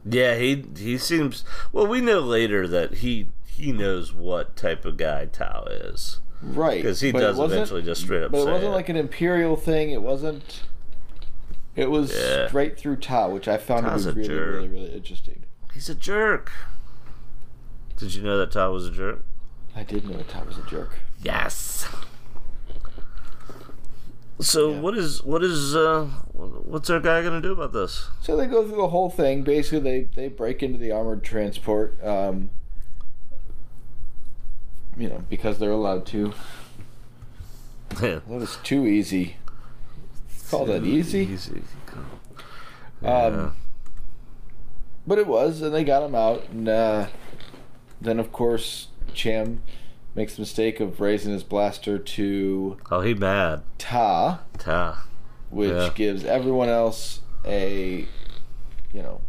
Yeah, 0.06 0.36
he 0.36 0.64
he 0.78 0.98
seems 0.98 1.44
well. 1.72 1.86
We 1.88 2.02
know 2.02 2.20
later 2.20 2.68
that 2.68 2.96
he 2.96 3.30
he 3.46 3.72
knows 3.72 4.14
what 4.14 4.56
type 4.56 4.86
of 4.86 4.98
guy 4.98 5.26
Ta 5.26 5.64
is. 5.70 6.20
right? 6.42 6.78
Because 6.78 7.02
he 7.02 7.12
but 7.12 7.20
does 7.20 7.38
eventually 7.40 7.82
just 7.82 8.02
straight 8.02 8.24
up 8.24 8.32
But 8.32 8.40
it 8.40 8.46
wasn't 8.52 8.64
it. 8.66 8.70
like 8.70 8.90
an 8.90 8.96
imperial 8.96 9.56
thing. 9.58 9.92
It 9.92 10.02
wasn't. 10.02 10.62
It 11.76 11.90
was 11.90 12.14
Yeah. 12.14 12.48
straight 12.48 12.78
through 12.78 12.98
Ta, 12.98 13.28
which 13.28 13.48
I 13.48 13.58
found 13.58 13.86
to 13.86 14.12
be 14.14 14.22
really, 14.22 14.28
jerk. 14.28 14.54
really, 14.56 14.68
really 14.70 14.94
interesting. 14.94 15.44
He's 15.74 15.90
a 15.90 15.96
jerk. 15.96 16.52
Did 17.98 18.16
you 18.16 18.24
know 18.24 18.38
that 18.38 18.52
Ta 18.52 18.70
was 18.70 18.86
a 18.88 18.92
jerk? 18.92 19.24
I 19.76 19.84
did 19.84 20.10
know 20.10 20.22
Ta 20.28 20.44
was 20.44 20.58
a 20.58 20.64
jerk. 20.64 21.00
Yes. 21.22 21.88
So 24.42 24.72
Yeah. 24.72 24.80
what 24.80 24.98
is 24.98 25.24
what 25.24 25.44
is 25.44 25.76
uh 25.76 26.06
what's 26.34 26.90
our 26.90 27.00
guy 27.00 27.22
gonna 27.22 27.42
do 27.42 27.52
about 27.52 27.74
this? 27.74 28.10
So 28.22 28.38
they 28.38 28.46
go 28.48 28.66
through 28.66 28.78
the 28.78 28.88
whole 28.88 29.10
thing. 29.10 29.44
Basically, 29.44 29.80
they 29.80 30.08
they 30.16 30.28
break 30.30 30.64
into 30.64 30.78
the 30.80 30.92
armored 30.92 31.24
transport. 31.24 31.98
Um, 32.04 32.50
you 34.98 35.10
know, 35.10 35.24
because 35.30 35.60
they're 35.60 35.72
allowed 35.72 36.06
to. 36.08 36.34
That 38.02 38.28
was 38.28 38.58
too 38.64 38.86
easy. 38.86 39.38
Call 40.52 40.66
that 40.66 40.86
easy? 40.86 41.22
Easy. 41.22 41.64
Um, 43.04 43.56
but 45.08 45.18
it 45.18 45.26
was, 45.26 45.64
and 45.64 45.74
they 45.74 45.84
got 45.84 46.04
him 46.04 46.14
out. 46.14 46.48
And 46.50 46.70
uh, 46.70 47.08
then, 48.00 48.20
of 48.20 48.32
course, 48.32 48.90
Cham 49.16 49.64
makes 50.20 50.36
the 50.36 50.42
mistake 50.42 50.82
of 50.82 51.00
raising 51.00 51.32
his 51.32 51.44
blaster 51.46 51.98
to 51.98 52.78
oh, 52.92 53.00
he 53.00 53.14
mad. 53.14 53.62
Ta, 53.78 54.42
Ta. 54.58 55.06
which 55.50 55.72
Yeah. 55.72 55.92
gives 55.96 56.26
everyone 56.26 56.68
else 56.68 57.22
a, 57.46 58.06
you 58.92 59.02
know, 59.02 59.22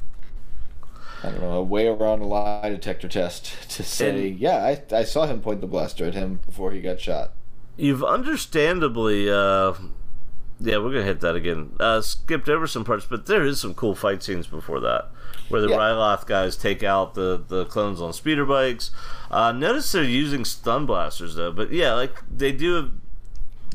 I 1.23 1.31
don't 1.31 1.41
know, 1.41 1.53
a 1.53 1.63
way 1.63 1.87
around 1.87 2.23
a 2.23 2.27
lie 2.27 2.71
detector 2.71 3.07
test 3.07 3.71
to 3.77 3.85
say, 3.85 4.27
yeah, 4.27 4.57
I, 4.65 4.83
I 4.97 5.05
saw 5.05 5.27
him 5.27 5.41
point 5.41 5.61
the 5.61 5.69
blaster 5.69 6.07
at 6.07 6.15
him 6.15 6.41
before 6.45 6.73
he 6.73 6.81
got 6.81 6.99
shot. 7.01 7.35
You've 7.77 8.03
understandably, 8.03 9.31
uh, 9.31 9.75
yeah, 10.59 10.79
we're 10.79 10.91
gonna 10.91 11.05
hit 11.05 11.21
that 11.21 11.37
again. 11.37 11.77
Uh, 11.79 12.01
skipped 12.01 12.49
over 12.49 12.67
some 12.67 12.85
parts, 12.85 13.07
but 13.09 13.27
there 13.27 13.45
is 13.45 13.61
some 13.61 13.75
cool 13.75 13.95
fight 13.95 14.25
scenes 14.25 14.49
before 14.49 14.81
that, 14.81 15.09
where 15.51 15.61
the 15.61 15.69
Yeah. 15.69 15.77
Ryloth 15.77 16.27
guys 16.27 16.57
take 16.57 16.83
out 16.83 17.15
the 17.15 17.43
the 17.47 17.65
clones 17.67 18.01
on 18.01 18.13
speeder 18.13 18.45
bikes. 18.45 18.91
Uh, 19.31 19.53
notice 19.53 19.91
they're 19.93 20.03
using 20.05 20.45
stun 20.45 20.87
blasters 20.87 21.35
though, 21.35 21.53
but 21.53 21.73
yeah, 21.73 21.93
like 21.95 22.23
they 22.35 22.53
do. 22.53 22.93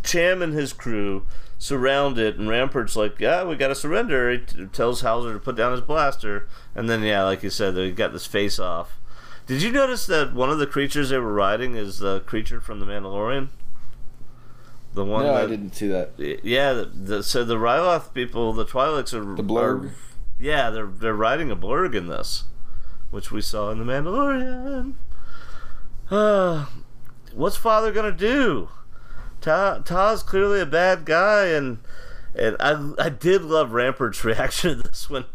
Cham 0.03 0.41
and 0.43 0.53
his 0.53 0.72
crew 0.72 1.26
surround 1.57 2.19
it, 2.19 2.35
and 2.38 2.47
Rampart's 2.47 2.95
like, 2.95 3.19
"Yeah, 3.19 3.43
we 3.43 3.56
got 3.56 3.69
to 3.69 3.76
surrender." 3.76 4.30
He 4.31 4.38
t- 4.39 4.65
tells 4.72 5.02
Howzer 5.02 5.34
to 5.34 5.39
put 5.39 5.56
down 5.56 5.72
his 5.72 5.81
blaster, 5.81 6.47
and 6.76 6.88
then 6.89 7.02
yeah, 7.02 7.23
like 7.23 7.41
you 7.41 7.49
said, 7.49 7.73
they 7.73 7.89
got 7.91 8.14
this 8.14 8.27
face 8.27 8.60
off. 8.60 8.99
Did 9.47 9.61
you 9.64 9.72
notice 9.72 10.06
that 10.07 10.34
one 10.34 10.49
of 10.52 10.60
the 10.60 10.68
creatures 10.68 11.10
they 11.10 11.18
were 11.18 11.34
riding 11.34 11.76
is 11.76 11.99
the 11.99 12.19
creature 12.22 12.60
from 12.61 12.80
the 12.80 12.85
Mandalorian? 12.85 13.47
The 14.93 15.03
one 15.06 15.23
no, 15.26 15.34
that, 15.34 15.43
I 15.45 15.47
didn't 15.47 15.76
see 15.76 15.88
that. 15.88 16.11
Yeah, 16.43 16.73
the, 16.73 16.85
the, 16.85 17.23
so 17.23 17.43
the 17.43 17.57
Ryloth 17.57 18.14
people, 18.14 18.53
the 18.53 18.65
Twi'leks 18.65 19.14
are 19.14 19.35
The 19.35 19.43
blurg? 19.43 19.85
are- 19.85 19.91
yeah, 20.40 20.70
they're 20.70 20.88
they're 20.88 21.14
riding 21.14 21.52
a 21.52 21.56
blurg 21.56 21.95
in 21.95 22.07
this, 22.07 22.45
which 23.12 23.32
we 23.32 23.41
saw 23.41 23.72
in 23.72 23.80
the 23.80 23.86
Mandalorian. 23.86 24.95
Uh, 26.10 26.66
what's 27.34 27.57
Father 27.57 27.91
gonna 27.91 28.12
do? 28.12 28.70
Ta 29.41 29.80
Ta's 29.80 30.24
clearly 30.24 30.60
a 30.60 30.66
bad 30.66 31.06
guy, 31.06 31.48
and 31.48 31.80
And 32.38 32.57
I, 32.60 32.94
I 32.99 33.10
did 33.10 33.44
love 33.44 33.72
Rampart's 33.72 34.24
reaction 34.26 34.78
to 34.78 34.84
this 34.84 35.10
one. 35.10 35.26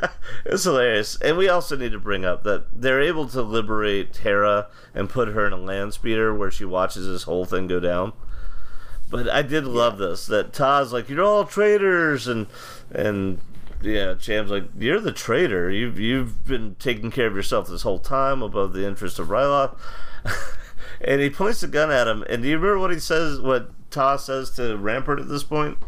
it's 0.44 0.64
hilarious. 0.64 1.16
And 1.20 1.36
we 1.36 1.48
also 1.48 1.76
need 1.76 1.92
to 1.92 1.98
bring 2.00 2.24
up 2.24 2.42
that 2.42 2.66
they're 2.72 3.00
able 3.00 3.28
to 3.28 3.42
liberate 3.42 4.12
Tara 4.12 4.68
and 4.94 5.08
put 5.08 5.28
her 5.28 5.46
in 5.46 5.52
a 5.52 5.56
land 5.56 5.94
speeder 5.94 6.34
where 6.34 6.50
she 6.50 6.64
watches 6.64 7.06
this 7.06 7.22
whole 7.22 7.44
thing 7.44 7.66
go 7.66 7.78
down. 7.78 8.12
But 9.08 9.28
I 9.28 9.42
did 9.42 9.64
love 9.64 9.98
this 9.98 10.26
that 10.26 10.52
Ta's 10.52 10.92
like, 10.92 11.08
You're 11.08 11.22
all 11.22 11.44
traitors 11.44 12.26
and 12.26 12.48
and 12.90 13.40
yeah, 13.84 14.14
Cham's 14.14 14.50
like, 14.50 14.64
You're 14.78 15.00
the 15.00 15.12
traitor. 15.12 15.70
You've 15.70 15.98
you've 15.98 16.44
been 16.44 16.76
taking 16.78 17.10
care 17.10 17.26
of 17.26 17.34
yourself 17.34 17.68
this 17.68 17.82
whole 17.82 17.98
time 17.98 18.42
above 18.42 18.72
the 18.72 18.86
interest 18.86 19.18
of 19.18 19.28
Ryloth. 19.28 19.76
and 21.00 21.20
he 21.20 21.30
points 21.30 21.60
the 21.60 21.68
gun 21.68 21.90
at 21.90 22.08
him 22.08 22.24
and 22.28 22.42
do 22.42 22.48
you 22.48 22.56
remember 22.56 22.78
what 22.78 22.90
he 22.90 22.98
says 22.98 23.40
what 23.40 23.70
Ta 23.90 24.16
says 24.16 24.50
to 24.52 24.76
Rampart 24.76 25.20
at 25.20 25.28
this 25.28 25.44
point? 25.44 25.78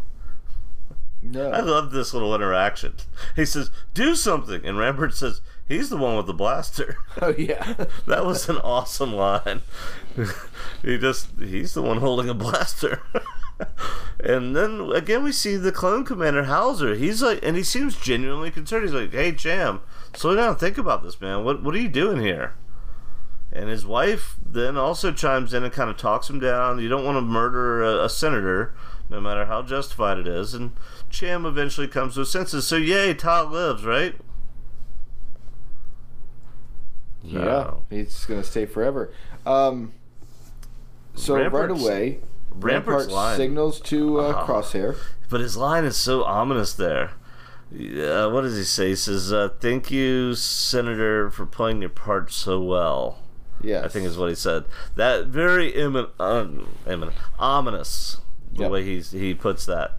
No. 1.23 1.51
I 1.51 1.61
love 1.61 1.91
this 1.91 2.15
little 2.15 2.35
interaction. 2.35 2.95
He 3.35 3.45
says, 3.45 3.71
"Do 3.95 4.15
something," 4.15 4.65
and 4.65 4.79
Rampart 4.79 5.15
says, 5.15 5.41
"He's 5.67 5.89
the 5.89 5.97
one 5.97 6.17
with 6.17 6.27
the 6.27 6.35
blaster." 6.35 6.99
Oh 7.21 7.35
yeah. 7.37 7.75
that 8.07 8.27
was 8.27 8.49
an 8.49 8.59
awesome 8.59 9.15
line. 9.15 9.63
he 10.83 10.99
just—he's 10.99 11.75
the 11.75 11.83
one 11.83 11.99
holding 11.99 12.29
a 12.29 12.35
blaster. 12.35 13.01
and 14.25 14.55
then 14.55 14.91
again, 14.95 15.23
we 15.25 15.33
see 15.33 15.57
the 15.57 15.73
clone 15.73 16.05
commander 16.05 16.45
Howzer. 16.45 16.95
He's 16.95 17.23
like, 17.23 17.41
and 17.43 17.57
he 17.57 17.63
seems 17.63 17.97
genuinely 17.97 18.51
concerned. 18.51 18.85
He's 18.85 18.93
like, 18.95 19.13
"Hey, 19.13 19.33
Cham, 19.33 19.81
slow 20.15 20.35
down. 20.37 20.57
Think 20.57 20.79
about 20.79 21.03
this, 21.03 21.21
man. 21.21 21.45
What 21.45 21.63
what 21.63 21.75
are 21.75 21.81
you 21.81 21.89
doing 21.89 22.21
here?" 22.21 22.55
And 23.53 23.71
his 23.71 23.87
wife 23.87 24.37
then 24.45 24.77
also 24.77 25.13
chimes 25.13 25.55
in 25.55 25.63
and 25.65 25.73
kind 25.73 25.89
of 25.89 25.97
talks 25.97 26.29
him 26.29 26.39
down. 26.41 26.79
You 26.81 26.89
don't 26.89 27.05
want 27.05 27.17
to 27.17 27.23
murder 27.23 27.83
a, 27.83 28.05
a 28.05 28.09
senator, 28.11 28.75
no 29.09 29.21
matter 29.21 29.47
how 29.47 29.63
justified 29.63 30.19
it 30.19 30.27
is. 30.27 30.53
And 30.53 30.73
Cham 31.09 31.47
eventually 31.47 31.89
comes 31.89 32.15
to 32.15 32.21
his 32.21 32.31
senses. 32.31 32.67
So, 32.67 32.77
yay, 32.77 33.15
Todd 33.15 33.51
lives, 33.51 33.85
right? 33.85 34.15
Yeah, 37.23 37.41
No. 37.45 37.83
he's 37.91 38.25
gonna 38.27 38.45
stay 38.45 38.67
forever. 38.67 39.13
Um, 39.45 39.93
so 41.15 41.35
right 41.35 41.71
away, 41.71 42.19
Rampart's 42.19 42.21
Rampart 42.61 43.09
line. 43.11 43.37
signals 43.37 43.81
to 43.81 44.21
uh. 44.21 44.47
Crosshair. 44.47 44.97
But 45.29 45.41
his 45.41 45.57
line 45.57 45.85
is 45.85 45.97
so 45.97 46.23
ominous 46.25 46.73
there. 46.73 47.13
Uh, 47.73 48.31
what 48.31 48.43
does 48.43 48.57
he 48.57 48.63
say? 48.65 48.91
He 48.91 48.97
says, 48.97 49.33
uh, 49.33 49.49
"Thank 49.61 49.91
you, 49.91 50.35
Senator, 50.35 51.31
for 51.31 51.45
playing 51.47 51.81
your 51.81 51.91
part 51.91 52.31
so 52.33 52.61
well." 52.63 53.19
Yeah, 53.61 53.83
I 53.85 53.89
think 53.89 54.07
is 54.07 54.17
what 54.19 54.29
he 54.29 54.35
said. 54.37 54.65
That 54.95 55.27
very 55.27 55.73
immin- 55.73 56.11
um, 56.21 56.69
immin- 56.87 57.13
ominous 57.39 58.19
the 58.53 58.63
Yep. 58.63 58.71
way 58.71 58.85
he's, 58.85 59.11
he 59.11 59.35
puts 59.35 59.67
that. 59.67 59.99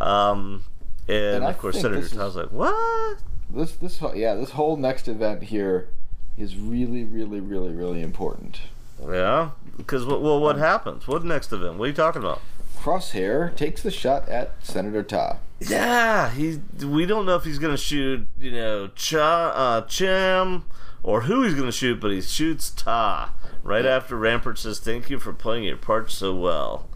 Um, 0.00 0.64
and, 1.08 1.36
And 1.36 1.44
of 1.44 1.58
course, 1.58 1.80
Senator 1.80 2.00
is- 2.02 2.12
Ta's 2.12 2.36
like, 2.36 2.52
"What?" 2.52 3.18
this 3.50 3.72
this 3.76 4.00
yeah 4.14 4.34
this 4.34 4.50
whole 4.50 4.76
next 4.76 5.08
event 5.08 5.42
here 5.44 5.88
is 6.36 6.56
really 6.56 7.02
really 7.02 7.40
really 7.40 7.70
really 7.72 8.02
important. 8.02 8.60
Yeah, 9.02 9.50
because 9.78 10.04
well, 10.04 10.38
what 10.38 10.58
happens? 10.58 11.08
What 11.08 11.24
next 11.24 11.50
event? 11.52 11.78
What 11.78 11.86
are 11.86 11.88
you 11.88 11.94
talking 11.94 12.22
about? 12.22 12.42
Crosshair 12.76 13.56
takes 13.56 13.82
the 13.82 13.90
shot 13.90 14.28
at 14.28 14.52
Senator 14.62 15.02
Ta. 15.02 15.38
Yeah, 15.60 16.30
he. 16.30 16.60
We 16.84 17.06
don't 17.06 17.24
know 17.24 17.36
if 17.36 17.44
he's 17.44 17.58
gonna 17.58 17.78
shoot, 17.78 18.28
you 18.38 18.50
know, 18.50 18.88
Cha, 18.88 19.48
uh, 19.48 19.80
Cham, 19.82 20.64
or 21.02 21.22
who 21.22 21.42
he's 21.42 21.54
gonna 21.54 21.72
shoot, 21.72 22.00
but 22.00 22.10
he 22.10 22.20
shoots 22.20 22.70
Ta 22.70 23.32
right 23.62 23.86
after 23.86 24.16
Rampart 24.16 24.58
says, 24.58 24.78
"Thank 24.78 25.10
you 25.10 25.18
for 25.18 25.32
playing 25.32 25.64
your 25.64 25.76
part 25.76 26.10
so 26.10 26.34
well." 26.34 26.88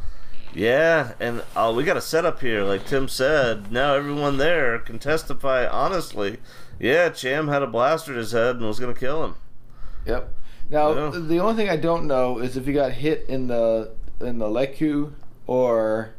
Yeah, 0.54 1.12
and 1.18 1.42
uh, 1.56 1.72
we 1.74 1.82
got 1.82 1.96
a 1.96 2.02
setup 2.02 2.40
here, 2.40 2.62
like 2.62 2.86
Tim 2.86 3.08
said. 3.08 3.72
Now 3.72 3.94
everyone 3.94 4.36
there 4.36 4.78
can 4.78 4.98
testify 4.98 5.66
honestly. 5.66 6.38
Yeah, 6.78 7.08
Cham 7.08 7.48
had 7.48 7.62
a 7.62 7.66
blaster 7.66 8.12
in 8.12 8.18
his 8.18 8.32
head 8.32 8.56
and 8.56 8.66
was 8.66 8.78
gonna 8.78 8.94
kill 8.94 9.24
him. 9.24 9.34
Yep. 10.06 10.32
Now 10.70 10.92
Yeah. 11.12 11.18
the 11.18 11.38
only 11.38 11.54
thing 11.54 11.68
I 11.68 11.76
don't 11.76 12.06
know 12.06 12.38
is 12.38 12.56
if 12.56 12.66
he 12.66 12.72
got 12.72 12.92
hit 12.92 13.26
in 13.28 13.48
the 13.48 13.90
in 14.20 14.38
the 14.38 14.46
Leku 14.46 15.12
or 15.46 16.14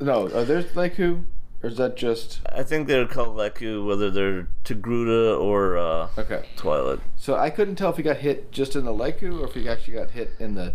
no, 0.00 0.24
are 0.26 0.44
there 0.44 0.62
Leku 0.62 1.24
or 1.62 1.68
is 1.70 1.76
that 1.76 1.96
just 1.96 2.40
I 2.50 2.62
think 2.62 2.88
they're 2.88 3.06
called 3.06 3.36
Leku, 3.36 3.86
whether 3.86 4.10
they're 4.10 4.48
Togruta 4.64 5.38
or 5.38 5.76
uh, 5.76 6.08
okay? 6.18 6.44
Twi'lek. 6.56 7.00
So 7.16 7.36
I 7.36 7.50
couldn't 7.50 7.76
tell 7.76 7.90
if 7.90 7.96
he 7.96 8.02
got 8.02 8.18
hit 8.18 8.50
just 8.50 8.74
in 8.74 8.84
the 8.84 8.92
Leku 8.92 9.40
or 9.40 9.44
if 9.46 9.54
he 9.54 9.68
actually 9.68 9.94
got 9.94 10.10
hit 10.12 10.32
in 10.38 10.54
the 10.54 10.74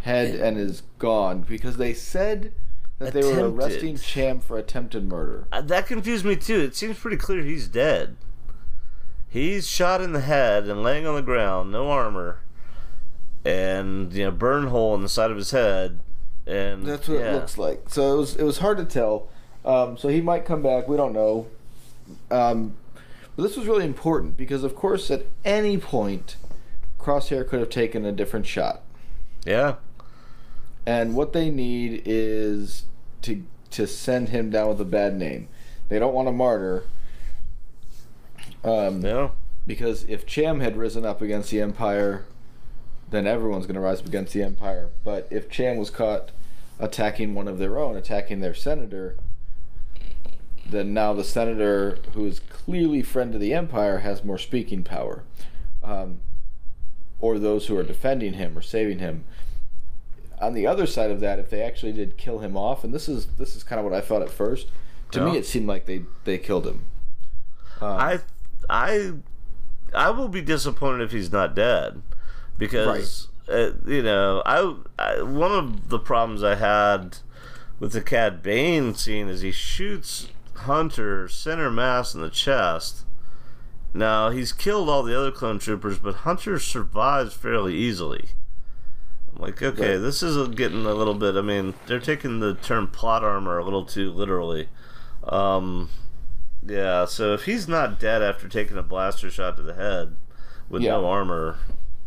head 0.00 0.34
and 0.34 0.58
is 0.58 0.82
gone 0.98 1.42
because 1.42 1.76
they 1.76 1.94
said 1.94 2.52
that 2.98 3.12
they 3.12 3.22
were 3.22 3.48
arresting 3.50 3.96
Cham 3.96 4.38
for 4.40 4.58
attempted 4.58 5.08
murder. 5.08 5.46
Uh, 5.50 5.60
That 5.62 5.86
confused 5.86 6.24
me 6.24 6.36
too. 6.36 6.60
It 6.60 6.76
seems 6.76 6.98
pretty 6.98 7.16
clear 7.16 7.42
he's 7.42 7.68
dead. 7.68 8.16
He's 9.34 9.66
shot 9.66 10.00
in 10.00 10.12
the 10.12 10.20
head 10.20 10.68
and 10.68 10.84
laying 10.84 11.08
on 11.08 11.16
the 11.16 11.22
ground, 11.22 11.72
no 11.72 11.90
armor, 11.90 12.38
and 13.44 14.12
you 14.12 14.22
know, 14.22 14.30
burn 14.30 14.68
hole 14.68 14.94
in 14.94 15.02
the 15.02 15.08
side 15.08 15.32
of 15.32 15.36
his 15.36 15.50
head. 15.50 15.98
And 16.46 16.86
That's 16.86 17.08
what 17.08 17.18
yeah. 17.18 17.30
it 17.30 17.34
looks 17.34 17.58
like. 17.58 17.88
So 17.88 18.14
it 18.14 18.16
was 18.16 18.36
it 18.36 18.44
was 18.44 18.58
hard 18.58 18.78
to 18.78 18.84
tell. 18.84 19.28
Um, 19.64 19.98
so 19.98 20.06
he 20.06 20.20
might 20.20 20.44
come 20.44 20.62
back. 20.62 20.86
We 20.86 20.96
don't 20.96 21.12
know. 21.12 21.48
Um, 22.30 22.76
but 23.34 23.42
this 23.42 23.56
was 23.56 23.66
really 23.66 23.84
important 23.84 24.36
because, 24.36 24.62
of 24.62 24.76
course, 24.76 25.10
at 25.10 25.26
any 25.44 25.78
point, 25.78 26.36
Crosshair 27.00 27.44
could 27.48 27.58
have 27.58 27.70
taken 27.70 28.04
a 28.04 28.12
different 28.12 28.46
shot. 28.46 28.82
Yeah, 29.44 29.74
And 30.86 31.16
what 31.16 31.32
they 31.32 31.50
need 31.50 32.02
is 32.06 32.84
to 33.22 33.42
to 33.72 33.88
send 33.88 34.28
him 34.28 34.50
down 34.50 34.68
with 34.68 34.80
a 34.80 34.84
bad 34.84 35.16
name. 35.16 35.48
They 35.88 35.98
don't 35.98 36.14
want 36.14 36.28
a 36.28 36.32
martyr. 36.32 36.84
Um, 38.64 39.02
yeah, 39.02 39.30
because 39.66 40.04
if 40.04 40.26
Cham 40.26 40.60
had 40.60 40.76
risen 40.76 41.04
up 41.04 41.20
against 41.20 41.50
the 41.50 41.60
Empire, 41.60 42.24
then 43.10 43.26
everyone's 43.26 43.66
going 43.66 43.74
to 43.74 43.80
rise 43.80 44.00
up 44.00 44.06
against 44.06 44.32
the 44.32 44.42
Empire. 44.42 44.90
But 45.04 45.28
if 45.30 45.50
Cham 45.50 45.76
was 45.76 45.90
caught 45.90 46.30
attacking 46.78 47.34
one 47.34 47.46
of 47.46 47.58
their 47.58 47.78
own, 47.78 47.96
attacking 47.96 48.40
their 48.40 48.54
senator, 48.54 49.16
then 50.66 50.94
now 50.94 51.12
the 51.12 51.24
senator, 51.24 51.98
who 52.14 52.26
is 52.26 52.40
clearly 52.40 53.02
friend 53.02 53.34
of 53.34 53.40
the 53.40 53.52
Empire, 53.52 53.98
has 53.98 54.24
more 54.24 54.38
speaking 54.38 54.82
power. 54.82 55.22
Um, 55.82 56.20
or 57.20 57.38
those 57.38 57.66
who 57.66 57.76
are 57.76 57.82
defending 57.82 58.34
him 58.34 58.56
or 58.56 58.60
saving 58.60 58.98
him. 58.98 59.24
On 60.40 60.52
the 60.52 60.66
other 60.66 60.86
side 60.86 61.10
of 61.10 61.20
that, 61.20 61.38
if 61.38 61.48
they 61.48 61.62
actually 61.62 61.92
did 61.92 62.18
kill 62.18 62.40
him 62.40 62.56
off, 62.56 62.84
and 62.84 62.92
this 62.92 63.08
is 63.08 63.26
this 63.38 63.56
is 63.56 63.62
kind 63.62 63.78
of 63.78 63.84
what 63.84 63.94
I 63.94 64.00
thought 64.00 64.20
at 64.20 64.30
first. 64.30 64.68
To 65.12 65.24
me, 65.24 65.38
it 65.38 65.46
seemed 65.46 65.66
like 65.66 65.86
they 65.86 66.02
they 66.24 66.38
killed 66.38 66.66
him. 66.66 66.84
Um, 67.80 67.88
I, 67.88 68.20
I, 68.68 69.12
I 69.94 70.10
will 70.10 70.28
be 70.28 70.42
disappointed 70.42 71.02
if 71.02 71.12
he's 71.12 71.32
not 71.32 71.54
dead, 71.54 72.02
because 72.58 73.28
uh, 73.48 73.70
you 73.86 74.02
know, 74.02 74.42
I, 74.46 74.74
I 74.98 75.22
one 75.22 75.52
of 75.52 75.88
the 75.88 75.98
problems 75.98 76.42
I 76.42 76.54
had 76.54 77.18
with 77.80 77.92
the 77.92 78.00
Cad 78.00 78.42
Bane 78.42 78.94
scene 78.94 79.28
is 79.28 79.40
he 79.42 79.52
shoots 79.52 80.28
Hunter 80.54 81.28
center 81.28 81.70
mass 81.70 82.14
in 82.14 82.20
the 82.20 82.30
chest. 82.30 83.04
Now 83.92 84.30
he's 84.30 84.52
killed 84.52 84.88
all 84.88 85.02
the 85.02 85.16
other 85.18 85.30
clone 85.30 85.58
troopers, 85.58 85.98
but 85.98 86.14
Hunter 86.16 86.58
survives 86.58 87.34
fairly 87.34 87.74
easily. 87.74 88.30
I'm 89.34 89.42
like, 89.42 89.62
okay, 89.62 89.92
Right. 89.92 89.98
this 89.98 90.22
is 90.22 90.48
getting 90.54 90.86
a 90.86 90.94
little 90.94 91.14
bit. 91.14 91.36
I 91.36 91.42
mean, 91.42 91.74
they're 91.86 92.00
taking 92.00 92.40
the 92.40 92.54
term 92.54 92.88
plot 92.88 93.22
armor 93.24 93.58
a 93.58 93.64
little 93.64 93.84
too 93.84 94.10
literally. 94.10 94.68
Um, 95.24 95.90
yeah, 96.66 97.04
so 97.04 97.34
if 97.34 97.44
he's 97.44 97.68
not 97.68 97.98
dead 98.00 98.22
after 98.22 98.48
taking 98.48 98.76
a 98.76 98.82
blaster 98.82 99.30
shot 99.30 99.56
to 99.56 99.62
the 99.62 99.74
head 99.74 100.16
with 100.68 100.82
Yeah. 100.82 100.92
no 100.92 101.06
armor, 101.06 101.56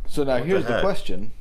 So 0.08 0.24
now 0.24 0.34
What 0.36 0.40
the 0.44 0.46
here's 0.48 0.66
the, 0.66 0.74
heck? 0.74 0.82
question. 0.82 1.32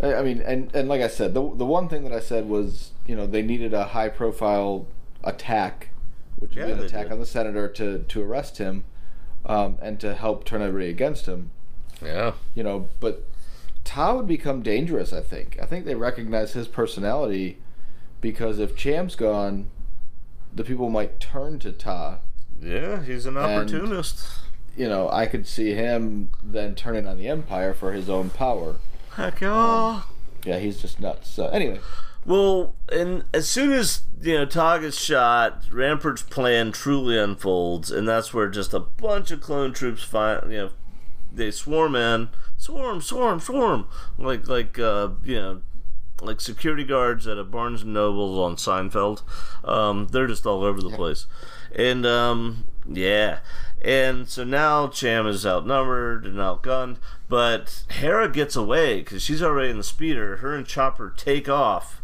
I 0.00 0.14
I 0.14 0.22
mean, 0.22 0.40
and 0.42 0.74
and 0.74 0.88
like 0.88 1.00
I 1.00 1.08
said, 1.08 1.34
the 1.34 1.40
the 1.54 1.64
one 1.64 1.88
thing 1.88 2.02
that 2.04 2.12
I 2.12 2.20
said 2.20 2.48
was, 2.48 2.90
you 3.06 3.14
know, 3.16 3.26
they 3.26 3.42
needed 3.42 3.72
a 3.72 3.84
high 3.84 4.08
profile 4.08 4.86
attack, 5.22 5.90
which 6.36 6.56
Yeah, 6.56 6.66
would 6.66 6.74
be 6.74 6.80
an 6.80 6.86
attack 6.86 7.04
did. 7.04 7.12
on 7.12 7.20
the 7.20 7.26
senator 7.26 7.68
to 7.68 7.98
to 8.00 8.22
arrest 8.22 8.58
him, 8.58 8.84
um, 9.46 9.78
and 9.80 10.00
to 10.00 10.14
help 10.14 10.44
turn 10.44 10.60
everybody 10.62 10.90
against 10.90 11.26
him. 11.26 11.50
yeah, 12.04 12.32
You 12.54 12.64
know, 12.64 12.88
but 13.00 13.24
Ta 13.84 14.14
would 14.14 14.26
become 14.26 14.62
dangerous. 14.62 15.12
I 15.12 15.20
think. 15.20 15.56
I 15.62 15.66
think 15.66 15.84
they 15.84 15.94
recognize 15.94 16.52
his 16.54 16.66
personality, 16.66 17.58
because 18.20 18.58
if 18.58 18.74
Cham's 18.74 19.14
gone, 19.14 19.70
the 20.54 20.64
people 20.64 20.88
might 20.90 21.20
turn 21.20 21.58
to 21.60 21.72
Ta. 21.72 22.18
yeah, 22.60 23.02
he's 23.02 23.26
an 23.26 23.36
opportunist. 23.36 24.26
You 24.76 24.88
know, 24.88 25.08
I 25.10 25.26
could 25.26 25.46
see 25.46 25.74
him 25.74 26.30
then 26.42 26.74
turning 26.74 27.06
on 27.06 27.16
the 27.16 27.28
Empire 27.28 27.74
for 27.74 27.92
his 27.92 28.08
own 28.10 28.30
power. 28.30 28.76
Heck 29.16 29.40
yeah. 29.40 30.02
Yeah, 30.44 30.58
he's 30.58 30.80
just 30.80 30.98
nuts. 31.00 31.30
So 31.30 31.46
anyway, 31.48 31.78
Well, 32.26 32.74
and 32.90 33.24
as 33.32 33.48
soon 33.48 33.72
as 33.72 34.02
you 34.20 34.34
know 34.34 34.44
Tog 34.46 34.82
is 34.82 34.98
shot, 34.98 35.64
Rampart's 35.70 36.22
plan 36.22 36.72
truly 36.72 37.16
unfolds, 37.18 37.90
and 37.90 38.08
that's 38.08 38.34
where 38.34 38.48
just 38.48 38.74
a 38.74 38.80
bunch 38.80 39.30
of 39.30 39.40
clone 39.40 39.72
troops 39.72 40.02
find 40.02 40.50
you 40.50 40.58
know 40.58 40.70
they 41.32 41.50
swarm 41.50 41.94
in, 41.94 42.28
swarm, 42.56 43.00
swarm, 43.00 43.40
swarm, 43.40 43.86
like 44.18 44.48
like 44.48 44.78
uh, 44.78 45.10
you 45.22 45.36
know 45.36 45.62
like 46.20 46.40
security 46.40 46.84
guards 46.84 47.26
at 47.26 47.38
a 47.38 47.44
Barnes 47.44 47.82
and 47.82 47.92
Noble 47.92 48.42
on 48.42 48.56
Seinfeld. 48.56 49.22
Um, 49.64 50.08
they're 50.08 50.26
just 50.26 50.46
all 50.46 50.64
over 50.64 50.80
the 50.80 50.90
place, 50.90 51.26
and 51.74 52.06
um, 52.06 52.64
yeah, 52.86 53.40
and 53.82 54.28
so 54.28 54.44
now 54.44 54.88
Cham 54.88 55.26
is 55.26 55.44
outnumbered 55.44 56.24
and 56.24 56.36
outgunned, 56.36 56.96
but 57.28 57.84
Hera 57.90 58.28
gets 58.28 58.56
away 58.56 58.98
because 58.98 59.22
she's 59.22 59.42
already 59.42 59.70
in 59.70 59.76
the 59.76 59.82
speeder. 59.82 60.38
Her 60.38 60.54
and 60.54 60.66
Chopper 60.66 61.12
take 61.16 61.48
off, 61.48 62.00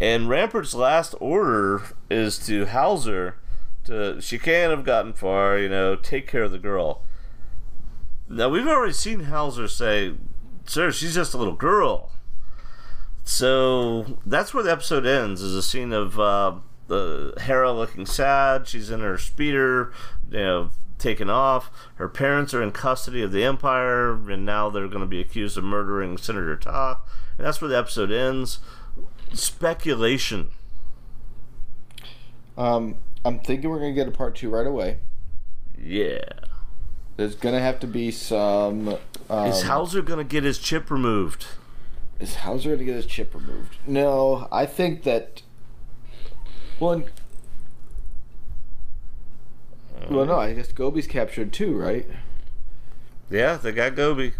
and 0.00 0.28
Rampart's 0.28 0.74
last 0.74 1.14
order 1.20 1.82
is 2.10 2.38
to 2.46 2.66
Howzer. 2.66 3.36
To 3.84 4.20
she 4.20 4.38
can't 4.38 4.70
have 4.70 4.84
gotten 4.84 5.12
far, 5.12 5.58
you 5.58 5.68
know. 5.68 5.96
Take 5.96 6.26
care 6.26 6.44
of 6.44 6.52
the 6.52 6.58
girl. 6.58 7.02
Now 8.28 8.48
we've 8.48 8.66
already 8.66 8.92
seen 8.92 9.20
Howzer 9.20 9.68
say, 9.68 10.14
"Sir, 10.66 10.92
she's 10.92 11.14
just 11.14 11.34
a 11.34 11.38
little 11.38 11.56
girl." 11.56 12.12
So 13.24 14.18
that's 14.26 14.52
where 14.52 14.62
the 14.62 14.72
episode 14.72 15.06
ends. 15.06 15.42
Is 15.42 15.54
a 15.54 15.62
scene 15.62 15.92
of 15.92 16.18
uh, 16.18 16.56
the 16.88 17.34
Hera 17.40 17.72
looking 17.72 18.06
sad. 18.06 18.66
She's 18.66 18.90
in 18.90 19.00
her 19.00 19.18
speeder, 19.18 19.92
you 20.30 20.38
know, 20.38 20.70
taken 20.98 21.30
off. 21.30 21.70
Her 21.96 22.08
parents 22.08 22.52
are 22.54 22.62
in 22.62 22.72
custody 22.72 23.22
of 23.22 23.32
the 23.32 23.44
Empire, 23.44 24.12
and 24.30 24.44
now 24.44 24.70
they're 24.70 24.88
going 24.88 25.00
to 25.00 25.06
be 25.06 25.20
accused 25.20 25.56
of 25.56 25.64
murdering 25.64 26.16
Senator 26.18 26.56
Ta. 26.56 27.00
And 27.38 27.46
that's 27.46 27.60
where 27.60 27.68
the 27.68 27.78
episode 27.78 28.10
ends. 28.12 28.58
Speculation. 29.32 30.50
Um, 32.58 32.96
I'm 33.24 33.38
thinking 33.38 33.70
we're 33.70 33.78
gonna 33.78 33.92
get 33.92 34.08
a 34.08 34.10
part 34.10 34.34
two 34.34 34.50
right 34.50 34.66
away. 34.66 34.98
Yeah. 35.78 36.24
There's 37.16 37.34
gonna 37.34 37.60
have 37.60 37.80
to 37.80 37.86
be 37.86 38.10
some. 38.10 38.98
Um, 39.30 39.48
Is 39.48 39.62
Howzer 39.62 40.02
going 40.02 40.18
to 40.18 40.24
get 40.24 40.44
his 40.44 40.58
chip 40.58 40.90
removed? 40.90 41.46
Is 42.20 42.36
Howzer 42.36 42.72
gonna 42.72 42.84
get 42.84 42.96
his 42.96 43.06
chip 43.06 43.34
removed? 43.34 43.76
No, 43.86 44.46
I 44.52 44.66
think 44.66 45.04
that. 45.04 45.42
Well, 46.78 47.02
well, 50.10 50.26
no, 50.26 50.36
I 50.38 50.52
guess 50.52 50.70
Gobi's 50.72 51.06
captured 51.06 51.52
too, 51.52 51.74
right? 51.76 52.06
Yeah, 53.30 53.56
they 53.56 53.72
got 53.72 53.94
Gobi. 53.96 54.32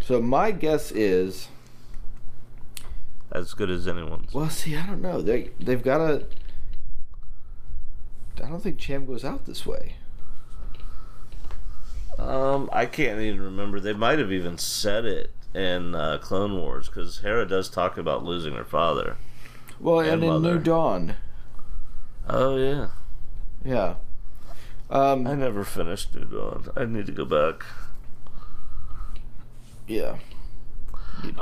So 0.00 0.20
my 0.20 0.52
guess 0.52 0.90
is, 0.90 1.48
As 3.30 3.52
good 3.52 3.70
as 3.70 3.86
anyone's. 3.86 4.32
well, 4.32 4.48
see, 4.48 4.76
I 4.76 4.86
don't 4.86 5.02
know. 5.02 5.20
They 5.20 5.50
they've 5.60 5.82
got 5.82 5.98
to. 5.98 6.26
I 8.42 8.48
don't 8.48 8.62
think 8.62 8.78
Cham 8.78 9.04
goes 9.04 9.24
out 9.24 9.44
this 9.46 9.66
way. 9.66 9.96
Um, 12.18 12.70
I 12.72 12.86
can't 12.86 13.20
even 13.20 13.40
remember. 13.42 13.80
They 13.80 13.92
might 13.92 14.18
have 14.18 14.32
even 14.32 14.56
said 14.58 15.04
it 15.04 15.32
in 15.54 15.94
uh, 15.94 16.18
Clone 16.20 16.56
Wars 16.58 16.88
because 16.88 17.20
Hera 17.20 17.46
does 17.46 17.68
talk 17.68 17.96
about 17.96 18.24
losing 18.24 18.54
her 18.54 18.64
father. 18.64 19.16
Well, 19.80 20.00
and, 20.00 20.10
And 20.10 20.24
in 20.24 20.28
mother. 20.30 20.54
New 20.54 20.60
Dawn, 20.60 21.14
Oh 22.28 22.56
yeah, 22.56 22.88
yeah. 23.64 23.94
Um, 24.90 25.26
I 25.26 25.34
never 25.34 25.64
finished 25.64 26.14
New 26.14 26.24
Dawn. 26.24 26.68
I 26.76 26.84
need 26.84 27.06
to 27.06 27.12
go 27.12 27.24
back. 27.24 27.64
yeah. 29.86 30.16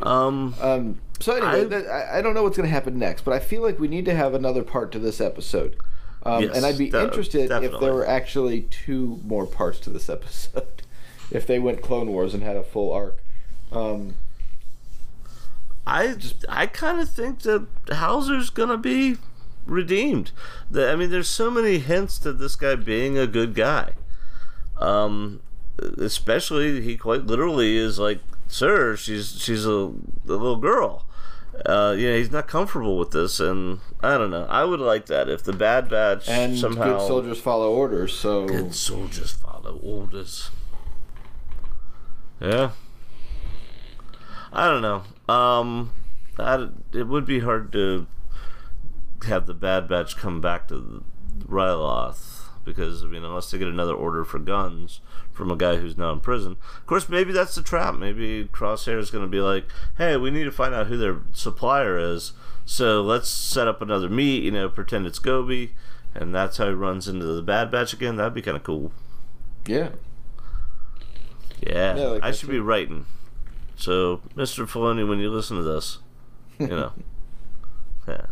Um, 0.02 0.54
Um, 0.60 1.00
so 1.20 1.34
anyway, 1.34 1.86
I- 1.88 2.18
I, 2.18 2.22
don't 2.22 2.34
know 2.34 2.42
what's 2.42 2.56
going 2.56 2.68
to 2.68 2.72
happen 2.72 2.98
next, 2.98 3.24
but 3.24 3.34
I 3.34 3.38
feel 3.38 3.62
like 3.62 3.78
we 3.78 3.88
need 3.88 4.04
to 4.06 4.14
have 4.14 4.34
another 4.34 4.62
part 4.62 4.92
to 4.92 4.98
this 4.98 5.20
episode. 5.20 5.76
Um, 6.22 6.42
Yes, 6.44 6.56
and 6.56 6.64
I'd 6.66 6.78
be 6.78 6.86
interested 6.88 7.50
if 7.50 7.80
there 7.80 7.92
were 7.92 8.06
actually 8.06 8.62
two 8.62 9.20
more 9.24 9.46
parts 9.46 9.78
to 9.80 9.90
this 9.90 10.08
episode. 10.08 10.82
if 11.30 11.46
they 11.46 11.58
went 11.58 11.82
Clone 11.82 12.08
Wars 12.08 12.34
and 12.34 12.42
had 12.42 12.56
a 12.56 12.62
full 12.62 12.92
arc. 12.92 13.18
Um, 13.72 14.14
I 15.86 16.14
just 16.14 16.44
I 16.48 16.66
kind 16.66 17.00
of 17.00 17.08
think 17.08 17.40
that 17.42 17.66
Howzer's 17.92 18.50
gonna 18.50 18.76
be 18.78 19.16
redeemed. 19.66 20.32
The, 20.70 20.90
I 20.90 20.96
mean, 20.96 21.10
there's 21.10 21.28
so 21.28 21.50
many 21.50 21.78
hints 21.78 22.18
to 22.20 22.32
this 22.32 22.56
guy 22.56 22.74
being 22.74 23.18
a 23.18 23.26
good 23.26 23.54
guy. 23.54 23.92
Um, 24.78 25.40
especially 25.98 26.80
he 26.82 26.96
quite 26.96 27.26
literally 27.26 27.76
is 27.76 27.98
like, 27.98 28.20
"Sir, 28.48 28.96
she's 28.96 29.40
she's 29.40 29.66
a, 29.66 29.70
a 29.70 29.92
little 30.26 30.56
girl." 30.56 31.06
Uh, 31.64 31.94
you 31.96 32.10
know, 32.10 32.16
he's 32.18 32.30
not 32.30 32.46
comfortable 32.46 32.98
with 32.98 33.12
this, 33.12 33.40
and 33.40 33.80
I 34.02 34.18
don't 34.18 34.30
know. 34.30 34.46
I 34.48 34.64
would 34.64 34.80
like 34.80 35.06
that 35.06 35.28
if 35.28 35.42
the 35.42 35.54
Bad 35.54 35.88
Batch 35.88 36.28
and 36.28 36.58
somehow 36.58 36.98
good 36.98 37.06
soldiers 37.06 37.40
follow 37.40 37.72
orders, 37.72 38.12
so 38.12 38.46
Good 38.46 38.74
soldiers 38.74 39.30
follow 39.30 39.80
orders. 39.82 40.50
Yeah. 42.40 42.72
I 44.56 44.68
don't 44.68 44.80
know. 44.80 45.02
Um, 45.32 45.92
I, 46.38 46.68
it 46.94 47.06
would 47.08 47.26
be 47.26 47.40
hard 47.40 47.72
to 47.72 48.06
have 49.26 49.46
the 49.46 49.52
Bad 49.52 49.86
Batch 49.86 50.16
come 50.16 50.40
back 50.40 50.66
to 50.68 51.04
Ryloth 51.40 52.48
because 52.64 53.04
I 53.04 53.06
mean, 53.06 53.22
unless 53.22 53.50
they 53.50 53.58
get 53.58 53.68
another 53.68 53.92
order 53.94 54.24
for 54.24 54.38
guns 54.38 55.00
from 55.30 55.50
a 55.50 55.56
guy 55.56 55.76
who's 55.76 55.98
now 55.98 56.10
in 56.10 56.20
prison. 56.20 56.56
Of 56.78 56.86
course, 56.86 57.06
maybe 57.06 57.32
that's 57.32 57.54
the 57.54 57.62
trap. 57.62 57.96
Maybe 57.96 58.48
Crosshair 58.50 58.98
is 58.98 59.10
going 59.10 59.24
to 59.24 59.30
be 59.30 59.40
like, 59.40 59.66
"Hey, 59.98 60.16
we 60.16 60.30
need 60.30 60.44
to 60.44 60.50
find 60.50 60.74
out 60.74 60.86
who 60.86 60.96
their 60.96 61.18
supplier 61.34 61.98
is, 61.98 62.32
so 62.64 63.02
let's 63.02 63.28
set 63.28 63.68
up 63.68 63.82
another 63.82 64.08
meet. 64.08 64.42
You 64.42 64.52
know, 64.52 64.70
pretend 64.70 65.06
it's 65.06 65.18
Gobi." 65.18 65.74
And 66.14 66.34
that's 66.34 66.56
how 66.56 66.68
he 66.68 66.72
runs 66.72 67.08
into 67.08 67.26
the 67.26 67.42
Bad 67.42 67.70
Batch 67.70 67.92
again. 67.92 68.16
That'd 68.16 68.32
be 68.32 68.40
kind 68.40 68.56
of 68.56 68.64
cool. 68.64 68.90
yeah. 69.66 69.90
Yeah, 71.60 71.96
Yeah, 71.96 72.06
like 72.06 72.24
I 72.24 72.30
should 72.32 72.48
be 72.48 72.58
writing. 72.58 73.04
So, 73.76 74.22
Mr. 74.34 74.66
Filoni, 74.66 75.06
when 75.06 75.18
you 75.18 75.30
listen 75.30 75.56
to 75.58 75.62
this, 75.62 75.98
you 76.58 76.66
know, 76.68 76.92
yeah, 78.08 78.26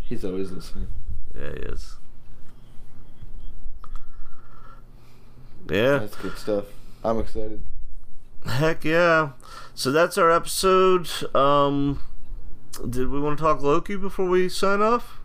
He's 0.00 0.24
always 0.24 0.50
listening. 0.50 0.88
yeah, 1.34 1.50
he 1.50 1.60
is. 1.60 1.96
Yeah, 5.70 5.98
That's 5.98 6.16
good 6.16 6.36
stuff. 6.36 6.64
I'm 7.04 7.18
excited. 7.20 7.64
heck 8.44 8.84
yeah. 8.84 9.30
So 9.74 9.92
that's 9.92 10.18
our 10.18 10.30
episode. 10.30 11.08
Um, 11.34 12.00
did 12.88 13.08
we 13.08 13.20
want 13.20 13.38
to 13.38 13.42
talk 13.44 13.62
Loki 13.62 13.96
before 13.96 14.26
we 14.28 14.48
sign 14.48 14.82
off? 14.82 15.20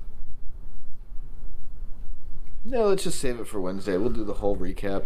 No, 2.63 2.87
let's 2.87 3.03
just 3.03 3.19
save 3.19 3.39
it 3.39 3.47
for 3.47 3.59
Wednesday. 3.59 3.97
We'll 3.97 4.09
do 4.09 4.23
the 4.23 4.35
whole 4.35 4.55
recap. 4.55 5.05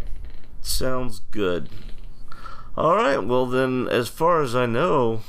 Sounds 0.61 1.21
good. 1.31 1.69
All 2.75 2.95
right. 2.95 3.17
Well, 3.17 3.45
then, 3.45 3.87
as 3.89 4.07
far 4.07 4.41
as 4.41 4.55
I 4.55 4.65
know, 4.65 5.21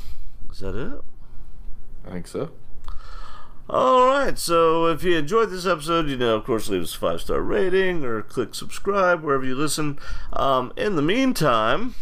is 0.51 0.61
that 0.61 0.77
it? 0.77 1.01
I 2.07 2.11
think 2.11 2.27
so. 2.27 2.51
All 3.71 4.07
right, 4.07 4.39
so 4.39 4.87
if 4.87 5.03
you 5.03 5.17
enjoyed 5.17 5.49
this 5.49 5.65
episode, 5.65 6.09
you 6.09 6.17
know, 6.17 6.37
of 6.37 6.45
course, 6.45 6.69
leave 6.69 6.83
us 6.83 6.95
a 6.95 6.99
five 6.99 7.21
star 7.23 7.41
rating 7.41 8.05
or 8.05 8.21
click 8.21 8.55
subscribe 8.55 9.23
wherever 9.23 9.45
you 9.47 9.55
listen. 9.55 9.99
Um, 10.33 10.73
in 10.77 10.97
the 10.97 11.01
meantime, 11.01 11.95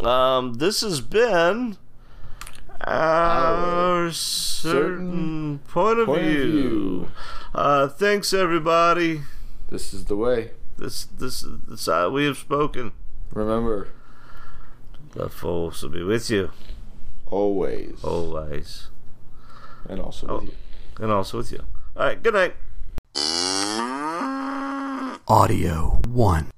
um, 0.00 0.54
this 0.54 0.82
has 0.82 1.00
been 1.00 1.78
our 2.82 4.10
certain 4.10 5.60
point 5.60 6.00
of 6.00 6.06
point 6.06 6.20
of 6.20 6.26
view. 6.26 6.50
view. 6.50 7.08
Uh, 7.54 7.88
thanks, 7.88 8.34
everybody. 8.34 9.22
This 9.70 9.94
is 9.94 10.04
the 10.06 10.16
way. 10.16 10.50
This, 10.76 11.04
this, 11.04 11.42
is 11.42 11.60
this, 11.66 11.88
uh, 11.88 12.10
we 12.12 12.26
have 12.26 12.36
spoken. 12.36 12.92
Remember, 13.32 13.88
The 15.16 15.30
force 15.30 15.82
will 15.82 15.88
be 15.90 16.02
with 16.02 16.28
you 16.30 16.50
always. 17.26 18.04
always, 18.04 18.88
And 19.88 19.98
also 20.00 20.26
Oh. 20.28 20.34
with 20.40 20.44
you. 20.50 20.54
and 21.00 21.10
also 21.10 21.38
with 21.38 21.52
you. 21.52 21.60
All 21.96 22.04
right, 22.06 22.22
good 22.22 22.34
night. 22.34 22.54
Audio 25.28 26.00
1. 26.08 26.50